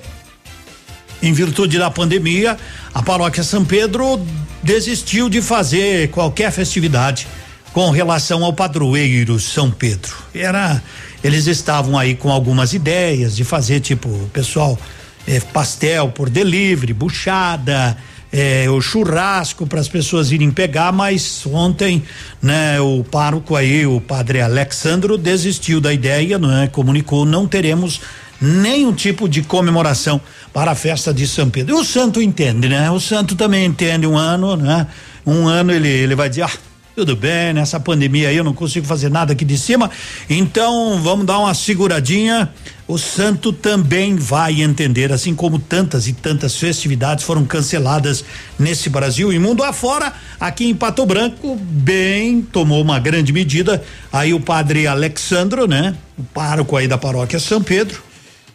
em 1.22 1.32
virtude 1.32 1.78
da 1.78 1.90
pandemia, 1.90 2.58
a 2.92 3.02
paróquia 3.02 3.42
São 3.42 3.64
Pedro 3.64 4.20
desistiu 4.62 5.30
de 5.30 5.40
fazer 5.40 6.10
qualquer 6.10 6.52
festividade 6.52 7.26
com 7.72 7.90
relação 7.90 8.44
ao 8.44 8.52
padroeiro 8.52 9.38
São 9.40 9.70
Pedro. 9.70 10.14
Era 10.34 10.82
eles 11.26 11.46
estavam 11.46 11.98
aí 11.98 12.14
com 12.14 12.30
algumas 12.30 12.72
ideias 12.72 13.36
de 13.36 13.44
fazer 13.44 13.80
tipo, 13.80 14.08
pessoal, 14.32 14.78
eh, 15.26 15.40
pastel 15.52 16.08
por 16.08 16.30
delivery, 16.30 16.92
buchada, 16.92 17.96
eh, 18.32 18.66
o 18.70 18.80
churrasco 18.80 19.66
para 19.66 19.80
as 19.80 19.88
pessoas 19.88 20.30
irem 20.30 20.50
pegar, 20.50 20.92
mas 20.92 21.44
ontem, 21.46 22.02
né, 22.40 22.80
o 22.80 23.02
pároco 23.04 23.56
aí, 23.56 23.86
o 23.86 24.00
padre 24.00 24.40
Alexandro 24.40 25.18
desistiu 25.18 25.80
da 25.80 25.92
ideia, 25.92 26.38
né, 26.38 26.68
comunicou 26.72 27.24
não 27.24 27.46
teremos 27.46 28.00
nenhum 28.40 28.92
tipo 28.92 29.28
de 29.28 29.42
comemoração 29.42 30.20
para 30.52 30.72
a 30.72 30.74
festa 30.74 31.12
de 31.12 31.26
São 31.26 31.48
Pedro. 31.48 31.74
E 31.74 31.80
o 31.80 31.84
santo 31.84 32.20
entende, 32.20 32.68
né? 32.68 32.90
O 32.90 33.00
santo 33.00 33.34
também 33.34 33.64
entende 33.64 34.06
um 34.06 34.16
ano, 34.16 34.56
né? 34.56 34.86
Um 35.26 35.48
ano 35.48 35.72
ele 35.72 35.88
ele 35.88 36.14
vai 36.14 36.28
dizer, 36.28 36.42
ah, 36.42 36.50
tudo 36.96 37.14
bem, 37.14 37.52
nessa 37.52 37.78
pandemia 37.78 38.30
aí 38.30 38.38
eu 38.38 38.42
não 38.42 38.54
consigo 38.54 38.86
fazer 38.86 39.10
nada 39.10 39.34
aqui 39.34 39.44
de 39.44 39.58
cima, 39.58 39.90
então 40.30 40.98
vamos 41.02 41.26
dar 41.26 41.38
uma 41.38 41.52
seguradinha. 41.52 42.50
O 42.88 42.96
santo 42.96 43.52
também 43.52 44.16
vai 44.16 44.62
entender, 44.62 45.12
assim 45.12 45.34
como 45.34 45.58
tantas 45.58 46.06
e 46.06 46.14
tantas 46.14 46.56
festividades 46.56 47.22
foram 47.22 47.44
canceladas 47.44 48.24
nesse 48.58 48.88
Brasil 48.88 49.30
e 49.30 49.38
mundo 49.38 49.62
afora. 49.62 50.10
Aqui 50.40 50.68
em 50.70 50.74
Pato 50.74 51.04
Branco, 51.04 51.56
bem, 51.56 52.40
tomou 52.40 52.80
uma 52.80 52.98
grande 52.98 53.30
medida. 53.30 53.84
Aí 54.10 54.32
o 54.32 54.40
padre 54.40 54.86
Alexandro, 54.86 55.66
né? 55.66 55.94
O 56.16 56.22
pároco 56.22 56.76
aí 56.76 56.88
da 56.88 56.96
paróquia 56.96 57.38
São 57.38 57.62
Pedro, 57.62 58.02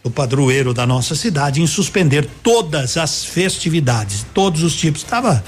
o 0.02 0.10
padroeiro 0.10 0.74
da 0.74 0.84
nossa 0.84 1.14
cidade, 1.14 1.62
em 1.62 1.66
suspender 1.68 2.26
todas 2.42 2.96
as 2.96 3.24
festividades, 3.24 4.26
todos 4.34 4.64
os 4.64 4.74
tipos. 4.74 5.02
Estava 5.02 5.44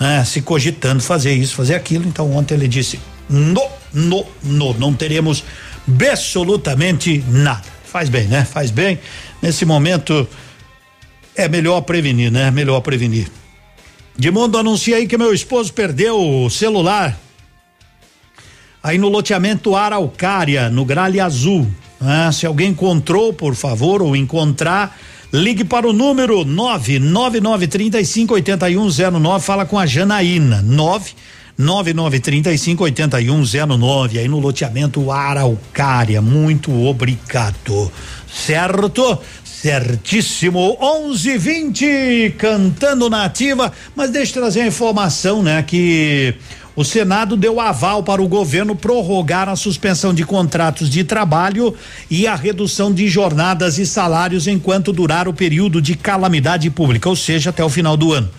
né, 0.00 0.24
se 0.24 0.40
cogitando 0.40 1.02
fazer 1.02 1.34
isso, 1.34 1.54
fazer 1.54 1.74
aquilo. 1.74 2.08
Então 2.08 2.32
ontem 2.32 2.54
ele 2.54 2.66
disse: 2.66 2.98
no, 3.28 3.68
no, 3.92 4.26
no, 4.42 4.74
não 4.74 4.94
teremos 4.94 5.44
absolutamente 5.86 7.22
nada. 7.28 7.64
Faz 7.84 8.08
bem, 8.08 8.26
né? 8.26 8.44
Faz 8.44 8.70
bem. 8.70 8.98
Nesse 9.42 9.64
momento 9.64 10.26
é 11.36 11.48
melhor 11.48 11.82
prevenir, 11.82 12.30
né? 12.30 12.50
Melhor 12.50 12.80
prevenir. 12.80 13.28
De 14.16 14.30
mundo 14.30 14.58
anuncia 14.58 14.96
aí 14.96 15.06
que 15.06 15.16
meu 15.16 15.32
esposo 15.32 15.72
perdeu 15.72 16.44
o 16.44 16.50
celular. 16.50 17.18
Aí 18.82 18.96
no 18.98 19.08
loteamento 19.08 19.76
Araucária, 19.76 20.70
no 20.70 20.84
Gralha 20.84 21.24
Azul. 21.24 21.70
Né? 22.00 22.30
Se 22.32 22.46
alguém 22.46 22.70
encontrou, 22.70 23.32
por 23.32 23.54
favor, 23.54 24.02
ou 24.02 24.16
encontrar, 24.16 24.98
Ligue 25.32 25.64
para 25.64 25.88
o 25.88 25.92
número 25.92 26.44
999358109. 26.44 29.40
Fala 29.40 29.64
com 29.64 29.78
a 29.78 29.86
Janaína. 29.86 30.60
9 30.62 31.12
99358109 31.60 34.18
aí 34.18 34.26
no 34.26 34.40
loteamento 34.40 35.12
Araucária. 35.12 36.22
Muito 36.22 36.72
obrigado. 36.86 37.92
Certo? 38.26 39.18
Certíssimo. 39.44 40.78
11:20 40.80 42.30
cantando 42.38 43.10
na 43.10 43.24
ativa, 43.24 43.70
mas 43.94 44.10
deixa 44.10 44.38
eu 44.38 44.42
trazer 44.42 44.62
a 44.62 44.66
informação, 44.66 45.42
né, 45.42 45.62
que 45.62 46.34
o 46.80 46.84
Senado 46.84 47.36
deu 47.36 47.60
aval 47.60 48.02
para 48.02 48.22
o 48.22 48.26
governo 48.26 48.74
prorrogar 48.74 49.50
a 49.50 49.54
suspensão 49.54 50.14
de 50.14 50.24
contratos 50.24 50.88
de 50.88 51.04
trabalho 51.04 51.74
e 52.08 52.26
a 52.26 52.34
redução 52.34 52.90
de 52.90 53.06
jornadas 53.06 53.76
e 53.76 53.84
salários 53.84 54.46
enquanto 54.46 54.90
durar 54.90 55.28
o 55.28 55.34
período 55.34 55.82
de 55.82 55.94
calamidade 55.94 56.70
pública, 56.70 57.06
ou 57.06 57.14
seja, 57.14 57.50
até 57.50 57.62
o 57.62 57.68
final 57.68 57.98
do 57.98 58.14
ano. 58.14 58.30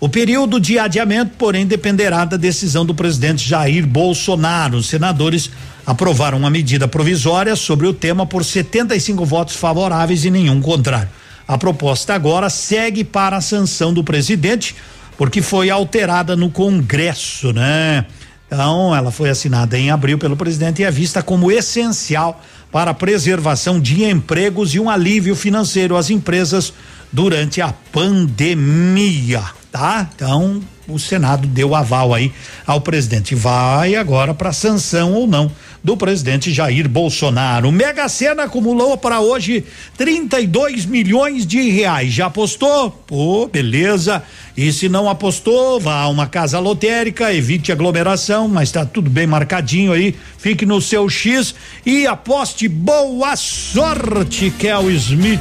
O 0.00 0.08
período 0.08 0.58
de 0.58 0.78
adiamento, 0.78 1.32
porém, 1.36 1.66
dependerá 1.66 2.24
da 2.24 2.38
decisão 2.38 2.86
do 2.86 2.94
presidente 2.94 3.46
Jair 3.46 3.86
Bolsonaro. 3.86 4.78
Os 4.78 4.86
senadores 4.86 5.50
aprovaram 5.84 6.38
uma 6.38 6.48
medida 6.48 6.88
provisória 6.88 7.54
sobre 7.54 7.86
o 7.86 7.92
tema 7.92 8.24
por 8.24 8.46
75 8.46 9.26
votos 9.26 9.56
favoráveis 9.56 10.24
e 10.24 10.30
nenhum 10.30 10.62
contrário. 10.62 11.10
A 11.46 11.58
proposta 11.58 12.14
agora 12.14 12.48
segue 12.48 13.04
para 13.04 13.36
a 13.36 13.42
sanção 13.42 13.92
do 13.92 14.02
presidente 14.02 14.74
porque 15.20 15.42
foi 15.42 15.68
alterada 15.68 16.34
no 16.34 16.50
Congresso, 16.50 17.52
né? 17.52 18.06
Então, 18.46 18.96
ela 18.96 19.10
foi 19.10 19.28
assinada 19.28 19.78
em 19.78 19.90
abril 19.90 20.16
pelo 20.16 20.34
presidente 20.34 20.80
e 20.80 20.84
é 20.86 20.90
vista 20.90 21.22
como 21.22 21.52
essencial 21.52 22.42
para 22.72 22.92
a 22.92 22.94
preservação 22.94 23.78
de 23.78 24.02
empregos 24.02 24.74
e 24.74 24.80
um 24.80 24.88
alívio 24.88 25.36
financeiro 25.36 25.94
às 25.94 26.08
empresas 26.08 26.72
durante 27.12 27.60
a 27.60 27.70
pandemia, 27.92 29.42
tá? 29.70 30.08
Então, 30.14 30.60
o 30.88 30.98
Senado 30.98 31.46
deu 31.46 31.74
aval 31.74 32.12
aí 32.12 32.32
ao 32.66 32.80
presidente. 32.80 33.34
Vai 33.34 33.94
agora 33.94 34.34
para 34.34 34.52
sanção 34.52 35.12
ou 35.12 35.26
não 35.26 35.50
do 35.82 35.96
presidente 35.96 36.52
Jair 36.52 36.88
Bolsonaro. 36.88 37.72
Mega 37.72 38.08
Sena 38.08 38.44
acumulou 38.44 38.98
para 38.98 39.20
hoje 39.20 39.64
32 39.96 40.84
milhões 40.84 41.46
de 41.46 41.70
reais. 41.70 42.12
Já 42.12 42.26
apostou? 42.26 42.90
Pô, 42.90 43.48
beleza. 43.48 44.22
E 44.56 44.72
se 44.72 44.88
não 44.88 45.08
apostou, 45.08 45.80
vá 45.80 46.02
a 46.02 46.08
uma 46.08 46.26
casa 46.26 46.58
lotérica, 46.58 47.32
evite 47.32 47.72
aglomeração, 47.72 48.46
mas 48.46 48.68
está 48.68 48.84
tudo 48.84 49.08
bem 49.08 49.26
marcadinho 49.26 49.92
aí. 49.92 50.14
Fique 50.36 50.66
no 50.66 50.80
seu 50.80 51.08
X 51.08 51.54
e 51.86 52.06
aposte 52.06 52.68
boa 52.68 53.36
sorte, 53.36 54.50
Kel 54.50 54.90
Smith. 54.90 55.40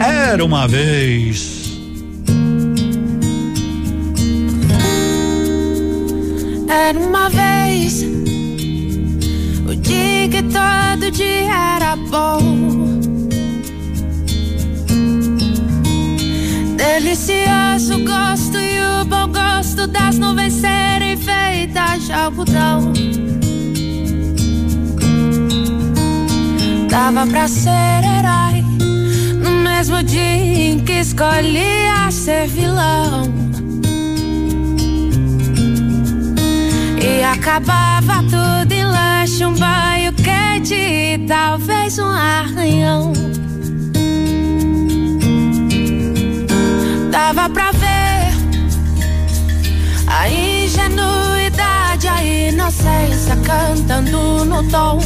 Era 0.00 0.44
uma 0.44 0.66
vez. 0.66 1.61
Era 6.72 6.98
uma 6.98 7.28
vez 7.28 8.02
o 9.68 9.76
dia 9.76 10.26
que 10.30 10.42
todo 10.44 11.10
dia 11.10 11.76
era 11.76 11.96
bom. 11.96 12.40
Delicioso 16.74 18.02
gosto 18.06 18.56
e 18.56 18.80
o 18.80 19.04
bom 19.04 19.28
gosto 19.28 19.86
das 19.86 20.18
nuvens 20.18 20.54
serem 20.54 21.14
feitas 21.18 22.06
de 22.06 22.12
algodão. 22.14 22.94
Dava 26.88 27.26
pra 27.26 27.48
ser 27.48 27.68
herói 27.68 28.62
no 29.44 29.50
mesmo 29.62 30.02
dia 30.02 30.70
em 30.70 30.78
que 30.78 31.00
escolhia 31.00 32.10
ser 32.10 32.48
vilão. 32.48 33.41
E 37.12 37.22
acabava 37.22 38.22
tudo 38.22 38.72
em 38.72 38.84
lanche, 38.86 39.44
um 39.44 39.52
banho 39.52 40.14
quente 40.14 40.74
e 40.74 41.18
talvez 41.28 41.98
um 41.98 42.08
arranhão. 42.08 43.12
Dava 47.10 47.50
pra 47.50 47.70
ver 47.72 48.32
a 50.06 50.26
ingenuidade, 50.26 52.08
a 52.08 52.24
inocência 52.24 53.36
cantando 53.44 54.46
no 54.46 54.62
tom. 54.70 54.98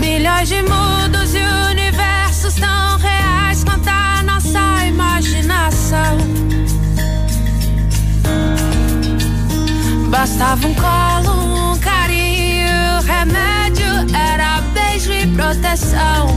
Milhões 0.00 0.48
de 0.48 0.60
mundos 0.62 1.34
e 1.36 1.70
universos 1.70 2.54
tão 2.54 2.98
reais 2.98 3.62
quanto 3.62 3.88
a 3.88 4.24
nossa 4.24 4.86
imaginação. 4.86 6.43
Bastava 10.16 10.68
um 10.68 10.74
colo, 10.74 11.72
um 11.72 11.78
carinho, 11.78 13.00
remédio 13.04 13.84
era 14.16 14.60
beijo 14.72 15.12
e 15.12 15.26
proteção. 15.26 16.28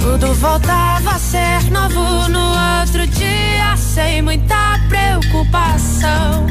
Tudo 0.00 0.32
voltava 0.34 1.10
a 1.10 1.18
ser 1.18 1.72
novo 1.72 2.28
no 2.28 2.80
outro 2.80 3.04
dia, 3.08 3.76
sem 3.76 4.22
muita 4.22 4.78
preocupação. 4.88 6.46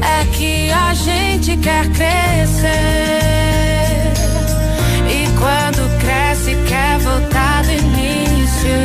É 0.00 0.24
que 0.36 0.70
a 0.70 0.94
gente 0.94 1.56
quer 1.56 1.88
crescer. 1.88 2.70
E 5.10 5.26
quando 5.40 5.98
cresce, 5.98 6.56
quer 6.68 7.00
voltar 7.00 7.64
do 7.64 7.72
início. 7.72 8.78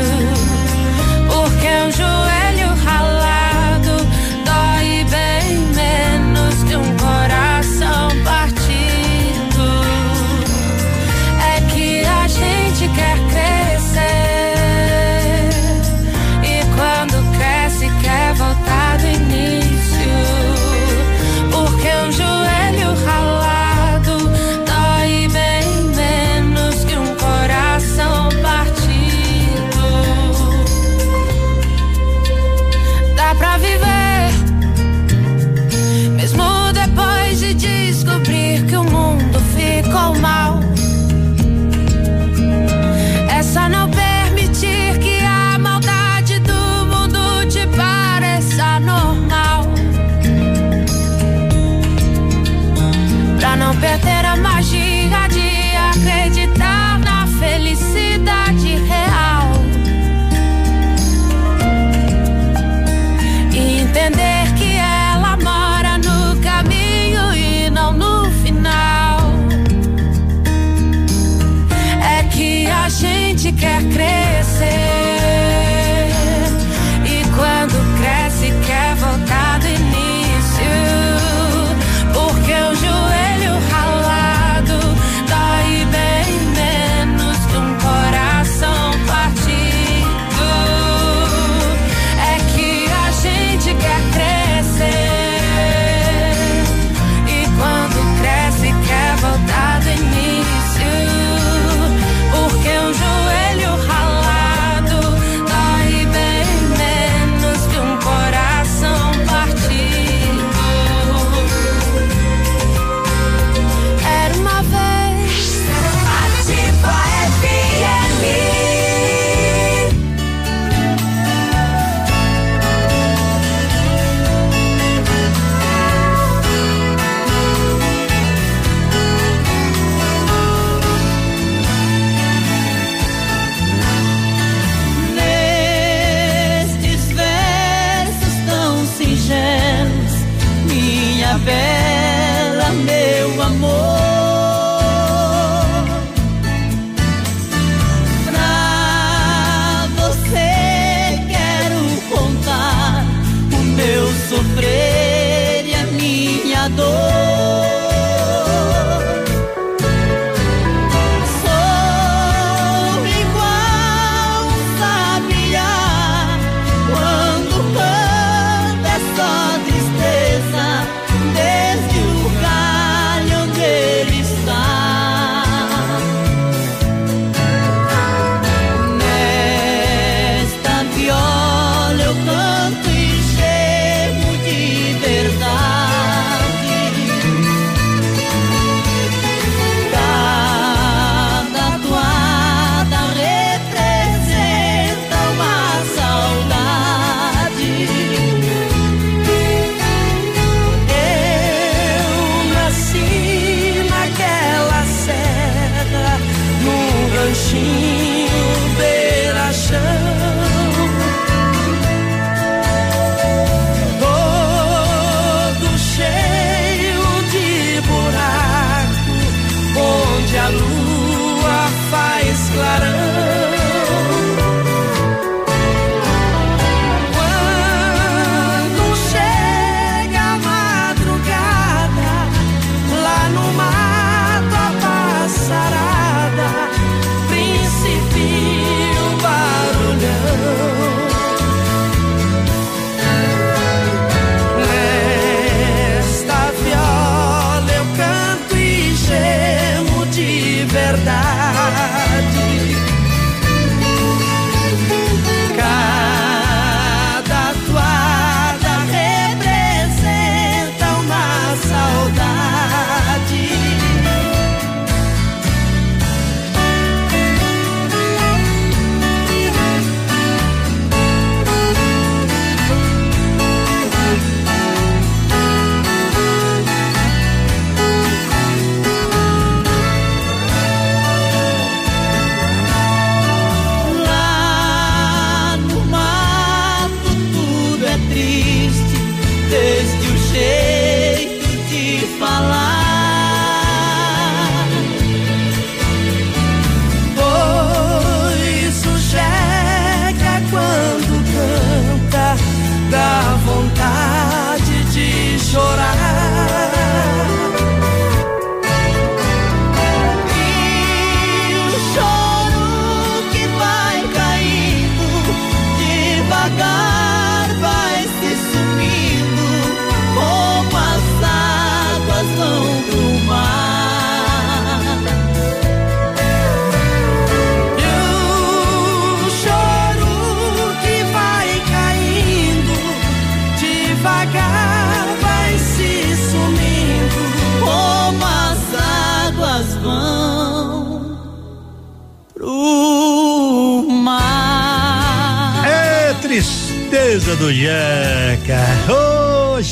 Porque 1.30 1.68
um 1.86 1.92
joelho 1.92 2.37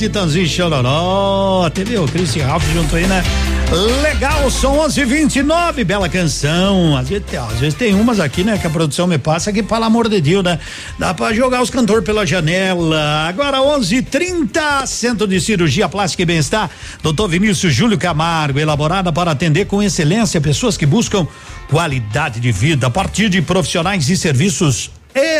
Chitãozinho 0.06 0.48
Chororó. 0.48 1.68
Teve 1.72 1.98
o 1.98 2.06
Christian 2.06 2.45
Ralph 2.45 2.64
junto 2.72 2.95
aí, 2.95 3.07
né? 3.07 3.23
Legal, 4.03 4.52
são 4.52 4.77
11:29, 4.77 5.84
bela 5.84 6.07
canção. 6.07 6.95
Às 6.95 7.10
vezes, 7.10 7.26
às 7.34 7.60
vezes 7.60 7.73
tem 7.73 7.95
umas 7.95 8.19
aqui, 8.19 8.44
né, 8.44 8.56
que 8.56 8.68
a 8.68 8.69
produção 8.69 9.07
me 9.07 9.18
passa 9.18 9.52
que, 9.52 9.64
pelo 9.64 9.84
amor 9.84 10.07
de 10.07 10.22
Deus, 10.22 10.44
né? 10.44 10.60
Dá 10.99 11.11
pra 11.11 11.34
jogar 11.34 11.64
os 11.64 11.72
cantores 11.72 12.06
pela 12.06 12.23
janela. 12.23 13.26
Agora 13.27 13.64
11:30, 13.64 14.86
Centro 14.86 15.26
de 15.26 15.41
Cirurgia 15.41 15.90
Plástica 15.90 16.22
e 16.22 16.26
Bem-Estar, 16.26 16.69
Dr. 17.02 17.27
Vinícius 17.27 17.73
Júlio 17.73 17.98
Camargo, 17.98 18.60
elaborada 18.60 19.11
para 19.11 19.32
atender 19.32 19.65
com 19.65 19.82
excelência 19.82 20.40
pessoas 20.40 20.77
que 20.77 20.86
buscam 20.86 21.27
qualidade 21.68 22.40
de 22.40 22.52
vida 22.52 22.86
a 22.86 22.91
partir 22.91 23.27
de 23.27 23.41
profissionais 23.41 24.07
e 24.07 24.15
serviços 24.15 24.91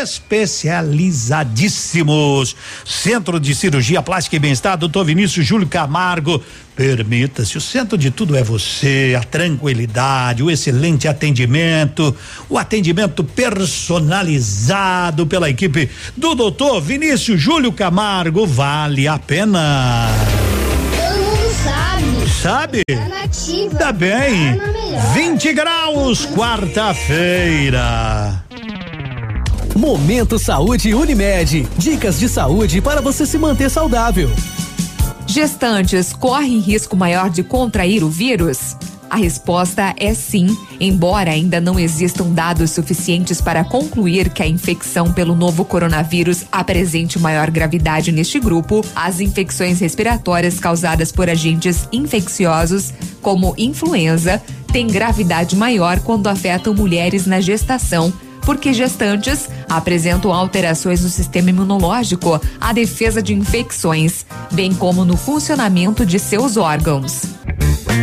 especializadíssimos. 0.06 2.54
Centro 2.84 3.40
de 3.40 3.52
Cirurgia 3.54 4.02
Plástica 4.02 4.36
e 4.36 4.38
Bem-Estar, 4.38 4.78
doutor 4.78 5.04
Vinícius 5.04 5.44
Júlio 5.44 5.66
Camargo. 5.66 6.40
Permita-se, 6.76 7.56
o 7.56 7.60
centro 7.60 7.98
de 7.98 8.10
tudo 8.10 8.36
é 8.36 8.44
você, 8.44 9.16
a 9.18 9.24
tranquilidade, 9.24 10.42
o 10.42 10.50
excelente 10.50 11.08
atendimento, 11.08 12.14
o 12.50 12.58
atendimento 12.58 13.24
personalizado 13.24 15.26
pela 15.26 15.48
equipe 15.48 15.88
do 16.16 16.34
doutor 16.34 16.82
Vinícius 16.82 17.40
Júlio 17.40 17.72
Camargo. 17.72 18.46
Vale 18.46 19.08
a 19.08 19.18
pena. 19.18 20.08
Todo 20.96 21.18
mundo 21.18 21.50
sabe. 21.64 22.04
Sabe? 22.42 22.82
Tá 22.86 23.08
nativa. 23.08 23.74
Tá 23.76 23.90
bem. 23.92 24.56
Tá 24.56 24.66
na 24.66 24.72
melhor. 24.72 25.14
20 25.14 25.52
graus, 25.52 26.26
quarta-feira. 26.26 28.45
Momento 29.76 30.38
Saúde 30.38 30.94
Unimed. 30.94 31.68
Dicas 31.76 32.18
de 32.18 32.30
saúde 32.30 32.80
para 32.80 33.02
você 33.02 33.26
se 33.26 33.36
manter 33.36 33.70
saudável. 33.70 34.30
Gestantes 35.26 36.14
correm 36.14 36.60
risco 36.60 36.96
maior 36.96 37.28
de 37.28 37.42
contrair 37.42 38.02
o 38.02 38.08
vírus? 38.08 38.74
A 39.10 39.16
resposta 39.16 39.94
é 39.98 40.14
sim, 40.14 40.56
embora 40.80 41.30
ainda 41.30 41.60
não 41.60 41.78
existam 41.78 42.30
dados 42.30 42.70
suficientes 42.70 43.40
para 43.40 43.64
concluir 43.64 44.30
que 44.30 44.42
a 44.42 44.46
infecção 44.46 45.12
pelo 45.12 45.34
novo 45.34 45.62
coronavírus 45.64 46.44
apresente 46.50 47.18
maior 47.18 47.50
gravidade 47.50 48.10
neste 48.10 48.40
grupo, 48.40 48.82
as 48.96 49.20
infecções 49.20 49.78
respiratórias 49.78 50.58
causadas 50.58 51.12
por 51.12 51.28
agentes 51.28 51.86
infecciosos, 51.92 52.94
como 53.20 53.54
influenza, 53.58 54.42
têm 54.72 54.86
gravidade 54.86 55.54
maior 55.54 56.00
quando 56.00 56.28
afetam 56.28 56.74
mulheres 56.74 57.26
na 57.26 57.40
gestação 57.40 58.12
porque 58.46 58.72
gestantes 58.72 59.48
apresentam 59.68 60.32
alterações 60.32 61.02
no 61.02 61.08
sistema 61.08 61.50
imunológico, 61.50 62.40
a 62.60 62.72
defesa 62.72 63.20
de 63.20 63.34
infecções, 63.34 64.24
bem 64.52 64.72
como 64.72 65.04
no 65.04 65.16
funcionamento 65.16 66.06
de 66.06 66.20
seus 66.20 66.56
órgãos. 66.56 67.22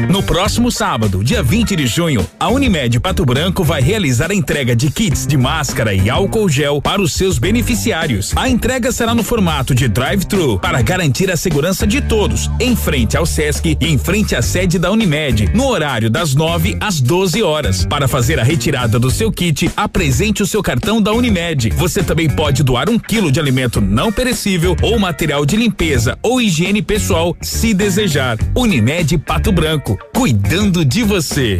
No 0.10 0.24
próximo 0.24 0.72
sábado, 0.72 1.24
dia 1.24 1.44
20 1.44 1.76
de 1.76 1.86
junho, 1.86 2.28
a 2.40 2.50
Unimed 2.50 3.00
Pato 3.00 3.26
Branco 3.26 3.64
vai 3.64 3.82
realizar 3.82 4.32
a 4.32 4.34
entrega 4.36 4.76
de 4.76 4.90
kits 4.90 5.28
de 5.28 5.38
máscara 5.38 5.94
e 5.94 6.10
álcool 6.10 6.50
gel 6.50 6.82
para 6.82 7.02
os 7.02 7.14
seus 7.14 7.38
beneficiários. 7.38 8.34
A 8.36 8.50
entrega 8.50 8.92
será 8.92 9.14
no 9.14 9.24
formato 9.24 9.76
de 9.76 9.88
drive-thru 9.88 10.60
para 10.60 10.82
garantir 10.82 11.30
a 11.30 11.38
segurança 11.38 11.86
de 11.86 12.02
todos, 12.02 12.50
em 12.60 12.76
frente 12.76 13.16
ao 13.18 13.26
SESC 13.26 13.78
e 13.80 13.88
em 13.88 13.98
frente 13.98 14.36
à 14.36 14.42
sede 14.42 14.80
da 14.80 14.92
Unimed, 14.92 15.52
no 15.54 15.68
horário 15.68 16.10
das 16.10 16.34
9 16.34 16.78
às 16.80 17.00
12 17.00 17.44
horas. 17.44 17.86
Para 17.86 18.08
fazer 18.08 18.40
a 18.40 18.44
retirada 18.44 18.98
do 18.98 19.12
seu 19.12 19.32
kit, 19.32 19.70
apresente 19.76 20.42
o 20.42 20.48
seu 20.48 20.64
cartão 20.64 21.02
da 21.02 21.12
Unimed. 21.12 21.70
Você 21.72 22.02
também 22.02 22.30
pode 22.30 22.64
doar 22.64 22.90
um 22.90 22.98
quilo 22.98 23.32
de 23.32 23.40
alimento 23.40 23.80
não 23.80 24.12
perecível 24.12 24.76
ou 24.82 24.98
material 24.98 25.46
de 25.46 25.56
limpeza 25.56 26.18
ou 26.22 26.42
higiene 26.42 26.82
pessoal, 26.82 27.36
se 27.42 27.74
desejar. 27.74 28.38
Unimed 28.56 29.18
Pato 29.18 29.52
Branco, 29.52 29.83
cuidando 30.14 30.86
de 30.86 31.04
você. 31.04 31.60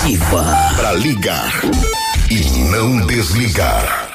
Ativa. 0.00 0.42
Pra 0.76 0.92
ligar 0.94 1.60
e 2.30 2.40
não 2.70 3.06
desligar. 3.06 4.08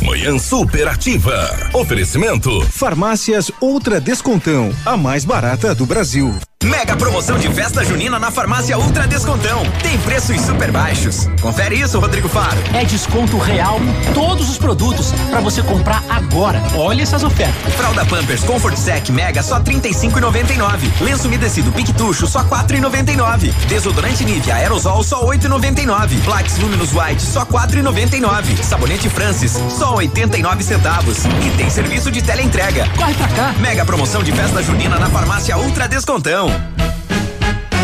Manhã 0.00 0.38
superativa. 0.38 1.54
Oferecimento. 1.74 2.62
Farmácias 2.62 3.52
Ultra 3.60 4.00
Descontão, 4.00 4.74
a 4.86 4.96
mais 4.96 5.26
barata 5.26 5.74
do 5.74 5.84
Brasil. 5.84 6.34
Mega 6.62 6.94
promoção 6.94 7.38
de 7.38 7.48
festa 7.48 7.82
junina 7.82 8.18
na 8.18 8.30
farmácia 8.30 8.76
Ultra 8.76 9.06
Descontão. 9.06 9.62
Tem 9.82 9.98
preços 10.00 10.38
super 10.42 10.70
baixos. 10.70 11.26
Confere 11.40 11.80
isso, 11.80 11.98
Rodrigo 11.98 12.28
Faro. 12.28 12.58
É 12.74 12.84
desconto 12.84 13.38
real 13.38 13.80
em 13.80 14.12
todos 14.12 14.50
os 14.50 14.58
produtos 14.58 15.10
para 15.30 15.40
você 15.40 15.62
comprar 15.62 16.04
agora. 16.06 16.62
Olha 16.74 17.02
essas 17.02 17.22
ofertas. 17.24 17.72
Fralda 17.74 18.04
Pampers 18.04 18.44
Comfort 18.44 18.76
Sec 18.76 19.08
Mega 19.08 19.42
só 19.42 19.58
35,99. 19.58 21.00
Lenço 21.00 21.28
umedecido 21.28 21.72
Piquetucho 21.72 22.26
só 22.26 22.44
4,99. 22.44 23.52
Desodorante 23.66 24.22
Nivea 24.26 24.56
Aerosol 24.56 25.02
só 25.02 25.24
8,99. 25.24 26.22
Plax 26.24 26.58
Luminous 26.58 26.92
White 26.92 27.22
só 27.22 27.46
4,99. 27.46 28.62
Sabonete 28.62 29.08
Francis 29.08 29.58
só 29.70 29.94
89 29.94 30.62
centavos. 30.62 31.24
E 31.24 31.56
tem 31.56 31.70
serviço 31.70 32.10
de 32.10 32.20
teleentrega. 32.20 32.86
Corre 32.98 33.14
pra 33.14 33.28
cá. 33.28 33.54
Mega 33.60 33.82
promoção 33.86 34.22
de 34.22 34.30
festa 34.30 34.62
junina 34.62 34.98
na 34.98 35.08
farmácia 35.08 35.56
Ultra 35.56 35.88
Descontão. 35.88 36.49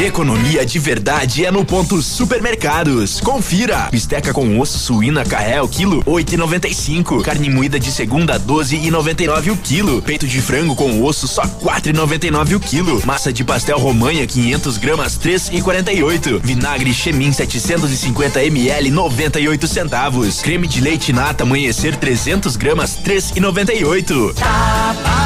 Economia 0.01 0.65
de 0.65 0.79
verdade 0.79 1.45
é 1.45 1.51
no 1.51 1.65
ponto 1.65 2.03
supermercados. 2.03 3.19
Confira. 3.21 3.89
Bisteca 3.91 4.33
com 4.33 4.61
osso 4.61 4.79
suína 4.79 5.25
carré 5.25 5.61
o 5.61 5.67
quilo 5.67 6.05
8,95. 6.05 7.23
Carne 7.23 7.49
moída 7.49 7.81
de 7.81 7.91
segunda 7.91 8.39
12,99 8.39 9.53
o 9.53 9.57
quilo. 9.57 10.03
Peito 10.03 10.27
de 10.27 10.41
frango 10.41 10.77
com 10.77 11.03
osso 11.03 11.27
só 11.27 11.43
4,99 11.43 12.57
o 12.57 12.61
quilo. 12.61 13.03
Massa 13.07 13.33
de 13.33 13.43
pastel 13.43 13.79
romanha 13.79 14.27
500 14.27 14.79
gramas 14.79 15.19
3,48. 15.19 16.41
Vinagre 16.43 16.93
Chemin 16.93 17.33
750 17.33 18.45
ml 18.45 18.91
98 18.91 19.67
centavos. 19.67 20.41
Creme 20.41 20.69
de 20.69 20.83
leite 20.83 21.13
nata 21.13 21.43
amanhecer 21.43 21.97
300 21.97 22.55
gramas 22.57 22.99
3,98. 23.03 24.35
Tá 24.35 24.95
barato, 25.03 25.26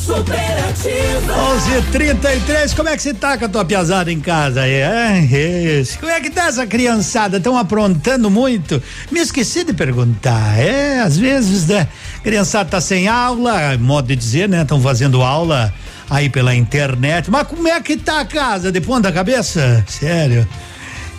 Superativa. 0.00 1.34
11:33 1.92 2.74
como 2.74 2.88
é 2.88 2.96
que 2.96 3.02
você 3.02 3.12
tá 3.12 3.36
com 3.36 3.44
a 3.44 3.48
tua 3.48 3.64
piazada 3.64 4.10
em 4.10 4.20
casa 4.20 4.62
aí? 4.62 4.72
É, 4.72 5.80
isso. 5.80 5.98
Como 5.98 6.10
é 6.10 6.20
que 6.20 6.30
tá 6.30 6.46
essa 6.46 6.66
criançada? 6.66 7.36
Estão 7.36 7.56
aprontando 7.56 8.30
muito? 8.30 8.82
Me 9.10 9.20
esqueci 9.20 9.64
de 9.64 9.72
perguntar. 9.72 10.58
É, 10.58 11.00
às 11.00 11.18
vezes, 11.18 11.66
né? 11.66 11.86
Criançada 12.22 12.70
tá 12.70 12.80
sem 12.80 13.08
aula, 13.08 13.76
modo 13.78 14.08
de 14.08 14.16
dizer, 14.16 14.48
né? 14.48 14.62
Estão 14.62 14.80
fazendo 14.80 15.22
aula 15.22 15.72
aí 16.08 16.28
pela 16.28 16.54
internet. 16.54 17.30
Mas 17.30 17.46
como 17.46 17.68
é 17.68 17.80
que 17.80 17.96
tá 17.96 18.20
a 18.20 18.24
casa? 18.24 18.72
De 18.72 18.80
ponta 18.80 19.12
cabeça? 19.12 19.84
Sério? 19.86 20.46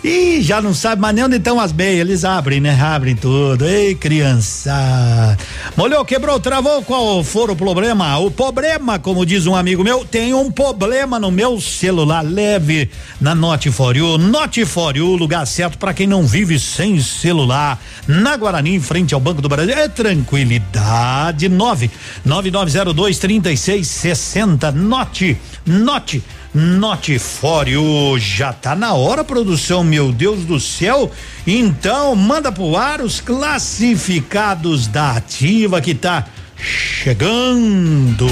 Ih, 0.04 0.42
já 0.42 0.60
não 0.60 0.74
sabe 0.74 1.00
mais 1.00 1.14
nem 1.14 1.24
onde 1.24 1.36
estão 1.36 1.60
as 1.60 1.72
meias, 1.72 2.00
eles 2.00 2.24
abrem, 2.24 2.60
né? 2.60 2.76
Abrem 2.80 3.14
tudo. 3.14 3.64
Ei, 3.64 3.94
criança. 3.94 5.38
Molhou, 5.76 6.04
quebrou, 6.04 6.40
travou, 6.40 6.82
qual 6.82 7.22
for 7.22 7.50
o 7.50 7.54
problema? 7.54 8.18
O 8.18 8.28
problema, 8.28 8.98
como 8.98 9.24
diz 9.24 9.46
um 9.46 9.54
amigo 9.54 9.84
meu, 9.84 10.04
tem 10.04 10.34
um 10.34 10.50
problema 10.50 11.20
no 11.20 11.30
meu 11.30 11.60
celular. 11.60 12.20
Leve 12.22 12.90
na 13.20 13.32
Note 13.32 13.70
for 13.70 13.96
You. 13.96 14.18
Note 14.18 14.64
for 14.64 14.96
You, 14.96 15.14
lugar 15.14 15.46
certo 15.46 15.78
para 15.78 15.94
quem 15.94 16.08
não 16.08 16.26
vive 16.26 16.58
sem 16.58 17.00
celular. 17.00 17.80
Na 18.08 18.36
Guarani, 18.36 18.74
em 18.74 18.80
frente 18.80 19.14
ao 19.14 19.20
Banco 19.20 19.40
do 19.40 19.48
Brasil. 19.48 19.72
É 19.72 19.86
tranquilidade. 19.86 21.48
Nove, 21.48 21.88
nove, 22.24 22.50
nove, 22.50 22.72
zero, 22.72 22.92
dois, 22.92 23.18
trinta 23.20 23.52
e 23.52 23.56
seis, 23.56 23.86
sessenta. 23.86 24.72
Note, 24.72 25.38
note. 25.64 26.20
Notifório. 26.54 28.18
Já 28.18 28.52
tá 28.52 28.76
na 28.76 28.92
hora, 28.94 29.24
produção, 29.24 29.82
meu 29.82 30.12
Deus 30.12 30.44
do 30.44 30.60
céu. 30.60 31.10
Então, 31.46 32.14
manda 32.14 32.52
pro 32.52 32.76
ar 32.76 33.00
os 33.00 33.20
classificados 33.20 34.86
da 34.86 35.12
ativa 35.12 35.80
que 35.80 35.94
tá 35.94 36.26
chegando. 36.56 38.26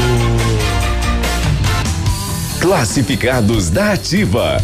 Classificados 2.60 3.70
da 3.70 3.92
Ativa. 3.94 4.62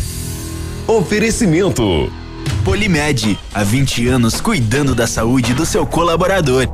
Oferecimento. 0.86 2.12
Polimed, 2.62 3.38
há 3.54 3.64
20 3.64 4.06
anos 4.08 4.40
cuidando 4.40 4.94
da 4.94 5.06
saúde 5.06 5.54
do 5.54 5.64
seu 5.64 5.86
colaborador. 5.86 6.68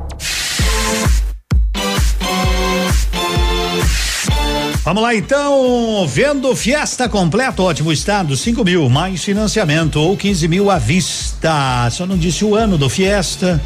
Vamos 4.83 5.01
lá 5.01 5.15
então, 5.15 6.05
vendo 6.05 6.53
Fiesta 6.57 7.07
completo, 7.07 7.63
ótimo 7.63 7.89
estado, 7.89 8.35
5 8.35 8.65
mil, 8.65 8.89
mais 8.89 9.23
financiamento 9.23 9.97
ou 9.97 10.17
15 10.17 10.45
mil 10.49 10.69
à 10.69 10.77
vista. 10.77 11.89
Só 11.89 12.05
não 12.05 12.17
disse 12.17 12.43
o 12.43 12.53
ano 12.53 12.77
do 12.77 12.89
Fiesta, 12.89 13.61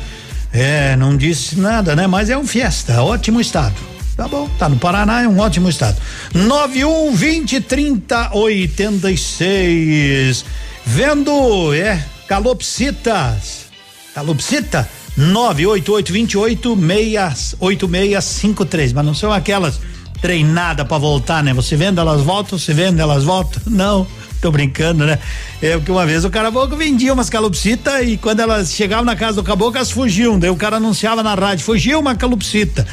é, 0.54 0.96
não 0.96 1.18
disse 1.18 1.60
nada, 1.60 1.96
né? 1.96 2.06
Mas 2.06 2.30
é 2.30 2.38
um 2.38 2.46
Fiesta, 2.46 3.02
ótimo 3.02 3.42
estado. 3.42 3.74
Tá 4.16 4.28
bom, 4.28 4.48
tá 4.60 4.70
no 4.70 4.78
Paraná, 4.78 5.24
é 5.24 5.28
um 5.28 5.40
ótimo 5.40 5.70
estado. 5.70 5.98
91 6.36 7.16
20 7.16 7.62
30 7.62 8.36
86. 8.36 10.46
Vendo, 10.86 11.74
é, 11.74 12.00
calopsitas. 12.28 13.66
Calopsita 14.14 14.88
988 15.18 16.14
28 16.14 16.78
8653, 17.60 18.94
mas 18.94 19.04
não 19.04 19.16
são 19.16 19.32
aquelas 19.32 19.80
treinada 20.22 20.84
para 20.84 20.98
voltar, 20.98 21.44
né? 21.44 21.54
Você 21.54 21.76
vende, 21.76 22.00
elas 22.00 22.22
voltam, 22.22 22.58
você 22.58 22.74
vende, 22.74 23.02
elas 23.02 23.24
voltam. 23.24 23.62
Não, 23.68 24.08
tô 24.42 24.52
brincando, 24.52 25.06
né? 25.06 25.20
É 25.62 25.78
porque 25.78 25.92
uma 25.92 26.06
vez 26.06 26.26
o 26.26 26.30
caboclo 26.30 26.78
vendia 26.78 27.14
umas 27.14 27.30
calopsita 27.30 28.02
e 28.02 28.18
quando 28.18 28.40
elas 28.40 28.72
chegavam 28.72 29.06
na 29.06 29.16
casa 29.16 29.38
do 29.38 29.44
caboclo, 29.44 29.78
elas 29.78 29.92
fugiam. 29.92 30.40
Daí 30.40 30.50
o 30.50 30.56
cara 30.56 30.78
anunciava 30.78 31.24
na 31.24 31.36
rádio, 31.36 31.64
fugiu 31.64 32.00
uma 32.00 32.16
calopsita. 32.16 32.86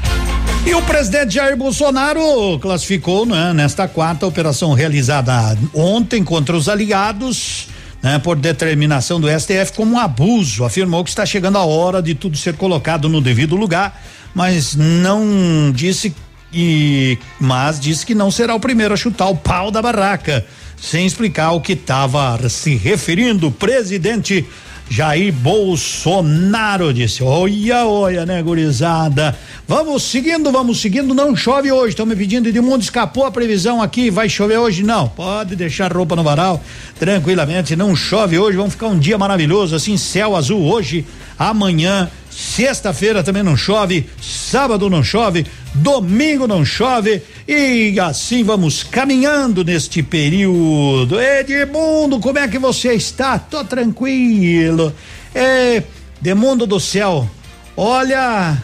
E 0.63 0.75
o 0.75 0.81
presidente 0.83 1.35
Jair 1.35 1.57
Bolsonaro 1.57 2.59
classificou 2.59 3.25
né, 3.25 3.51
nesta 3.51 3.87
quarta 3.87 4.27
operação 4.27 4.73
realizada 4.73 5.57
ontem 5.73 6.23
contra 6.23 6.55
os 6.55 6.69
aliados. 6.69 7.67
Né, 8.03 8.17
por 8.17 8.35
determinação 8.35 9.21
do 9.21 9.27
STF 9.29 9.73
como 9.75 9.93
um 9.93 9.99
abuso, 9.99 10.63
afirmou 10.63 11.03
que 11.03 11.11
está 11.11 11.23
chegando 11.23 11.59
a 11.59 11.63
hora 11.63 12.01
de 12.01 12.15
tudo 12.15 12.35
ser 12.35 12.55
colocado 12.55 13.07
no 13.07 13.21
devido 13.21 13.55
lugar, 13.55 14.01
mas 14.33 14.75
não 14.75 15.71
disse 15.71 16.11
e 16.51 17.19
mas 17.39 17.79
disse 17.79 18.03
que 18.03 18.15
não 18.15 18.31
será 18.31 18.55
o 18.55 18.59
primeiro 18.59 18.91
a 18.91 18.97
chutar 18.97 19.27
o 19.27 19.35
pau 19.35 19.69
da 19.69 19.83
barraca, 19.83 20.43
sem 20.77 21.05
explicar 21.05 21.51
o 21.51 21.61
que 21.61 21.73
estava 21.73 22.37
se 22.49 22.75
referindo. 22.75 23.51
Presidente 23.51 24.47
Jair 24.91 25.31
Bolsonaro 25.31 26.93
disse: 26.93 27.23
Olha, 27.23 27.85
olha, 27.85 28.25
né, 28.25 28.43
gurizada? 28.43 29.33
Vamos 29.65 30.03
seguindo, 30.03 30.51
vamos 30.51 30.81
seguindo. 30.81 31.13
Não 31.13 31.33
chove 31.33 31.71
hoje. 31.71 31.91
Estão 31.91 32.05
me 32.05 32.13
pedindo 32.13 32.49
Edmundo, 32.49 32.83
escapou 32.83 33.25
a 33.25 33.31
previsão 33.31 33.81
aqui. 33.81 34.09
Vai 34.09 34.27
chover 34.27 34.57
hoje? 34.57 34.83
Não. 34.83 35.07
Pode 35.07 35.55
deixar 35.55 35.93
roupa 35.93 36.13
no 36.13 36.23
varal 36.23 36.61
tranquilamente. 36.99 37.73
Não 37.73 37.95
chove 37.95 38.37
hoje. 38.37 38.57
Vamos 38.57 38.73
ficar 38.73 38.87
um 38.87 38.99
dia 38.99 39.17
maravilhoso. 39.17 39.77
Assim, 39.77 39.95
céu 39.95 40.35
azul 40.35 40.61
hoje, 40.61 41.05
amanhã. 41.39 42.09
Sexta-feira 42.31 43.21
também 43.21 43.43
não 43.43 43.57
chove, 43.57 44.09
sábado 44.21 44.89
não 44.89 45.03
chove, 45.03 45.45
domingo 45.75 46.47
não 46.47 46.63
chove 46.63 47.21
e 47.45 47.99
assim 47.99 48.41
vamos 48.43 48.83
caminhando 48.83 49.63
neste 49.63 50.01
período. 50.01 51.19
Edmundo, 51.19 52.19
como 52.19 52.39
é 52.39 52.47
que 52.47 52.57
você 52.57 52.93
está? 52.93 53.37
Tô 53.37 53.63
tranquilo. 53.65 54.93
É, 55.35 55.83
Demundo 56.21 56.67
do 56.67 56.79
céu, 56.79 57.27
olha, 57.75 58.61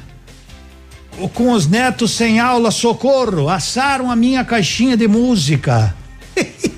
com 1.34 1.52
os 1.54 1.66
netos 1.66 2.12
sem 2.12 2.40
aula, 2.40 2.70
socorro, 2.70 3.50
assaram 3.50 4.12
a 4.12 4.16
minha 4.16 4.46
caixinha 4.46 4.96
de 4.96 5.08
música. 5.08 5.96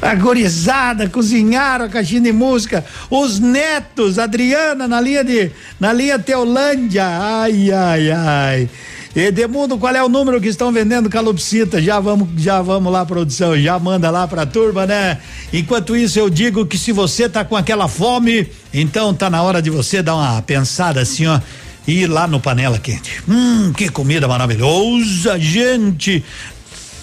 a 0.00 0.14
gorizada 0.14 1.08
cozinharam 1.08 1.84
a 1.84 1.88
caixinha 1.88 2.20
de 2.20 2.32
música, 2.32 2.84
os 3.10 3.38
netos, 3.38 4.18
Adriana 4.18 4.88
na 4.88 5.00
linha 5.00 5.22
de, 5.22 5.50
na 5.78 5.92
linha 5.92 6.18
Teolândia, 6.18 7.06
ai, 7.06 7.70
ai, 7.70 8.10
ai. 8.10 8.68
Edemundo, 9.14 9.76
qual 9.76 9.94
é 9.94 10.02
o 10.02 10.08
número 10.08 10.40
que 10.40 10.46
estão 10.46 10.70
vendendo 10.70 11.10
calopsita? 11.10 11.82
Já 11.82 11.98
vamos, 11.98 12.28
já 12.36 12.62
vamos 12.62 12.92
lá, 12.92 13.04
produção, 13.04 13.58
já 13.58 13.76
manda 13.76 14.08
lá 14.08 14.28
pra 14.28 14.46
turma, 14.46 14.86
né? 14.86 15.18
Enquanto 15.52 15.96
isso, 15.96 16.18
eu 16.18 16.30
digo 16.30 16.64
que 16.64 16.78
se 16.78 16.92
você 16.92 17.28
tá 17.28 17.44
com 17.44 17.56
aquela 17.56 17.88
fome, 17.88 18.46
então 18.72 19.12
tá 19.12 19.28
na 19.28 19.42
hora 19.42 19.60
de 19.60 19.68
você 19.68 20.00
dar 20.00 20.14
uma 20.14 20.40
pensada 20.42 21.00
assim, 21.00 21.26
ó 21.26 21.40
e 21.86 22.02
ir 22.02 22.06
lá 22.06 22.26
no 22.26 22.38
Panela 22.38 22.78
Quente. 22.78 23.22
Hum, 23.28 23.72
que 23.72 23.88
comida 23.88 24.28
maravilhosa, 24.28 25.38
gente! 25.38 26.24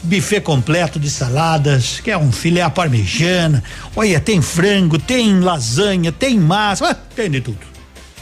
Buffet 0.03 0.41
completo 0.41 0.99
de 0.99 1.09
saladas, 1.09 1.99
que 1.99 2.11
é 2.11 2.17
um 2.17 2.31
filé 2.31 2.61
à 2.61 2.69
parmegiana. 2.69 3.63
Olha, 3.95 4.19
tem 4.19 4.41
frango, 4.41 4.97
tem 4.97 5.39
lasanha, 5.39 6.11
tem 6.11 6.39
massa, 6.39 6.91
ah, 6.91 6.95
tem 7.15 7.29
de 7.29 7.41
tudo. 7.41 7.59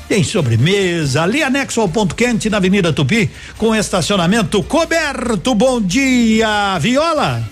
Tem 0.07 0.23
sobremesa, 0.23 1.23
ali 1.23 1.41
anexo 1.41 1.81
ao 1.81 1.89
ponto 1.89 2.13
quente 2.13 2.49
na 2.49 2.57
Avenida 2.57 2.93
Tupi, 2.93 3.29
com 3.57 3.75
estacionamento 3.75 4.61
coberto. 4.63 5.55
Bom 5.55 5.81
dia, 5.81 6.77
Viola. 6.79 7.43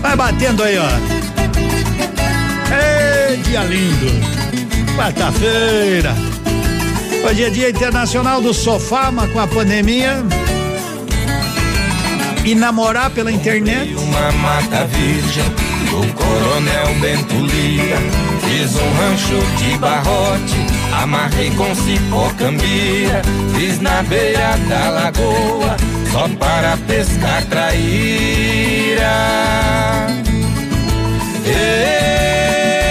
Vai 0.00 0.16
batendo 0.16 0.62
aí, 0.62 0.78
ó. 0.78 0.88
Ei, 2.72 3.36
dia 3.38 3.64
lindo. 3.64 4.06
Quarta-feira. 4.96 6.14
Hoje 7.28 7.44
é 7.44 7.50
Dia 7.50 7.70
Internacional 7.70 8.40
do 8.40 8.54
Sofá, 8.54 9.10
mas 9.10 9.30
com 9.30 9.40
a 9.40 9.46
pandemia 9.46 10.24
e 12.44 12.54
namorar 12.54 13.10
pela 13.10 13.30
internet. 13.30 13.94
Uma 13.94 14.32
mata 14.32 14.86
virgem 14.86 15.44
do 15.90 16.12
Coronel 16.14 16.94
Bento 17.00 17.34
Lira. 17.34 17.98
Fiz 18.42 18.74
um 18.76 18.92
rancho 18.94 19.40
de 19.58 19.78
barrote, 19.78 20.56
amarrei 21.02 21.50
com 21.50 21.74
cipó 21.74 22.30
cambira. 22.38 23.22
Fiz 23.54 23.80
na 23.80 24.02
beira 24.02 24.56
da 24.68 24.90
lagoa, 24.90 25.76
só 26.10 26.28
para 26.38 26.76
pescar 26.86 27.44
traíra. 27.46 29.10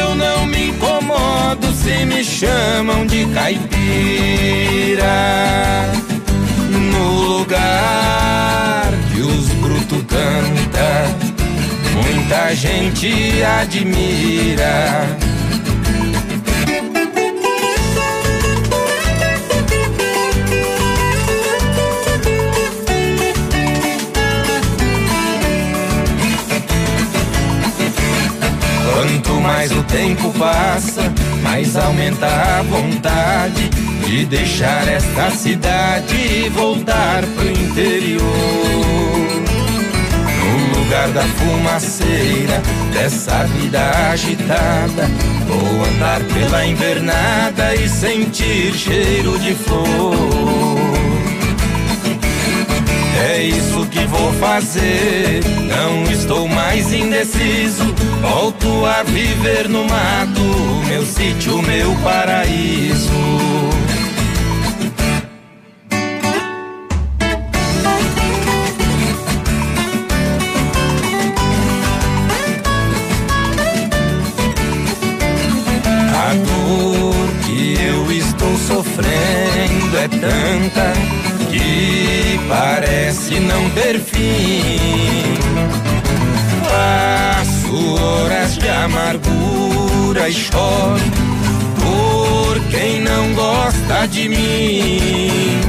Eu 0.02 0.16
não 0.16 0.46
me 0.46 0.68
incomodo 0.70 1.72
se 1.74 2.06
me 2.06 2.24
chamam 2.24 3.06
de 3.06 3.26
caipira. 3.28 5.06
No 6.92 7.38
lugar 7.38 8.89
canta, 10.20 11.08
muita 11.94 12.54
gente 12.54 13.42
admira. 13.44 15.08
Quanto 28.94 29.42
mais 29.42 29.72
o 29.72 29.84
tempo 29.84 30.34
passa, 30.34 31.02
mais 31.42 31.78
aumenta 31.78 32.28
a 32.28 32.62
vontade 32.64 33.70
de 34.06 34.26
deixar 34.26 34.86
esta 34.88 35.32
cidade 35.32 36.16
e 36.16 36.50
voltar 36.50 37.24
pro 37.24 37.50
interior. 37.50 39.59
Lugar 40.90 41.10
da 41.10 41.22
fumaceira 41.22 42.64
dessa 42.92 43.44
vida 43.44 43.80
agitada, 44.12 45.08
vou 45.46 45.86
andar 45.86 46.20
pela 46.24 46.66
invernada 46.66 47.76
e 47.76 47.88
sentir 47.88 48.74
cheiro 48.74 49.38
de 49.38 49.54
flor. 49.54 50.16
É 53.32 53.44
isso 53.44 53.86
que 53.86 54.00
vou 54.06 54.34
fazer. 54.34 55.42
Não 55.68 56.12
estou 56.12 56.48
mais 56.48 56.92
indeciso. 56.92 57.94
Volto 58.20 58.84
a 58.88 59.04
viver 59.04 59.70
no 59.70 59.84
mato, 59.84 60.42
meu 60.88 61.06
sítio, 61.06 61.62
meu 61.62 61.94
paraíso. 61.98 63.12
É 80.00 80.08
tanta 80.08 80.94
que 81.52 82.40
parece 82.48 83.40
não 83.42 83.70
ter 83.72 84.00
fim. 84.00 85.38
Passo 86.70 87.96
horas 87.96 88.56
de 88.56 88.70
amargura 88.70 90.30
e 90.30 90.34
choro 90.34 91.04
por 91.76 92.60
quem 92.70 93.02
não 93.02 93.34
gosta 93.34 94.08
de 94.08 94.30
mim. 94.30 95.62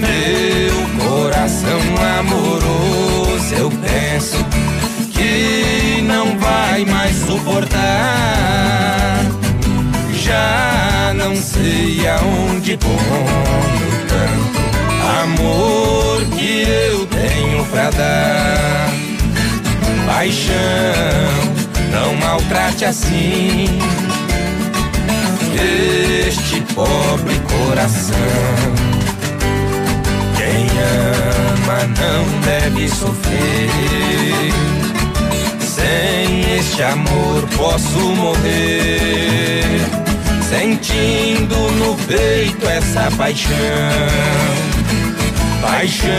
Meu 0.00 1.08
coração 1.08 1.80
amoroso, 2.18 3.54
eu 3.56 3.70
penso 3.70 4.44
que 5.12 6.02
não 6.02 6.36
vai 6.38 6.84
mais 6.84 7.14
suportar. 7.26 8.64
Já 10.24 11.12
não 11.14 11.36
sei 11.36 12.00
aonde 12.08 12.78
ponho 12.78 14.06
tanto 14.08 14.64
amor 15.22 16.24
que 16.36 16.62
eu 16.62 17.06
tenho 17.06 17.64
pra 17.66 17.90
dar. 17.90 18.90
Paixão, 20.06 20.54
não 21.92 22.14
maltrate 22.16 22.86
assim 22.86 23.78
este 26.24 26.60
pobre 26.74 27.34
coração. 27.40 28.16
Quem 30.36 30.66
ama 30.80 31.84
não 31.98 32.40
deve 32.40 32.88
sofrer. 32.88 34.52
Sem 35.60 36.56
este 36.58 36.82
amor 36.82 37.46
posso 37.56 37.98
morrer, 37.98 39.80
sentindo 40.54 41.56
no 41.72 41.96
peito 42.06 42.64
essa 42.68 43.10
paixão 43.16 43.50
paixão. 45.60 46.14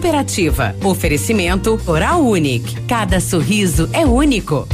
Superativa. 0.00 0.74
Oferecimento 0.82 1.78
Oral 1.86 2.24
Unique. 2.24 2.80
Cada 2.88 3.20
sorriso 3.20 3.86
é 3.92 4.06
único. 4.06 4.66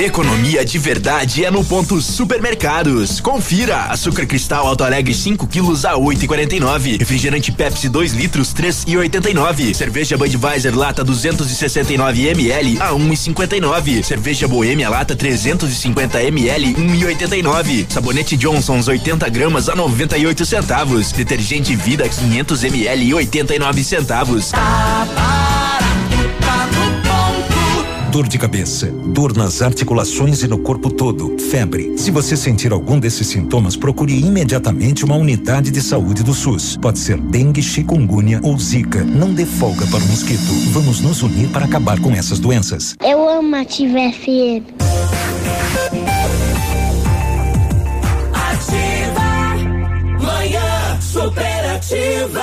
Economia 0.00 0.64
de 0.64 0.78
verdade 0.78 1.44
é 1.44 1.50
no 1.50 1.62
ponto 1.62 2.00
Supermercados. 2.00 3.20
Confira: 3.20 3.82
açúcar 3.84 4.24
cristal 4.24 4.66
Alto 4.66 4.82
Alegre 4.82 5.12
5 5.12 5.46
quilos 5.46 5.84
a 5.84 5.92
8,49. 5.92 6.98
Refrigerante 6.98 7.52
Pepsi 7.52 7.86
2 7.90 8.14
litros 8.14 8.54
3,89. 8.54 9.74
Cerveja 9.74 10.16
Budweiser 10.16 10.74
lata 10.74 11.04
269 11.04 12.28
ml 12.28 12.80
a 12.80 12.92
1,59. 12.92 14.02
Cerveja 14.02 14.48
Boêmia 14.48 14.88
lata 14.88 15.14
350 15.14 16.22
ml 16.22 16.74
1,89. 16.76 17.86
Sabonete 17.90 18.38
Johnson's 18.38 18.88
80 18.88 19.28
gramas 19.28 19.68
a 19.68 19.76
98 19.76 20.46
centavos. 20.46 21.12
Detergente 21.12 21.76
Vida 21.76 22.08
500 22.08 22.64
ml 22.64 23.14
89 23.16 23.84
centavos. 23.84 24.50
Tá 24.50 25.06
tá. 25.14 25.39
Dor 28.10 28.26
de 28.26 28.38
cabeça, 28.38 28.86
dor 28.88 29.36
nas 29.36 29.62
articulações 29.62 30.42
e 30.42 30.48
no 30.48 30.58
corpo 30.58 30.90
todo, 30.90 31.38
febre. 31.38 31.96
Se 31.96 32.10
você 32.10 32.36
sentir 32.36 32.72
algum 32.72 32.98
desses 32.98 33.28
sintomas, 33.28 33.76
procure 33.76 34.12
imediatamente 34.12 35.04
uma 35.04 35.14
unidade 35.14 35.70
de 35.70 35.80
saúde 35.80 36.24
do 36.24 36.34
SUS. 36.34 36.76
Pode 36.76 36.98
ser 36.98 37.20
dengue, 37.20 37.62
chikungunya 37.62 38.40
ou 38.42 38.58
zika. 38.58 39.04
Não 39.04 39.32
dê 39.32 39.46
folga 39.46 39.86
para 39.86 40.00
o 40.00 40.08
mosquito. 40.08 40.52
Vamos 40.72 41.00
nos 41.00 41.22
unir 41.22 41.50
para 41.50 41.66
acabar 41.66 42.00
com 42.00 42.10
essas 42.10 42.40
doenças. 42.40 42.96
Eu 43.00 43.28
amo 43.28 43.54
a 43.54 43.60
Ativa 43.60 43.98
FM. 44.12 44.66
Ativa. 48.34 49.20
Manhã 50.20 51.00
superativa. 51.00 52.42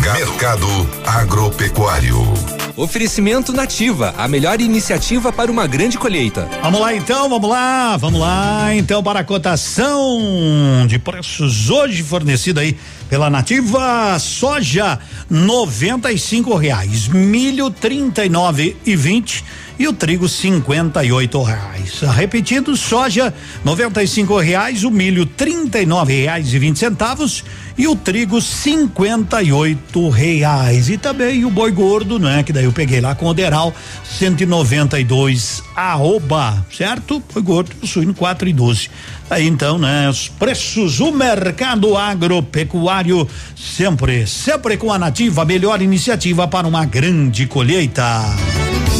Mercado 0.00 0.66
Agropecuário. 1.04 2.61
Oferecimento 2.74 3.52
Nativa, 3.52 4.14
a 4.16 4.26
melhor 4.26 4.58
iniciativa 4.58 5.30
para 5.30 5.50
uma 5.50 5.66
grande 5.66 5.98
colheita. 5.98 6.48
Vamos 6.62 6.80
lá 6.80 6.94
então, 6.94 7.28
vamos 7.28 7.50
lá, 7.50 7.96
vamos 7.98 8.18
lá 8.18 8.74
então 8.74 9.02
para 9.02 9.20
a 9.20 9.24
cotação 9.24 10.86
de 10.88 10.98
preços 10.98 11.68
hoje 11.68 12.02
fornecida 12.02 12.62
aí 12.62 12.74
pela 13.10 13.28
Nativa 13.28 14.18
soja 14.18 14.98
noventa 15.28 16.10
e 16.10 16.18
cinco 16.18 16.56
reais, 16.56 17.08
milho 17.08 17.70
trinta 17.70 18.24
e 18.24 18.30
nove 18.30 18.74
e 18.86 18.96
vinte 18.96 19.44
e 19.78 19.86
o 19.86 19.92
trigo 19.92 20.26
cinquenta 20.26 21.04
e 21.04 21.12
oito 21.12 21.42
reais. 21.42 22.00
Repetindo, 22.14 22.74
soja 22.74 23.34
noventa 23.62 24.02
e 24.02 24.08
cinco 24.08 24.38
reais, 24.38 24.82
o 24.82 24.90
milho 24.90 25.26
trinta 25.26 25.78
e 25.78 25.84
nove 25.84 26.14
reais 26.14 26.54
e 26.54 26.58
vinte 26.58 26.78
centavos 26.78 27.44
e 27.82 27.88
o 27.88 27.96
trigo 27.96 28.40
cinquenta 28.40 29.42
e 29.42 29.52
oito 29.52 30.08
reais 30.08 30.88
e 30.88 30.96
também 30.96 31.44
o 31.44 31.50
boi 31.50 31.72
gordo, 31.72 32.16
né? 32.16 32.44
Que 32.44 32.52
daí 32.52 32.62
eu 32.62 32.72
peguei 32.72 33.00
lá 33.00 33.12
com 33.16 33.26
o 33.26 33.34
Deral 33.34 33.74
cento 34.04 34.40
e 34.40 34.46
noventa 34.46 35.00
e 35.00 35.04
dois 35.04 35.60
arroba, 35.74 36.64
certo? 36.70 37.20
Boi 37.34 37.42
gordo, 37.42 37.70
suíno 37.84 38.14
quatro 38.14 38.48
e 38.48 38.52
doze. 38.52 38.88
Aí 39.28 39.48
então, 39.48 39.78
né? 39.78 40.08
Os 40.08 40.28
preços, 40.28 41.00
o 41.00 41.10
mercado 41.10 41.96
agropecuário 41.96 43.26
sempre, 43.56 44.28
sempre 44.28 44.76
com 44.76 44.92
a 44.92 44.98
nativa, 44.98 45.44
melhor 45.44 45.82
iniciativa 45.82 46.46
para 46.46 46.68
uma 46.68 46.84
grande 46.84 47.46
colheita. 47.46 48.04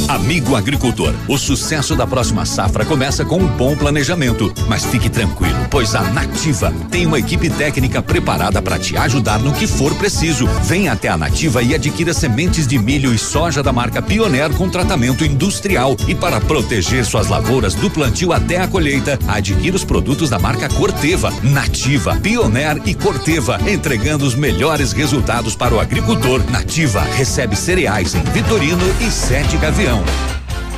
Amigo 0.09 0.57
agricultor, 0.57 1.15
o 1.29 1.39
sucesso 1.39 1.95
da 1.95 2.07
próxima 2.07 2.45
safra 2.45 2.85
começa 2.85 3.25
com 3.25 3.39
um 3.39 3.47
bom 3.47 3.77
planejamento. 3.77 4.53
Mas 4.67 4.85
fique 4.85 5.09
tranquilo, 5.09 5.57
pois 5.71 5.95
a 5.95 6.03
Nativa 6.03 6.73
tem 6.91 7.07
uma 7.07 7.19
equipe 7.19 7.49
técnica 7.49 8.03
preparada 8.03 8.61
para 8.61 8.72
te 8.79 8.97
ajudar 8.97 9.39
no 9.39 9.53
que 9.53 9.67
for 9.67 9.95
preciso. 9.95 10.47
Venha 10.65 10.93
até 10.93 11.09
a 11.09 11.17
Nativa 11.17 11.63
e 11.63 11.75
adquira 11.75 12.13
sementes 12.13 12.67
de 12.67 12.79
milho 12.79 13.15
e 13.15 13.19
soja 13.19 13.63
da 13.63 13.73
marca 13.73 14.03
Pioneer 14.03 14.53
com 14.55 14.69
tratamento 14.69 15.25
industrial. 15.25 15.97
E 16.07 16.15
para 16.15 16.41
proteger 16.41 17.05
suas 17.05 17.29
lavouras 17.29 17.75
do 17.75 17.91
plantio 17.91 18.33
até 18.33 18.61
a 18.61 18.69
colheita, 18.69 19.19
adquira 19.29 19.77
os 19.77 19.85
produtos 19.85 20.31
da 20.31 20.39
marca 20.39 20.69
Corteva, 20.69 21.33
Nativa, 21.43 22.17
Pioneer 22.17 22.81
e 22.85 22.95
Corteva, 22.95 23.59
entregando 23.67 24.25
os 24.25 24.35
melhores 24.35 24.93
resultados 24.93 25.55
para 25.55 25.75
o 25.75 25.81
agricultor. 25.81 26.43
Nativa 26.51 27.03
recebe 27.03 27.57
cereais 27.57 28.15
em 28.15 28.23
Vitorino 28.33 28.85
e 29.01 29.11
Sete 29.11 29.57
Gavião. 29.57 30.03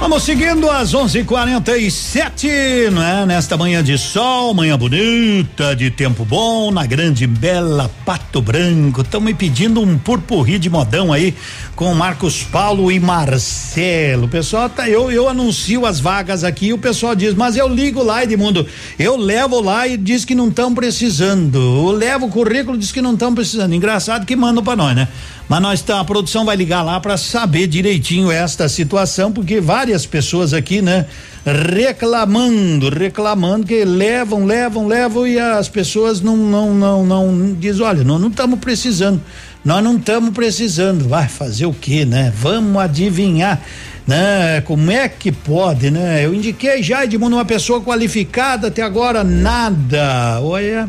Vamos 0.05 0.23
seguindo 0.25 0.69
às 0.69 0.93
11:47, 0.93 2.91
né? 2.93 3.25
Nesta 3.27 3.57
manhã 3.57 3.83
de 3.83 3.97
sol, 3.97 4.53
manhã 4.53 4.77
bonita, 4.77 5.75
de 5.75 5.91
tempo 5.91 6.27
bom, 6.27 6.71
na 6.71 6.85
grande 6.85 7.27
bela 7.27 7.91
Pato 8.05 8.43
Branco. 8.43 9.01
Estão 9.01 9.19
me 9.19 9.33
pedindo 9.33 9.81
um 9.81 9.97
purpurri 9.97 10.59
de 10.59 10.69
modão 10.69 11.11
aí 11.11 11.35
com 11.75 11.95
Marcos 11.95 12.43
Paulo 12.43 12.93
e 12.93 13.01
Marcelo. 13.01 14.29
Pessoal 14.29 14.69
tá, 14.69 14.87
eu 14.87 15.11
eu 15.11 15.27
anuncio 15.27 15.87
as 15.87 16.01
vagas 16.01 16.45
aqui, 16.45 16.71
o 16.71 16.79
pessoal 16.79 17.15
diz, 17.15 17.33
mas 17.33 17.57
eu 17.57 17.67
ligo 17.67 18.03
lá, 18.03 18.23
Edmundo. 18.23 18.67
Eu 18.99 19.17
levo 19.17 19.59
lá 19.63 19.89
e 19.89 19.97
diz 19.97 20.23
que 20.27 20.35
não 20.35 20.49
estão 20.49 20.75
precisando. 20.75 21.57
Eu 21.57 21.93
levo 21.93 22.27
o 22.27 22.29
currículo 22.29 22.77
diz 22.77 22.93
que 22.93 23.01
não 23.01 23.15
estão 23.15 23.35
precisando. 23.35 23.73
Engraçado 23.75 24.27
que 24.27 24.37
mandam 24.37 24.63
para 24.63 24.77
nós, 24.77 24.95
né? 24.95 25.09
Mas 25.49 25.61
nós 25.61 25.83
tá, 25.83 26.01
a 26.01 26.05
produção 26.05 26.45
vai 26.45 26.57
ligar 26.57 26.83
lá 26.83 26.99
para 26.99 27.17
saber 27.17 27.67
direitinho 27.67 28.31
esta 28.31 28.69
situação, 28.69 29.31
porque 29.31 29.61
várias 29.61 30.07
pessoas 30.07 30.55
aqui, 30.55 30.81
né, 30.81 31.07
reclamando, 31.45 32.89
reclamando 32.89 33.67
que 33.67 33.85
levam, 33.85 34.47
levam, 34.47 34.87
levam 34.87 35.27
e 35.27 35.39
as 35.39 35.69
pessoas 35.69 36.21
não 36.21 36.37
não 36.37 36.75
não 36.75 37.05
não 37.05 37.55
diz, 37.55 37.79
olha, 37.81 38.03
nós 38.03 38.21
não 38.21 38.29
estamos 38.29 38.59
precisando. 38.59 39.21
Nós 39.65 39.83
não 39.83 39.97
estamos 39.97 40.35
precisando. 40.35 41.09
Vai 41.09 41.27
fazer 41.27 41.65
o 41.65 41.73
quê, 41.73 42.05
né? 42.05 42.31
Vamos 42.37 42.77
adivinhar 42.83 43.63
né? 44.07 44.61
Como 44.63 44.91
é 44.91 45.09
que 45.09 45.33
pode, 45.33 45.91
né? 45.91 46.25
Eu 46.25 46.35
indiquei 46.35 46.83
já 46.83 47.05
Edmundo 47.05 47.37
uma 47.37 47.45
pessoa 47.45 47.81
qualificada 47.81 48.69
até 48.69 48.83
agora 48.83 49.25
nada. 49.25 50.41
Olha, 50.43 50.89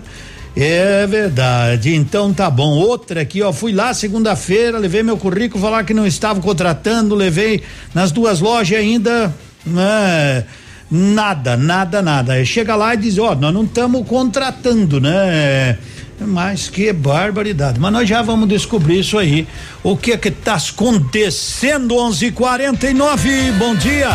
é 0.56 1.06
verdade. 1.06 1.94
Então 1.94 2.34
tá 2.34 2.50
bom. 2.50 2.74
Outra 2.74 3.22
aqui, 3.22 3.42
ó. 3.42 3.52
Fui 3.52 3.74
lá 3.74 3.94
segunda-feira, 3.94 4.78
levei 4.78 5.04
meu 5.04 5.18
currículo, 5.18 5.62
falar 5.62 5.84
que 5.84 5.94
não 5.94 6.08
estava 6.08 6.40
contratando, 6.40 7.14
levei 7.14 7.62
nas 7.94 8.12
duas 8.12 8.40
lojas 8.40 8.80
ainda. 8.80 9.34
Né? 9.66 10.46
Nada, 10.90 11.58
nada, 11.58 12.02
nada. 12.02 12.46
Chega 12.46 12.76
lá 12.76 12.94
e 12.94 12.98
diz, 12.98 13.18
ó, 13.18 13.36
nós 13.36 13.54
não 13.54 13.64
estamos 13.64 14.08
contratando, 14.08 15.02
né? 15.02 15.78
Mas 16.20 16.70
que 16.70 16.94
barbaridade. 16.94 17.80
Mas 17.80 17.92
nós 17.92 18.08
já 18.08 18.22
vamos 18.22 18.48
descobrir 18.48 19.00
isso 19.00 19.18
aí. 19.18 19.48
O 19.84 19.98
que 19.98 20.14
é 20.14 20.18
que 20.18 20.32
tá 20.32 20.56
acontecendo? 20.56 21.96
11:49. 21.96 23.52
Bom 23.58 23.76
dia. 23.76 24.10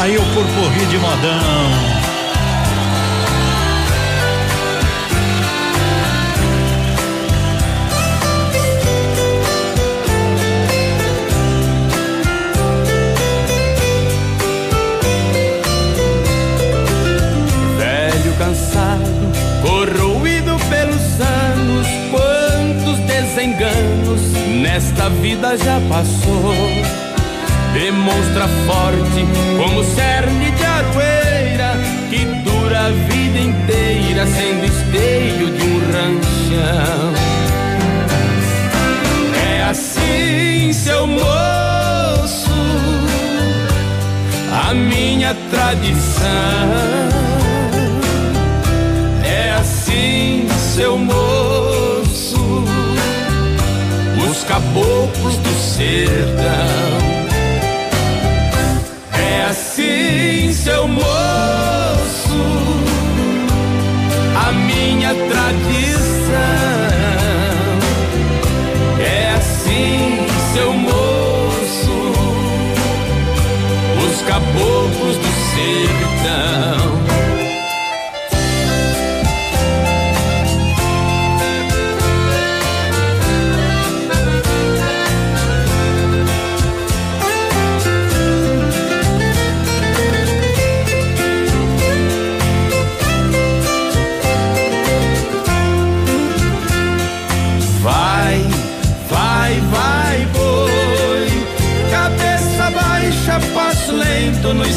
Aí 0.00 0.16
o 0.16 0.22
purpurri 0.22 0.86
de 0.86 0.98
modão. 0.98 1.97
Vida 25.28 25.58
já 25.58 25.78
passou. 25.90 26.54
demonstra 27.74 28.48
forte 28.66 29.26
como 29.58 29.84
cerne 29.84 30.50
de 30.52 30.64
aroeira 30.64 31.74
que 32.08 32.24
dura 32.44 32.86
a 32.86 32.90
vida 32.90 33.38
inteira 33.38 34.26
sendo 34.26 34.64
esteio 34.64 35.50
de 35.50 35.64
um 35.64 35.78
ranchão. 35.92 37.12
É 39.52 39.64
assim, 39.64 40.72
seu 40.72 41.06
moço, 41.06 42.50
a 44.66 44.72
minha 44.72 45.36
tradição. 45.50 46.30
É 49.22 49.50
assim, 49.60 50.48
seu 50.74 50.96
moço, 50.96 51.67
caboclos 54.48 55.36
do 55.36 55.54
sertão 55.54 57.08
assim, 59.48 60.52
seu 60.52 60.86
moço, 60.86 61.04
a 64.36 64.52
minha 64.52 65.14
tradição 65.14 65.98
é 69.00 69.34
assim, 69.36 70.26
seu 70.52 70.72
moço, 70.72 72.12
os 74.06 74.22
caboclos 74.22 75.16
do 75.16 75.32
sertão. 75.54 76.97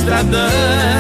Estradão. 0.02 0.91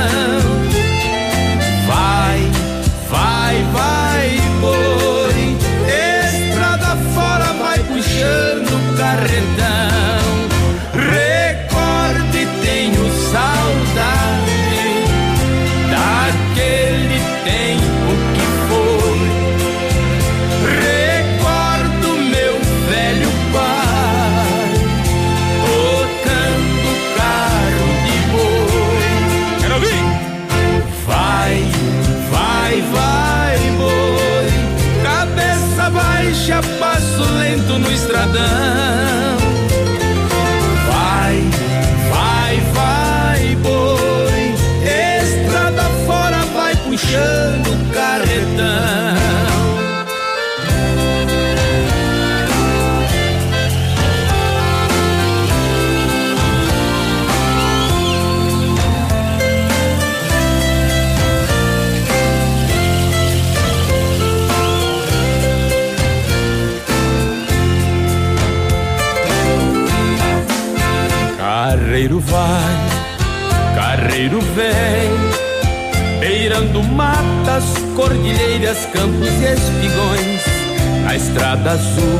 Matas, 77.51 77.63
cordilheiras, 77.95 78.85
campos 78.93 79.27
e 79.27 79.53
espigões, 79.53 80.41
na 81.03 81.15
estrada 81.15 81.71
azul 81.71 82.19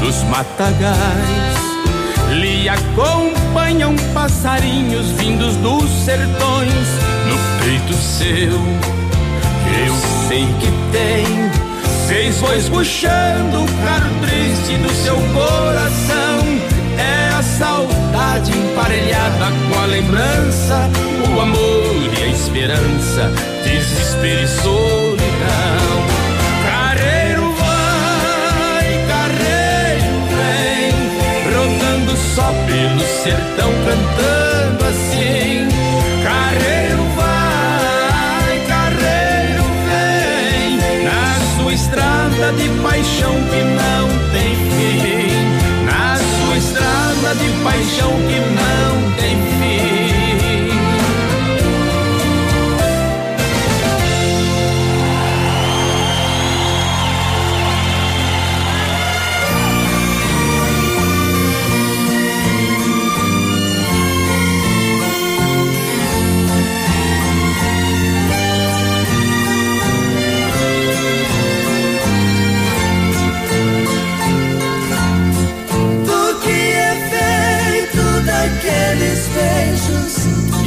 dos 0.00 0.22
matagais. 0.24 1.54
Lhe 2.30 2.68
acompanham 2.68 3.94
passarinhos 4.12 5.06
vindos 5.12 5.56
dos 5.56 5.88
sertões, 6.04 6.88
no 7.28 7.64
peito 7.64 7.94
seu, 7.94 8.52
eu 9.86 9.94
sei 10.28 10.46
que 10.60 10.68
tem 10.92 11.26
seis 12.06 12.36
bois 12.38 12.68
puxando 12.68 13.62
o 13.62 13.84
carro 13.84 14.10
triste 14.20 14.76
do 14.78 14.90
seu 14.90 15.16
coração. 15.32 16.74
É 16.96 17.34
a 17.34 17.42
saudade 17.42 18.52
emparelhada 18.52 19.46
com 19.68 19.80
a 19.80 19.86
lembrança, 19.86 20.88
o 21.34 21.40
amor 21.40 22.03
esperança, 22.54 23.32
desespero 23.64 24.42
e 24.42 24.46
solidão. 24.46 25.18
Carreiro 26.64 27.52
vai, 27.52 29.06
carreiro 29.08 30.14
vem, 30.30 30.94
rodando 31.52 32.16
só 32.16 32.52
pelo 32.64 33.00
sertão, 33.24 33.72
cantando 33.84 34.84
assim. 34.84 35.66
Carreiro 36.22 37.02
vai, 37.16 38.60
carreiro 38.68 39.64
vem, 39.88 40.78
na 41.02 41.40
sua 41.56 41.72
estrada 41.74 42.52
de 42.52 42.68
paixão 42.80 43.34
que 43.50 43.64
não 43.64 44.08
tem 44.30 44.54
fim. 44.54 45.84
Na 45.86 46.16
sua 46.18 46.56
estrada 46.56 47.34
de 47.34 47.50
paixão 47.64 48.12
que 48.12 48.38
não 48.38 49.12
tem 49.16 49.42
fim. 49.42 49.53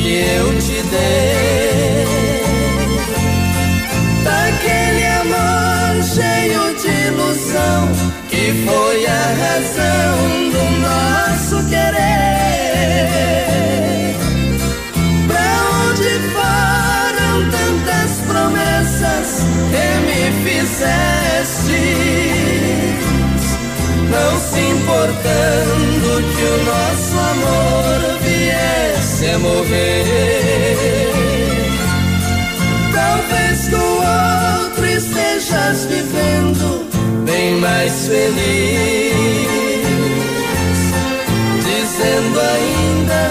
Que 0.08 0.16
eu 0.40 0.48
te 0.60 0.80
dei? 0.84 2.06
Daquele 4.24 5.06
amor 5.22 5.92
cheio 6.16 6.64
de 6.82 6.92
ilusão 7.08 7.82
que 8.30 8.44
foi 8.66 8.98
a 9.06 9.26
razão 9.44 10.16
do 10.54 10.64
nosso 10.88 11.56
querer. 11.68 13.10
Pra 15.28 15.50
onde 15.84 16.12
foram 16.36 17.34
tantas 17.58 18.12
promessas 18.28 19.28
que 19.72 19.88
me 20.08 20.22
fizeste? 20.46 21.82
não 24.10 24.40
se 24.40 24.60
importando 24.60 26.08
que 26.34 26.44
o 26.44 26.58
nosso 26.64 27.16
amor 27.20 28.27
a 29.26 29.40
morrer. 29.40 30.06
Talvez 32.94 33.68
com 33.70 33.78
outro 33.78 34.86
estejas 34.86 35.86
vivendo 35.86 36.86
bem 37.26 37.56
mais 37.60 38.08
feliz, 38.08 39.48
dizendo 41.64 42.40
ainda 42.40 43.22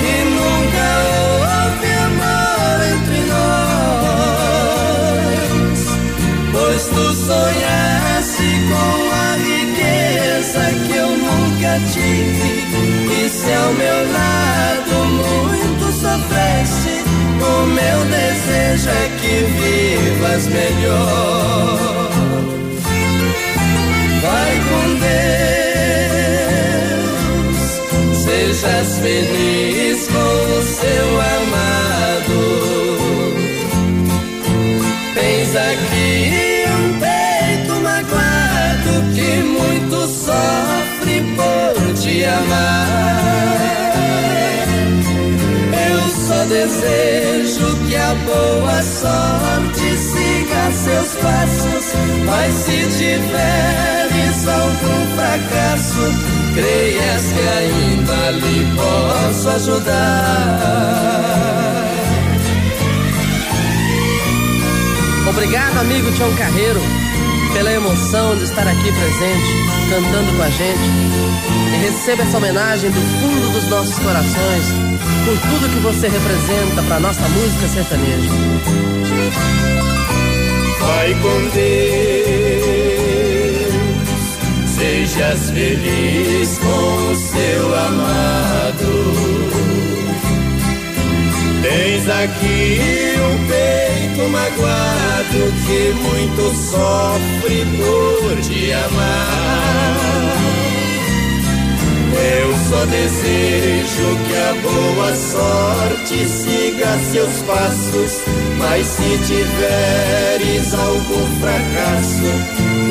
que 0.00 0.24
nunca 0.34 0.86
houve 1.06 1.90
amor 2.06 2.78
entre 2.94 3.20
nós, 3.30 4.18
pois 6.52 6.82
tu 6.88 7.04
sonhaste 7.14 8.48
com 8.68 8.98
a 9.14 9.27
E 11.80 13.28
se 13.28 13.52
ao 13.52 13.72
meu 13.74 14.12
lado 14.12 14.94
muito 15.06 15.92
sofreste, 15.92 17.04
o 17.40 17.66
meu 17.66 18.04
desejo 18.04 18.88
é 18.90 19.08
que 19.20 19.34
vivas 19.58 20.46
melhor. 20.46 21.78
Vai 24.22 24.54
com 24.68 24.84
Deus, 27.08 27.58
sejas 28.24 28.90
feliz 28.98 29.98
com 30.08 30.32
o 30.58 30.62
seu 30.62 31.06
amado. 31.20 32.40
Tens 35.14 35.50
aqui 35.54 36.64
um 36.68 36.98
peito 36.98 37.72
magoado 37.80 38.92
que 39.14 39.30
muito 39.42 39.98
sofre 40.06 41.16
por 41.36 41.57
amar. 42.24 43.88
Eu 45.90 46.00
só 46.26 46.44
desejo 46.44 47.76
que 47.86 47.96
a 47.96 48.14
boa 48.14 48.82
sorte 48.82 49.96
siga 49.96 50.70
seus 50.72 51.14
passos, 51.16 51.94
mas 52.26 52.54
se 52.54 52.78
tiveres 52.98 54.48
algum 54.48 55.06
fracasso, 55.16 56.04
creias 56.54 57.24
que 57.32 57.48
ainda 57.58 58.30
lhe 58.32 58.66
posso 58.76 59.48
ajudar. 59.50 60.98
Obrigado, 65.28 65.78
amigo 65.78 66.10
Tião 66.12 66.34
Carreiro, 66.36 66.80
pela 67.52 67.72
emoção 67.72 68.36
de 68.36 68.44
estar 68.44 68.66
aqui 68.66 68.92
presente, 68.92 69.52
cantando 69.90 70.36
com 70.36 70.42
a 70.42 70.50
gente. 70.50 70.80
E 71.74 71.76
receba 71.84 72.22
essa 72.22 72.36
homenagem 72.36 72.90
do 72.90 73.00
fundo 73.00 73.52
dos 73.52 73.68
nossos 73.68 73.98
corações, 73.98 74.66
por 75.24 75.38
tudo 75.38 75.68
que 75.72 75.80
você 75.80 76.08
representa 76.08 76.82
para 76.82 77.00
nossa 77.00 77.28
música 77.28 77.68
sertaneja. 77.68 78.30
Vai 80.80 81.14
com 81.14 81.48
Deus, 81.54 81.68
sejas 84.66 85.50
feliz 85.50 86.58
com 86.58 87.10
o 87.10 87.16
seu 87.16 87.74
amado. 87.74 89.37
Tens 91.62 92.08
aqui 92.08 93.14
um 93.18 93.36
peito 93.48 94.28
magoado 94.30 95.52
que 95.66 95.92
muito 96.02 96.54
sofre 96.54 97.66
por 97.76 98.40
te 98.42 98.72
amar. 98.72 100.08
Eu 102.40 102.50
só 102.68 102.84
desejo 102.86 104.16
que 104.26 104.36
a 104.36 104.54
boa 104.62 105.14
sorte 105.14 106.26
siga 106.28 106.98
seus 107.12 107.42
passos, 107.42 108.22
mas 108.58 108.86
se 108.86 109.18
tiveres 109.26 110.74
algum 110.74 111.26
fracasso, 111.40 112.30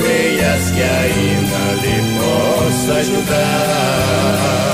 creias 0.01 0.71
que 0.71 0.81
ainda 0.81 1.61
lhe 1.81 1.99
posso 2.19 2.91
ajudar. 2.91 4.67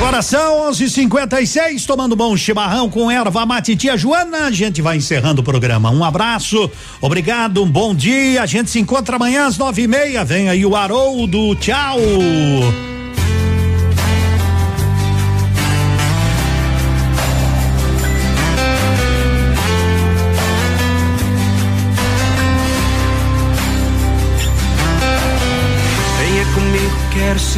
Agora 0.00 0.22
são 0.22 0.70
11:56, 0.70 1.84
tomando 1.84 2.16
bom 2.16 2.34
chimarrão 2.34 2.88
com 2.88 3.10
erva 3.10 3.44
mate 3.44 3.76
tia 3.76 3.98
Joana. 3.98 4.46
A 4.46 4.50
gente 4.50 4.80
vai 4.80 4.96
encerrando 4.96 5.42
o 5.42 5.44
programa. 5.44 5.90
Um 5.90 6.02
abraço, 6.02 6.70
obrigado, 7.02 7.62
um 7.62 7.70
bom 7.70 7.94
dia. 7.94 8.42
A 8.42 8.46
gente 8.46 8.70
se 8.70 8.80
encontra 8.80 9.16
amanhã 9.16 9.46
às 9.46 9.58
nove 9.58 9.82
e 9.82 9.86
meia. 9.86 10.24
Vem 10.24 10.48
aí 10.48 10.64
o 10.64 10.74
Haroldo. 10.74 11.54
Tchau. 11.56 11.98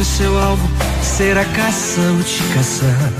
Seu 0.03 0.37
alvo, 0.37 0.69
ser 1.01 1.37
a 1.37 1.45
caça 1.45 2.01
ou 2.01 2.23
te 2.23 2.43
caçar. 2.53 3.13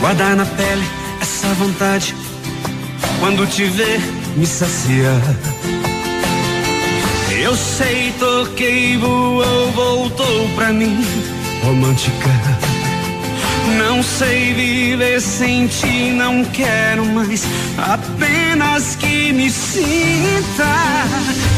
Guardar 0.00 0.36
na 0.36 0.44
pele 0.44 0.84
essa 1.20 1.48
vontade, 1.54 2.14
quando 3.20 3.46
te 3.46 3.64
ver, 3.64 4.00
me 4.36 4.46
saciar. 4.46 5.20
Eu 7.42 7.54
sei, 7.54 8.12
toquei, 8.18 8.96
voou, 8.96 9.70
voltou 9.72 10.48
pra 10.56 10.72
mim, 10.72 11.04
romântica. 11.62 12.55
Não 13.66 14.02
sei 14.02 14.54
viver 14.54 15.20
sem 15.20 15.66
ti, 15.66 16.12
não 16.12 16.44
quero 16.44 17.04
mais, 17.04 17.44
apenas 17.76 18.94
que 18.96 19.32
me 19.32 19.50
sinta. 19.50 20.64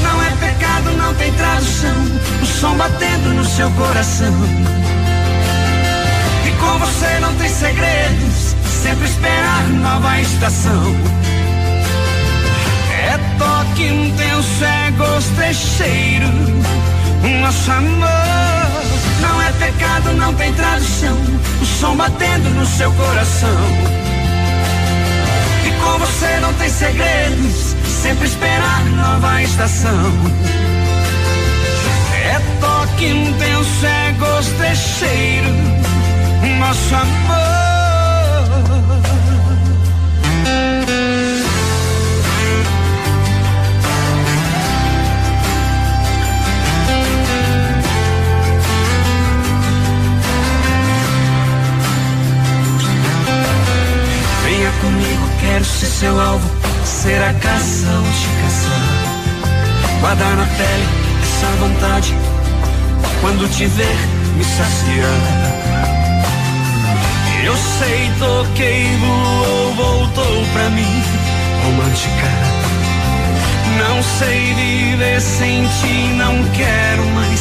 Não 0.03 0.23
é 0.23 0.31
pecado, 0.41 0.91
não 0.97 1.15
tem 1.15 1.33
tradução, 1.33 1.97
o 2.43 2.47
som 2.47 2.75
batendo 2.77 3.35
no 3.35 3.45
seu 3.45 3.71
coração. 3.73 4.33
E 6.47 6.51
com 6.53 6.79
você 6.79 7.19
não 7.21 7.35
tem 7.35 7.49
segredos, 7.49 8.55
sempre 8.83 9.05
esperar 9.07 9.69
nova 9.69 10.21
estação. 10.21 10.97
É 12.91 13.19
toque 13.39 13.85
intenso, 13.85 14.65
é 14.65 14.91
gosto, 14.93 15.41
é 15.41 15.53
cheiro, 15.53 16.27
nosso 17.41 17.71
amor. 17.71 18.49
Não 19.21 19.43
é 19.43 19.53
pecado, 19.53 20.13
não 20.15 20.33
tem 20.35 20.53
tradução, 20.53 21.17
som 21.79 21.95
batendo 21.97 22.51
no 22.51 22.67
seu 22.67 22.91
coração. 22.93 23.61
E 25.65 25.71
com 25.81 25.99
você 25.99 26.41
não 26.41 26.53
tem 26.55 26.69
segredos, 26.69 27.77
sempre 28.03 28.27
esperar 28.27 28.85
nova 28.87 29.43
estação. 29.43 30.13
É 32.15 32.41
toque 32.61 33.07
intenso, 33.07 33.87
é 33.87 34.13
gosto, 34.19 34.63
é 34.63 34.75
cheiro, 34.75 35.53
nosso 36.59 36.95
amor. 36.97 37.58
Comigo, 54.81 55.29
quero 55.41 55.65
ser 55.65 55.87
seu 55.87 56.21
alvo, 56.21 56.51
ser 56.85 57.23
a 57.23 57.33
caça 57.35 57.87
ou 57.87 58.05
te 58.05 58.29
caçar. 58.43 59.09
Guardar 60.01 60.37
na 60.37 60.45
pele 60.45 60.87
essa 61.23 61.47
vontade, 61.61 62.15
quando 63.21 63.49
te 63.51 63.67
ver, 63.67 63.97
me 64.37 64.45
saciar. 64.45 65.59
Eu 67.45 67.57
sei, 67.79 68.11
toquei, 68.19 68.97
voou, 68.99 69.75
voltou 69.75 70.45
pra 70.53 70.69
mim, 70.71 71.03
romântica. 71.65 72.29
Não 73.79 74.03
sei 74.19 74.55
viver 74.55 75.21
sem 75.21 75.67
ti, 75.81 76.15
não 76.17 76.45
quero 76.57 77.05
mais, 77.15 77.41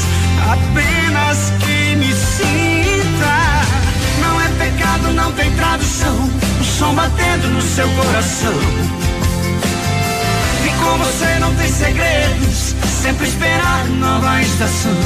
apenas 0.51 1.51
que 1.59 1.95
me 1.95 2.13
sinta. 2.13 3.37
Não 4.21 4.39
é 4.39 4.47
pecado, 4.59 5.13
não 5.13 5.31
tem 5.31 5.51
tradução, 5.51 6.29
o 6.77 6.79
som 6.79 6.93
batendo 6.93 7.47
no 7.47 7.61
seu 7.61 7.89
coração. 7.89 8.53
E 10.63 10.69
com 10.69 10.97
você 10.99 11.39
não 11.39 11.53
tem 11.55 11.71
segredos, 11.71 12.75
sempre 13.01 13.27
esperar 13.27 13.85
nova 13.87 14.39
estação. 14.43 14.97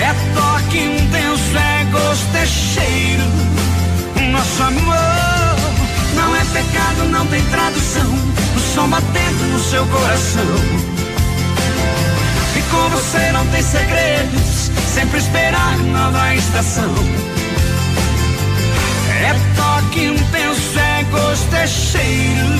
É 0.00 0.14
toque 0.34 0.78
intenso, 0.78 1.58
é 1.58 1.84
gosto, 1.84 2.34
é 2.34 2.46
cheiro, 2.46 3.24
nosso 4.32 4.62
amor. 4.62 4.96
Não 6.16 6.34
é 6.34 6.44
pecado, 6.46 7.08
não 7.10 7.26
tem 7.26 7.42
tradução, 7.46 8.10
o 8.56 8.74
som 8.74 8.88
batendo 8.88 9.52
no 9.52 9.60
seu 9.60 9.84
coração. 9.86 10.56
E 12.56 12.62
com 12.70 12.88
você 12.88 13.32
não 13.32 13.46
tem 13.48 13.62
segredos, 13.62 14.70
sempre 14.94 15.18
esperar 15.18 15.76
nova 15.78 16.34
estação. 16.34 17.41
É 19.24 19.32
toque 19.54 20.04
intenso, 20.06 20.78
é 20.78 21.04
gosto, 21.04 21.54
é 21.54 21.66
cheiro. 21.66 22.52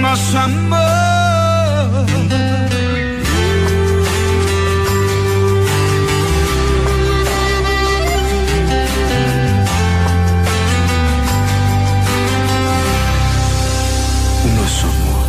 Nosso 0.00 0.36
amor. 0.36 0.82
O 14.44 14.48
nosso 14.60 14.86
amor. 14.86 15.26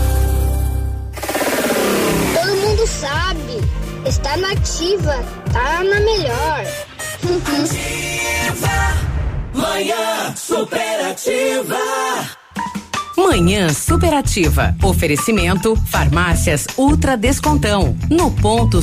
Todo 2.34 2.56
mundo 2.58 2.88
sabe, 2.88 3.62
Está 4.06 4.36
nativa, 4.36 5.24
tá 5.54 5.82
na 5.84 6.00
melhor. 6.02 6.66
Manhã 9.54 10.36
superativa. 10.36 11.78
Manhã 13.16 13.70
superativa. 13.70 14.76
Oferecimento 14.84 15.74
Farmácias 15.88 16.68
Ultra 16.78 17.16
Descontão. 17.16 17.96
No 18.10 18.30
ponto 18.30 18.82